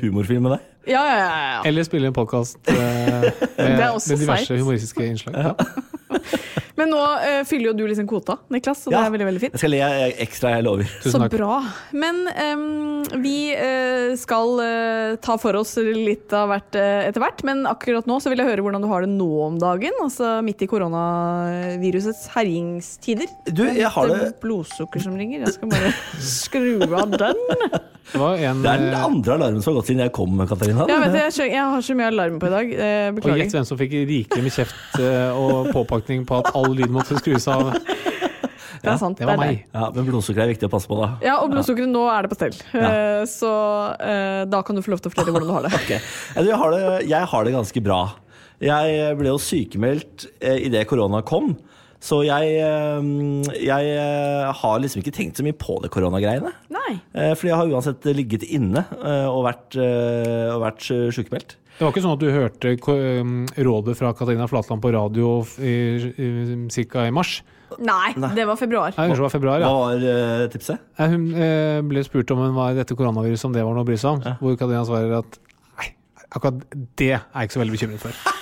humorfilm 0.02 0.42
med 0.44 0.52
deg. 0.59 0.66
Ja, 0.92 1.00
ja, 1.04 1.16
ja. 1.16 1.28
ja. 1.54 1.62
Eller 1.68 1.85
spille 1.88 2.09
en 2.11 2.16
podkast 2.16 2.59
med, 2.68 3.28
Det 3.57 3.68
er 3.81 3.90
også 3.94 4.12
med 4.16 4.22
diverse 4.24 4.57
humoristiske 4.61 5.07
innslag. 5.09 5.62
Ja. 6.09 6.23
Men 6.79 6.92
nå 6.94 6.99
uh, 7.03 7.42
fyller 7.49 7.73
jo 7.73 7.75
du 7.75 7.85
liksom 7.90 8.07
kvota, 8.09 8.37
Niklas, 8.55 8.85
så 8.85 8.92
det 8.92 9.01
er 9.01 9.11
veldig 9.11 9.27
veldig 9.27 9.40
fint. 9.42 9.57
Jeg 9.57 9.62
skal 9.64 9.73
le 9.73 9.81
ekstra, 10.23 10.53
jeg 10.55 10.66
lover. 10.66 10.92
Så 11.03 11.18
takk. 11.18 11.35
bra. 11.35 11.57
Men 11.90 12.21
um, 12.31 13.03
vi 13.25 13.51
uh, 13.59 14.14
skal 14.21 14.55
uh, 14.62 15.16
ta 15.25 15.35
for 15.42 15.59
oss 15.59 15.75
litt 15.83 16.31
av 16.37 16.53
hvert 16.53 16.79
etter 16.79 17.23
hvert. 17.23 17.42
Men 17.49 17.66
akkurat 17.71 18.07
nå 18.07 18.21
så 18.23 18.31
vil 18.31 18.42
jeg 18.42 18.51
høre 18.53 18.62
hvordan 18.66 18.87
du 18.87 18.90
har 18.92 19.03
det 19.03 19.11
nå 19.11 19.29
om 19.49 19.59
dagen. 19.59 19.99
Altså 20.05 20.38
midt 20.47 20.62
i 20.62 20.71
koronavirusets 20.71 22.29
herjingstider. 22.37 23.27
Du, 23.51 23.64
jeg 23.66 23.90
har 23.97 24.14
det 24.14 24.33
blodsukker 24.44 25.03
som 25.03 25.18
ringer. 25.18 25.49
Jeg 25.49 25.59
skal 25.59 25.75
bare 25.75 25.94
skru 26.38 26.87
av 26.94 27.18
den. 27.18 27.42
Det 28.09 28.23
var 28.23 28.38
en, 28.40 28.62
Det 28.64 28.71
er 28.71 28.85
den 28.87 28.94
andre 28.97 29.35
alarmen 29.35 29.61
som 29.61 29.75
har 29.75 29.83
gått 29.83 29.90
siden 29.90 30.07
jeg 30.07 30.14
kom, 30.16 30.38
Katarina. 30.49 30.87
Ja, 30.88 31.03
vet 31.03 31.12
du, 31.12 31.18
jeg, 31.27 31.51
jeg 31.59 31.66
har 31.75 31.83
så 31.85 31.99
mye 31.99 32.12
alarm 32.14 32.38
på 32.38 32.49
i 32.49 32.55
dag. 32.55 32.71
Beklager. 33.18 33.35
og 33.35 33.42
gjett 33.42 33.59
hvem 33.59 33.66
som 33.68 33.83
fikk 33.83 33.99
rikelig 34.09 34.47
med 34.47 34.55
kjeft 34.55 35.03
og 35.35 35.73
påpakning 35.75 35.97
på 36.02 36.40
at 36.42 36.52
all 36.58 36.70
lyd 36.74 36.92
måtte 36.94 37.18
skrus 37.20 37.48
av. 37.50 37.72
Det 38.82 38.90
er 38.92 39.00
sant. 39.00 39.18
Det 39.18 39.26
var 39.28 39.38
er 39.38 39.42
meg. 39.42 39.62
Ja, 39.74 39.88
Men 39.94 40.06
blodsukker 40.08 40.44
er 40.44 40.52
viktig 40.52 40.68
å 40.68 40.72
passe 40.72 40.90
på, 40.90 40.98
da. 41.00 41.11
Ja, 41.24 41.38
og 41.42 41.52
blodsukkeret 41.52 41.90
nå 41.90 42.04
er 42.12 42.24
det 42.24 42.32
på 42.32 42.38
stell. 42.38 42.58
Ja. 42.72 42.90
Eh, 42.90 43.22
så 43.30 43.52
eh, 43.98 44.42
da 44.50 44.62
kan 44.66 44.78
du 44.78 44.84
få 44.84 44.94
lov 44.94 45.02
til 45.02 45.11
å 45.11 45.14
fortelle 45.14 45.34
hvordan 45.34 45.50
du 45.50 45.56
har 45.56 45.66
det. 45.66 45.72
okay. 45.80 46.02
Jeg 46.38 46.61
har 46.62 46.74
det, 46.74 46.82
jeg 47.11 47.30
har 47.32 47.48
det 47.48 47.54
ganske 47.56 47.84
bra. 47.84 48.02
Jeg 48.62 49.16
ble 49.18 49.32
jo 49.32 49.40
sykemeldt 49.42 50.28
eh, 50.38 50.61
idet 50.68 50.87
korona 50.90 51.22
kom. 51.26 51.56
Så 51.98 52.20
jeg, 52.22 52.52
jeg 53.58 54.02
har 54.54 54.74
liksom 54.78 55.00
ikke 55.02 55.12
tenkt 55.16 55.40
så 55.40 55.42
mye 55.42 55.56
på 55.58 55.80
det 55.82 55.88
koronagreiene. 55.90 56.52
Nei. 56.70 56.92
Fordi 57.11 57.50
jeg 57.50 57.58
har 57.58 57.72
uansett 57.74 58.06
ligget 58.14 58.44
inne 58.46 58.84
og 59.26 59.40
vært, 59.48 59.74
og 59.82 60.62
vært 60.62 60.87
sykemeldt. 60.87 61.56
Det 61.78 61.86
var 61.86 61.92
ikke 61.92 62.02
sånn 62.02 62.16
at 62.16 62.22
du 62.24 62.30
hørte 62.34 62.70
um, 63.22 63.34
rådet 63.54 63.94
fra 63.94 64.10
Katarina 64.18 64.48
Flatland 64.50 64.82
på 64.82 64.90
radio 64.90 65.36
ca. 65.46 65.62
i, 65.62 65.74
i, 66.10 66.56
cirka 66.74 67.04
i 67.06 67.12
mars? 67.14 67.36
Nei, 67.78 68.16
det 68.34 68.46
var 68.48 68.58
februar. 68.58 68.96
Nei, 68.96 69.06
det 69.12 69.22
var 69.22 69.30
februar, 69.30 69.62
Hva 69.62 69.70
var 69.76 70.02
eh, 70.10 70.46
tipset? 70.50 70.82
Hun 70.98 71.28
eh, 71.36 71.78
ble 71.86 72.02
spurt 72.02 72.32
om 72.34 72.42
hun 72.42 72.56
var 72.56 72.74
dette 72.74 72.96
koronaviruset, 72.98 73.46
om 73.46 73.54
det 73.54 73.62
var 73.62 73.76
noe 73.76 73.86
å 73.86 73.90
bry 73.92 73.98
seg 74.00 74.16
om. 74.16 74.38
Hvor 74.40 74.58
Katarina 74.58 74.82
svarer 74.88 75.14
at 75.20 75.38
nei, 75.78 75.92
akkurat 76.32 76.66
det 76.98 77.12
er 77.12 77.22
jeg 77.22 77.50
ikke 77.50 77.58
så 77.58 77.62
veldig 77.62 77.78
bekymret 77.78 78.06
for. 78.08 78.18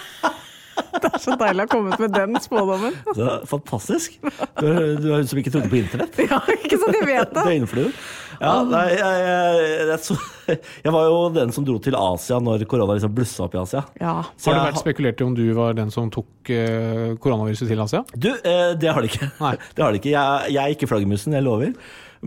Det 0.96 1.10
er 1.12 1.20
så 1.20 1.34
deilig 1.36 1.60
å 1.60 1.64
ha 1.66 1.68
kommet 1.68 2.00
med 2.00 2.12
den 2.14 2.38
spådommen. 2.40 2.94
Det 3.18 3.24
er 3.28 3.42
fantastisk. 3.48 4.16
Du 4.22 4.64
er, 4.64 4.94
du 4.96 5.10
er 5.10 5.20
hun 5.20 5.28
som 5.28 5.40
ikke 5.40 5.52
trodde 5.52 5.68
på 5.72 5.80
internett. 5.82 6.16
Ja, 6.24 6.40
ikke 6.54 6.78
sant, 6.80 6.96
jeg 6.96 7.08
vet 7.10 7.34
det. 7.36 7.44
Døgnflue. 7.44 7.90
Ja, 8.40 8.52
nei, 8.68 8.84
jeg, 8.92 9.20
jeg, 9.26 9.88
jeg, 9.90 9.98
så, 10.04 10.16
jeg 10.84 10.94
var 10.94 11.08
jo 11.08 11.18
den 11.34 11.52
som 11.56 11.66
dro 11.66 11.76
til 11.82 11.96
Asia 11.98 12.40
når 12.42 12.66
korona 12.70 12.96
liksom 12.98 13.14
blussa 13.16 13.46
opp 13.46 13.56
i 13.56 13.60
Asia. 13.62 13.84
Ja. 14.00 14.16
Så 14.36 14.52
Har 14.52 14.60
det 14.60 14.72
vært 14.72 14.82
spekulert 14.84 15.22
i 15.22 15.26
om 15.26 15.36
du 15.36 15.44
var 15.56 15.76
den 15.78 15.92
som 15.94 16.10
tok 16.14 16.52
eh, 16.52 17.14
koronaviruset 17.22 17.70
til 17.70 17.84
Asia? 17.84 18.02
Du, 18.14 18.30
eh, 18.36 18.72
det 18.78 18.92
har 18.92 19.04
det 19.04 19.12
ikke. 19.14 19.30
Nei. 19.42 19.54
Det 19.76 19.84
har 19.84 19.92
det 19.92 20.00
ikke. 20.02 20.12
Jeg, 20.14 20.52
jeg 20.54 20.62
er 20.62 20.76
ikke 20.76 20.88
flaggermusen, 20.90 21.34
jeg 21.36 21.44
lover. 21.44 21.72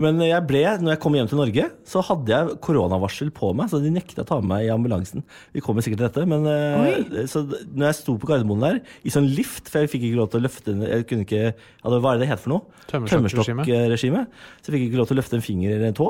Men 0.00 0.16
jeg 0.24 0.40
ble, 0.48 0.62
når 0.80 0.94
jeg 0.94 1.00
kom 1.02 1.16
hjem 1.18 1.28
til 1.28 1.38
Norge, 1.42 1.64
så 1.84 2.00
hadde 2.08 2.32
jeg 2.32 2.54
koronavarsel 2.64 3.28
på 3.36 3.50
meg. 3.58 3.68
Så 3.68 3.82
de 3.84 3.90
nekta 3.92 4.24
å 4.24 4.28
ta 4.30 4.38
med 4.40 4.48
meg 4.54 4.64
i 4.64 4.72
ambulansen. 4.72 5.22
Vi 5.52 5.60
kommer 5.64 5.84
sikkert 5.84 6.00
til 6.00 6.08
dette. 6.08 6.24
Men 6.30 6.46
Oi. 6.48 7.26
så 7.28 7.42
når 7.44 7.90
jeg 7.90 7.98
sto 8.00 8.14
på 8.22 8.30
Gardermoen 8.30 8.64
der, 8.64 8.78
i 9.04 9.12
sånn 9.12 9.28
lift, 9.36 9.68
for 9.68 9.84
jeg 9.84 9.92
fikk 9.92 10.06
ikke 10.08 10.20
lov 10.22 10.30
til 10.32 10.40
å 10.40 10.44
løfte 10.46 10.76
Jeg 10.80 11.04
kunne 11.10 11.26
ikke 11.26 11.42
ja, 11.50 11.52
Hva 11.84 12.14
er 12.14 12.20
det 12.20 12.24
det 12.24 12.30
het 12.32 12.40
for 12.44 12.54
noe? 12.56 12.84
Tømmerstokkregime. 12.92 13.66
Tømmerstokkregime. 13.68 14.22
Så 14.62 14.70
jeg 14.72 14.76
fikk 14.78 14.86
ikke 14.88 15.02
lov 15.02 15.10
til 15.10 15.18
å 15.18 15.20
løfte 15.20 15.36
en 15.40 15.44
finger 15.44 15.76
eller 15.76 15.92
en 15.92 15.98
tå. 16.00 16.08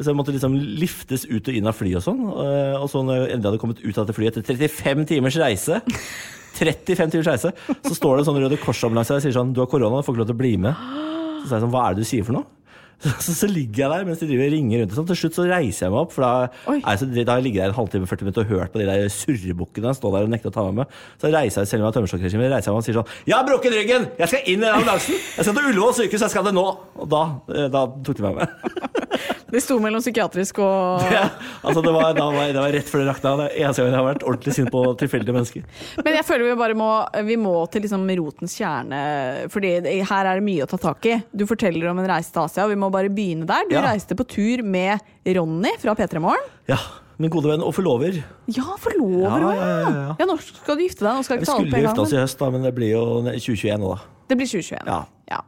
Så 0.00 0.08
jeg 0.12 0.16
måtte 0.16 0.32
liksom 0.34 0.54
liftes 0.80 1.26
ut 1.28 1.48
og 1.50 1.56
inn 1.58 1.66
av 1.68 1.76
flyet 1.76 1.98
og 2.00 2.04
sånn. 2.06 2.20
Eh, 2.30 2.76
Og 2.80 2.88
så 2.90 3.02
når 3.04 3.18
jeg 3.20 3.32
endelig 3.36 3.50
hadde 3.50 3.62
kommet 3.62 3.80
ut 3.84 3.98
av 3.98 4.06
dette 4.06 4.16
flyet 4.16 4.38
etter 4.40 4.56
35 4.58 5.06
timers 5.10 5.36
reise 5.42 5.80
35 6.60 7.12
timers 7.14 7.28
reise, 7.30 7.50
så 7.86 7.94
står 7.94 8.16
det 8.16 8.22
en 8.24 8.28
sånn 8.30 8.40
Røde 8.42 8.58
Kors-ambulanse 8.62 9.14
og 9.18 9.22
sier 9.22 9.34
sånn 9.36 9.52
Du 9.54 9.60
har 9.62 9.68
korona, 9.70 10.00
du 10.00 10.06
får 10.06 10.16
ikke 10.16 10.22
lov 10.24 10.30
til 10.32 10.38
å 10.38 10.40
bli 10.40 10.54
med. 10.66 10.80
Så 11.42 11.50
sa 11.50 11.58
jeg 11.58 11.64
sånn 11.66 11.74
Hva 11.74 11.84
er 11.90 11.94
det 11.98 12.02
du 12.06 12.08
sier 12.10 12.26
for 12.26 12.36
noe? 12.40 12.48
Så, 13.24 13.32
så 13.32 13.48
ligger 13.48 13.84
jeg 13.84 13.90
der 13.92 14.06
mens 14.08 14.20
de 14.20 14.28
driver 14.28 14.50
og 14.50 14.54
ringer 14.54 14.82
rundt. 14.82 14.94
Sånn. 14.96 15.06
Til 15.08 15.18
slutt 15.22 15.38
så 15.38 15.46
reiser 15.48 15.86
jeg 15.86 15.94
meg 15.94 16.00
opp, 16.02 16.12
for 16.12 16.24
da, 16.26 16.32
jeg 16.76 17.00
så 17.00 17.08
da 17.08 17.24
har 17.32 17.40
jeg 17.40 17.46
ligget 17.46 17.62
der 17.62 17.72
en 17.72 17.78
halvtime 17.78 18.08
40 18.10 18.26
minutter 18.28 18.44
og 18.44 18.52
hørt 18.52 18.74
på 18.74 18.82
de 18.82 18.88
der 18.90 19.06
surrebukkene 19.14 19.94
stå 19.96 20.12
der 20.14 20.28
og 20.28 20.34
nekte 20.34 20.52
å 20.52 20.54
ta 20.54 20.66
meg 20.68 20.82
med. 20.82 20.98
Så 21.22 21.32
reiser 21.32 21.64
jeg 21.64 21.72
selv 21.72 21.80
om 21.80 21.86
jeg 21.86 21.90
har 21.90 21.96
tømmerstokkregime, 21.98 22.50
reiser 22.52 22.70
jeg 22.70 22.76
meg 22.76 22.82
og 22.82 22.88
sier 22.88 23.00
sånn 23.00 23.14
Jeg 23.30 23.36
har 23.38 23.48
brukket 23.48 23.76
ryggen! 23.78 24.08
Jeg 24.20 24.32
skal 24.34 24.52
inn 24.52 24.66
i 24.66 24.72
ambulansen! 24.74 25.16
Jeg 25.16 25.48
skal 25.48 25.56
til 25.56 25.70
Ullevål 25.72 25.96
sykehus, 26.02 26.26
jeg 26.26 26.34
skal 26.36 26.48
det 26.50 26.56
nå! 26.56 26.66
Og 27.00 27.10
da, 27.16 27.24
eh, 27.56 27.70
da 27.72 27.86
tok 28.04 28.20
de 28.20 28.28
meg 28.28 28.42
med. 28.42 28.98
Det 29.50 29.60
sto 29.64 29.76
mellom 29.82 30.02
psykiatrisk 30.02 30.60
og 30.62 31.06
Ja, 31.16 31.24
altså 31.66 31.82
det 31.82 31.92
var, 31.94 32.14
var, 32.14 32.52
det 32.52 32.60
var 32.60 32.74
rett 32.74 32.90
før 32.90 33.02
det 33.02 33.08
rakna. 33.10 33.32
Det 33.40 33.46
er 33.48 33.64
eneste 33.64 33.82
gang 33.82 33.90
jeg 33.90 33.98
har 33.98 34.06
vært 34.06 34.26
ordentlig 34.26 34.54
sint 34.56 34.70
på 34.70 34.82
tilfeldige 35.00 35.34
mennesker. 35.34 35.64
Men 36.04 36.18
jeg 36.20 36.26
føler 36.28 36.46
vi 36.46 36.58
bare 36.60 36.76
må, 36.78 36.90
vi 37.26 37.38
må 37.40 37.54
til 37.72 37.84
liksom 37.86 38.06
rotens 38.20 38.54
kjerne, 38.58 39.00
Fordi 39.50 39.72
her 40.06 40.30
er 40.30 40.38
det 40.38 40.46
mye 40.46 40.66
å 40.66 40.70
ta 40.70 40.78
tak 40.80 41.10
i. 41.10 41.16
Du 41.34 41.46
forteller 41.50 41.90
om 41.90 42.02
en 42.02 42.10
reise 42.10 42.30
til 42.34 42.44
Asia, 42.44 42.66
og 42.66 42.74
vi 42.74 42.78
må 42.78 42.89
bare 42.94 43.10
begynne 43.12 43.46
der. 43.48 43.68
Du 43.70 43.74
Ja. 43.76 43.82
reiste 43.88 44.16
på 44.18 44.26
tur 44.28 44.62
med 44.64 45.00
Ronny 45.26 45.72
fra 45.78 45.94
P3 45.94 46.20
Morgen. 46.20 46.44
Ja, 46.68 46.78
min 47.18 47.30
gode 47.30 47.50
venn 47.52 47.62
og 47.62 47.74
forlover. 47.76 48.22
Ja, 48.48 48.64
forlover 48.80 49.44
òg, 49.50 49.54
ja, 49.54 49.66
ja, 49.66 49.90
ja. 49.90 50.16
Ja, 50.18 50.26
når 50.26 50.40
skal 50.40 50.76
du 50.76 50.82
gifte 50.86 51.04
deg? 51.04 51.14
Nå 51.18 51.24
skal 51.24 51.36
jeg 51.36 51.42
ikke 51.42 51.46
ta 51.50 51.56
alt 51.58 51.68
skulle 51.68 51.82
gifte 51.84 52.00
oss 52.06 52.12
i 52.12 52.16
høst, 52.22 52.38
da, 52.38 52.50
men 52.50 52.62
det 52.62 52.74
blir 52.74 52.90
jo 52.94 53.04
2021 53.28 53.78
nå, 53.82 53.94
da. 53.94 54.00
Det 54.30 54.36
blir 54.40 54.46
2021. 54.46 54.86
Ja. 54.86 55.00
Ja. 55.30 55.40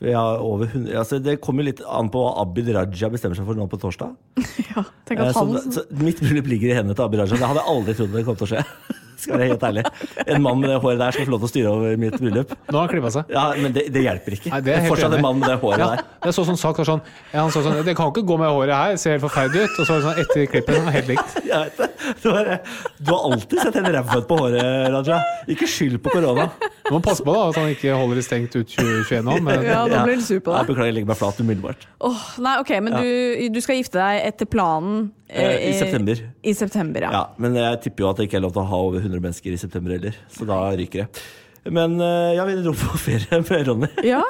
For 0.00 0.06
jeg 0.08 0.16
har 0.16 0.38
over 0.40 0.64
100, 0.64 0.94
altså 0.96 1.18
det 1.22 1.40
kommer 1.44 1.62
litt 1.66 1.80
an 1.84 2.08
på 2.08 2.22
hva 2.22 2.40
Abid 2.40 2.70
Raja 2.72 3.10
bestemmer 3.12 3.36
seg 3.36 3.44
for 3.44 3.54
nå 3.58 3.66
på 3.68 3.76
torsdag. 3.82 4.14
Ja, 4.70 4.84
tenk 5.04 5.18
Eh, 5.20 5.26
at 5.28 5.34
Så, 5.34 5.42
han 5.44 5.72
så 5.74 5.82
mitt 6.00 6.20
bryllup 6.22 6.46
ligger 6.46 6.70
i 6.70 6.76
hendene 6.78 6.94
til 6.96 7.04
Abid 7.04 7.20
Raja. 7.20 7.34
Det 7.36 7.42
hadde 7.42 7.60
jeg 7.60 7.68
aldri 7.74 7.94
trodd 7.98 8.12
det 8.14 8.24
kom 8.24 8.36
til 8.40 8.46
å 8.46 8.50
skje. 8.54 8.64
Skal 9.20 9.36
være 9.38 9.48
helt 9.52 9.64
ærlig. 9.68 9.82
En 10.26 10.42
mann 10.44 10.60
med 10.62 10.70
det 10.72 10.78
håret 10.82 10.98
der 11.02 11.14
skal 11.16 11.26
få 11.28 11.32
lov 11.34 11.42
til 11.42 11.48
å 11.48 11.52
styre 11.52 11.72
over 11.74 11.96
mitt 12.00 12.16
bryllup. 12.20 12.54
Nå 12.70 12.76
har 12.78 12.86
han 12.86 12.92
klippa 12.94 13.10
seg. 13.14 13.32
Ja, 13.34 13.44
Men 13.60 13.74
det, 13.76 13.86
det 13.92 14.02
hjelper 14.06 14.36
ikke. 14.38 14.52
Nei, 14.54 14.60
det 14.64 14.74
er 14.76 14.86
Fortsatt 14.88 15.10
enig 15.10 15.20
en 15.20 15.26
mann 15.26 15.38
med 15.42 15.48
det 15.50 15.56
håret 15.62 15.82
Ja, 15.82 15.88
der. 15.92 16.04
jeg 16.24 16.36
så 16.38 16.44
sånn 16.48 16.58
sak 16.60 16.80
sånn, 16.88 17.02
ja, 17.34 17.42
han 17.44 17.52
så 17.54 17.62
sånn 17.66 17.78
Det 17.84 17.94
kan 17.98 18.10
ikke 18.12 18.24
gå 18.30 18.38
med 18.40 18.48
håret 18.54 18.74
her, 18.76 18.96
ser 19.02 19.16
helt 19.16 19.24
forferdelig 19.26 19.66
ut. 19.68 19.78
Og 19.82 19.86
så 19.86 19.92
var 19.92 20.00
det 20.00 20.06
sånn 20.08 20.22
etter 20.24 20.50
klippet, 20.54 20.74
det 20.78 20.84
var 20.88 20.96
helt 20.96 21.12
likt. 21.12 21.36
Jeg 21.50 21.66
vet 21.66 21.80
det. 21.82 21.88
Du 22.22 22.28
har, 22.32 22.50
du 22.98 23.10
har 23.12 23.24
alltid 23.30 23.60
sett 23.66 23.76
en 23.80 23.88
rævføtt 23.94 24.26
på 24.30 24.40
håret, 24.40 24.68
Raja. 24.94 25.20
Ikke 25.52 25.68
skyld 25.70 26.00
på 26.04 26.14
korona. 26.14 26.48
Du 26.86 26.92
må 26.96 27.00
passe 27.04 27.22
på 27.26 27.34
da, 27.36 27.44
at 27.52 27.58
han 27.60 27.70
ikke 27.74 27.92
holder 27.94 28.18
det 28.20 28.24
stengt 28.26 28.56
ut 28.56 28.66
2021 28.72 29.24
nå. 29.28 29.36
Men 29.46 29.62
Ja, 29.68 29.84
da 29.90 30.02
blir 30.06 30.18
du 30.18 30.24
sur 30.26 30.40
på 30.40 30.54
Jeg 30.54 30.64
deg. 30.64 30.72
beklager, 30.72 30.90
jeg 30.90 30.96
legger 31.00 31.10
meg 31.12 31.20
flat 31.20 31.40
umiddelbart. 31.44 31.86
Åh, 32.08 32.24
nei, 32.42 32.56
ok, 32.64 32.72
men 32.82 32.96
du, 32.98 33.48
du 33.54 33.60
skal 33.62 33.78
gifte 33.82 34.00
deg 34.00 34.24
etter 34.32 34.48
planen 34.50 35.10
I 35.30 35.72
september. 35.78 36.20
I 36.42 36.54
september, 36.58 37.04
ja. 37.06 37.10
Ja, 37.14 37.22
men 37.38 37.54
jeg 37.58 37.80
tipper 37.84 38.04
jo 38.04 38.08
at 38.10 38.18
det 38.20 38.26
ikke 38.28 38.38
er 38.40 38.44
lov 38.46 38.54
til 38.56 38.62
å 38.64 38.70
ha 38.70 38.80
over 38.88 39.02
100 39.04 39.22
mennesker 39.22 39.54
i 39.54 39.60
september 39.60 39.94
heller, 39.94 40.16
så 40.32 40.46
da 40.48 40.58
ryker 40.78 41.04
det. 41.06 41.24
Men 41.70 41.98
eh, 42.00 42.32
ja, 42.38 42.46
vi 42.48 42.56
dro 42.64 42.72
på 42.74 42.98
ferie 42.98 43.38
med 43.46 43.68
Ronny. 43.68 43.90
Ja. 44.06 44.22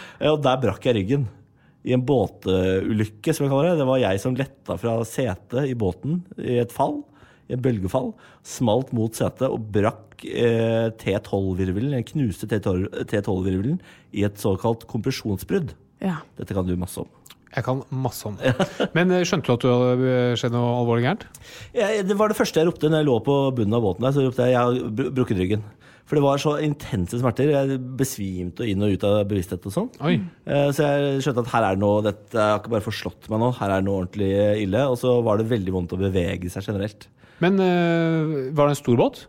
Og 0.30 0.42
der 0.44 0.60
brakk 0.62 0.84
jeg 0.86 0.98
ryggen. 0.98 1.24
I 1.84 1.92
en 1.96 2.04
båtulykke, 2.08 3.32
som 3.36 3.44
jeg 3.44 3.50
kaller 3.52 3.70
det. 3.72 3.80
Det 3.82 3.88
var 3.88 3.98
jeg 4.00 4.20
som 4.22 4.36
letta 4.38 4.76
fra 4.80 4.94
setet 5.08 5.66
i 5.68 5.74
båten 5.76 6.22
i 6.40 6.58
et 6.62 6.72
fall. 6.72 7.02
I 7.48 7.56
et 7.56 7.64
bølgefall. 7.64 8.12
Smalt 8.46 8.92
mot 8.96 9.12
setet 9.16 9.48
og 9.50 9.66
brakk 9.74 10.24
eh, 10.28 10.86
T12-virvelen. 11.00 11.96
Jeg 11.98 12.08
knuste 12.14 12.48
T12-virvelen 12.52 13.80
i 14.16 14.24
et 14.28 14.40
såkalt 14.40 14.86
kompresjonsbrudd. 14.88 15.74
ja. 16.04 16.20
Dette 16.38 16.56
kan 16.56 16.64
du 16.68 16.76
masse 16.80 17.00
om. 17.02 17.10
Jeg 17.54 17.64
kan 17.66 17.82
masse 17.90 18.26
om 18.26 18.36
det. 18.40 18.52
Men 18.96 19.10
eh, 19.14 19.24
skjønte 19.26 19.46
du 19.46 19.54
at 19.54 19.64
det 19.64 19.72
hadde 19.74 20.18
skjedd 20.40 20.54
noe 20.56 20.74
alvorlig 20.80 21.06
gærent? 21.06 21.24
Ja, 21.76 21.88
det 22.02 22.16
var 22.18 22.32
det 22.32 22.38
første 22.38 22.60
jeg 22.60 22.68
ropte 22.70 22.90
når 22.90 23.02
jeg 23.02 23.08
lå 23.10 23.16
på 23.26 23.38
bunnen 23.56 23.78
av 23.78 23.84
båten. 23.86 24.06
der, 24.06 24.12
Så 24.16 24.24
ropte 24.26 24.46
jeg 24.48 24.54
'jeg 24.54 24.62
har 24.62 25.10
brukket 25.14 25.38
ryggen'. 25.40 25.66
For 26.04 26.16
det 26.18 26.22
var 26.24 26.36
så 26.36 26.58
intense 26.60 27.16
smerter. 27.16 27.48
Jeg 27.48 27.78
besvimte 27.96 28.66
inn 28.68 28.82
og 28.84 28.92
ut 28.92 29.04
av 29.08 29.24
bevissthet 29.28 29.64
og 29.64 29.72
sånn. 29.72 29.90
Eh, 30.04 30.68
Så 30.70 30.84
jeg 30.84 31.22
skjønte 31.24 31.46
at 31.46 31.52
her 31.54 31.62
er 31.64 31.74
det 31.76 31.80
noe 31.80 32.02
Dette 32.04 32.36
har 32.36 32.58
ikke 32.60 32.74
bare 32.74 32.84
forslått 32.84 33.30
meg 33.30 33.40
nå, 33.40 33.54
her 33.56 33.70
er 33.70 33.80
det 33.80 33.86
noe 33.88 34.04
ordentlig 34.04 34.62
ille. 34.66 34.82
Og 34.90 34.98
så 35.00 35.22
var 35.24 35.38
det 35.38 35.48
veldig 35.48 35.72
vondt 35.72 35.94
å 35.96 36.00
bevege 36.00 36.50
seg 36.50 36.62
generelt. 36.66 37.06
Men 37.40 37.58
eh, 37.58 38.50
var 38.52 38.68
det 38.68 38.76
en 38.76 38.82
stor 38.84 38.96
båt? 39.00 39.26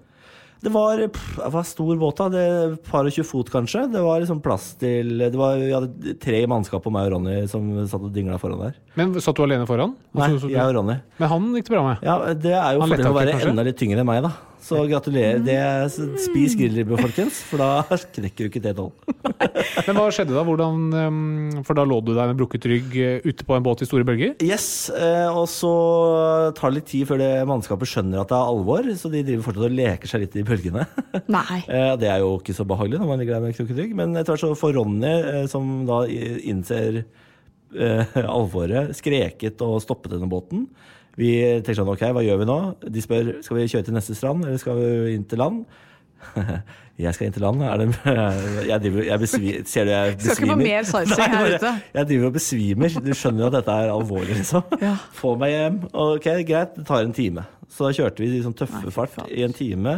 Det 0.65 0.71
var, 0.73 0.97
pff, 1.13 1.35
det 1.37 1.49
var 1.53 1.65
stor 1.69 1.91
båt, 2.01 2.17
da. 2.17 2.25
Det, 2.33 2.43
et 2.73 2.87
par 2.89 3.05
og 3.05 3.13
tjue 3.13 3.25
fot, 3.29 3.51
kanskje. 3.53 3.83
Det 3.93 4.01
var 4.01 4.23
liksom 4.23 4.39
plass 4.41 4.71
til 4.81 5.11
det 5.21 5.29
var, 5.37 5.59
Vi 5.61 5.69
hadde 5.75 6.15
tre 6.23 6.39
mannskap 6.49 6.87
og 6.89 6.95
meg 6.95 7.05
og 7.09 7.15
Ronny 7.19 7.35
som 7.51 7.67
satt 7.85 8.01
og 8.07 8.09
dingla 8.15 8.39
foran 8.41 8.63
der. 8.65 8.79
Men 8.97 9.13
Satt 9.21 9.37
du 9.37 9.43
alene 9.45 9.67
foran? 9.69 9.93
Nei, 10.17 10.31
jeg 10.49 10.57
og 10.65 10.73
Ronny. 10.79 10.97
Men 11.21 11.29
han 11.35 11.45
gikk 11.59 11.69
det 11.69 11.75
bra 11.77 11.83
med? 11.91 12.03
Ja, 12.07 12.17
Det 12.33 12.55
er 12.57 12.73
jo 12.79 12.81
Han 12.81 12.89
fordelen 12.95 13.13
å 13.13 13.17
være 13.19 13.35
kanskje? 13.37 13.53
enda 13.53 13.67
litt 13.69 13.77
tyngre 13.83 14.01
enn 14.01 14.09
meg, 14.09 14.23
da. 14.25 14.33
Så 14.65 14.79
gratulerer. 14.89 15.43
Det 15.45 15.53
er, 15.61 15.83
spis 16.17 16.55
grillribbe, 16.57 16.97
folkens, 16.97 17.37
for 17.45 17.61
da 17.61 17.83
knekker 18.15 18.47
du 18.47 18.49
ikke 18.49 18.61
T12. 18.63 18.87
Men 19.85 19.99
hva 19.99 20.05
skjedde 20.15 20.33
da? 20.33 20.41
Hvordan, 20.47 20.79
eh, 20.97 21.59
for 21.67 21.77
da 21.77 21.83
lå 21.85 21.99
du 22.01 22.09
der 22.15 22.31
med 22.31 22.39
brukket 22.39 22.65
rygg 22.71 22.95
eh, 22.97 23.19
ute 23.27 23.45
på 23.45 23.53
en 23.53 23.65
båt 23.65 23.83
i 23.85 23.87
store 23.89 24.07
bølger? 24.07 24.33
Yes, 24.41 24.87
eh, 24.89 25.27
og 25.29 25.45
så 25.51 25.69
tar 26.57 26.73
det 26.73 26.79
litt 26.79 26.89
tid 26.95 27.05
før 27.11 27.21
det 27.21 27.29
mannskapet 27.49 27.91
skjønner 27.91 28.23
at 28.23 28.33
det 28.33 28.39
er 28.39 28.53
alvor, 28.55 28.89
så 28.97 29.11
de 29.13 29.21
driver 29.27 29.45
fortsatt 29.45 29.67
og 29.69 29.77
leker 29.77 30.11
seg 30.15 30.25
litt 30.25 30.39
i 30.41 30.45
bølgene. 30.49 30.87
Nei. 31.37 31.59
Eh, 31.69 31.91
Det 32.01 32.09
er 32.15 32.25
jo 32.25 32.33
ikke 32.39 32.57
så 32.57 32.65
behagelig 32.67 33.03
når 33.03 33.11
man 33.13 33.21
ligger 33.21 33.37
der 33.37 33.45
med 33.45 33.59
krukket 33.59 33.83
rygg, 33.83 33.93
men 34.01 34.17
etter 34.17 34.33
hvert 34.33 34.47
så 34.47 34.51
får 34.57 34.75
Ronny, 34.79 35.13
eh, 35.13 35.45
som 35.51 35.69
da 35.85 36.01
innser 36.09 37.03
eh, 37.03 38.17
alvoret, 38.39 38.95
skreket 38.97 39.61
og 39.65 39.77
stoppet 39.85 40.17
denne 40.17 40.31
båten. 40.31 40.65
Vi 41.19 41.31
tenker 41.63 41.79
sånn, 41.79 41.91
ok, 41.93 42.07
hva 42.15 42.23
gjør 42.25 42.41
vi 42.41 42.47
nå? 42.49 42.59
De 42.91 43.03
spør, 43.03 43.37
skal 43.45 43.59
vi 43.59 43.67
kjøre 43.71 43.87
til 43.87 43.95
neste 43.95 44.15
strand, 44.17 44.43
eller 44.43 44.59
skal 44.59 44.79
vi 44.79 45.15
inn 45.15 45.27
til 45.29 45.39
land? 45.43 45.63
Jeg 46.95 47.11
skal 47.11 47.27
inn 47.27 47.33
til 47.35 47.43
land. 47.43 47.59
Er 47.59 47.81
det, 47.81 47.87
jeg 48.69 48.81
driver, 48.85 49.01
jeg 49.03 49.19
besvimer. 49.19 49.63
ser 49.67 49.83
du 49.83 49.89
jeg 49.91 50.13
besvimer? 50.15 50.35
Skal 50.35 50.45
ikke 50.45 50.53
få 50.53 50.59
mer 50.61 50.85
sightseeing 50.91 51.33
her 51.33 51.55
ute. 51.55 51.71
Jeg 51.97 52.07
driver 52.11 52.29
og 52.29 52.37
besvimer. 52.37 52.93
Du 53.03 53.09
skjønner 53.11 53.43
jo 53.43 53.49
at 53.49 53.57
dette 53.57 53.75
er 53.83 53.91
alvorlig, 53.91 54.37
liksom. 54.37 54.77
Ja. 54.79 54.93
Få 55.17 55.33
meg 55.41 55.51
hjem. 55.51 55.81
Ok, 55.91 56.29
greit, 56.47 56.77
det 56.77 56.85
tar 56.87 57.03
en 57.03 57.11
time. 57.17 57.43
Så 57.67 57.83
da 57.83 57.97
kjørte 57.97 58.23
vi 58.23 58.29
i 58.31 58.39
sånn 58.45 58.55
Nei, 58.63 58.93
fart 58.95 59.17
i 59.27 59.43
en 59.43 59.55
time 59.57 59.97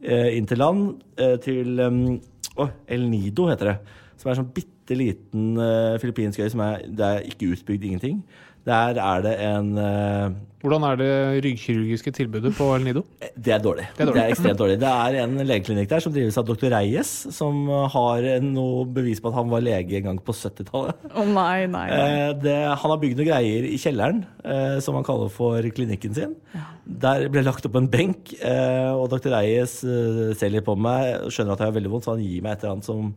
eh, 0.00 0.30
inn 0.38 0.48
til 0.48 0.62
land, 0.62 1.02
eh, 1.20 1.36
til 1.44 1.82
å, 1.82 2.68
El 2.96 3.04
Nido 3.10 3.50
heter 3.50 3.74
det. 3.74 3.76
Som 4.16 4.30
er 4.30 4.34
en 4.34 4.40
sånn 4.40 4.52
bitte 4.56 4.96
liten 4.96 5.52
eh, 5.60 5.98
filippinsk 6.00 6.40
øy 6.40 6.48
som 6.54 6.64
er, 6.64 6.86
det 6.88 7.10
er 7.10 7.28
ikke 7.28 7.52
utbygd 7.52 7.90
ingenting. 7.90 8.24
Der 8.68 8.98
er 9.02 9.22
det 9.24 9.34
en 9.42 9.70
uh, 9.74 10.34
Hvordan 10.62 10.84
er 10.86 10.98
det 11.00 11.14
ryggkirurgiske 11.42 12.12
tilbudet 12.14 12.52
på 12.54 12.68
El 12.76 12.84
Nido? 12.86 13.00
Det 13.34 13.50
er 13.50 13.58
dårlig. 13.58 13.88
Det 13.96 14.04
er 14.04 14.10
dårlig. 14.12 14.26
ekstremt 14.30 14.60
dårlig. 14.60 14.76
Det 14.78 14.90
er 14.90 15.16
en 15.24 15.34
legeklinikk 15.42 15.88
der 15.90 16.04
som 16.04 16.14
drives 16.14 16.38
av 16.38 16.46
dr. 16.46 16.68
Reyes, 16.70 17.10
som 17.34 17.66
har 17.90 18.28
noe 18.46 18.84
bevis 18.86 19.18
på 19.18 19.32
at 19.32 19.40
han 19.40 19.50
var 19.50 19.64
lege 19.66 19.98
en 19.98 20.06
gang 20.06 20.20
på 20.22 20.36
70-tallet. 20.38 21.02
Å 21.10 21.24
nei, 21.26 21.64
nei, 21.66 21.88
nei. 21.90 22.06
Uh, 22.06 22.30
det, 22.44 22.54
han 22.70 22.94
har 22.94 23.02
bygd 23.02 23.18
noen 23.18 23.30
greier 23.32 23.66
i 23.66 23.80
kjelleren, 23.82 24.22
uh, 24.46 24.78
som 24.86 24.94
han 25.00 25.08
kaller 25.08 25.34
for 25.34 25.66
klinikken 25.74 26.14
sin. 26.14 26.38
Der 26.84 27.28
ble 27.30 27.42
det 27.42 27.46
lagt 27.46 27.66
opp 27.66 27.76
en 27.78 27.90
benk, 27.90 28.32
eh, 28.42 28.90
og 28.90 29.06
dr. 29.12 29.30
Reyes 29.36 29.80
eh, 29.86 30.32
ser 30.38 30.50
litt 30.50 30.66
på 30.66 30.74
meg 30.74 31.26
og 31.26 31.34
skjønner 31.34 31.54
at 31.54 31.62
jeg 31.62 31.70
har 31.70 31.76
veldig 31.76 31.92
vondt, 31.92 32.08
så 32.08 32.16
han 32.16 32.24
gir 32.24 32.42
meg 32.42 32.56
et 32.56 32.64
eller 32.64 32.74
annet 32.76 32.88
som 32.88 33.12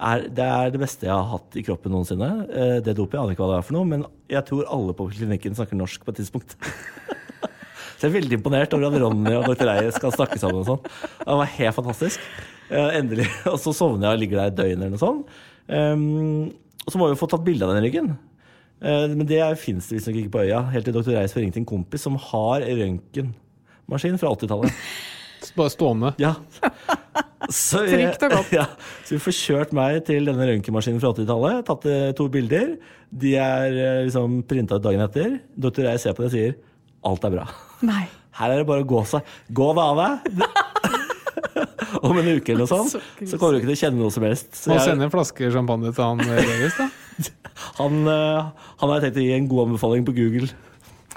er, 0.00 0.24
det 0.32 0.46
er 0.46 0.72
det 0.72 0.80
beste 0.82 1.06
jeg 1.06 1.14
har 1.14 1.28
hatt 1.30 1.58
i 1.58 1.64
kroppen 1.66 1.92
noensinne. 1.94 2.30
Eh, 2.48 2.76
det 2.84 2.96
dopet, 2.96 3.18
jeg 3.18 3.22
aner 3.22 3.36
ikke 3.36 3.44
hva 3.44 3.52
det 3.52 3.58
er 3.60 3.66
for 3.68 3.76
noe, 3.76 3.88
men 3.88 4.06
jeg 4.32 4.46
tror 4.48 4.70
alle 4.72 4.96
på 4.96 5.10
klinikken 5.12 5.58
snakker 5.58 5.78
norsk 5.78 6.06
på 6.06 6.14
et 6.14 6.22
tidspunkt. 6.22 6.56
Så 8.00 8.06
jeg 8.06 8.14
er 8.14 8.16
veldig 8.16 8.38
imponert 8.38 8.72
over 8.72 8.88
at 8.88 8.96
Ronny 9.02 9.34
og 9.36 9.50
dr. 9.50 9.66
Reyes 9.68 10.00
kan 10.00 10.14
snakke 10.14 10.40
sammen. 10.40 10.62
og 10.62 10.70
sånn. 10.70 11.18
Det 11.20 11.36
var 11.42 11.52
helt 11.58 11.76
fantastisk. 11.76 12.30
Endelig. 12.70 13.26
Og 13.50 13.58
så 13.60 13.74
sovner 13.76 14.06
jeg 14.08 14.16
og 14.16 14.22
ligger 14.22 14.40
der 14.40 14.52
et 14.52 14.56
døgn 14.56 14.78
eller 14.78 14.94
noe 14.94 15.02
sånt. 15.02 15.34
Um, 15.68 16.46
og 16.86 16.94
så 16.94 16.96
må 16.96 17.10
vi 17.10 17.12
jo 17.12 17.20
få 17.20 17.28
tatt 17.28 17.44
bilde 17.44 17.66
av 17.66 17.74
den 17.76 17.84
ryggen. 17.84 18.08
Eh, 18.80 19.06
men 19.12 19.28
det 19.28 19.42
fins 19.60 19.90
visstnok 19.92 20.22
ikke 20.22 20.34
på 20.36 20.44
øya. 20.46 20.62
Helt 20.72 20.88
til 20.88 20.96
dr. 20.96 21.12
Reyes 21.12 21.34
får 21.36 21.44
ringt 21.44 21.58
en 21.60 21.68
kompis 21.68 22.06
som 22.06 22.16
har 22.30 22.64
røntgenmaskin 22.64 24.20
fra 24.20 24.32
80-tallet. 24.36 24.72
Bare 25.56 25.72
stående. 25.72 26.12
Ja. 26.20 26.34
Så 27.50 27.82
Trygt 27.90 28.22
og 28.26 28.36
godt. 28.36 28.52
Ja, 28.60 28.66
så 29.06 29.16
vi 29.16 29.20
får 29.26 29.36
kjørt 29.40 29.74
meg 29.76 30.00
til 30.08 30.28
denne 30.28 30.46
røntgenmaskinen 30.50 31.02
fra 31.02 31.12
80-tallet. 31.16 31.64
Tatt 31.68 31.86
eh, 31.90 32.08
to 32.18 32.28
bilder. 32.32 32.76
De 33.10 33.34
er 33.40 33.74
eh, 33.74 34.00
liksom 34.06 34.40
printa 34.50 34.78
ut 34.78 34.86
dagen 34.86 35.02
etter. 35.06 35.38
Doktor 35.58 35.88
Reyes 35.88 36.06
ser 36.06 36.16
på 36.16 36.26
det 36.26 36.30
og 36.30 36.36
sier 36.36 36.56
alt 37.10 37.26
er 37.28 37.36
bra. 37.38 37.46
nei. 37.86 38.06
Her 38.40 38.52
er 38.54 38.60
det 38.62 38.66
bare 38.68 38.84
å 38.84 38.88
gå 38.88 39.00
seg. 39.10 39.26
Gå 39.52 39.66
og 39.72 39.78
av! 39.82 39.98
Om 42.00 42.20
en 42.20 42.28
uke 42.30 42.54
eller 42.54 42.62
noe 42.62 42.70
sånt, 42.70 42.94
Så 42.94 43.26
så 43.28 43.38
kommer 43.40 43.56
du 43.56 43.58
ikke 43.58 43.72
til 43.72 43.74
å 43.74 43.80
kjenne 43.82 44.00
noe 44.00 44.14
som 44.14 44.24
helst. 44.24 44.54
Så 44.56 44.70
jeg, 44.72 44.84
sende 44.86 45.04
en 45.08 45.12
flaske 45.12 45.50
champagne 45.52 45.90
til 45.92 46.06
han 46.06 46.22
eh, 46.24 46.38
Davis, 46.48 46.78
da. 46.78 46.86
han, 47.82 47.98
eh, 48.08 48.66
han 48.80 48.92
har 48.94 49.04
tenkt 49.04 49.18
å 49.20 49.26
gi 49.26 49.34
en 49.36 49.50
god 49.50 49.66
anbefaling 49.66 50.06
på 50.06 50.14
Google. 50.16 50.48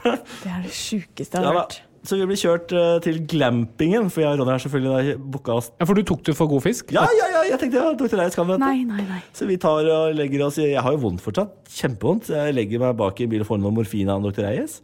Det 0.03 0.49
er 0.51 0.65
det 0.65 0.73
sjukeste 0.75 1.39
jeg 1.39 1.45
har 1.47 1.61
hørt. 1.61 1.77
Så 2.03 2.17
vi 2.19 2.25
blir 2.27 2.39
kjørt 2.39 2.73
uh, 2.75 2.97
til 3.03 3.21
glampingen, 3.31 4.09
for 4.11 4.25
jeg 4.25 4.35
og 4.35 4.41
Ronny 4.41 4.51
har 4.51 4.59
selvfølgelig 4.59 5.13
booka 5.31 5.53
oss 5.55 5.69
Ja, 5.79 5.87
For 5.87 5.95
du 5.95 6.03
tok 6.07 6.25
det 6.27 6.35
for 6.35 6.51
god 6.51 6.65
fisk? 6.65 6.91
Ja, 6.91 7.05
ja, 7.15 7.29
ja, 7.31 7.45
jeg 7.47 7.61
tenkte 7.61 7.79
ja, 7.79 7.93
Dr. 7.95 8.17
Reis 8.19 8.35
kan 8.35 8.49
dette. 8.51 8.59
Nei, 8.59 8.83
nei, 8.87 9.05
nei. 9.07 9.21
Så 9.35 9.47
vi 9.47 9.55
tar 9.61 9.87
og 9.87 10.17
legger 10.17 10.43
oss 10.49 10.59
Jeg 10.59 10.83
har 10.83 10.95
jo 10.95 10.99
vondt 11.05 11.23
fortsatt. 11.23 11.55
Kjempevondt. 11.71 12.27
Jeg 12.35 12.57
legger 12.57 12.83
meg 12.83 12.97
bak 12.99 13.21
i 13.21 13.27
en 13.27 13.31
bil 13.31 13.45
og 13.45 13.49
får 13.53 13.61
noe 13.63 13.71
morfin 13.79 14.11
av 14.11 14.25
Dr. 14.25 14.43
Reyes. 14.49 14.81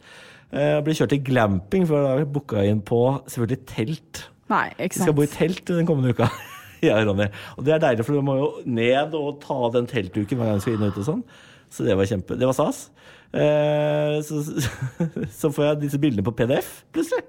Uh, 0.50 0.80
blir 0.86 0.96
kjørt 0.96 1.12
til 1.12 1.20
glamping, 1.28 1.84
for 1.86 2.00
da 2.00 2.14
har 2.14 2.22
vi 2.22 2.30
booka 2.38 2.64
inn 2.66 2.80
på 2.88 3.02
selvfølgelig 3.28 3.60
telt. 3.68 4.24
Nei, 4.50 4.64
ikke 4.78 4.96
Vi 4.96 5.04
skal 5.04 5.18
bo 5.20 5.28
i 5.28 5.30
telt 5.30 5.62
den 5.68 5.86
kommende 5.86 6.16
uka. 6.16 6.30
ja, 6.88 6.96
Ronny. 7.04 7.28
Og 7.58 7.68
det 7.68 7.76
er 7.76 7.84
deilig, 7.84 8.08
for 8.08 8.16
du 8.16 8.24
må 8.24 8.40
jo 8.40 8.50
ned 8.64 9.14
og 9.18 9.44
ta 9.44 9.60
den 9.76 9.92
teltduken 9.92 10.40
hver 10.40 10.54
gang 10.54 10.64
du 10.64 10.64
skal 10.64 10.78
inn 10.78 10.88
og 10.88 10.94
ut 10.96 11.04
og 11.04 11.08
sånn. 11.12 11.24
Så 11.70 11.86
det 11.86 11.94
var 11.96 12.08
kjempe 12.10 12.36
Det 12.38 12.48
var 12.48 12.56
stas. 12.56 12.88
Eh, 13.32 14.16
så, 14.26 14.40
så 15.40 15.50
får 15.54 15.68
jeg 15.68 15.82
disse 15.86 16.00
bildene 16.02 16.26
på 16.26 16.34
PDF, 16.34 16.80
plutselig. 16.94 17.24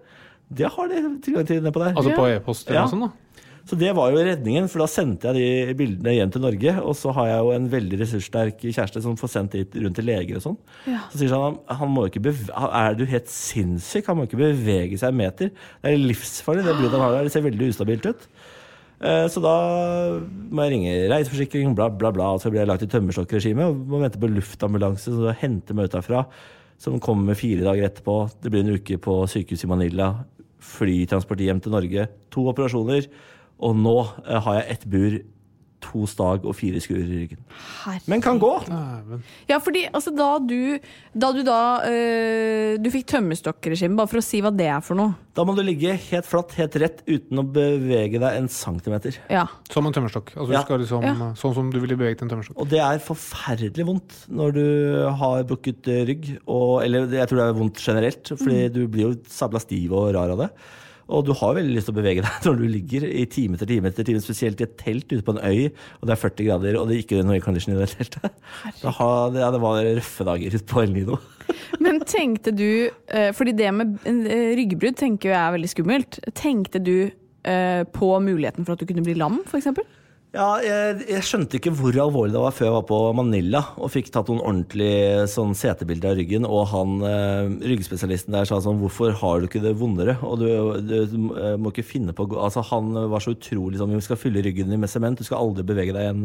Det 0.51 0.67
har 0.73 0.89
de 0.91 1.01
tilgang 1.23 1.47
til 1.47 1.61
nedpå 1.63 1.79
der. 1.83 1.93
Altså 1.95 2.15
på 2.17 2.27
e-post 2.33 2.67
eller 2.67 2.81
Ja. 2.81 2.87
noe 2.87 2.95
sånt? 2.95 3.11
da? 3.11 3.31
Så 3.69 3.77
det 3.77 3.91
var 3.95 4.09
jo 4.09 4.17
redningen, 4.25 4.65
for 4.67 4.81
da 4.81 4.87
sendte 4.89 5.29
jeg 5.29 5.37
de 5.69 5.75
bildene 5.77 6.15
hjem 6.15 6.31
til 6.33 6.41
Norge. 6.41 6.71
Og 6.81 6.95
så 6.97 7.11
har 7.13 7.27
jeg 7.29 7.43
jo 7.45 7.51
en 7.53 7.67
veldig 7.69 7.99
ressurssterk 8.01 8.63
kjæreste 8.65 9.03
som 9.05 9.13
får 9.19 9.31
sendt 9.35 9.53
dit 9.53 9.77
rundt 9.83 9.95
til 9.99 10.07
leger 10.09 10.39
og 10.39 10.43
sånn. 10.47 10.57
Ja. 10.89 11.03
Så 11.13 11.21
sier 11.21 11.35
han 11.37 11.59
han 11.69 11.93
må 11.93 12.07
ikke 12.09 12.33
Er 12.57 12.97
du 12.97 13.05
helt 13.05 13.29
sinnssyk? 13.29 14.09
Han 14.09 14.17
må 14.17 14.25
ikke 14.27 14.41
bevege 14.41 14.97
seg 14.97 15.13
en 15.13 15.21
meter. 15.21 15.51
Det 15.53 15.93
er 15.93 16.01
livsfarlig, 16.01 16.65
det 16.65 16.75
bruddet 16.79 16.97
han 16.97 17.05
har 17.05 17.15
der. 17.19 17.29
Det 17.29 17.35
ser 17.35 17.45
veldig 17.45 17.69
ustabilt 17.69 18.09
ut. 18.09 18.27
Eh, 19.01 19.27
Så 19.27 19.41
da 19.41 19.55
må 20.51 20.65
jeg 20.65 20.75
ringe 20.75 20.93
reiseforsikring, 21.09 21.73
bla, 21.77 21.89
bla, 21.89 22.11
bla. 22.13 22.33
Og 22.35 22.41
så 22.43 22.51
blir 22.51 22.61
jeg 22.61 22.69
lagt 22.69 22.85
i 22.85 22.89
tømmerstokkregime 22.91 23.69
og 23.71 23.85
må 23.89 24.01
vente 24.03 24.21
på 24.21 24.29
luftambulanse 24.29 25.13
som 25.13 25.31
henter 25.41 25.77
meg 25.77 25.89
ut 25.89 25.97
derfra. 25.97 26.25
Som 26.81 27.01
kommer 27.01 27.37
fire 27.37 27.65
dager 27.65 27.89
etterpå. 27.89 28.17
Det 28.41 28.53
blir 28.53 28.65
en 28.65 28.77
uke 28.77 28.97
på 29.01 29.21
sykehuset 29.29 29.67
i 29.67 29.71
Manila. 29.73 30.11
Flytransport 30.61 31.41
hjem 31.41 31.61
til 31.61 31.73
Norge. 31.73 32.07
To 32.33 32.47
operasjoner. 32.53 33.09
Og 33.61 33.77
nå 33.77 33.97
eh, 34.25 34.41
har 34.41 34.61
jeg 34.61 34.77
ett 34.77 34.89
bur 34.89 35.19
to 35.81 36.05
stag 36.09 36.45
og 36.45 36.53
fire 36.57 36.79
skruer 36.83 37.03
i 37.03 37.19
ryggen. 37.23 37.39
Herregud. 37.83 38.07
Men 38.13 38.21
kan 38.23 38.39
gå! 38.41 38.51
Ja, 39.49 39.57
fordi 39.59 39.85
altså, 39.91 40.13
da 40.15 40.37
du 40.39 40.79
Da 41.13 41.31
du 41.35 41.41
da 41.43 41.59
øh, 41.89 42.77
Du 42.81 42.89
fikk 42.93 43.07
tømmerstokkregime, 43.11 43.97
bare 43.99 44.09
for 44.11 44.21
å 44.21 44.23
si 44.25 44.39
hva 44.43 44.51
det 44.55 44.67
er 44.71 44.81
for 44.85 44.97
noe. 44.99 45.15
Da 45.35 45.45
må 45.47 45.55
du 45.55 45.61
ligge 45.63 45.93
helt 46.09 46.27
flatt, 46.27 46.53
helt 46.59 46.75
rett, 46.81 47.01
uten 47.07 47.39
å 47.39 47.45
bevege 47.55 48.19
deg 48.19 48.37
en 48.41 48.49
centimeter. 48.51 49.15
Ja. 49.31 49.45
Som 49.71 49.87
en 49.87 49.95
tømmerstokk. 49.95 50.33
Altså, 50.35 50.51
Ja. 50.51 50.59
du 50.59 50.65
skal 50.67 50.79
liksom, 50.83 51.05
Ja. 51.07 51.31
Sånn 51.39 51.55
som 51.55 51.71
du 51.71 51.79
ville 51.79 51.95
beveget 51.97 52.21
en 52.21 52.29
tømmerstokk. 52.29 52.57
Og 52.59 52.67
det 52.69 52.79
er 52.83 52.99
forferdelig 52.99 53.85
vondt 53.87 54.17
når 54.29 54.53
du 54.57 54.65
har 55.21 55.43
brukket 55.47 55.87
rygg. 56.07 56.27
Og, 56.47 56.83
eller 56.83 57.07
jeg 57.07 57.27
tror 57.31 57.37
det 57.41 57.47
er 57.47 57.59
vondt 57.61 57.79
generelt, 57.81 58.33
fordi 58.37 58.61
du 58.73 58.87
blir 58.91 59.07
jo 59.09 59.15
sabla 59.31 59.59
stiv 59.63 59.91
og 59.95 60.13
rar 60.15 60.29
av 60.35 60.45
det. 60.45 60.49
Og 61.11 61.25
du 61.27 61.33
har 61.35 61.57
veldig 61.57 61.75
lyst 61.75 61.89
til 61.89 61.95
å 61.95 61.99
bevege 61.99 62.23
deg 62.25 62.43
når 62.47 62.59
du 62.61 62.65
ligger 62.71 63.05
i 63.07 63.25
time 63.31 63.57
etter 63.57 63.69
time 63.69 63.91
etter 63.91 64.07
time, 64.07 64.23
spesielt 64.23 64.61
i 64.61 64.67
et 64.67 64.77
telt 64.79 65.07
ute 65.11 65.23
på 65.27 65.35
en 65.35 65.43
øy, 65.43 65.69
og 65.99 66.07
det 66.07 66.15
er 66.15 66.21
40 66.23 66.49
grader, 66.49 66.79
og 66.79 66.89
det 66.89 66.97
er 66.97 67.03
ikke 67.05 67.21
noe 67.25 67.37
aircondition 67.37 67.75
i 67.75 67.79
det 67.79 67.91
teltet. 67.93 68.41
Da 68.81 68.95
har, 68.97 69.31
det, 69.35 69.43
ja, 69.43 69.51
det 69.53 69.61
var 69.63 69.81
røffe 69.85 70.27
dager 70.27 70.57
ute 70.57 70.69
på 70.71 70.83
El 70.83 70.95
Nino. 70.95 71.19
Men 71.83 71.99
tenkte 72.07 72.53
du 72.55 72.87
øh, 72.87 73.31
Fordi 73.35 73.51
det 73.57 73.71
med 73.75 74.05
øh, 74.07 74.51
ryggbrudd 74.59 74.99
tenker 74.99 75.33
jeg 75.33 75.39
er 75.39 75.55
veldig 75.55 75.71
skummelt. 75.71 76.19
Tenkte 76.37 76.79
du 76.79 76.97
øh, 77.09 77.81
på 77.91 78.11
muligheten 78.23 78.67
for 78.67 78.75
at 78.75 78.81
du 78.81 78.87
kunne 78.87 79.03
bli 79.03 79.17
lam, 79.19 79.41
f.eks.? 79.49 79.67
Ja, 80.31 80.61
jeg, 80.63 81.01
jeg 81.11 81.23
skjønte 81.27 81.57
ikke 81.57 81.73
hvor 81.75 81.95
alvorlig 81.99 82.31
det 82.31 82.39
var 82.39 82.53
før 82.55 82.67
jeg 82.69 82.75
var 82.77 82.83
på 82.87 82.97
Manila 83.19 83.59
og 83.75 83.89
fikk 83.91 84.13
tatt 84.15 84.29
noen 84.31 84.39
ordentlige 84.39 85.25
sånn 85.27 85.51
setebilder 85.59 86.13
av 86.13 86.21
ryggen. 86.21 86.45
Og 86.47 86.61
han 86.71 86.93
eh, 87.03 87.49
ryggspesialisten 87.73 88.37
der 88.37 88.47
sa 88.47 88.61
sånn 88.63 88.79
Hvorfor 88.79 89.11
har 89.19 89.41
du 89.43 89.49
ikke 89.49 89.59
det 89.65 89.73
vondere? 89.81 90.15
Og 90.23 90.39
du, 90.39 90.45
du, 90.87 90.93
du 91.11 91.17
må 91.59 91.73
ikke 91.73 91.83
finne 91.83 92.15
på 92.15 92.29
Altså 92.31 92.63
Han 92.69 92.93
var 93.11 93.25
så 93.25 93.33
utrolig 93.35 93.81
sånn 93.81 93.91
Vi 93.91 93.99
skal 94.05 94.21
fylle 94.21 94.45
ryggen 94.45 94.71
din 94.71 94.79
med 94.79 94.93
sement. 94.93 95.19
Du 95.19 95.27
skal 95.27 95.43
aldri 95.43 95.67
bevege 95.67 95.97
deg 95.97 96.07
i 96.07 96.13
en, 96.13 96.23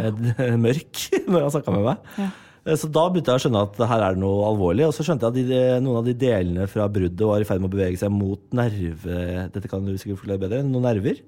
en 0.00 0.56
mørk 0.64 1.04
når 1.28 1.44
han 1.44 1.54
snakka 1.58 1.76
med 1.76 1.86
meg. 1.90 2.08
Ja. 2.24 2.30
Eh, 2.64 2.80
Så 2.80 2.88
da 2.88 3.04
begynte 3.12 3.36
jeg 3.36 3.42
å 3.42 3.44
skjønne 3.44 3.66
at 3.68 3.84
her 3.92 4.06
er 4.08 4.16
det 4.16 4.24
noe 4.24 4.48
alvorlig. 4.48 4.88
Og 4.88 4.96
så 4.96 5.04
skjønte 5.04 5.28
jeg 5.28 5.44
at 5.44 5.52
de, 5.52 5.60
noen 5.84 6.00
av 6.00 6.08
de 6.08 6.16
delene 6.24 6.70
fra 6.72 6.88
bruddet 6.88 7.28
var 7.28 7.44
i 7.44 7.50
ferd 7.52 7.60
med 7.60 7.68
å 7.68 7.76
bevege 7.76 8.00
seg 8.00 8.16
mot 8.16 8.48
nerve... 8.56 9.20
Dette 9.52 9.68
kan 9.68 9.84
du 9.84 9.92
sikkert 10.00 10.24
forklare 10.24 10.46
bedre. 10.48 10.64
Noen 10.72 10.88
nerver 10.88 11.20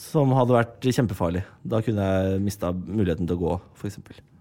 som 0.00 0.32
hadde 0.36 0.56
vært 0.56 0.88
kjempefarlig. 0.88 1.44
Da 1.68 1.82
kunne 1.84 2.06
jeg 2.08 2.42
mista 2.44 2.72
muligheten 2.72 3.28
til 3.28 3.36
å 3.36 3.42
gå, 3.44 3.56
f.eks. 3.76 4.00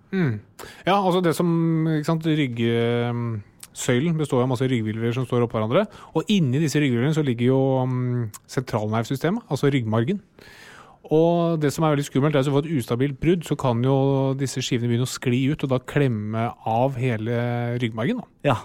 Mm. 0.10 0.40
Ja, 0.88 0.96
altså 0.96 1.20
det 1.22 1.36
som 1.38 1.50
ikke 1.92 2.08
sant, 2.08 2.26
Ryggsøylen 2.40 4.18
består 4.18 4.46
av 4.46 4.50
masse 4.50 4.66
rygghviler 4.70 5.14
som 5.14 5.28
står 5.28 5.46
oppå 5.46 5.60
hverandre. 5.60 5.86
Og 6.16 6.32
inni 6.32 6.62
disse 6.64 6.82
rygghvilene 6.82 7.14
så 7.18 7.26
ligger 7.26 7.52
jo 7.52 7.60
um, 7.84 8.26
sentralnervsystemet, 8.50 9.46
altså 9.52 9.70
ryggmargen. 9.74 10.24
Og 11.10 11.60
det 11.62 11.72
som 11.74 11.86
er 11.86 11.94
veldig 11.96 12.06
skummelt, 12.06 12.36
er 12.36 12.42
at 12.42 12.46
hvis 12.46 12.52
du 12.52 12.56
får 12.56 12.66
et 12.66 12.82
ustabilt 12.82 13.20
brudd, 13.22 13.46
så 13.48 13.56
kan 13.60 13.84
jo 13.86 13.96
disse 14.38 14.62
skivene 14.66 14.92
begynne 14.92 15.08
å 15.08 15.10
skli 15.10 15.46
ut, 15.52 15.64
og 15.66 15.72
da 15.72 15.80
klemme 15.82 16.50
av 16.70 17.00
hele 17.00 17.40
ryggmargen. 17.82 18.20
Da. 18.20 18.52
Ja. 18.52 18.58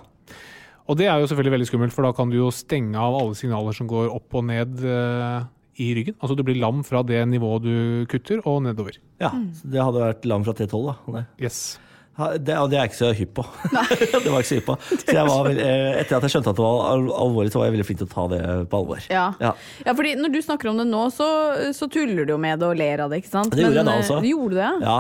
Og 0.90 0.98
det 1.00 1.06
er 1.08 1.20
jo 1.20 1.28
selvfølgelig 1.30 1.54
veldig 1.54 1.68
skummelt, 1.70 1.94
for 1.96 2.04
da 2.04 2.12
kan 2.16 2.32
du 2.32 2.36
jo 2.36 2.50
stenge 2.52 3.00
av 3.00 3.16
alle 3.16 3.36
signaler 3.38 3.76
som 3.76 3.88
går 3.88 4.10
opp 4.12 4.36
og 4.36 4.44
ned 4.50 4.82
eh, 4.84 5.46
i 5.80 5.92
ryggen. 5.96 6.18
Altså 6.20 6.36
du 6.38 6.44
blir 6.46 6.60
lam 6.60 6.84
fra 6.86 7.02
det 7.06 7.22
nivået 7.30 7.64
du 7.64 8.06
kutter, 8.10 8.42
og 8.46 8.62
nedover. 8.66 9.00
ja. 9.22 9.32
Så 9.54 9.70
det 9.70 9.82
hadde 9.82 10.04
vært 10.04 10.28
lam 10.28 10.44
fra 10.46 10.54
T12, 10.56 10.84
da. 10.86 10.94
Det. 11.18 11.26
Yes. 11.46 11.64
Det, 12.14 12.54
og 12.54 12.68
det 12.70 12.76
er 12.78 12.84
jeg 12.84 12.92
ikke 12.92 12.98
så 13.00 13.08
hypp 13.18 13.32
på. 13.40 13.44
det 14.24 14.30
var 14.30 14.38
ikke 14.38 14.50
så 14.52 14.58
hypp 14.60 14.68
på. 14.68 14.76
Så 15.02 15.16
jeg 15.16 15.26
var 15.26 15.46
vel, 15.48 15.58
eh, 15.58 15.96
etter 15.98 16.18
at 16.18 16.26
jeg 16.26 16.36
skjønte 16.36 16.52
at 16.52 16.58
det 16.60 16.64
var 16.64 16.92
alvorlig, 16.94 17.50
så 17.50 17.58
var 17.58 17.66
jeg 17.66 17.74
veldig 17.74 17.86
flink 17.88 18.02
til 18.02 18.06
å 18.06 18.12
ta 18.12 18.26
det 18.30 18.42
på 18.70 18.80
alvor. 18.82 19.00
Ja. 19.10 19.24
Ja. 19.42 19.50
ja, 19.82 19.94
fordi 19.98 20.14
når 20.20 20.34
du 20.36 20.38
snakker 20.44 20.70
om 20.70 20.78
det 20.78 20.86
nå, 20.90 21.00
så, 21.14 21.28
så 21.74 21.88
tuller 21.90 22.22
du 22.22 22.36
jo 22.36 22.38
med 22.40 22.62
det 22.62 22.68
og 22.70 22.78
ler 22.78 23.02
av 23.04 23.10
det, 23.10 23.24
ikke 23.24 23.32
sant? 23.32 23.50
Det 23.54 23.66
gjorde 23.66 23.82
jeg 23.82 23.88
da 23.90 23.96
eh, 23.96 24.04
også. 24.04 24.20
Gjorde 24.30 24.54
du 24.54 24.60
det? 24.60 24.70
Ja. 24.86 24.98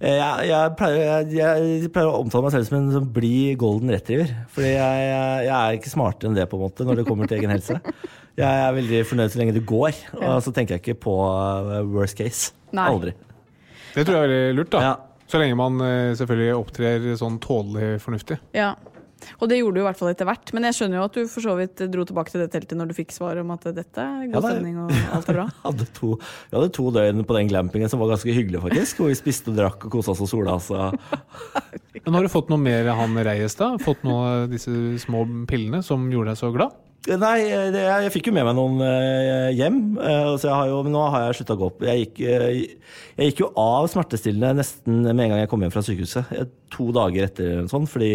Eh, 0.00 0.16
Jeg, 0.18 0.48
jeg, 0.50 0.72
pleier, 0.76 1.00
jeg, 1.32 1.38
jeg 1.80 1.90
pleier 1.94 2.10
å 2.10 2.18
omtale 2.20 2.44
meg 2.46 2.52
selv 2.52 2.68
som 2.68 2.76
en 2.78 2.90
sånn 2.92 3.08
blid 3.14 3.56
golden 3.62 3.92
retriever. 3.94 4.32
Fordi 4.52 4.74
jeg, 4.74 5.06
jeg, 5.08 5.46
jeg 5.48 5.56
er 5.56 5.78
ikke 5.78 5.92
smartere 5.94 6.30
enn 6.30 6.36
det 6.36 6.48
på 6.52 6.58
en 6.58 6.64
måte 6.66 6.84
når 6.88 7.00
det 7.00 7.06
kommer 7.08 7.30
til 7.30 7.38
egen 7.40 7.54
helse. 7.54 7.78
Jeg 8.36 8.44
er 8.66 8.74
veldig 8.76 9.02
fornøyd 9.08 9.32
så 9.32 9.40
lenge 9.40 9.54
det 9.56 9.64
går, 9.68 9.96
og 10.20 10.42
så 10.44 10.52
tenker 10.52 10.76
jeg 10.76 10.82
ikke 10.84 10.98
på 11.06 11.14
eh, 11.24 11.80
worst 11.94 12.18
case. 12.18 12.50
Nei. 12.76 12.84
Aldri. 12.92 13.14
Det 13.94 14.04
tror 14.04 14.18
jeg 14.18 14.20
er 14.20 14.26
veldig 14.28 14.56
lurt, 14.58 14.72
da. 14.74 14.82
Ja. 14.84 14.94
Så 15.26 15.40
lenge 15.42 15.56
man 15.58 15.80
eh, 15.82 16.12
selvfølgelig 16.18 16.52
opptrer 16.60 17.06
sånn 17.18 17.40
tålelig 17.42 17.96
fornuftig. 18.04 18.36
Ja. 18.54 18.74
Og 19.40 19.48
det 19.48 19.58
gjorde 19.58 19.78
du 19.78 19.80
i 19.80 19.86
hvert 19.86 19.98
fall 19.98 20.10
etter 20.12 20.28
hvert. 20.28 20.50
Men 20.56 20.66
jeg 20.68 20.76
skjønner 20.76 20.98
jo 21.00 21.04
at 21.08 21.16
du 21.16 21.22
for 21.32 21.44
så 21.46 21.54
vidt 21.58 21.80
dro 21.92 22.04
tilbake 22.06 22.32
til 22.34 22.42
det 22.44 22.48
teltet 22.52 22.76
når 22.78 22.90
du 22.90 22.94
fikk 22.98 23.14
svar 23.16 23.40
om 23.40 23.50
at 23.54 23.64
dette 23.76 24.02
er 24.04 24.26
god 24.28 24.36
Ja, 24.36 24.42
stemning 24.52 24.76
og 24.84 24.92
alt 25.16 25.30
er 25.32 25.38
bra. 25.40 25.46
Hadde 25.66 25.88
to, 25.96 26.12
vi 26.20 26.56
hadde 26.58 26.72
to 26.76 26.88
døgn 26.94 27.24
på 27.26 27.36
den 27.38 27.50
glampingen 27.50 27.90
som 27.92 28.02
var 28.02 28.12
ganske 28.12 28.34
hyggelig, 28.36 28.60
faktisk. 28.66 29.00
Hvor 29.00 29.10
vi 29.12 29.18
spiste 29.18 29.52
og 29.54 29.58
drakk 29.60 29.86
og 29.88 29.96
kosa 29.96 30.12
oss 30.14 30.24
og 30.26 30.30
sola 30.30 30.58
oss. 30.60 30.68
Men 32.06 32.14
har 32.18 32.26
du 32.26 32.30
fått 32.32 32.50
noe 32.52 32.60
mer 32.62 32.86
av 32.92 33.00
han 33.02 33.16
Reyes, 33.26 33.56
da? 33.58 33.72
Fått 33.82 34.04
noe 34.06 34.26
av 34.44 34.50
disse 34.52 34.70
små 35.02 35.24
pillene 35.50 35.80
som 35.86 36.04
gjorde 36.12 36.34
deg 36.34 36.40
så 36.44 36.52
glad? 36.54 36.76
Nei, 37.06 37.36
det, 37.70 37.78
jeg, 37.84 38.02
jeg 38.06 38.12
fikk 38.16 38.28
jo 38.28 38.32
med 38.34 38.46
meg 38.48 38.56
noen 38.58 38.80
eh, 38.82 39.52
hjem. 39.54 39.76
eh, 40.02 40.30
så 40.42 40.48
jeg 40.48 40.56
har 40.56 40.70
jo, 40.72 40.78
men 40.82 40.94
nå 40.96 41.04
har 41.12 41.28
jeg 41.28 41.36
slutta 41.38 41.54
å 41.54 41.60
gå 41.60 41.66
opp. 41.70 41.84
Jeg 41.86 42.00
gikk, 42.02 42.16
eh, 42.26 42.46
jeg 43.20 43.28
gikk 43.30 43.42
jo 43.44 43.50
av 43.62 43.86
smertestillende 43.92 44.56
nesten 44.58 45.04
med 45.06 45.22
en 45.22 45.34
gang 45.34 45.42
jeg 45.44 45.50
kom 45.52 45.62
hjem 45.62 45.74
fra 45.74 45.84
sykehuset. 45.86 46.32
eh, 46.34 46.48
To 46.74 46.88
dager 46.96 47.28
etter 47.28 47.60
sånn, 47.70 47.86
fordi 47.86 48.10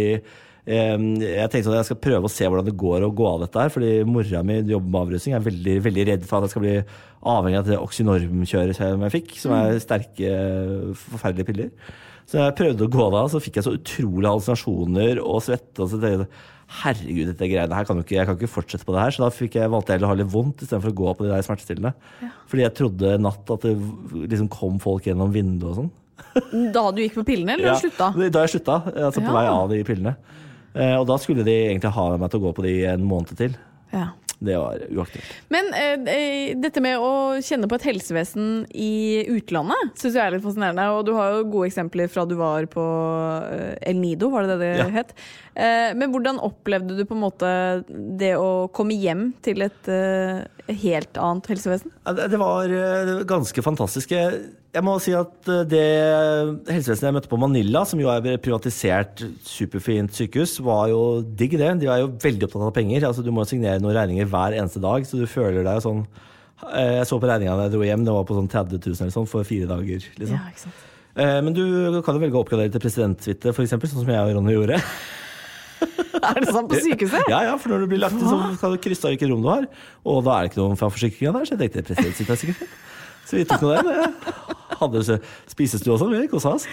jeg 0.66 1.50
tenkte 1.50 1.72
at 1.72 1.80
jeg 1.80 1.88
skal 1.90 2.00
prøve 2.04 2.28
å 2.30 2.32
se 2.32 2.46
hvordan 2.46 2.68
det 2.68 2.76
går 2.78 3.06
å 3.08 3.12
gå 3.18 3.26
av 3.28 3.40
dette 3.46 3.64
her. 3.64 3.72
Fordi 3.74 3.92
mora 4.06 4.44
mi 4.46 4.60
jobber 4.62 4.92
med 4.92 5.02
avrusning. 5.02 5.34
Jeg 5.34 5.42
er 5.42 5.48
veldig, 5.50 5.76
veldig 5.88 6.06
redd 6.12 6.28
for 6.30 6.38
at 6.38 6.48
jeg 6.48 6.54
skal 6.56 6.66
bli 6.68 6.76
avhengig 7.32 7.60
av 7.62 7.68
det 7.72 7.80
Oxynorm-kjøret 7.82 8.78
som 8.78 9.04
jeg 9.08 9.16
fikk, 9.18 9.36
som 9.42 9.56
er 9.58 9.82
sterke, 9.82 10.32
forferdelige 11.08 11.50
piller. 11.50 11.74
Så 12.30 12.38
jeg 12.40 12.56
prøvde 12.56 12.86
å 12.86 12.92
gå 12.94 13.06
av, 13.10 13.28
så 13.34 13.42
fikk 13.44 13.58
jeg 13.60 13.66
så 13.68 13.74
utrolig 13.76 14.30
hallusinasjoner 14.30 15.20
og 15.24 15.42
svette. 15.44 15.82
Og 15.82 15.90
så 15.92 15.98
tenkte 16.00 16.28
jeg 16.28 16.30
herregud, 16.82 17.32
dette 17.34 17.50
greiene 17.52 17.76
her 17.76 17.88
kan 17.88 17.98
jo 18.00 18.06
ikke, 18.06 18.16
jeg 18.16 18.28
kan 18.30 18.38
ikke 18.38 18.52
fortsette 18.54 18.88
på 18.88 18.94
det 18.96 19.02
her. 19.04 19.16
Så 19.16 19.26
da 19.26 19.32
jeg, 19.34 19.72
valgte 19.74 19.92
jeg 19.92 20.00
heller 20.00 20.08
å 20.08 20.14
ha 20.14 20.20
litt 20.22 20.32
vondt 20.32 20.62
istedenfor 20.64 20.94
å 20.94 21.00
gå 21.02 21.16
på 21.18 21.26
de 21.26 21.34
der 21.34 21.44
smertestillende. 21.48 21.92
Fordi 22.52 22.64
jeg 22.64 22.76
trodde 22.78 23.18
natt 23.26 23.52
at 23.58 23.66
det 23.68 23.74
liksom 24.32 24.48
kom 24.54 24.78
folk 24.84 25.10
gjennom 25.10 25.34
vinduet 25.36 25.74
og 25.74 25.82
sånn. 25.82 25.92
Da 26.72 26.86
du 26.94 27.02
gikk 27.02 27.18
på 27.18 27.26
pillene, 27.28 27.58
eller 27.58 27.68
Ja, 27.74 27.76
du 27.76 27.84
slutta? 27.90 28.12
Da 28.32 28.46
jeg 28.46 28.54
slutta, 28.54 28.78
altså 28.94 29.20
på 29.26 29.28
Ja. 29.28 29.36
vei 29.36 29.46
av 29.52 29.74
de 29.74 29.82
pillene. 29.90 30.16
Eh, 30.76 30.96
og 31.00 31.06
da 31.10 31.18
skulle 31.22 31.44
de 31.48 31.58
egentlig 31.70 31.92
ha 31.98 32.08
meg 32.18 32.32
til 32.32 32.42
å 32.42 32.46
gå 32.50 32.56
på 32.58 32.66
de 32.68 32.76
en 32.94 33.08
måned 33.08 33.36
til. 33.40 33.56
Ja. 33.92 34.10
Det 34.42 34.56
var 34.58 34.80
uaktuelt. 34.90 35.34
Men 35.54 35.68
eh, 35.78 36.00
eh, 36.10 36.54
dette 36.58 36.82
med 36.82 36.98
å 36.98 37.38
kjenne 37.46 37.68
på 37.70 37.78
et 37.78 37.84
helsevesen 37.92 38.64
i 38.74 39.22
utlandet 39.30 39.92
syns 40.02 40.16
jeg 40.18 40.24
er 40.24 40.34
litt 40.34 40.42
fascinerende. 40.42 40.88
Og 40.96 41.04
du 41.06 41.12
har 41.14 41.36
jo 41.36 41.44
gode 41.54 41.68
eksempler 41.70 42.10
fra 42.10 42.24
du 42.26 42.34
var 42.40 42.66
på 42.72 42.86
eh, 43.46 43.76
El 43.92 44.00
Nido, 44.02 44.32
var 44.34 44.48
det 44.50 44.56
det 44.56 44.72
det 44.72 44.72
Ja. 44.80 44.88
het? 44.96 45.14
Eh, 45.54 45.92
men 45.94 46.10
hvordan 46.10 46.42
opplevde 46.42 46.98
du 46.98 47.04
på 47.06 47.14
en 47.14 47.22
måte 47.22 47.52
det 48.18 48.32
å 48.40 48.66
komme 48.74 48.98
hjem 48.98 49.28
til 49.46 49.62
et 49.68 49.92
eh, 49.94 50.42
helt 50.82 51.22
annet 51.22 51.52
helsevesen? 51.54 51.94
Det 52.10 52.32
det 52.34 52.42
var 52.42 52.74
ganske 53.30 53.62
fantastisk. 53.62 54.16
Jeg 54.18 54.42
jeg 54.72 54.84
må 54.88 54.94
si 55.04 55.12
at 55.18 55.50
eh, 55.52 55.64
det 55.68 55.86
helsevesenet 56.72 57.08
jeg 57.10 57.16
møtte 57.18 57.32
på 57.32 57.40
Manila, 57.42 57.82
som 57.88 58.00
jo 58.00 58.08
er 58.12 58.24
et 58.34 58.44
privatisert, 58.44 59.24
superfint 59.44 60.16
sykehus, 60.16 60.58
var 60.64 60.86
jo 60.94 61.02
digg, 61.24 61.58
det. 61.60 61.72
De 61.82 61.90
er 61.92 62.04
jo 62.06 62.12
veldig 62.24 62.48
opptatt 62.48 62.68
av 62.70 62.76
penger. 62.78 63.08
Altså, 63.10 63.26
du 63.26 63.34
må 63.36 63.44
signere 63.50 63.82
noen 63.84 63.98
regninger 63.98 64.30
hver 64.32 64.56
eneste 64.60 64.80
dag, 64.84 65.04
så 65.08 65.20
du 65.20 65.26
føler 65.28 65.66
deg 65.68 65.82
sånn 65.84 66.06
eh, 66.72 67.02
Jeg 67.02 67.10
så 67.10 67.20
på 67.20 67.28
regninga 67.28 67.58
da 67.60 67.66
jeg 67.68 67.76
dro 67.76 67.84
hjem, 67.88 68.06
det 68.08 68.16
var 68.16 68.28
på 68.30 68.38
sånn 68.38 68.52
30 68.52 68.80
000 68.80 69.02
eller 69.04 69.16
sånn 69.18 69.28
for 69.34 69.48
fire 69.48 69.68
dager. 69.74 70.08
liksom. 70.22 70.46
ikke 70.54 70.64
sant. 70.64 70.86
Eh, 71.20 71.40
Men 71.44 71.58
du 71.58 71.66
kan 72.06 72.16
jo 72.16 72.24
velge 72.24 72.40
å 72.40 72.46
oppgradere 72.46 72.72
til 72.72 72.84
presidentsuite, 72.86 73.52
f.eks., 73.52 73.76
sånn 73.76 74.06
som 74.06 74.14
jeg 74.16 74.22
og 74.24 74.38
Ronny 74.40 74.56
gjorde. 74.56 74.80
Er 76.22 76.38
det 76.38 76.52
sånn 76.54 76.68
på 76.70 76.78
sykehuset? 76.78 77.28
Ja, 77.32 77.40
ja, 77.48 77.54
for 77.58 77.74
når 77.74 77.84
du 77.84 77.92
blir 77.92 78.02
lagt 78.04 78.16
inn, 78.20 78.28
så 78.62 78.70
krysser 78.80 79.10
du 79.10 79.16
hvilket 79.16 79.32
rom 79.32 79.42
du 79.42 79.48
har. 79.50 79.64
Og 80.06 80.20
da 80.28 80.36
er 80.38 80.46
det 80.46 80.52
ikke 80.52 80.60
noen 80.62 80.78
fra 80.78 80.92
forsikringa 80.94 81.32
der, 81.34 81.48
så 81.50 81.56
jeg 81.58 81.62
tenkte 81.64 81.84
presidentsuite 81.90 82.36
er 82.36 82.40
sikkert 82.44 82.60
fint. 82.62 82.76
Så 83.32 83.38
vi 83.40 83.46
tok 83.48 83.62
noe 83.64 83.80
der. 83.80 84.10
Hadde 84.82 85.02
spisestue 85.48 85.94
også, 85.94 86.08
sånn, 86.10 86.16
vi 86.20 86.28
kosa 86.32 86.52
oss. 86.58 86.66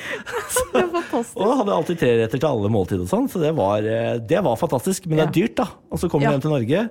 Og 1.39 1.53
hadde 1.61 1.75
alltid 1.77 2.01
treretter 2.01 2.41
til 2.41 2.49
alle 2.49 2.71
måltid 2.73 3.03
og 3.05 3.11
sånn, 3.11 3.29
så 3.31 3.39
det 3.43 3.53
var, 3.59 3.85
eh, 3.87 4.17
det 4.19 4.41
var 4.43 4.59
fantastisk. 4.59 5.07
Men 5.07 5.21
det 5.21 5.27
er 5.29 5.35
dyrt, 5.37 5.55
da. 5.61 5.67
Og 5.93 6.01
så 6.03 6.11
kommer 6.11 6.27
Ja. 6.27 6.33
hjem 6.35 6.43
til 6.43 6.55
Norge, 6.55 6.83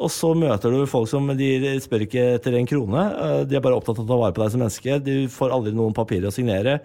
og 0.00 0.10
så 0.12 0.32
møter 0.38 0.72
du 0.72 0.82
folk 0.88 1.08
som 1.10 1.28
de 1.36 1.52
spør 1.84 2.06
ikke 2.06 2.26
etter 2.38 2.56
en 2.56 2.68
krone. 2.68 3.06
Eh, 3.12 3.40
De 3.50 3.56
er 3.58 3.64
bare 3.64 3.76
opptatt 3.76 4.00
av 4.00 4.06
å 4.06 4.10
ta 4.10 4.20
vare 4.22 4.36
på 4.36 4.42
deg 4.42 4.52
som 4.54 4.62
menneske. 4.64 4.98
Du 5.04 5.14
får 5.32 5.52
aldri 5.56 5.74
noen 5.76 5.96
papirer 5.96 6.30
å 6.30 6.34
signere. 6.34 6.78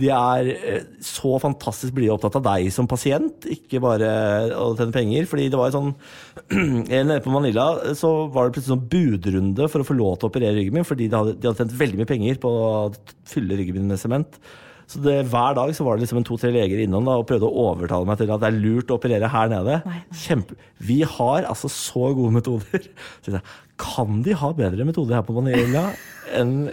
De 0.00 0.08
er 0.10 0.48
eh, 0.54 0.86
så 1.04 1.36
fantastisk 1.42 1.94
blide 1.94 2.16
opptatt 2.16 2.40
av 2.40 2.46
deg 2.48 2.72
som 2.74 2.88
pasient, 2.90 3.46
ikke 3.46 3.82
bare 3.84 4.08
å 4.58 4.72
tjene 4.78 4.96
penger. 4.96 5.28
Fordi 5.30 5.46
det 5.52 5.60
var 5.60 5.74
sånn 5.74 5.92
Nede 6.90 7.20
på 7.22 7.34
Manila 7.34 7.68
så 7.98 8.14
var 8.32 8.48
det 8.48 8.56
plutselig 8.56 8.74
sånn 8.74 8.88
budrunde 8.90 9.70
for 9.70 9.84
å 9.84 9.88
få 9.88 9.98
lov 9.98 10.18
til 10.18 10.28
å 10.28 10.32
operere 10.32 10.56
ryggen 10.58 10.80
min, 10.80 10.88
fordi 10.88 11.10
de 11.12 11.20
hadde, 11.20 11.36
de 11.38 11.50
hadde 11.50 11.62
tjent 11.62 11.78
veldig 11.84 12.00
mye 12.02 12.10
penger 12.10 12.42
på 12.42 12.50
å 12.50 12.68
fylle 13.28 13.60
ryggen 13.60 13.78
min 13.78 13.92
med 13.92 14.02
sement. 14.02 14.40
Så 14.90 15.00
det, 15.04 15.16
hver 15.32 15.56
dag 15.56 15.72
så 15.76 15.86
var 15.86 15.96
det 15.96 16.04
liksom 16.04 16.20
en 16.20 16.26
to-tre 16.28 16.50
leger 16.54 16.84
innom 16.84 17.06
da, 17.08 17.16
og 17.20 17.26
prøvde 17.28 17.48
å 17.48 17.66
overtale 17.70 18.08
meg 18.08 18.20
til 18.20 18.32
at 18.34 18.42
det 18.42 18.50
er 18.50 18.60
lurt 18.60 18.92
å 18.92 18.98
operere 18.98 19.30
her 19.32 19.50
nede. 19.52 19.80
Kjempe. 20.24 20.58
Vi 20.84 21.00
har 21.16 21.48
altså 21.48 21.70
så 21.72 22.10
gode 22.16 22.34
metoder. 22.36 22.88
Så 23.24 23.32
jeg, 23.32 23.44
kan 23.80 24.20
de 24.22 24.36
ha 24.38 24.52
bedre 24.54 24.86
metoder 24.86 25.18
her 25.18 25.24
på 25.26 25.34
Manila 25.34 25.88
enn 26.36 26.70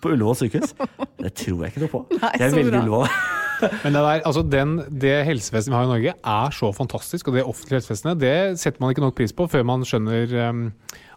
på 0.00 0.12
Ullevål 0.14 0.36
sykehus. 0.38 0.72
Det 1.20 1.32
tror 1.36 1.64
jeg 1.64 1.72
ikke 1.72 1.82
noe 1.84 1.92
på. 1.92 2.00
Nei, 2.14 2.30
Jeg 2.38 2.46
er 2.46 2.56
veldig. 2.56 2.82
Ullevål. 2.84 3.06
Men 3.84 3.92
det, 3.92 4.00
der, 4.00 4.22
altså 4.24 4.42
den, 4.46 4.76
det 5.02 5.16
helsevesenet 5.28 5.74
vi 5.74 5.76
har 5.76 5.88
i 5.88 5.90
Norge 5.90 6.14
er 6.32 6.54
så 6.56 6.70
fantastisk, 6.72 7.28
og 7.28 7.36
det 7.36 7.44
offentlige 7.44 7.80
helsevesenet 7.80 8.22
det 8.22 8.36
setter 8.62 8.80
man 8.80 8.94
ikke 8.94 9.04
nok 9.04 9.18
pris 9.18 9.34
på 9.36 9.46
før 9.52 9.66
man 9.68 9.84
skjønner 9.84 10.32
um, 10.48 10.62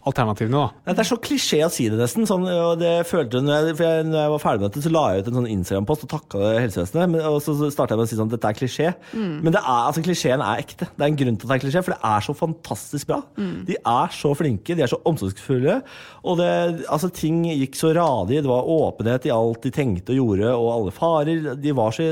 alternativene. 0.10 0.60
da. 0.60 0.72
Nei, 0.86 0.94
Det 0.94 1.04
er 1.04 1.10
så 1.10 1.18
klisjé 1.24 1.60
å 1.66 1.70
si 1.72 1.88
det, 1.90 1.98
nesten. 2.00 2.26
Sånn, 2.28 2.44
og 2.48 2.80
det 2.82 3.06
følte 3.10 3.42
når 3.44 3.70
jeg, 3.70 3.76
for 3.80 3.86
jeg, 3.88 4.06
når 4.10 4.20
jeg 4.20 4.32
var 4.34 4.44
ferdig 4.44 4.62
med 4.62 4.72
dette, 4.72 4.84
så 4.86 4.92
la 4.94 5.04
jeg 5.14 5.24
ut 5.24 5.30
en 5.32 5.40
sånn 5.40 5.50
Instagram-post 5.54 6.06
og 6.08 6.12
takka 6.14 6.42
det 6.44 6.52
helsevesenet. 6.66 7.14
Men, 7.14 7.26
og 7.30 7.40
så 7.46 7.56
starta 7.74 7.96
jeg 7.96 8.02
med 8.02 8.08
å 8.08 8.12
si 8.12 8.20
sånn 8.20 8.32
dette 8.34 8.52
er 8.52 8.60
klisjé. 8.60 8.94
Men 9.16 9.52
det 9.56 9.62
er, 9.62 9.82
altså, 9.88 10.04
klisjeen 10.06 10.44
er 10.44 10.64
ekte. 10.64 10.90
Det 10.92 11.06
er 11.06 11.12
en 11.12 11.20
grunn 11.24 11.38
til 11.40 11.48
at 11.48 11.54
det 11.54 11.58
er 11.60 11.64
klisjé, 11.66 11.84
for 11.88 11.96
det 11.96 12.12
er 12.14 12.28
så 12.28 12.38
fantastisk 12.38 13.08
bra. 13.12 13.22
De 13.70 13.78
er 13.80 14.16
så 14.20 14.34
flinke, 14.38 14.76
de 14.76 14.84
er 14.86 14.92
så 14.92 15.00
omsorgsfulle. 15.10 15.80
Og 16.24 16.40
det, 16.42 16.52
altså, 16.92 17.12
ting 17.14 17.44
gikk 17.48 17.76
så 17.80 17.94
radig. 17.96 18.42
Det 18.44 18.52
var 18.52 18.68
åpenhet 18.70 19.28
i 19.30 19.34
alt 19.36 19.64
de 19.64 19.72
tenkte 19.74 20.14
og 20.16 20.20
gjorde, 20.22 20.54
og 20.58 20.72
alle 20.78 20.96
farer. 20.96 21.54
De 21.64 21.76
var 21.78 21.96
så 21.96 22.12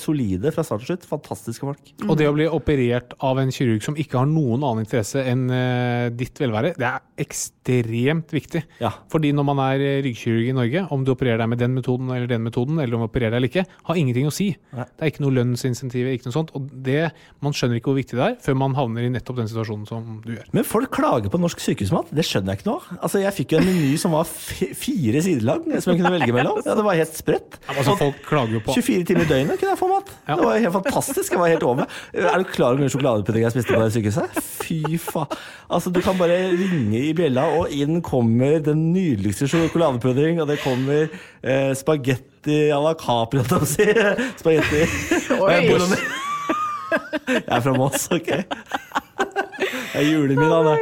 solide 0.00 0.50
fra 0.54 0.64
start 0.66 0.82
til 0.84 0.92
slutt. 0.94 1.06
Fantastiske 1.10 1.66
folk. 1.68 1.92
Og 2.06 2.16
det 2.18 2.28
å 2.30 2.34
bli 2.36 2.46
operert 2.50 3.14
av 3.26 3.38
en 3.42 3.52
kirurg 3.54 3.84
som 3.84 3.96
ikke 4.00 4.18
har 4.20 4.28
noen 4.30 4.62
annen 4.64 4.84
interesse 4.86 5.22
enn 5.26 5.46
eh, 5.54 6.08
ditt 6.16 6.40
velvære, 6.40 6.74
det 6.80 6.86
er 6.88 7.00
ekstremt 7.20 8.32
viktig. 8.34 8.62
Ja. 8.80 8.90
Fordi 9.12 9.32
når 9.36 9.46
man 9.50 9.60
er 9.64 9.82
eh, 9.84 9.98
ryggkirurg 10.04 10.48
i 10.50 10.54
Norge, 10.56 10.84
om 10.94 11.04
du 11.06 11.12
opererer 11.14 11.42
deg 11.42 11.50
med 11.52 11.60
den 11.62 11.74
metoden 11.76 12.10
eller 12.14 12.28
den 12.30 12.44
metoden, 12.46 12.80
eller 12.82 12.96
om 12.98 13.04
du 13.04 13.08
opererer 13.10 13.34
deg 13.34 13.40
eller 13.42 13.52
ikke, 13.52 13.66
har 13.90 14.00
ingenting 14.00 14.28
å 14.30 14.34
si. 14.34 14.50
Nei. 14.76 14.86
Det 14.96 15.06
er 15.06 15.12
ikke 15.12 15.24
noe 15.26 15.36
lønnsinsentiv, 15.38 16.08
ikke 16.14 16.28
noe 16.30 16.36
sånt. 16.36 16.52
Og 16.58 16.68
det, 16.86 17.10
man 17.44 17.56
skjønner 17.56 17.80
ikke 17.80 17.92
hvor 17.92 18.00
viktig 18.00 18.18
det 18.20 18.26
er 18.30 18.36
før 18.44 18.58
man 18.60 18.76
havner 18.78 19.06
i 19.06 19.12
nettopp 19.12 19.40
den 19.42 19.50
situasjonen 19.50 19.86
som 19.90 20.20
du 20.24 20.32
gjør. 20.36 20.48
Men 20.56 20.66
folk 20.68 20.90
klager 20.94 21.32
på 21.32 21.40
norsk 21.42 21.62
sykehusmat. 21.64 22.10
Det 22.16 22.24
skjønner 22.26 22.54
jeg 22.56 22.62
ikke 22.64 22.74
av. 22.76 22.88
Altså, 23.00 23.22
jeg 23.22 23.36
fikk 23.36 23.54
jo 23.56 23.60
en 23.62 23.68
meny 23.68 23.92
som 24.00 24.14
var 24.16 24.28
fi- 24.30 24.72
fire 24.76 25.22
sider 25.24 25.46
lang, 25.48 25.64
som 25.80 25.92
jeg 25.94 26.00
kunne 26.02 26.14
velge 26.16 26.34
mellom. 26.36 26.60
Ja, 26.66 26.76
det 26.78 26.86
var 26.86 26.98
helt 26.98 27.16
sprøtt. 27.18 27.60
Altså, 27.74 27.96
folk 28.00 28.20
klager 28.28 28.58
jo 28.58 28.62
på 28.66 28.76
24 28.78 29.06
timer 29.10 29.26
i 29.26 29.30
døgnet 29.30 29.49
kunne 29.58 29.72
jeg 29.72 29.78
få 29.80 29.88
mat. 29.90 30.12
Ja. 30.28 30.36
Det 30.36 30.46
var 30.46 30.58
helt 30.64 30.76
fantastisk. 30.76 31.32
Jeg 31.34 31.40
var 31.40 31.50
helt 31.52 31.66
over. 31.66 31.86
Er 32.14 32.38
du 32.38 32.44
klar 32.50 32.70
over 32.70 32.80
hvor 32.80 32.84
mye 32.84 32.92
sjokoladepudding 32.94 33.44
jeg 33.46 33.54
spiste 33.54 33.74
på 33.74 33.82
det 33.82 33.92
sykehuset? 33.96 34.40
Fy 34.60 34.98
faen. 35.02 35.38
Altså, 35.70 35.92
du 35.94 36.00
kan 36.04 36.18
bare 36.18 36.38
ringe 36.54 37.00
i 37.00 37.12
bjella, 37.16 37.46
og 37.58 37.74
inn 37.74 38.00
kommer 38.06 38.58
den 38.64 38.88
nydeligste 38.94 39.48
sjokoladepudding, 39.50 40.40
og 40.42 40.50
det 40.50 40.60
kommer 40.64 41.06
eh, 41.08 41.70
spagetti 41.78 42.60
à 42.74 42.80
la 42.82 42.94
Capri, 42.98 43.42
holdt 43.42 43.52
jeg 43.52 43.60
på 43.60 43.66
å 43.66 43.72
si. 43.74 43.86
Spagetti. 44.42 44.82
Oi. 45.38 46.20
Jeg 47.30 47.46
er 47.46 47.60
fra 47.62 47.74
Moss, 47.76 48.08
ok? 48.10 48.30
Det 49.90 49.98
er 50.00 50.06
julen 50.06 50.38
min, 50.38 50.52
Anne. 50.54 50.76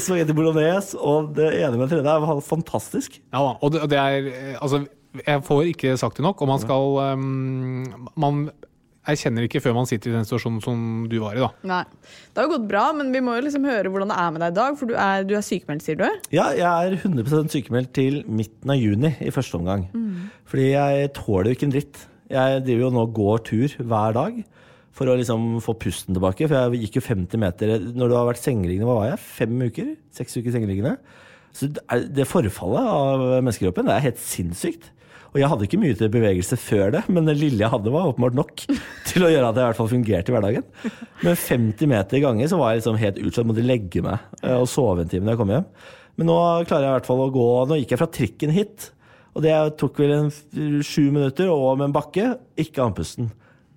Spagetti 0.00 0.34
bolognese 0.36 0.98
og 0.98 1.32
det 1.36 1.50
ene 1.60 1.76
med 1.78 1.86
det 1.86 2.00
tredje 2.00 2.16
er 2.16 2.42
fantastisk. 2.44 3.20
Ja 3.32 3.44
da, 3.44 3.52
og 3.60 3.72
det, 3.74 3.84
det 3.92 4.00
er 4.00 4.28
eh, 4.32 4.56
Altså, 4.58 4.82
jeg 5.20 5.44
får 5.46 5.64
ikke 5.74 5.96
sagt 6.00 6.18
det 6.18 6.24
nok, 6.24 6.40
og 6.40 6.48
man 6.48 6.60
skal 6.62 7.00
um, 7.18 8.10
Man 8.20 8.46
erkjenner 9.02 9.48
ikke 9.48 9.60
før 9.62 9.74
man 9.74 9.88
sitter 9.90 10.12
i 10.12 10.14
den 10.14 10.26
situasjonen 10.26 10.60
som 10.62 10.82
du 11.10 11.16
var 11.18 11.34
i, 11.34 11.42
da. 11.42 11.48
Nei. 11.66 11.82
Det 12.30 12.38
har 12.38 12.46
jo 12.46 12.52
gått 12.54 12.68
bra, 12.70 12.84
men 12.94 13.10
vi 13.14 13.22
må 13.24 13.34
jo 13.34 13.42
liksom 13.48 13.66
høre 13.66 13.90
hvordan 13.90 14.12
det 14.12 14.18
er 14.22 14.30
med 14.30 14.44
deg 14.44 14.52
i 14.52 14.58
dag. 14.60 14.76
For 14.78 14.90
du 14.92 14.94
er, 14.94 15.26
du 15.26 15.34
er 15.34 15.42
sykemeldt, 15.42 15.82
sier 15.82 15.98
du? 15.98 16.06
Ja, 16.30 16.44
jeg 16.54 16.62
er 16.70 16.94
100% 17.00 17.50
sykemeldt 17.50 17.90
til 17.98 18.20
midten 18.30 18.70
av 18.70 18.78
juni 18.78 19.10
i 19.18 19.32
første 19.34 19.58
omgang. 19.58 19.88
Fordi 20.52 20.68
jeg 20.70 21.10
tåler 21.18 21.50
jo 21.50 21.58
ikke 21.58 21.66
en 21.66 21.74
dritt. 21.74 22.04
Jeg 22.32 22.62
driver 22.68 22.86
jo 22.86 22.92
nå 22.94 23.02
og 23.08 23.16
går 23.18 23.42
tur 23.50 23.76
hver 23.82 24.14
dag 24.16 24.38
for 24.94 25.08
å 25.08 25.18
liksom 25.18 25.58
få 25.64 25.74
pusten 25.82 26.14
tilbake. 26.14 26.46
For 26.46 26.70
jeg 26.70 26.86
gikk 26.86 27.00
jo 27.00 27.06
50 27.08 27.42
meter 27.42 27.74
Når 27.82 28.06
du 28.06 28.16
har 28.16 28.30
vært 28.30 28.44
sengeliggende, 28.44 28.86
hva 28.86 29.00
var 29.00 29.10
jeg? 29.10 29.22
Fem 29.40 29.58
uker? 29.66 29.92
Seks 30.14 30.38
uker 30.38 30.54
sengeliggende. 30.54 30.96
Så 31.52 31.68
det 31.74 32.14
det 32.14 32.28
forfallet 32.28 32.86
av 32.88 33.24
menneskekroppen, 33.42 33.88
det 33.88 33.96
er 33.96 34.06
helt 34.06 34.20
sinnssykt. 34.22 34.92
Og 35.32 35.40
jeg 35.40 35.48
hadde 35.48 35.64
ikke 35.64 35.80
mye 35.80 35.96
til 35.96 36.10
bevegelse 36.12 36.58
før 36.60 36.90
det, 36.92 37.02
men 37.08 37.24
det 37.24 37.38
lille 37.40 37.64
jeg 37.64 37.72
hadde, 37.72 37.92
var 37.94 38.10
åpenbart 38.10 38.36
nok 38.36 38.64
til 39.08 39.24
å 39.24 39.30
gjøre 39.32 39.48
at 39.48 39.56
jeg 39.56 39.64
i 39.64 39.68
hvert 39.70 39.80
fall 39.80 39.90
fungerte 39.94 40.32
i 40.32 40.36
hverdagen. 40.36 40.66
Men 41.24 41.38
50 41.40 41.88
meter 41.94 42.18
i 42.18 42.22
ganger 42.24 42.50
så 42.52 42.58
var 42.60 42.72
jeg 42.72 42.82
liksom 42.82 43.00
helt 43.00 43.20
utslått, 43.22 43.48
måtte 43.48 43.64
legge 43.64 44.04
meg 44.04 44.18
eh, 44.42 44.58
og 44.58 44.68
sove 44.68 45.06
en 45.06 45.12
time 45.12 45.24
når 45.24 45.34
jeg 45.36 45.42
kom 45.42 45.54
hjem. 45.54 45.68
Men 46.20 46.28
nå 46.28 46.38
klarer 46.68 46.84
jeg 46.84 46.90
i 46.90 46.96
hvert 46.98 47.08
fall 47.08 47.22
å 47.24 47.30
gå 47.32 47.46
Nå 47.70 47.78
gikk 47.80 47.94
jeg 47.94 48.00
fra 48.02 48.10
trikken 48.12 48.52
hit, 48.52 48.90
og 49.32 49.46
det 49.46 49.54
tok 49.80 50.02
vel 50.02 50.10
en 50.18 50.28
sju 50.84 51.06
minutter 51.08 51.48
og 51.48 51.78
med 51.80 51.88
en 51.88 51.94
bakke. 51.96 52.26
Ikke 52.60 52.84
andpusten. 52.84 53.30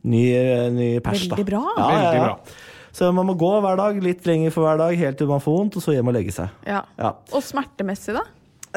Ny, 0.06 0.24
eh, 0.36 0.66
ny 0.76 0.90
pers, 1.00 1.24
da. 1.32 1.38
Veldig 1.38 1.48
bra. 1.48 1.62
Ja, 1.80 1.86
ja, 1.88 2.02
Veldig 2.04 2.20
ja. 2.20 2.26
bra. 2.28 2.74
Så 2.96 3.10
man 3.16 3.28
må 3.28 3.34
gå 3.40 3.50
hver 3.64 3.80
dag, 3.80 3.98
litt 4.04 4.28
lenger 4.28 4.52
for 4.56 4.68
hver 4.68 4.78
dag, 4.80 4.94
helt 5.00 5.18
til 5.20 5.28
man 5.32 5.42
får 5.44 5.56
vondt, 5.58 5.80
og 5.80 5.84
så 5.84 5.96
hjem 5.96 6.12
og 6.12 6.16
legge 6.16 6.36
seg. 6.36 6.52
Ja. 6.68 6.84
Ja. 7.00 7.16
Og 7.36 7.44
smertemessig, 7.44 8.16
da? 8.16 8.24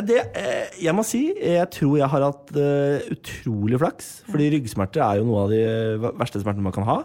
Det, 0.07 0.18
eh, 0.38 0.68
jeg 0.84 0.94
må 0.94 1.03
si, 1.07 1.24
jeg 1.34 1.66
tror 1.74 1.96
jeg 1.99 2.11
har 2.12 2.24
hatt 2.28 2.53
eh, 2.55 3.07
utrolig 3.14 3.80
flaks. 3.82 4.11
Fordi 4.28 4.51
ryggsmerter 4.55 5.03
er 5.03 5.18
jo 5.18 5.26
noe 5.26 5.46
av 5.46 5.55
de 5.55 5.62
eh, 5.64 6.11
verste 6.20 6.42
smertene 6.42 6.66
man 6.66 6.74
kan 6.76 6.86
ha, 6.86 6.99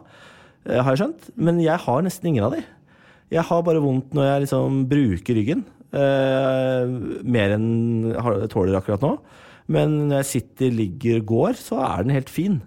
har 0.70 0.94
jeg 0.94 1.02
skjønt. 1.02 1.32
Men 1.36 1.62
jeg 1.64 1.80
har 1.86 2.04
nesten 2.06 2.30
ingen 2.30 2.46
av 2.48 2.54
de. 2.56 2.62
Jeg 3.34 3.46
har 3.50 3.64
bare 3.66 3.82
vondt 3.84 4.14
når 4.16 4.30
jeg 4.30 4.44
liksom 4.46 4.84
bruker 4.92 5.40
ryggen. 5.40 5.64
mer 5.94 7.54
enn 7.54 8.14
jeg 8.14 8.52
tåler 8.54 8.78
akkurat 8.78 9.04
nå. 9.04 9.18
Men 9.74 9.98
når 10.08 10.22
jeg 10.22 10.30
sitter, 10.30 10.72
ligger, 10.72 11.20
går, 11.28 11.58
så 11.60 11.82
er 11.84 12.06
den 12.06 12.16
helt 12.16 12.32
fin. 12.32 12.62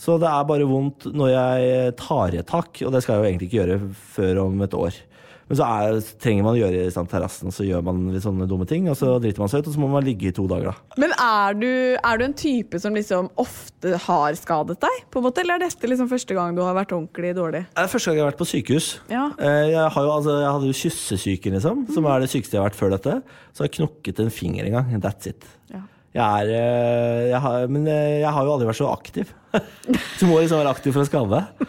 Så 0.00 0.16
det 0.20 0.28
er 0.28 0.48
bare 0.48 0.68
vondt 0.68 1.08
når 1.12 1.30
jeg 1.32 1.92
tar 2.00 2.34
i 2.34 2.40
et 2.40 2.48
tak, 2.48 2.80
og 2.84 2.92
det 2.92 3.02
skal 3.04 3.16
jeg 3.16 3.20
jo 3.20 3.28
egentlig 3.30 3.50
ikke 3.50 3.60
gjøre 3.60 3.78
før 4.16 4.42
om 4.46 4.64
et 4.64 4.76
år. 4.76 4.98
Men 5.46 5.58
så 5.60 5.66
er, 5.70 5.96
trenger 6.18 6.42
man 6.42 6.56
å 6.56 6.58
gjøre 6.58 6.80
i 6.88 6.90
stand 6.90 7.06
terrassen, 7.10 7.52
så 7.54 7.62
gjør 7.62 7.84
man 7.86 8.00
litt 8.10 8.24
sånne 8.24 8.48
dumme 8.50 8.66
ting, 8.66 8.88
og 8.90 8.96
så 8.98 9.12
driter 9.22 9.38
man 9.44 9.50
seg 9.52 9.62
ut, 9.62 9.68
og 9.70 9.76
så 9.76 9.82
må 9.84 9.90
man 9.92 10.02
ligge 10.02 10.26
i 10.26 10.34
to 10.34 10.42
dager, 10.50 10.72
da. 10.72 10.96
Men 10.98 11.12
er 11.22 11.54
du, 11.60 11.68
er 12.00 12.18
du 12.18 12.24
en 12.26 12.34
type 12.34 12.80
som 12.82 12.96
liksom 12.98 13.28
ofte 13.38 13.94
har 14.08 14.34
skadet 14.40 14.80
deg? 14.82 15.04
på 15.12 15.20
en 15.22 15.26
måte, 15.28 15.44
Eller 15.44 15.60
er 15.60 15.68
dette 15.68 15.86
liksom 15.92 16.10
første 16.10 16.34
gang 16.34 16.56
du 16.58 16.64
har 16.66 16.74
vært 16.74 16.96
ordentlig 16.96 17.30
dårlig? 17.38 17.62
Det 17.76 17.84
er 17.84 17.92
første 17.94 18.10
gang 18.10 18.18
jeg 18.18 18.24
har 18.26 18.32
vært 18.32 18.42
på 18.42 18.48
sykehus. 18.50 18.88
Ja. 19.12 19.28
Eh, 19.38 19.70
Jeg, 19.76 19.86
har 19.94 20.08
jo, 20.08 20.14
altså, 20.18 20.34
jeg 20.42 20.50
hadde 20.56 20.72
jo 20.72 20.78
kyssesyken, 20.82 21.58
liksom, 21.60 21.86
som 21.94 22.10
er 22.10 22.24
det 22.26 22.32
sykeste 22.34 22.58
jeg 22.58 22.62
har 22.64 22.70
vært 22.72 22.80
før 22.82 22.96
dette. 22.96 23.16
Så 23.54 23.62
har 23.62 23.70
jeg 23.70 23.76
knokket 23.78 24.24
en 24.26 24.34
finger 24.34 24.66
en 24.66 24.80
gang. 24.80 24.90
That's 25.06 25.30
it. 25.30 25.46
Ja. 25.70 25.84
Jeg 26.16 26.26
er, 26.26 26.50
eh, 26.58 27.22
jeg 27.30 27.40
har, 27.44 27.66
men 27.70 27.86
eh, 27.86 28.18
jeg 28.24 28.34
har 28.34 28.46
jo 28.48 28.54
aldri 28.56 28.66
vært 28.72 28.82
så 28.82 28.90
aktiv. 28.90 29.30
Du 30.18 30.26
må 30.26 30.40
liksom 30.42 30.58
være 30.58 30.74
aktiv 30.74 30.96
for 30.96 31.04
å 31.04 31.08
skade 31.08 31.38
deg. 31.38 31.68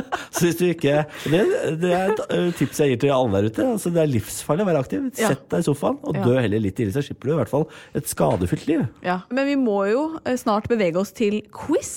Så 0.34 0.46
hvis 0.46 0.56
du 0.58 0.64
ikke 0.68 1.02
Det, 1.26 1.42
det 1.82 1.92
er 1.92 2.12
et 2.14 2.22
eh, 2.32 2.48
tips 2.58 2.80
jeg 2.82 2.94
gir 2.94 3.00
til 3.04 3.12
alle 3.14 3.42
der 3.42 3.48
ute. 3.50 3.66
Altså, 3.74 3.92
det 3.94 4.02
er 4.02 4.10
livsfarlig 4.12 4.64
å 4.64 4.68
være 4.70 4.82
aktiv. 4.84 5.06
Sett 5.18 5.44
deg 5.52 5.62
i 5.64 5.66
sofaen 5.68 5.98
og 6.02 6.18
dø 6.22 6.34
heller 6.40 6.62
litt 6.64 6.76
tidlig, 6.78 6.94
så 6.96 7.04
slipper 7.04 7.30
du 7.30 7.34
i 7.34 7.38
hvert 7.42 7.52
fall 7.52 7.66
et 7.98 8.08
skadefylt 8.10 8.66
liv. 8.70 8.84
Ja. 9.06 9.20
Men 9.30 9.48
vi 9.50 9.56
må 9.60 9.78
jo 9.90 10.04
eh, 10.24 10.36
snart 10.40 10.68
bevege 10.72 11.00
oss 11.02 11.14
til 11.16 11.40
quiz. 11.54 11.94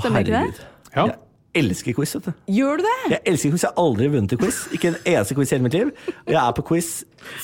Stemmer 0.00 0.24
ikke 0.24 0.40
det? 0.46 0.66
Ja. 0.94 1.06
Jeg 1.54 1.68
elsker 1.68 1.94
quiz, 1.94 2.16
vet 2.16 2.26
du. 2.26 2.32
Gjør 2.56 2.80
du 2.80 2.86
det? 2.88 2.96
Jeg 3.12 3.20
elsker 3.30 3.52
quiz. 3.54 3.62
Jeg 3.62 3.70
har 3.70 3.84
aldri 3.84 4.08
vunnet 4.10 4.34
i 4.34 4.38
quiz. 4.40 4.64
Ikke 4.74 4.90
en 4.90 4.96
eneste 5.06 5.36
quiz 5.38 5.52
i 5.52 5.54
hele 5.56 5.66
mitt 5.68 5.76
liv. 5.78 5.92
Jeg 6.26 6.40
er 6.40 6.54
på 6.56 6.64
quiz 6.66 6.88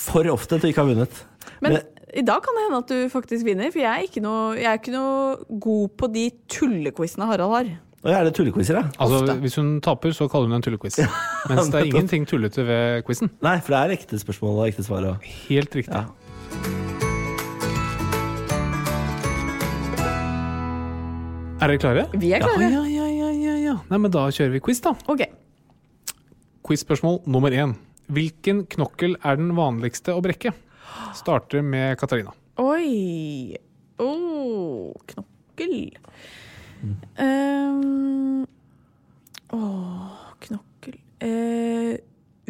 for 0.03 0.27
ofte 0.33 0.59
til 0.59 0.71
å 0.71 0.73
ikke 0.73 0.83
ha 0.83 0.91
vunnet. 0.91 1.21
Men 1.63 1.77
Men- 1.79 1.97
i 2.11 2.25
dag 2.27 2.43
kan 2.43 2.57
det 2.57 2.63
hende 2.65 2.79
at 2.83 2.89
du 2.91 3.09
faktisk 3.13 3.47
vinner, 3.47 3.71
for 3.71 3.79
jeg 3.79 3.87
er 3.87 4.03
ikke 4.09 4.23
noe, 4.25 4.57
jeg 4.59 4.67
er 4.67 4.79
ikke 4.81 4.95
noe 4.97 5.61
god 5.63 5.93
på 6.01 6.09
de 6.11 6.25
tullequizene 6.51 7.29
Harald 7.29 7.55
har. 7.55 7.69
Og 8.01 8.09
jeg 8.09 8.17
er 8.17 8.25
det 8.25 8.33
tullequizer, 8.33 8.79
ja. 8.79 8.87
Altså, 8.97 9.17
Ofte. 9.21 9.35
hvis 9.43 9.55
hun 9.61 9.67
taper, 9.85 10.13
så 10.17 10.25
kaller 10.33 10.49
hun 10.49 10.55
det 10.55 10.59
en 10.63 10.63
tullequiz. 10.71 10.95
Mens 11.51 11.69
det 11.69 11.81
er 11.83 11.89
ingenting 11.91 12.25
tullete 12.29 12.65
ved 12.65 13.03
quizen. 13.05 13.29
Nei, 13.45 13.59
for 13.61 13.75
det 13.75 13.81
er 13.81 13.93
ekte 13.99 14.21
spørsmål 14.23 14.63
og 14.63 14.69
ekte 14.71 14.85
svar. 14.87 15.05
Og... 15.05 15.27
Helt 15.51 15.77
riktig. 15.77 15.93
Ja. 15.93 16.07
Er 21.61 21.69
dere 21.69 21.83
klare? 21.83 22.07
Vi 22.17 22.33
er 22.33 22.41
klare. 22.41 22.71
Ja, 22.73 22.87
ja, 22.89 23.11
ja, 23.13 23.29
ja, 23.37 23.59
ja. 23.67 23.77
Nei, 23.93 24.01
men 24.01 24.17
da 24.17 24.25
kjører 24.33 24.57
vi 24.57 24.65
quiz, 24.65 24.81
da. 24.81 24.95
Ok. 25.13 25.27
Quiz-spørsmål 26.65 27.21
nummer 27.29 27.53
én. 27.53 27.77
Hvilken 28.09 28.65
knokkel 28.79 29.19
er 29.21 29.37
den 29.37 29.53
vanligste 29.61 30.17
å 30.17 30.25
brekke? 30.25 30.55
Starter 31.21 31.61
med 31.61 32.01
Katarina. 32.01 32.33
Oi. 32.65 33.61
Oh, 34.01 34.97
knokkel. 35.13 35.99
Um, 36.81 38.47
Åh, 39.53 40.35
knokkel 40.47 40.97
uh, 41.25 41.97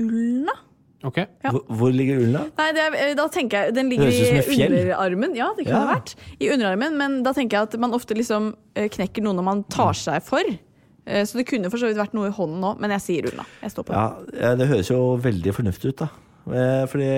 Ulna? 0.01 0.55
Ok? 1.03 1.17
Ja. 1.17 1.51
Hvor, 1.55 1.63
hvor 1.81 1.93
ligger 1.97 2.19
ulna? 2.21 2.43
Nei, 2.59 2.67
det 2.77 2.83
er, 2.85 2.95
eh, 3.01 3.13
da 3.17 3.25
tenker 3.33 3.63
jeg 3.71 3.75
Den 3.79 3.89
ligger 3.89 4.11
i 4.13 4.19
underarmen. 4.67 5.33
Ja, 5.39 5.47
det 5.57 5.65
kunne 5.65 5.79
Ja. 5.79 5.87
det 5.87 5.95
vært. 5.95 6.13
I 6.45 6.51
underarmen, 6.53 6.99
men 7.01 7.23
da 7.25 7.33
tenker 7.33 7.57
jeg 7.57 7.71
at 7.71 7.77
man 7.81 7.95
ofte 7.97 8.13
liksom 8.19 8.51
eh, 8.77 8.89
knekker 8.93 9.25
noe 9.25 9.33
når 9.39 9.47
man 9.47 9.63
tar 9.73 9.97
seg 9.97 10.21
for. 10.23 10.45
Eh, 11.07 11.25
Så 11.25 11.41
det 11.41 11.47
kunne 11.49 11.71
for 11.73 11.81
så 11.81 11.89
vidt 11.89 11.97
vært 11.97 12.13
noe 12.13 12.29
i 12.29 12.35
hånden 12.37 12.61
òg, 12.69 12.79
men 12.85 12.93
jeg 12.99 13.01
sier 13.07 13.31
Ulna. 13.33 13.47
Jeg 13.63 13.73
står 13.73 13.89
på 13.89 13.97
det. 13.97 14.37
Ja, 14.43 14.55
Det 14.61 14.69
høres 14.69 14.91
jo 14.93 15.01
veldig 15.25 15.55
fornuftig 15.57 15.95
ut, 15.95 15.97
da. 16.05 16.11
Eh, 16.53 16.85
Fordi 16.93 17.09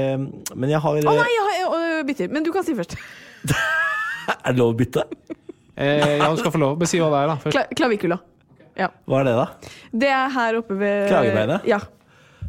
Men 0.54 0.70
jeg 0.70 0.78
har 0.86 0.94
Å 0.94 1.02
nei, 1.02 1.26
jeg, 1.34 1.66
har, 1.66 1.82
jeg 1.90 2.06
bytter. 2.06 2.28
Men 2.30 2.42
du 2.46 2.52
kan 2.54 2.62
si 2.62 2.74
først. 2.78 2.94
Er 4.46 4.52
det 4.54 4.58
lov 4.62 4.76
å 4.76 4.78
bytte? 4.78 5.02
Eh, 5.76 6.18
ja, 6.18 6.28
du 6.30 6.36
skal 6.40 6.52
få 6.54 6.60
lov. 6.60 6.76
Bare 6.80 6.90
si 6.90 7.00
hva 7.00 7.08
det 7.12 7.22
er, 7.22 7.30
da. 7.32 7.36
Først. 7.46 7.56
Kla 7.56 7.64
klavikula. 7.80 8.18
Ja. 8.78 8.88
Hva 9.08 9.20
er 9.20 9.28
det, 9.28 9.34
da? 9.36 9.72
Det 10.04 10.10
er 10.16 10.28
her 10.36 10.58
oppe 10.62 10.76
ved 10.80 11.08
Kragebeinet? 11.12 11.66
Ja. 11.68 11.80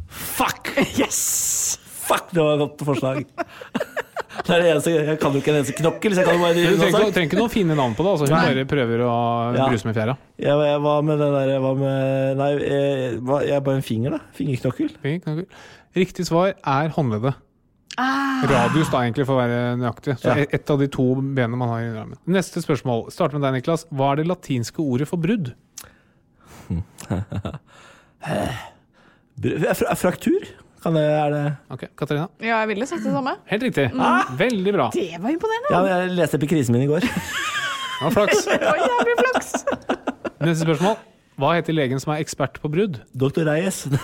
Fuck! 0.07 0.73
Yes! 0.99 1.79
Fuck, 2.03 2.31
det 2.35 2.41
var 2.43 2.57
et 2.57 2.63
godt 2.65 2.83
forslag. 2.87 3.23
Det 4.33 4.49
er 4.49 4.63
det 4.63 4.69
eneste, 4.73 4.91
jeg 4.91 5.17
kan 5.21 5.35
jo 5.35 5.39
ikke 5.39 5.51
en 5.53 5.57
eneste 5.59 5.75
knokkel, 5.77 6.13
så 6.15 6.23
jeg 6.23 6.25
kan 6.25 6.39
jo 6.39 6.41
bare 6.41 6.55
Du 6.57 6.79
trenger, 6.81 7.11
trenger 7.13 7.27
ikke 7.29 7.37
noen 7.37 7.51
fine 7.53 7.75
navn 7.77 7.93
på 7.95 8.01
det. 8.03 8.13
Altså. 8.15 8.25
Hun 8.25 8.33
Nei. 8.33 8.47
bare 8.49 8.63
prøver 8.71 9.03
å 9.05 9.11
Ja. 9.53 9.67
bruse 9.69 9.85
med 9.87 9.95
fjæra. 9.95 10.15
Jeg, 10.41 10.55
jeg 10.67 10.79
var 10.83 11.03
med 11.05 11.21
den 11.21 11.35
der 11.37 11.59
var 11.63 11.75
med 11.77 12.39
Nei, 12.41 12.47
jeg, 12.57 13.21
jeg 13.21 13.55
er 13.55 13.63
bare 13.69 13.77
en 13.77 13.85
finger, 13.85 14.15
da. 14.17 14.19
Fingerknokkel. 14.35 14.89
Fingerknokkel. 15.05 15.45
Riktig 16.01 16.25
svar 16.27 16.55
er 16.57 16.89
håndleddet. 16.97 17.37
Radius, 17.97 18.89
da, 18.89 19.01
egentlig, 19.03 19.25
for 19.27 19.37
å 19.37 19.41
være 19.43 19.77
nøyaktig. 19.77 20.15
Så 20.19 20.25
Ja. 20.31 20.35
et- 20.43 20.53
et 20.53 20.69
av 20.69 20.79
de 20.79 20.87
to 20.87 21.15
benene 21.15 21.55
man 21.57 21.69
har 21.69 21.79
i 21.81 21.89
armen. 21.99 22.17
Neste 22.27 22.61
spørsmål. 22.63 23.11
Starter 23.11 23.37
med 23.39 23.43
deg, 23.53 23.53
Niklas. 23.63 23.85
Hva 23.93 24.11
er 24.13 24.15
det 24.23 24.27
latinske 24.27 24.79
ordet 24.81 25.07
for 25.07 25.17
brudd? 25.17 25.53
Br- 29.39 29.95
Fraktur? 29.95 30.45
Kan 30.83 30.93
det, 30.97 31.01
er 31.03 31.29
det 31.31 31.43
Ok, 31.71 31.85
Katarina? 31.95 32.27
Ja, 32.41 32.59
jeg 32.59 32.67
ville 32.73 32.85
sagt 32.85 33.03
det 33.05 33.13
samme. 33.13 33.37
Helt 33.47 33.63
riktig. 33.63 33.85
Veldig 34.37 34.73
bra. 34.75 34.89
Det 34.93 35.19
var 35.21 35.29
imponerende. 35.31 35.71
Ja, 35.71 35.83
jeg 36.01 36.11
leste 36.17 36.35
opp 36.35 36.43
i 36.43 36.47
krisen 36.47 36.71
min 36.75 36.83
i 36.83 36.87
går. 36.91 36.99
Det 36.99 37.09
var 38.01 38.11
flaks. 38.11 38.45
Jævlig 38.91 39.15
flaks. 39.21 39.53
Neste 40.43 40.65
spørsmål. 40.65 40.97
Hva 41.39 41.53
heter 41.55 41.73
legen 41.73 41.99
som 42.03 42.13
er 42.13 42.19
ekspert 42.23 42.59
på 42.61 42.69
brudd? 42.69 42.99
Doktor 43.15 43.45
Reyes. 43.47 43.87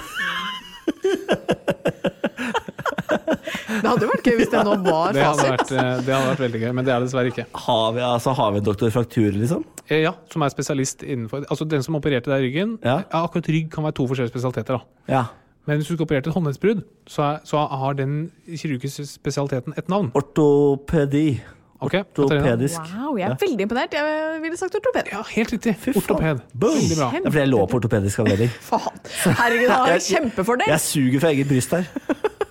Det 3.80 3.90
hadde 3.90 4.06
jo 4.06 4.10
vært 4.12 4.28
gøy 4.30 4.38
hvis 4.40 4.52
det 4.54 4.64
nå 4.68 4.76
var 4.86 5.14
Det 5.16 5.24
hadde, 5.24 5.50
vært, 5.54 5.72
eh, 5.72 5.92
det 6.06 6.14
hadde 6.16 6.30
vært 6.34 6.44
veldig 6.46 6.62
gøy, 6.64 6.72
men 6.76 6.86
det 6.88 6.94
er 6.94 7.00
det 7.04 7.08
dessverre 7.10 7.32
ikke. 7.34 7.46
Har 7.66 7.92
vi, 7.96 8.02
altså, 8.06 8.34
har 8.38 8.52
vi 8.56 8.62
en 8.62 8.68
doktor 8.70 8.94
Fraktur, 8.96 9.30
liksom? 9.36 9.64
Eh, 9.90 10.02
Ja, 10.04 10.14
som 10.32 10.42
er 10.46 10.50
spesialist 10.54 11.04
innenfor 11.04 11.46
Altså 11.50 11.68
den 11.70 11.84
som 11.86 11.96
opererte 12.00 12.30
deg 12.32 12.44
i 12.44 12.48
ryggen. 12.50 12.78
Ja. 12.84 13.00
Akkurat 13.12 13.48
rygg 13.50 13.70
kan 13.74 13.84
være 13.88 13.96
to 14.00 14.08
forskjellige 14.12 14.34
spesialiteter. 14.36 14.78
da. 14.80 15.14
Ja. 15.14 15.24
Men 15.68 15.78
hvis 15.78 15.88
du 15.88 15.94
skal 15.96 16.06
operere 16.08 16.26
et 16.26 16.34
håndleddsbrudd, 16.34 16.84
så, 17.08 17.40
så 17.46 17.62
har 17.68 17.94
den 17.94 18.32
kirurgiske 18.48 19.06
spesialiteten 19.06 19.74
et 19.78 19.90
navn. 19.92 20.12
Ortopedi. 20.18 21.40
Ok, 21.80 21.92
Katarina? 21.92 22.26
Ortopedisk. 22.26 22.80
Wow, 23.00 23.14
jeg 23.18 23.30
er 23.32 23.36
veldig 23.40 23.64
imponert. 23.64 23.94
Jeg 23.96 24.40
ville 24.44 24.58
sagt 24.60 24.76
ortoped. 24.76 25.12
Ja, 25.14 25.22
helt 25.32 25.54
riktig. 25.56 25.76
Fy. 25.80 25.94
Ortoped. 25.96 26.42
Veldig 26.66 26.98
bra. 27.00 27.08
Det 27.14 27.22
er 27.22 27.30
fordi 27.30 27.40
jeg 27.46 27.52
lå 27.54 27.62
på 27.72 27.80
ortopedisk 27.80 28.20
avdeling. 28.26 28.52
Faen. 28.70 29.00
Herregud, 29.40 29.64
det 29.70 29.78
har 29.78 29.94
en 29.94 30.04
kjempefordel. 30.10 30.74
Jeg 30.74 30.84
suger 30.84 31.24
fra 31.24 31.32
eget 31.36 31.48
bryst 31.54 31.72
her. 31.78 31.88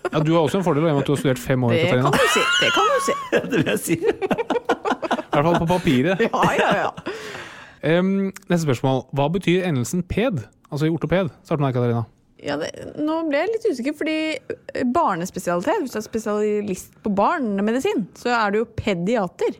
Ja, 0.08 0.22
Du 0.24 0.30
har 0.32 0.40
også 0.40 0.56
en 0.56 0.64
fordel 0.64 0.86
av 0.88 1.02
at 1.02 1.04
du 1.04 1.12
har 1.12 1.18
studert 1.20 1.38
fem 1.38 1.64
år. 1.68 1.74
Det 1.76 1.82
Katarina. 1.90 2.08
kan 2.08 2.12
du 2.16 2.30
si. 2.32 2.44
Det 2.62 2.68
kan 2.72 2.86
du 2.88 3.00
si. 3.04 3.14
Det 3.50 3.58
vil 3.58 3.66
jeg 3.68 3.80
si. 3.84 3.96
I 3.98 5.34
hvert 5.34 5.44
fall 5.44 5.58
på 5.60 5.66
papiret. 5.68 6.22
Ja, 6.24 6.44
ja, 6.56 6.70
ja. 6.86 7.98
Um, 7.98 8.30
neste 8.48 8.62
spørsmål. 8.64 9.02
Hva 9.12 9.26
betyr 9.34 9.66
endelsen 9.68 10.00
ped? 10.08 10.40
Altså 10.72 10.88
i 10.88 10.94
ortoped. 10.94 11.28
Start 11.44 11.60
med 11.60 11.68
deg, 11.68 11.76
Katarina. 11.76 12.06
Ja 12.44 12.56
det, 12.60 12.68
nå 13.02 13.16
ble 13.28 13.40
jeg 13.42 13.50
litt 13.52 13.66
usikker, 13.72 13.94
fordi 13.98 14.16
eh, 14.38 14.84
barnespesialitet, 14.94 15.82
hvis 15.82 15.94
du 15.94 15.98
er 16.00 16.04
spesialist 16.06 16.98
på 17.02 17.12
barnemedisin, 17.18 18.04
så 18.18 18.30
er 18.36 18.54
du 18.54 18.60
jo 18.62 18.68
pediater. 18.78 19.56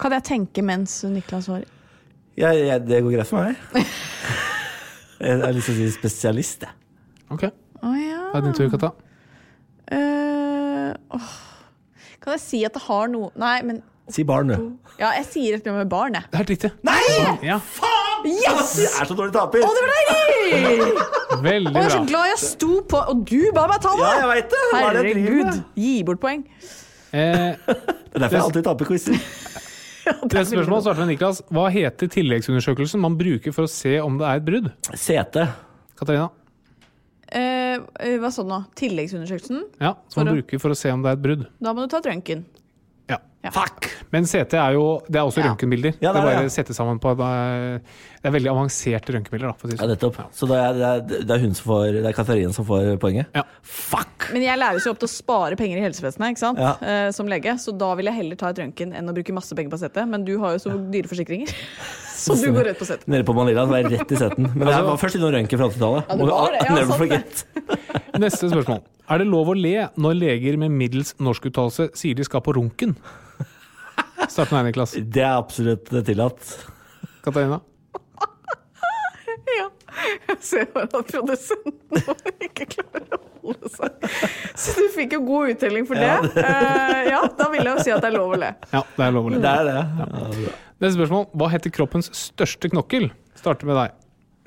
Kan 0.00 0.14
jeg 0.16 0.26
tenke 0.28 0.64
mens 0.64 0.98
Niklas 1.08 1.48
svarer? 1.48 1.68
Ja, 2.40 2.52
ja, 2.56 2.78
det 2.80 3.02
går 3.04 3.18
greit 3.18 3.28
for 3.28 3.44
meg. 3.44 3.56
Jeg 5.20 5.36
har 5.42 5.52
lyst 5.52 5.68
til 5.68 5.74
å 5.76 5.80
si 5.82 5.90
spesialist, 5.92 6.62
jeg. 6.64 6.72
Ok, 7.34 7.42
Oh, 7.84 7.92
ja. 7.96 8.22
det 8.32 8.38
er 8.38 8.44
din 8.46 8.54
tur, 8.56 8.70
Kata. 8.72 8.88
Uh, 9.92 10.94
oh. 11.16 11.28
Kan 12.20 12.36
jeg 12.36 12.42
si 12.44 12.60
at 12.64 12.72
det 12.76 12.82
har 12.84 13.08
noe 13.12 13.28
Nei, 13.40 13.54
men 13.66 13.80
Si 14.12 14.24
barn, 14.26 14.48
du. 14.50 14.72
Ja, 14.98 15.12
jeg 15.18 15.26
sier 15.30 15.56
et 15.56 15.66
eller 15.66 15.84
med 15.84 15.90
barn, 15.92 16.16
jeg. 16.18 16.24
Det 16.32 16.34
er 16.36 16.42
helt 16.42 16.52
riktig. 16.56 16.70
Nei! 16.88 17.00
Ja, 17.46 17.60
Yes! 18.26 18.74
Du 18.76 18.82
er 18.84 19.08
så 19.08 19.16
dårlig 19.16 19.32
taper! 19.36 19.62
Å, 19.64 19.70
det 19.76 19.84
var 19.84 19.92
deilig! 20.10 20.94
Veldig 21.44 21.72
bra. 21.72 21.80
jeg 21.82 21.86
er 21.90 21.94
så 21.94 22.04
glad 22.08 22.26
jeg 22.30 22.38
sto 22.42 22.80
på 22.90 23.00
Og 23.12 23.20
du 23.30 23.52
ba 23.54 23.66
meg 23.70 23.80
ta 23.84 23.92
det! 23.94 24.02
Ja, 24.02 24.12
jeg 24.20 24.28
vet 24.34 24.50
det! 24.54 24.62
Hva 24.72 24.80
er 24.80 24.96
det 24.96 25.04
jeg 25.04 25.14
driver 25.14 25.30
Herregud. 25.30 25.46
med? 25.46 25.64
Gi 25.84 25.92
bort 26.08 26.20
poeng. 26.24 26.42
Eh, 27.12 27.54
Det 28.10 28.18
er 28.18 28.24
derfor 28.24 28.36
jeg 28.36 28.44
alltid 28.48 28.64
taper 28.66 28.88
quizer. 28.90 29.20
Neste 30.30 30.44
spørsmål 30.56 30.80
starter 30.82 31.04
med 31.04 31.12
Niklas. 31.14 31.42
Hva 31.54 31.68
heter 31.70 32.08
tilleggsundersøkelsen 32.10 33.00
man 33.04 33.14
bruker 33.20 33.54
for 33.54 33.68
å 33.68 33.70
se 33.70 33.96
om 34.02 34.16
det 34.18 34.26
er 34.26 34.40
et 34.40 34.46
brudd? 34.48 34.70
Sete. 34.98 35.44
Katarina? 36.00 36.28
Eh, 37.30 37.76
eh, 37.78 38.16
hva 38.18 38.30
sa 38.34 38.42
du 38.42 38.50
nå? 38.50 38.58
Tilleggsundersøkelsen? 38.80 39.60
Ja, 39.78 39.92
Som 40.10 40.24
For 40.24 40.24
man 40.24 40.32
å- 40.34 40.38
bruker 40.40 40.58
for 40.64 40.74
å 40.74 40.78
se 40.78 40.90
om 40.90 41.04
det 41.04 41.12
er 41.12 41.18
et 41.20 41.22
brudd. 41.22 41.46
Da 41.62 41.72
må 41.76 41.84
du 41.86 41.92
ta 41.92 42.00
et 42.02 42.08
røntgen. 42.10 42.42
Ja. 43.42 43.48
Fuck! 43.54 43.86
Men 44.12 44.26
CT 44.28 44.52
er 44.60 44.74
jo 44.76 45.00
Det 45.08 45.16
er 45.16 45.24
også 45.24 45.40
Ja. 45.40 45.46
røntgenbilder. 45.48 45.94
Ja, 46.02 46.10
det 46.12 46.20
det 46.20 46.28
er 46.28 46.34
bare 46.36 46.42
det. 46.44 46.52
sette 46.52 46.74
sammen 46.76 46.98
på 47.00 47.14
Det 47.16 47.24
er, 48.24 48.30
veldig 48.34 48.50
avanserte 48.52 49.14
røntgenbilder. 49.14 49.48
å 49.48 49.56
si 49.64 49.76
Ja, 49.76 49.80
sånn. 49.80 49.88
nettopp. 49.94 50.16
Så 50.36 50.46
det 50.46 50.58
er, 50.60 51.00
det 51.24 51.30
er, 51.30 51.38
hun 51.40 51.54
som 51.54 51.64
får 51.72 51.92
Det 52.02 52.04
er 52.04 52.12
Katarina 52.12 52.52
som 52.52 52.66
får 52.66 52.98
poenget? 53.00 53.26
Ja. 53.34 53.42
Fuck! 53.62 54.28
Men 54.34 54.42
jeg 54.42 54.58
læres 54.60 54.84
jo 54.84 54.90
opp 54.92 54.98
til 55.00 55.08
å 55.08 55.14
spare 55.14 55.56
penger 55.56 55.78
i 55.78 55.86
helsevesenet 55.88 56.34
ikke 56.36 56.38
sant? 56.42 56.58
Ja. 56.60 56.74
Eh, 56.82 57.10
som 57.16 57.26
lege, 57.26 57.54
så 57.56 57.72
da 57.76 57.94
vil 57.94 58.04
jeg 58.10 58.14
heller 58.14 58.36
ta 58.36 58.48
et 58.52 58.58
røntgen 58.60 58.92
enn 58.94 59.08
å 59.08 59.14
bruke 59.16 59.32
masse 59.32 59.56
penger 59.56 59.70
på 59.72 59.78
CT. 59.80 60.04
Men 60.06 60.22
du 60.28 60.36
har 60.38 60.58
jo 60.58 60.58
så 60.68 60.76
dyre 60.92 61.08
forsikringer, 61.08 61.48
så 62.20 62.36
du 62.36 62.52
går 62.52 62.64
rett 62.68 62.78
på 62.78 62.84
CT. 62.84 63.08
Nede 63.08 63.24
på 63.24 63.34
Manila, 63.34 63.64
så 63.64 63.70
var 63.72 63.80
jeg 63.80 63.98
rett 63.98 64.12
i 64.12 64.16
seten. 64.20 64.50
Men 64.54 64.68
det 64.68 64.84
var 64.84 65.00
først 65.00 65.16
innom 65.16 65.32
røntgen 65.32 65.56
fra 65.58 65.70
80-tallet. 65.72 66.04
Ja, 66.12 66.16
det 66.20 66.28
var 66.28 66.52
det. 66.52 66.60
Ja, 66.68 66.74
Never 66.74 66.92
sant 66.92 67.00
forget. 67.00 67.44
Neste 68.20 68.50
spørsmål. 68.52 68.82
Er 69.10 69.18
det 69.18 69.26
lov 69.26 69.48
å 69.48 69.56
le 69.56 69.88
når 69.96 70.14
leger 70.20 70.56
med 70.60 70.70
middels 70.70 71.14
norskuttalelse 71.18 71.88
sier 71.96 72.14
de 72.14 72.22
skal 72.28 72.42
på 72.44 72.52
runken? 72.54 72.94
Start 74.28 74.50
med 74.52 74.58
deg, 74.60 74.66
Niklas. 74.70 74.92
Det 75.00 75.22
er 75.24 75.36
absolutt 75.38 75.88
tillatt. 76.06 76.54
Katarina? 77.24 77.60
Ja. 79.50 79.64
Jeg 80.28 80.36
ser 80.46 80.66
bare 80.70 80.86
at 81.00 81.08
produsenten 81.10 82.02
ikke 82.46 82.66
klarer 82.70 83.16
å 83.16 83.18
holde 83.42 83.70
seg. 83.72 84.04
Så 84.54 84.74
du 84.76 84.84
fikk 84.94 85.16
jo 85.16 85.20
god 85.26 85.50
uttelling 85.56 85.88
for 85.88 85.98
det. 85.98 86.06
Ja, 86.06 86.20
Eh, 86.44 87.08
ja, 87.10 87.18
da 87.40 87.48
vil 87.50 87.64
jeg 87.66 87.72
jo 87.74 87.82
si 87.82 87.90
at 87.94 88.04
det 88.04 88.12
er 88.12 88.14
lov 88.14 88.36
å 88.36 88.38
le. 88.38 88.52
Ja, 88.70 88.82
det 88.94 89.04
er 89.08 89.12
lov 89.16 89.26
å 89.26 89.32
le. 89.34 89.40
Det 89.42 89.50
er 89.50 89.66
det. 89.66 89.74
Ja, 89.80 90.06
bra. 90.12 90.54
Neste 90.84 90.92
spørsmål. 91.00 91.26
Hva 91.42 91.48
heter 91.56 91.74
kroppens 91.74 92.12
største 92.16 92.70
knokkel? 92.72 93.08
Starter 93.40 93.68
med 93.72 93.80
deg, 93.80 93.98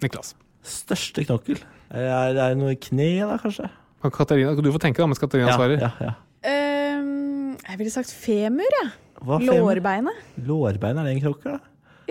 Niklas. 0.05 0.31
Største 0.63 1.25
knokkel. 1.27 1.59
Er 1.91 2.07
er 2.31 2.37
det 2.39 2.49
noe 2.63 2.73
i 2.77 2.79
kneet, 2.79 3.27
da, 3.27 3.35
kanskje? 3.43 3.67
Kan 4.05 4.15
Katarina, 4.15 4.55
du 4.55 4.71
får 4.73 4.85
tenke 4.87 5.03
da, 5.03 5.09
mens 5.11 5.19
Katarina 5.21 5.51
Ja, 5.51 5.57
svarer. 5.59 5.83
ja, 5.83 5.91
ja. 5.99 6.15
Um, 6.47 7.57
jeg 7.59 7.81
ville 7.81 7.91
sagt 7.93 8.11
femur, 8.15 8.71
jeg. 8.79 8.87
Hva 8.87 9.02
Lårbeinet. 9.23 10.13
Lårbein, 10.47 10.97
er 10.99 11.03
det 11.07 11.13
en 11.15 11.21
knokkel, 11.23 11.51
da? 11.55 11.59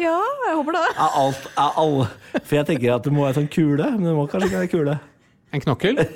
Ja, 0.00 0.14
jeg 0.46 0.54
håper 0.56 0.72
det. 0.72 0.84
Er 0.96 1.16
alt, 1.20 1.42
er 1.60 1.70
all. 1.82 1.98
For 2.40 2.54
jeg 2.56 2.66
tenker 2.70 2.94
at 2.94 3.04
det 3.04 3.12
må 3.12 3.26
være 3.26 3.36
sånn 3.42 3.50
kule, 3.52 3.90
men 3.98 4.06
det 4.08 4.14
må 4.16 4.24
kanskje 4.32 4.48
ikke 4.48 4.60
være 4.62 4.72
kule. 4.72 4.94
En 5.52 5.60
knokkel? 5.66 6.00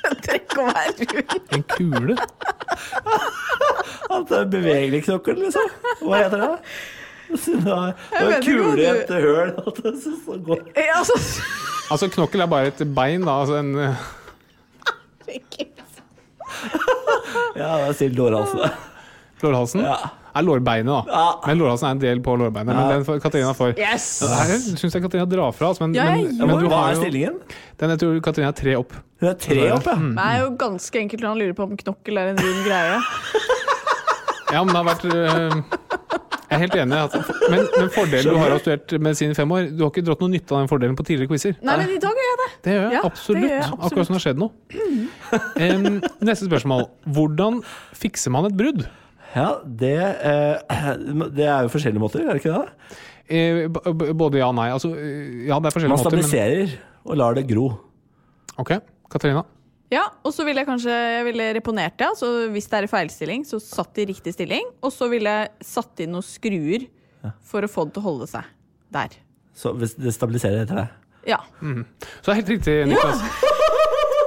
Den 0.00 0.14
trenger 0.24 0.40
ikke 0.40 0.62
å 0.62 0.64
være 0.70 0.92
rund. 1.10 1.34
En 1.58 1.64
kule? 1.74 2.14
At 4.10 4.24
det 4.30 4.38
er 4.38 4.48
bevegelig 4.54 5.02
knokkel, 5.10 5.36
liksom. 5.44 5.66
Hva 6.00 6.22
heter 6.22 6.40
det? 6.46 6.54
Så 7.38 7.52
Det 7.60 7.74
er 7.76 7.92
det 7.92 8.20
er 8.22 8.24
hva 8.30 8.38
kule 8.42 8.80
i 8.80 8.86
et 8.90 9.12
høl. 9.12 9.52
At 9.60 9.76
det 9.84 9.92
så- 10.02 10.16
så. 10.24 10.32
Ja, 10.74 10.96
altså, 11.02 11.14
Altså, 11.90 12.08
knokkel 12.14 12.40
er 12.40 12.46
bare 12.46 12.66
et 12.72 12.80
bein, 12.94 13.20
da. 13.26 13.36
Altså 13.42 13.54
en 13.60 13.70
Ja, 17.60 17.74
det 17.82 17.90
er 17.92 17.98
stilt 18.00 18.16
lårhalsen. 18.18 18.64
lårhalsen. 19.44 19.84
Ja. 19.84 19.98
Er 20.30 20.44
lårbeinet, 20.46 20.86
da. 20.86 20.98
Ja. 21.10 21.22
Men 21.48 21.58
lårhalsen 21.58 21.88
er 21.88 21.94
en 21.96 22.00
del 22.02 22.20
på 22.22 22.36
lårbeinet. 22.38 22.70
Men 22.70 22.88
den 22.92 23.04
får 23.08 23.18
Katarina 23.24 23.50
får. 23.58 23.72
yes! 23.82 24.04
Det 24.22 24.58
syns 24.78 24.94
jeg 24.94 25.02
Katarina 25.02 25.26
drar 25.26 25.50
fra. 25.56 25.72
Altså, 25.72 25.82
men, 25.88 25.96
Ja, 25.98 26.04
jeg 26.14 26.28
men, 26.38 26.46
men 26.46 26.60
du 26.62 26.68
Hva 26.70 26.84
har 26.84 26.92
er 26.94 27.00
stillingen? 27.00 27.40
den, 27.82 27.90
Jeg 27.96 27.98
tror 28.04 28.20
Katarina 28.28 28.52
er 28.52 28.58
tre 28.60 28.76
opp. 28.78 28.94
Hun 29.20 29.28
er 29.32 29.34
tre 29.42 29.64
opp, 29.74 29.88
ja. 29.90 29.96
Det 29.98 30.26
er 30.28 30.38
jo 30.44 30.50
ganske 30.60 31.02
enkelt 31.02 31.24
når 31.24 31.34
han 31.34 31.42
lurer 31.42 31.56
på 31.58 31.66
om 31.66 31.74
knokkel 31.82 32.22
er 32.22 32.30
en 32.34 32.38
rund 32.44 32.62
greie. 32.68 33.00
Ja, 34.50 34.62
men 34.64 34.72
det 34.74 34.78
har 34.80 34.86
vært 34.88 35.04
øh, 35.06 35.58
Jeg 36.50 36.56
er 36.56 36.62
helt 36.64 36.74
enig. 36.82 36.96
At, 36.98 37.12
men, 37.52 37.66
men 37.78 37.90
fordelen 37.94 38.32
du 38.34 38.38
har 38.40 38.54
av 38.54 38.62
studert 38.62 38.94
medisin 39.02 39.30
i 39.30 39.36
fem 39.38 39.52
år 39.54 39.68
Du 39.74 39.84
har 39.84 39.92
ikke 39.92 40.02
dratt 40.08 40.22
noe 40.24 40.32
nytte 40.32 40.54
av 40.56 40.62
den 40.64 40.70
fordelen 40.72 40.96
på 40.98 41.04
tidligere 41.06 41.30
quizer. 41.30 41.54
Nei, 41.62 41.76
men 41.78 41.92
i 41.94 42.00
dag 42.02 42.18
jeg 42.22 42.29
det. 42.40 42.48
Det 42.66 42.72
gjør 42.74 42.82
jeg 42.86 42.92
Ja, 42.96 43.02
absolutt. 43.08 43.42
gjør 43.44 43.54
jeg 43.54 43.60
absolutt. 43.66 43.84
Akkurat 43.90 44.06
som 44.08 44.14
det 44.14 44.18
har 44.20 44.24
skjedd 44.26 44.40
noe. 44.40 44.50
Um, 45.60 46.00
neste 46.30 46.48
spørsmål. 46.48 46.86
Hvordan 47.16 47.60
fikser 47.96 48.34
man 48.34 48.48
et 48.50 48.56
brudd? 48.58 48.86
Ja, 49.36 49.48
det, 49.64 49.94
uh, 50.26 51.28
det 51.30 51.46
er 51.46 51.66
jo 51.68 51.70
forskjellige 51.76 52.02
måter, 52.02 52.24
er 52.26 52.34
det 52.34 52.42
ikke 52.42 52.56
det? 52.56 52.98
Eh, 53.30 53.68
b- 53.70 54.10
både 54.18 54.40
ja 54.40 54.48
og 54.50 54.56
nei. 54.58 54.68
Altså, 54.74 54.90
eh, 54.98 55.46
ja, 55.46 55.60
det 55.62 55.70
er 55.70 55.74
forskjellige 55.76 55.94
Man 55.94 56.00
måter. 56.02 56.16
Men, 56.16 56.26
stabiliserer 56.26 56.72
og 57.06 57.16
lar 57.20 57.36
det 57.38 57.44
gro. 57.46 57.68
ok, 58.58 58.72
Katarina. 59.12 59.44
Ja, 59.90 60.04
og 60.26 60.30
så 60.34 60.44
ville 60.46 60.60
jeg 60.62 60.68
kanskje 60.68 60.90
jeg 60.94 61.24
ville 61.26 61.46
reponert 61.56 61.96
det. 61.98 62.06
Altså 62.12 62.48
hvis 62.54 62.66
det 62.70 62.76
er 62.78 62.86
i 62.86 62.90
feilstilling, 62.90 63.44
så 63.46 63.58
satt 63.62 63.94
det 63.94 64.04
i 64.04 64.12
riktig 64.12 64.34
stilling. 64.36 64.68
Og 64.86 64.92
så 64.94 65.08
ville 65.10 65.30
jeg 65.30 65.50
satt 65.66 65.98
inn 66.04 66.12
noen 66.14 66.22
skruer 66.26 66.84
for 67.42 67.66
å 67.66 67.70
få 67.70 67.86
det 67.88 67.94
til 67.96 68.02
å 68.02 68.06
holde 68.06 68.28
seg 68.30 68.46
der. 68.94 69.16
Så 69.54 69.72
hvis 69.78 69.96
det 69.98 70.12
stabiliserer 70.14 70.62
etter 70.62 70.78
det. 70.78 70.86
Ja. 71.28 71.40
Så 71.60 72.30
det 72.30 72.32
er 72.34 72.40
helt 72.40 72.54
riktig, 72.56 72.76
Niklas. 72.88 73.24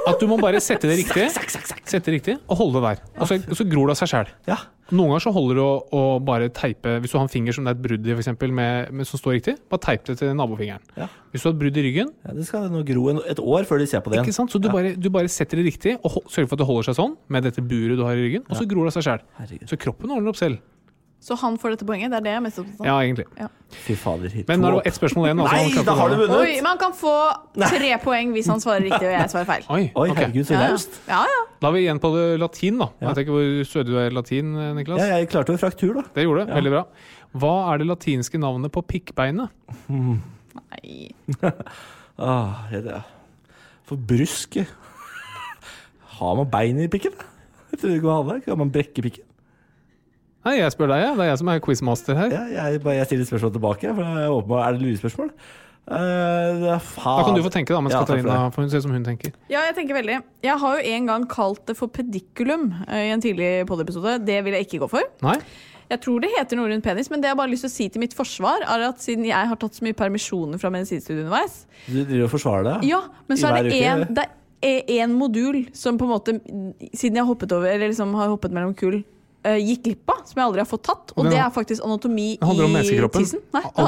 At 0.03 0.19
du 0.19 0.27
må 0.27 0.35
bare 0.41 0.59
sette 0.63 0.89
det 0.89 0.97
riktig, 1.03 1.29
sette 1.31 2.03
det 2.09 2.17
riktig 2.19 2.37
og 2.51 2.59
holde 2.59 2.81
det 2.81 2.89
der. 2.89 3.03
Og 3.23 3.29
så, 3.29 3.37
så 3.55 3.65
gror 3.69 3.87
det 3.89 3.95
av 3.95 4.01
seg 4.01 4.11
sjæl. 4.11 4.31
Ja. 4.49 4.57
Noen 4.91 5.13
ganger 5.13 5.23
så 5.23 5.31
holder 5.33 5.57
det 5.57 5.63
å, 5.63 5.75
å 5.95 6.01
bare 6.21 6.49
teipe 6.53 6.97
Hvis 7.01 7.13
du 7.13 7.15
har 7.15 7.23
en 7.23 7.31
finger 7.31 7.55
som 7.55 7.63
det 7.63 7.71
er 7.71 7.77
et 7.77 7.83
brudd 7.85 8.09
i, 8.11 8.49
med, 8.51 9.05
som 9.07 9.21
står 9.21 9.37
riktig, 9.37 9.53
bare 9.71 9.81
teip 9.85 10.03
det 10.09 10.17
til 10.19 10.33
nabofingeren. 10.37 10.83
Ja. 10.99 11.07
Hvis 11.31 11.45
du 11.45 11.47
har 11.47 11.55
et 11.55 11.61
brudd 11.63 11.79
i 11.79 11.85
ryggen, 11.87 12.11
Ja, 12.27 12.35
det 12.35 12.45
skal 12.49 12.67
nå 12.73 12.83
gro 12.85 13.07
en, 13.13 13.21
et 13.31 13.39
år 13.39 13.65
før 13.69 13.79
de 13.81 13.87
ser 13.89 14.03
på 14.03 14.11
det 14.11 14.19
igjen. 14.19 14.35
sant? 14.35 14.51
så 14.53 14.59
du, 14.61 14.67
bare, 14.73 14.91
du 14.99 15.07
bare 15.13 15.31
setter 15.31 15.61
det 15.61 15.69
riktig 15.71 15.95
og 16.03 16.19
sørger 16.27 16.51
for 16.51 16.57
at 16.59 16.65
det 16.65 16.69
holder 16.69 16.89
seg 16.91 16.99
sånn 16.99 17.15
med 17.31 17.47
dette 17.47 17.63
buret 17.63 17.97
du 17.97 18.03
har 18.05 18.19
i 18.19 18.27
ryggen, 18.27 18.43
og 18.49 18.59
så 18.59 18.67
gror 18.69 18.89
det 18.89 18.93
av 18.93 18.99
seg 18.99 19.07
sjæl. 19.07 19.57
Så 19.71 19.79
kroppen 19.79 20.11
ordner 20.13 20.35
opp 20.35 20.41
selv. 20.41 20.59
Så 21.23 21.37
han 21.39 21.55
får 21.55 21.77
dette 21.77 21.85
poenget? 21.87 22.11
Det 22.11 22.17
er 22.19 22.23
det 22.25 22.31
jeg 22.33 22.39
er 22.41 22.43
mest 22.43 22.57
opptatt 22.59 22.81
av. 22.81 22.87
Ja, 22.89 22.95
egentlig. 22.99 23.23
Fy 23.85 23.93
fader. 23.95 24.33
Men 24.49 24.59
nå 24.59 24.67
er 24.67 24.75
det 24.75 24.89
ett 24.89 24.97
spørsmål 24.97 25.27
igjen. 25.29 25.39
altså, 25.39 25.59
Nei, 25.79 25.83
da 25.87 25.93
har 25.95 26.11
du 26.11 26.15
vunnet! 26.19 26.35
Oi, 26.43 26.57
man 26.65 26.81
kan 26.81 26.95
få 26.99 27.13
tre 27.61 27.91
poeng 28.03 28.33
hvis 28.35 28.49
han 28.51 28.59
svarer 28.59 28.83
riktig 28.83 29.07
og 29.07 29.13
jeg 29.15 29.31
svarer 29.31 29.47
feil. 29.47 29.63
Oi, 29.71 29.85
Oi, 29.95 30.09
okay. 30.11 30.17
herregud, 30.19 30.49
så 30.49 30.57
Ja, 30.57 30.59
ja. 30.65 30.73
raust. 30.73 30.99
Ja, 31.07 31.21
ja. 31.31 31.39
Da 31.63 31.69
er 31.69 31.75
vi 31.77 31.83
igjen 31.85 32.01
på 32.03 32.11
det 32.17 32.25
latin, 32.43 32.81
da. 32.83 32.89
Ja. 32.99 33.07
Jeg 33.13 33.21
tenker 33.21 33.37
hvor 33.37 33.69
stødig 33.71 33.87
du 33.93 33.97
er 34.03 34.11
i 34.11 34.13
latin, 34.17 34.51
Niklas. 34.81 34.99
Ja, 34.99 35.07
jeg 35.21 35.31
klarte 35.31 35.55
jo 35.55 35.61
fraktur, 35.63 35.93
da. 36.01 36.03
Det 36.17 36.27
gjorde 36.27 36.43
du. 36.43 36.53
Veldig 36.59 36.73
bra. 36.75 36.83
Hva 37.39 37.53
er 37.71 37.79
det 37.81 37.87
latinske 37.93 38.43
navnet 38.43 38.75
på 38.75 38.83
pikkbeinet? 38.91 39.49
Nei. 39.89 41.13
Ah, 42.13 42.67
det 42.69 42.83
er 42.85 43.07
For 43.89 43.97
brusk 43.97 44.59
Har 46.19 46.35
man 46.37 46.45
bein 46.51 46.77
i 46.83 46.85
pikken? 46.91 47.15
Jeg 47.71 47.79
tror 47.81 47.95
ikke 47.95 48.05
man 48.05 48.19
har 48.19 48.35
det. 48.35 48.43
Kan 48.45 48.59
man 48.61 48.69
brekke 48.75 49.01
pikken? 49.07 49.25
Nei, 50.43 50.57
jeg 50.59 50.73
spør 50.75 50.91
deg, 50.91 51.01
ja. 51.05 51.11
Det 51.15 51.25
er 51.25 51.29
jeg 51.31 51.41
som 51.41 51.51
er 51.53 51.59
quizmaster 51.63 52.17
her. 52.19 52.33
Ja, 52.33 52.63
jeg, 52.67 52.81
jeg 52.83 53.09
stiller 53.09 53.27
spørsmål 53.29 53.53
tilbake, 53.57 53.93
for 53.93 54.03
det 54.03 54.23
er 54.25 54.33
åpenbart 54.37 54.65
er 54.67 54.77
det 54.77 54.87
lurespørsmål. 54.87 55.29
Uh, 55.83 56.79
Da 56.79 57.23
kan 57.27 57.35
du 57.35 57.41
få 57.43 57.51
tenke, 57.51 57.73
da, 57.75 57.81
mens 57.83 57.91
Ja, 57.91 58.05
Katarina 58.05 58.47
får 58.55 58.63
hun 58.63 58.69
se 58.71 58.79
som 58.85 58.93
hun 58.95 59.03
tenker. 59.03 59.33
Ja, 59.51 59.65
jeg 59.67 59.75
tenker 59.75 59.97
veldig. 59.97 60.21
Jeg 60.45 60.55
har 60.61 60.79
jo 60.79 60.95
en 60.95 61.09
gang 61.11 61.25
kalt 61.31 61.65
det 61.67 61.75
for 61.75 61.91
pedikulum 61.91 62.69
eh, 62.87 63.09
i 63.09 63.11
en 63.11 63.23
tidlig 63.23 63.65
podiepisode. 63.67 64.17
Det 64.23 64.37
vil 64.45 64.55
jeg 64.55 64.67
ikke 64.69 64.79
gå 64.85 64.89
for. 64.95 65.09
Nei? 65.25 65.35
Jeg 65.91 65.99
tror 66.05 66.23
det 66.23 66.29
heter 66.37 66.57
noe 66.57 66.71
rundt 66.71 66.85
penis, 66.85 67.09
men 67.11 67.21
det 67.21 67.27
jeg 67.29 67.37
bare 67.37 67.49
har 67.49 67.51
lyst 67.51 67.67
til 67.67 67.71
å 67.71 67.75
si 67.75 67.89
til 67.91 68.01
mitt 68.01 68.15
forsvar, 68.15 68.63
er 68.63 68.85
at 68.87 69.03
siden 69.03 69.27
jeg 69.27 69.49
har 69.51 69.59
tatt 69.59 69.75
så 69.75 69.83
mye 69.85 69.97
permisjoner 69.97 70.61
fra 70.61 70.71
medisinstudiet 70.73 71.25
underveis 71.25 71.65
Du 71.89 71.99
driver 71.99 72.29
og 72.29 72.31
forsvarer 72.31 72.69
det? 72.69 72.77
Ja, 72.87 73.01
men 73.27 73.39
så 73.41 73.51
er 73.51 73.67
det 73.67 73.75
én 73.75 74.05
en, 74.07 74.15
det 74.15 74.25
er 74.63 75.03
en 75.03 75.17
modul 75.19 75.65
som 75.75 75.99
på 75.99 76.07
en 76.07 76.13
måte, 76.15 76.37
siden 76.95 77.19
jeg 77.19 77.25
har 77.25 77.29
hoppet 77.29 77.51
over, 77.51 77.67
eller 77.67 77.91
liksom 77.91 78.15
har 78.15 78.31
hoppet 78.31 78.55
mellom 78.55 78.71
kull, 78.79 79.01
eh, 79.43 79.57
gikk 79.59 79.83
glipp 79.87 80.09
av, 80.13 80.21
som 80.29 80.39
jeg 80.41 80.45
aldri 80.47 80.61
har 80.63 80.69
fått 80.69 80.83
tatt. 80.87 81.13
Og 81.17 81.27
det 81.29 81.37
er 81.39 81.49
faktisk 81.53 81.83
anatomi 81.85 82.27
i 82.35 82.37
tissen. 83.17 83.41
Nei, 83.53 83.63
det 83.75 83.87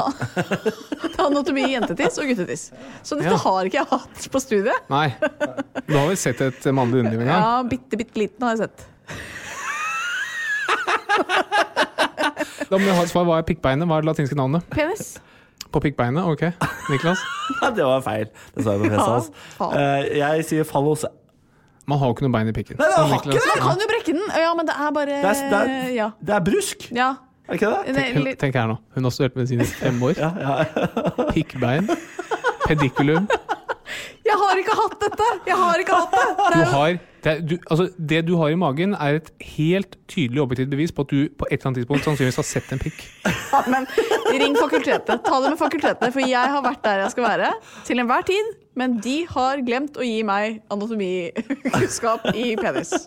er 1.16 1.24
anatomi 1.26 1.64
i 1.66 1.72
jentetiss 1.74 2.18
og 2.22 2.28
guttetiss. 2.30 2.64
Så 3.02 3.18
dette 3.20 3.32
Ja. 3.34 3.40
har 3.44 3.68
ikke 3.68 3.80
jeg 3.82 3.90
hatt 3.92 4.28
på 4.32 4.42
studiet. 4.42 4.88
Nei. 4.92 5.08
Du 5.86 5.94
har 5.96 6.06
vel 6.10 6.16
sett 6.20 6.40
et 6.44 6.68
mannlig 6.76 7.02
underliv 7.04 7.20
en 7.24 7.30
gang? 7.32 7.42
Ja, 7.42 7.62
bitte, 7.68 7.96
bitte 8.00 8.20
liten 8.24 8.46
har 8.46 8.56
jeg 8.56 8.66
sett. 8.68 8.86
Da 12.66 12.78
må 12.80 12.82
du 12.88 12.90
ha 12.96 13.02
et 13.04 13.10
svar. 13.12 13.24
Hva 13.28 13.36
er 13.40 13.44
pikkbeinet? 13.46 13.86
Hva 13.88 13.98
er 14.00 14.04
det 14.04 14.08
latinske 14.10 14.36
navnet 14.38 14.64
Penis. 14.72 15.16
på 15.70 15.80
pikkbeinet? 15.84 16.24
Ok, 16.26 16.42
Niklas? 16.90 17.20
det 17.76 17.84
var 17.86 18.02
feil. 18.02 18.26
Det 18.56 18.64
sa 18.66 18.74
jeg 18.74 18.82
på 18.82 18.90
fjeset 18.90 19.06
hans. 19.12 19.28
Eh, 19.70 20.08
jeg 20.18 20.46
sier 20.48 20.66
fallose. 20.68 21.10
Man 21.86 21.98
har 22.00 22.08
jo 22.10 22.14
ikke 22.16 22.24
noe 22.26 22.34
bein 22.34 22.48
i 22.50 22.52
pikken. 22.56 22.76
Nei, 22.80 22.86
det 22.90 22.96
har 22.98 23.10
Niklas- 23.12 23.36
ikke 23.36 23.46
Man 23.54 23.62
kan 23.68 23.78
jo 23.84 23.86
brekke 23.92 24.12
den. 24.16 24.24
Ja, 24.42 24.54
men 24.58 24.66
det 24.66 24.74
er 24.74 24.90
bare 24.96 25.06
Det 25.06 25.30
er, 25.30 25.50
det 25.50 25.60
er, 25.60 25.94
Ja. 25.94 26.08
det 26.26 26.34
er 26.34 26.40
brusk, 26.48 26.88
ja. 26.92 27.08
er 27.46 27.52
det 27.52 27.60
ikke 27.60 27.70
det? 27.70 27.94
Det 27.94 28.02
er 28.04 28.14
Hun, 28.18 28.36
tenk 28.42 28.54
her 28.58 28.66
nå. 28.72 28.76
Hun 28.96 29.04
har 29.04 29.10
studert 29.14 29.36
medisin 29.36 29.60
i 29.60 29.64
fem 29.64 30.02
år. 30.02 30.14
Ja, 30.24 30.30
ja. 30.34 30.64
Pikkbein. 31.34 31.86
Pedikulum. 32.66 33.28
Jeg 34.26 34.34
har 34.40 34.58
ikke 34.58 34.74
hatt 34.74 34.96
dette! 35.00 35.26
Jeg 35.46 35.56
har 35.56 35.78
ikke 35.78 35.94
hatt 35.94 36.10
det! 36.16 36.26
det 36.36 36.58
Du 36.58 36.70
har, 36.74 36.96
det, 37.26 37.32
er, 37.32 37.40
du, 37.42 37.56
altså, 37.66 37.88
det 37.98 38.20
du 38.28 38.36
har 38.38 38.52
i 38.54 38.58
magen, 38.58 38.92
er 38.94 39.16
et 39.18 39.30
helt 39.56 39.96
tydelig 40.06 40.44
objektivt 40.44 40.70
bevis 40.70 40.92
på 40.94 41.02
at 41.02 41.10
du 41.10 41.24
på 41.34 41.48
et 41.50 41.56
eller 41.56 41.72
annet 41.72 41.80
tidspunkt 41.80 42.06
sannsynligvis 42.06 42.38
har 42.38 42.46
sett 42.46 42.68
en 42.70 42.78
pikk. 42.78 43.00
men 43.72 43.88
ring 44.30 44.54
fakultetet. 44.54 45.24
Ta 45.26 45.40
det 45.42 45.50
med 45.50 45.58
fakultetet, 45.58 46.12
for 46.14 46.22
jeg 46.22 46.52
har 46.54 46.62
vært 46.62 46.84
der 46.84 47.02
jeg 47.02 47.16
skal 47.16 47.26
være 47.26 47.50
til 47.88 48.04
enhver 48.04 48.28
tid. 48.30 48.54
Men 48.76 48.98
de 49.02 49.16
har 49.32 49.64
glemt 49.66 49.98
å 49.98 50.04
gi 50.06 50.20
meg 50.28 50.60
anatomikunnskap 50.70 52.28
i 52.36 52.52
penis. 52.60 52.92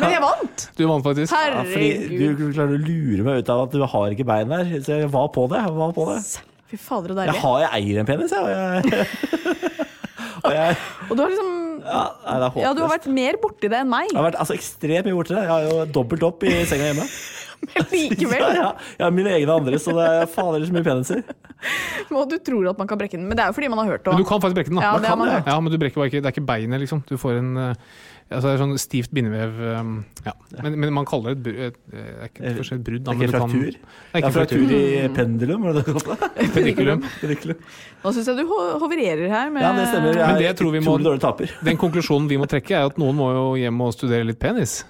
Men 0.00 0.10
jeg 0.10 0.22
vant! 0.24 0.64
Du 0.74 0.84
vant 0.90 1.06
faktisk. 1.06 1.32
Ja, 1.32 1.62
du 1.62 2.44
klarer 2.50 2.74
å 2.74 2.82
lure 2.82 3.22
meg 3.22 3.44
ut 3.44 3.52
av 3.54 3.64
at 3.68 3.76
du 3.78 3.84
har 3.94 4.12
ikke 4.12 4.26
bein 4.26 4.50
der. 4.50 4.74
Så 4.82 4.98
jeg 4.98 5.12
var 5.14 5.30
på 5.32 5.46
det. 5.54 5.62
Jeg 5.62 5.76
var 5.78 5.94
på 5.94 6.08
det. 6.10 6.18
Fy 6.68 6.76
fader, 6.82 7.14
så 7.14 7.24
Jeg, 7.30 7.40
har, 7.40 7.60
jeg 7.62 7.70
eier 7.78 8.02
en 8.02 8.08
penis, 8.10 8.34
jeg. 8.34 9.06
Og 10.44 10.52
jeg, 10.54 10.76
og 11.08 11.16
du 11.16 11.22
har 11.24 11.32
liksom 11.32 11.54
ja, 11.78 12.02
nei. 12.26 12.50
Ja, 12.62 12.72
du 12.74 12.82
har 12.82 12.92
vært 12.92 13.08
mer 13.12 13.38
borti 13.40 13.70
det 13.70 13.78
enn 13.80 13.90
meg. 13.90 14.10
Jeg 14.10 14.18
har 14.18 14.26
vært 14.28 14.38
altså, 14.42 14.56
ekstremt 14.58 15.08
mye 15.08 15.16
borti 15.16 15.34
det. 15.34 15.44
Jeg 15.46 15.52
har 15.52 15.66
jo 15.68 15.84
dobbelt 15.98 16.26
opp 16.26 16.44
i 16.46 16.54
senga 16.68 16.90
hjemme. 16.90 17.06
Men 17.76 17.86
likevel. 17.92 18.40
Ja, 18.42 18.50
ja. 18.54 18.68
Jeg 18.98 19.04
har 19.06 19.14
mine 19.14 19.32
egne 19.38 19.56
andre, 19.60 19.78
så 19.82 19.94
det 19.96 20.06
er 20.08 20.26
fader 20.32 20.66
så 20.68 20.74
mye 20.76 20.86
peniser. 20.86 21.24
Og 22.14 22.28
du 22.30 22.36
tror 22.46 22.68
at 22.70 22.78
man 22.78 22.86
kan 22.90 23.00
brekke 23.00 23.18
den. 23.18 23.26
Men 23.28 23.36
det 23.38 23.44
er 23.44 23.50
jo 23.52 23.56
fordi 23.58 23.70
man 23.72 23.82
har 23.82 23.90
hørt 23.96 24.04
det. 24.06 24.12
Men 24.14 24.22
du 24.22 24.28
kan 24.28 24.40
faktisk 24.44 24.60
brekke 24.60 24.70
den, 24.72 24.78
da. 24.78 24.84
Ja, 24.86 24.92
Man 24.92 25.02
det 25.02 25.08
kan 25.10 25.18
man 25.18 25.32
det. 25.32 25.40
Ja, 25.50 25.56
men 25.60 25.72
du 25.74 25.78
brekker 25.82 26.00
bare 26.02 26.10
ikke 26.12 26.22
Det 26.22 26.30
er 26.30 26.36
ikke 26.36 26.46
beinet, 26.52 26.80
liksom. 26.84 27.02
Du 27.08 27.16
får 27.18 27.40
en 27.40 27.50
eh, 27.64 27.74
altså 28.28 28.44
det 28.50 28.52
er 28.54 28.60
sånn 28.60 28.74
stivt 28.78 29.12
bindevev 29.16 29.54
um, 29.80 29.92
Ja. 30.26 30.34
Men, 30.62 30.74
men 30.84 30.92
man 30.98 31.06
kaller 31.08 31.32
det 31.34 31.38
et, 31.38 31.44
bru- 31.46 31.62
et, 31.66 31.78
eh, 31.90 32.04
det 32.04 32.26
er 32.26 32.30
ikke 32.30 32.52
for 32.60 32.68
seg 32.70 32.82
brudd. 32.86 33.04
Det 33.06 33.14
er 33.14 33.22
ikke 33.24 33.32
fraktur. 33.34 33.78
Det 33.78 34.12
er 34.12 34.22
ikke 34.22 34.32
fraktur 34.36 34.74
i 34.78 34.82
pendulum, 35.16 35.64
var 35.66 35.78
det 35.78 35.82
det 35.82 35.94
du 35.96 35.98
kalte 35.98 36.28
det? 36.36 36.48
Pedikulum. 36.58 37.02
Nå 38.04 38.12
syns 38.14 38.30
jeg 38.30 38.38
du 38.38 38.44
hovererer 38.52 39.24
her 39.32 39.50
med 39.54 39.64
Ja, 39.66 39.72
det 39.78 39.88
stemmer. 39.90 40.20
Jeg 40.20 40.28
Men 40.34 40.42
det 40.44 40.52
tror 40.60 40.76
vi 40.76 40.84
må- 40.84 41.16
taper. 41.24 41.56
Den 41.66 41.80
konklusjonen 41.80 42.28
vi 42.30 42.38
må 42.38 42.46
trekke, 42.50 42.76
er 42.78 42.92
at 42.92 43.00
noen 43.02 43.16
må 43.18 43.32
jo 43.34 43.44
hjem 43.64 43.80
og 43.88 43.96
studere 43.96 44.28
litt 44.28 44.38
penis. 44.42 44.82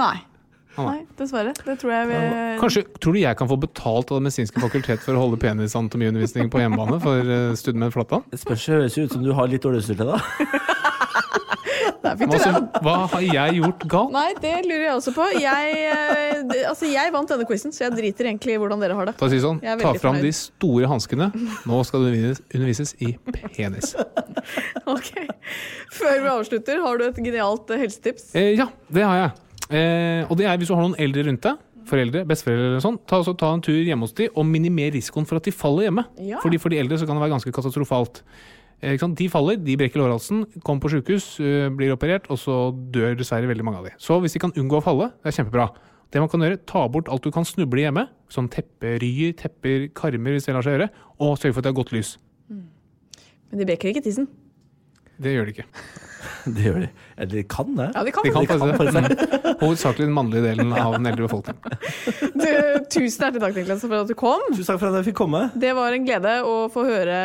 Nei. 0.00 0.16
Nei, 0.78 1.00
dessverre. 1.18 1.52
Det 1.66 1.74
tror 1.80 1.92
jeg 1.92 2.08
vi 2.08 2.18
Kanskje, 2.60 2.84
Tror 3.02 3.16
du 3.16 3.20
jeg 3.20 3.36
kan 3.36 3.48
få 3.50 3.56
betalt 3.60 4.12
av 4.12 4.20
Det 4.20 4.26
medisinske 4.28 4.62
fakultet 4.62 5.02
for 5.02 5.18
å 5.18 5.24
holde 5.24 5.40
penisanatomiundervisning 5.42 6.50
på 6.52 6.62
hjemmebane 6.62 7.00
for 7.02 7.20
studien 7.20 7.58
Studiemenn 7.60 7.94
Flatland? 7.94 8.30
Det 8.30 8.40
spørs 8.40 8.66
det 8.66 8.76
høres 8.76 8.98
ut 9.00 9.16
som 9.16 9.24
du 9.26 9.32
har 9.36 9.50
litt 9.50 9.66
dårlig 9.66 9.82
utstyr 9.82 9.98
til 9.98 10.12
det. 10.12 10.20
Fy 12.00 12.26
Hva, 12.80 12.94
har 13.12 13.22
jeg 13.22 13.58
gjort 13.60 13.84
galt? 13.90 14.12
Nei, 14.14 14.30
det 14.40 14.54
lurer 14.64 14.86
jeg 14.86 14.94
også 14.96 15.12
på. 15.14 15.26
Jeg, 15.36 15.74
eh, 15.84 16.54
altså, 16.70 16.88
jeg 16.88 17.12
vant 17.14 17.30
denne 17.30 17.46
quizen, 17.48 17.74
så 17.76 17.84
jeg 17.86 17.96
driter 17.98 18.30
egentlig 18.30 18.56
i 18.56 18.60
hvordan 18.60 18.80
dere 18.82 18.96
har 18.98 19.10
det. 19.10 19.14
Ta, 19.20 19.28
si 19.30 19.40
sånn, 19.42 19.60
ta 19.60 19.76
fram 19.76 20.16
fornøyd. 20.16 20.24
de 20.26 20.32
store 20.36 20.90
hanskene. 20.90 21.30
Nå 21.68 21.82
skal 21.86 22.06
det 22.06 22.12
undervises, 22.14 22.42
undervises 22.54 22.96
i 23.04 23.14
penis. 23.30 23.94
Ok. 24.90 25.10
Før 25.92 26.16
vi 26.24 26.30
avslutter, 26.32 26.80
har 26.82 26.98
du 26.98 27.04
et 27.06 27.18
genialt 27.20 27.68
eh, 27.70 27.82
helsetips? 27.84 28.30
Eh, 28.34 28.54
ja, 28.56 28.66
det 28.90 29.04
har 29.04 29.18
jeg. 29.18 29.34
Eh, 29.70 30.22
og 30.26 30.38
det 30.38 30.48
er 30.50 30.56
hvis 30.58 30.70
du 30.70 30.74
har 30.74 30.82
noen 30.82 30.98
eldre 30.98 31.26
rundt 31.28 31.44
deg, 31.46 31.66
foreldre, 31.90 32.22
besteforeldre 32.28 32.70
eller 32.72 32.82
sånn, 32.84 32.98
ta, 33.08 33.20
ta 33.24 33.50
en 33.54 33.62
tur 33.64 33.78
hjemme 33.78 34.06
hos 34.06 34.14
de 34.18 34.28
og 34.30 34.46
minimer 34.46 34.92
risikoen 34.94 35.26
for 35.28 35.40
at 35.40 35.46
de 35.46 35.54
faller 35.54 35.88
hjemme. 35.88 36.06
Ja. 36.22 36.40
Fordi 36.42 36.60
for 36.62 36.72
de 36.72 36.80
eldre 36.82 36.98
så 37.00 37.08
kan 37.08 37.18
det 37.18 37.24
være 37.24 37.34
ganske 37.36 37.52
katastrofalt. 37.54 38.22
Eh? 38.82 38.96
De 39.18 39.28
faller, 39.32 39.60
de 39.60 39.76
brekker 39.80 40.02
lårhalsen, 40.02 40.44
kommer 40.66 40.84
på 40.84 40.92
sykehus, 40.94 41.32
uh, 41.42 41.68
blir 41.76 41.94
operert, 41.94 42.28
og 42.32 42.40
så 42.40 42.58
dør 42.94 43.14
dessverre 43.18 43.50
veldig 43.50 43.66
mange 43.66 43.82
av 43.82 43.88
de. 43.90 43.94
Så 44.02 44.18
hvis 44.22 44.36
de 44.36 44.42
kan 44.42 44.54
unngå 44.56 44.80
å 44.80 44.84
falle, 44.84 45.10
det 45.20 45.32
er 45.32 45.38
kjempebra. 45.40 45.70
Det 46.10 46.22
man 46.22 46.30
kan 46.32 46.42
gjøre, 46.42 46.58
Ta 46.66 46.86
bort 46.90 47.10
alt 47.12 47.22
du 47.22 47.30
kan 47.34 47.46
snuble 47.46 47.84
hjemme, 47.84 48.08
sånn 48.32 48.50
tepperyer, 48.50 49.36
tepper, 49.38 49.86
karmer 49.94 50.34
hvis 50.34 50.48
det 50.48 50.56
lar 50.56 50.66
seg 50.66 50.78
gjøre, 50.78 50.90
og 51.22 51.36
sørg 51.38 51.54
for 51.54 51.62
at 51.62 51.68
det 51.68 51.72
er 51.72 51.78
godt 51.78 51.94
lys. 51.94 52.16
Men 53.50 53.62
de 53.62 53.66
brekker 53.66 53.90
ikke 53.90 54.02
tissen. 54.06 54.26
Det 55.20 55.34
gjør 55.34 55.48
de 55.50 55.52
ikke. 55.56 55.66
Det 56.54 56.62
gjør 56.64 56.78
de. 56.82 56.86
Eller 57.20 57.32
de 57.32 57.42
kan 57.48 57.68
det. 57.76 57.86
Ja, 57.94 58.02
de 58.04 58.12
kan. 58.16 58.24
De 58.24 58.30
kan 58.32 58.44
De 58.44 58.48
kan 58.48 58.60
faktisk 58.76 58.96
det. 58.96 59.52
Hovedsakelig 59.60 60.06
den 60.08 60.14
mannlige 60.16 60.42
delen 60.48 60.72
av 60.72 60.94
den 60.96 61.08
eldre 61.10 61.26
befolkningen. 61.26 61.76
Du, 62.40 62.48
tusen 62.92 63.26
hjertelig 63.26 63.42
takk 63.44 63.58
Niklas, 63.60 63.84
for 63.84 63.96
at 64.00 64.08
du 64.08 64.16
kom. 64.16 64.44
Tusen 64.54 64.70
takk 64.70 64.80
for 64.80 64.88
at 64.88 64.98
jeg 65.00 65.10
fikk 65.10 65.18
komme. 65.20 65.42
Det 65.60 65.72
var 65.76 65.96
en 65.96 66.06
glede 66.08 66.32
å 66.48 66.54
få 66.72 66.84
høre 66.88 67.18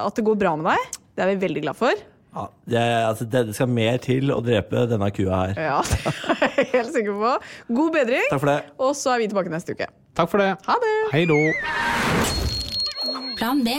at 0.00 0.16
det 0.16 0.24
går 0.28 0.38
bra 0.40 0.54
med 0.60 0.70
deg. 0.72 0.98
Det 1.14 1.24
er 1.26 1.32
vi 1.34 1.36
veldig 1.44 1.64
glad 1.66 1.78
for. 1.78 2.04
Ja, 2.34 2.46
det, 2.66 2.80
altså, 3.12 3.28
det 3.30 3.42
skal 3.54 3.68
mer 3.70 4.00
til 4.02 4.32
å 4.34 4.40
drepe 4.42 4.86
denne 4.90 5.10
kua 5.14 5.42
her. 5.44 5.60
Ja, 5.68 5.76
det 5.86 6.00
er 6.48 6.56
jeg 6.64 6.70
helt 6.72 6.92
sikker 6.96 7.20
på. 7.20 7.34
God 7.78 7.92
bedring, 8.00 8.24
Takk 8.32 8.42
for 8.42 8.50
det. 8.50 8.58
og 8.82 8.96
så 8.98 9.12
er 9.14 9.22
vi 9.22 9.28
tilbake 9.30 9.52
neste 9.52 9.76
uke. 9.76 9.86
Takk 10.18 10.32
for 10.32 10.42
det. 10.42 10.50
Ha 10.66 10.78
det! 10.82 10.94
Hei 11.14 11.22
då. 11.30 11.38
Plan 13.38 13.62
B. 13.66 13.76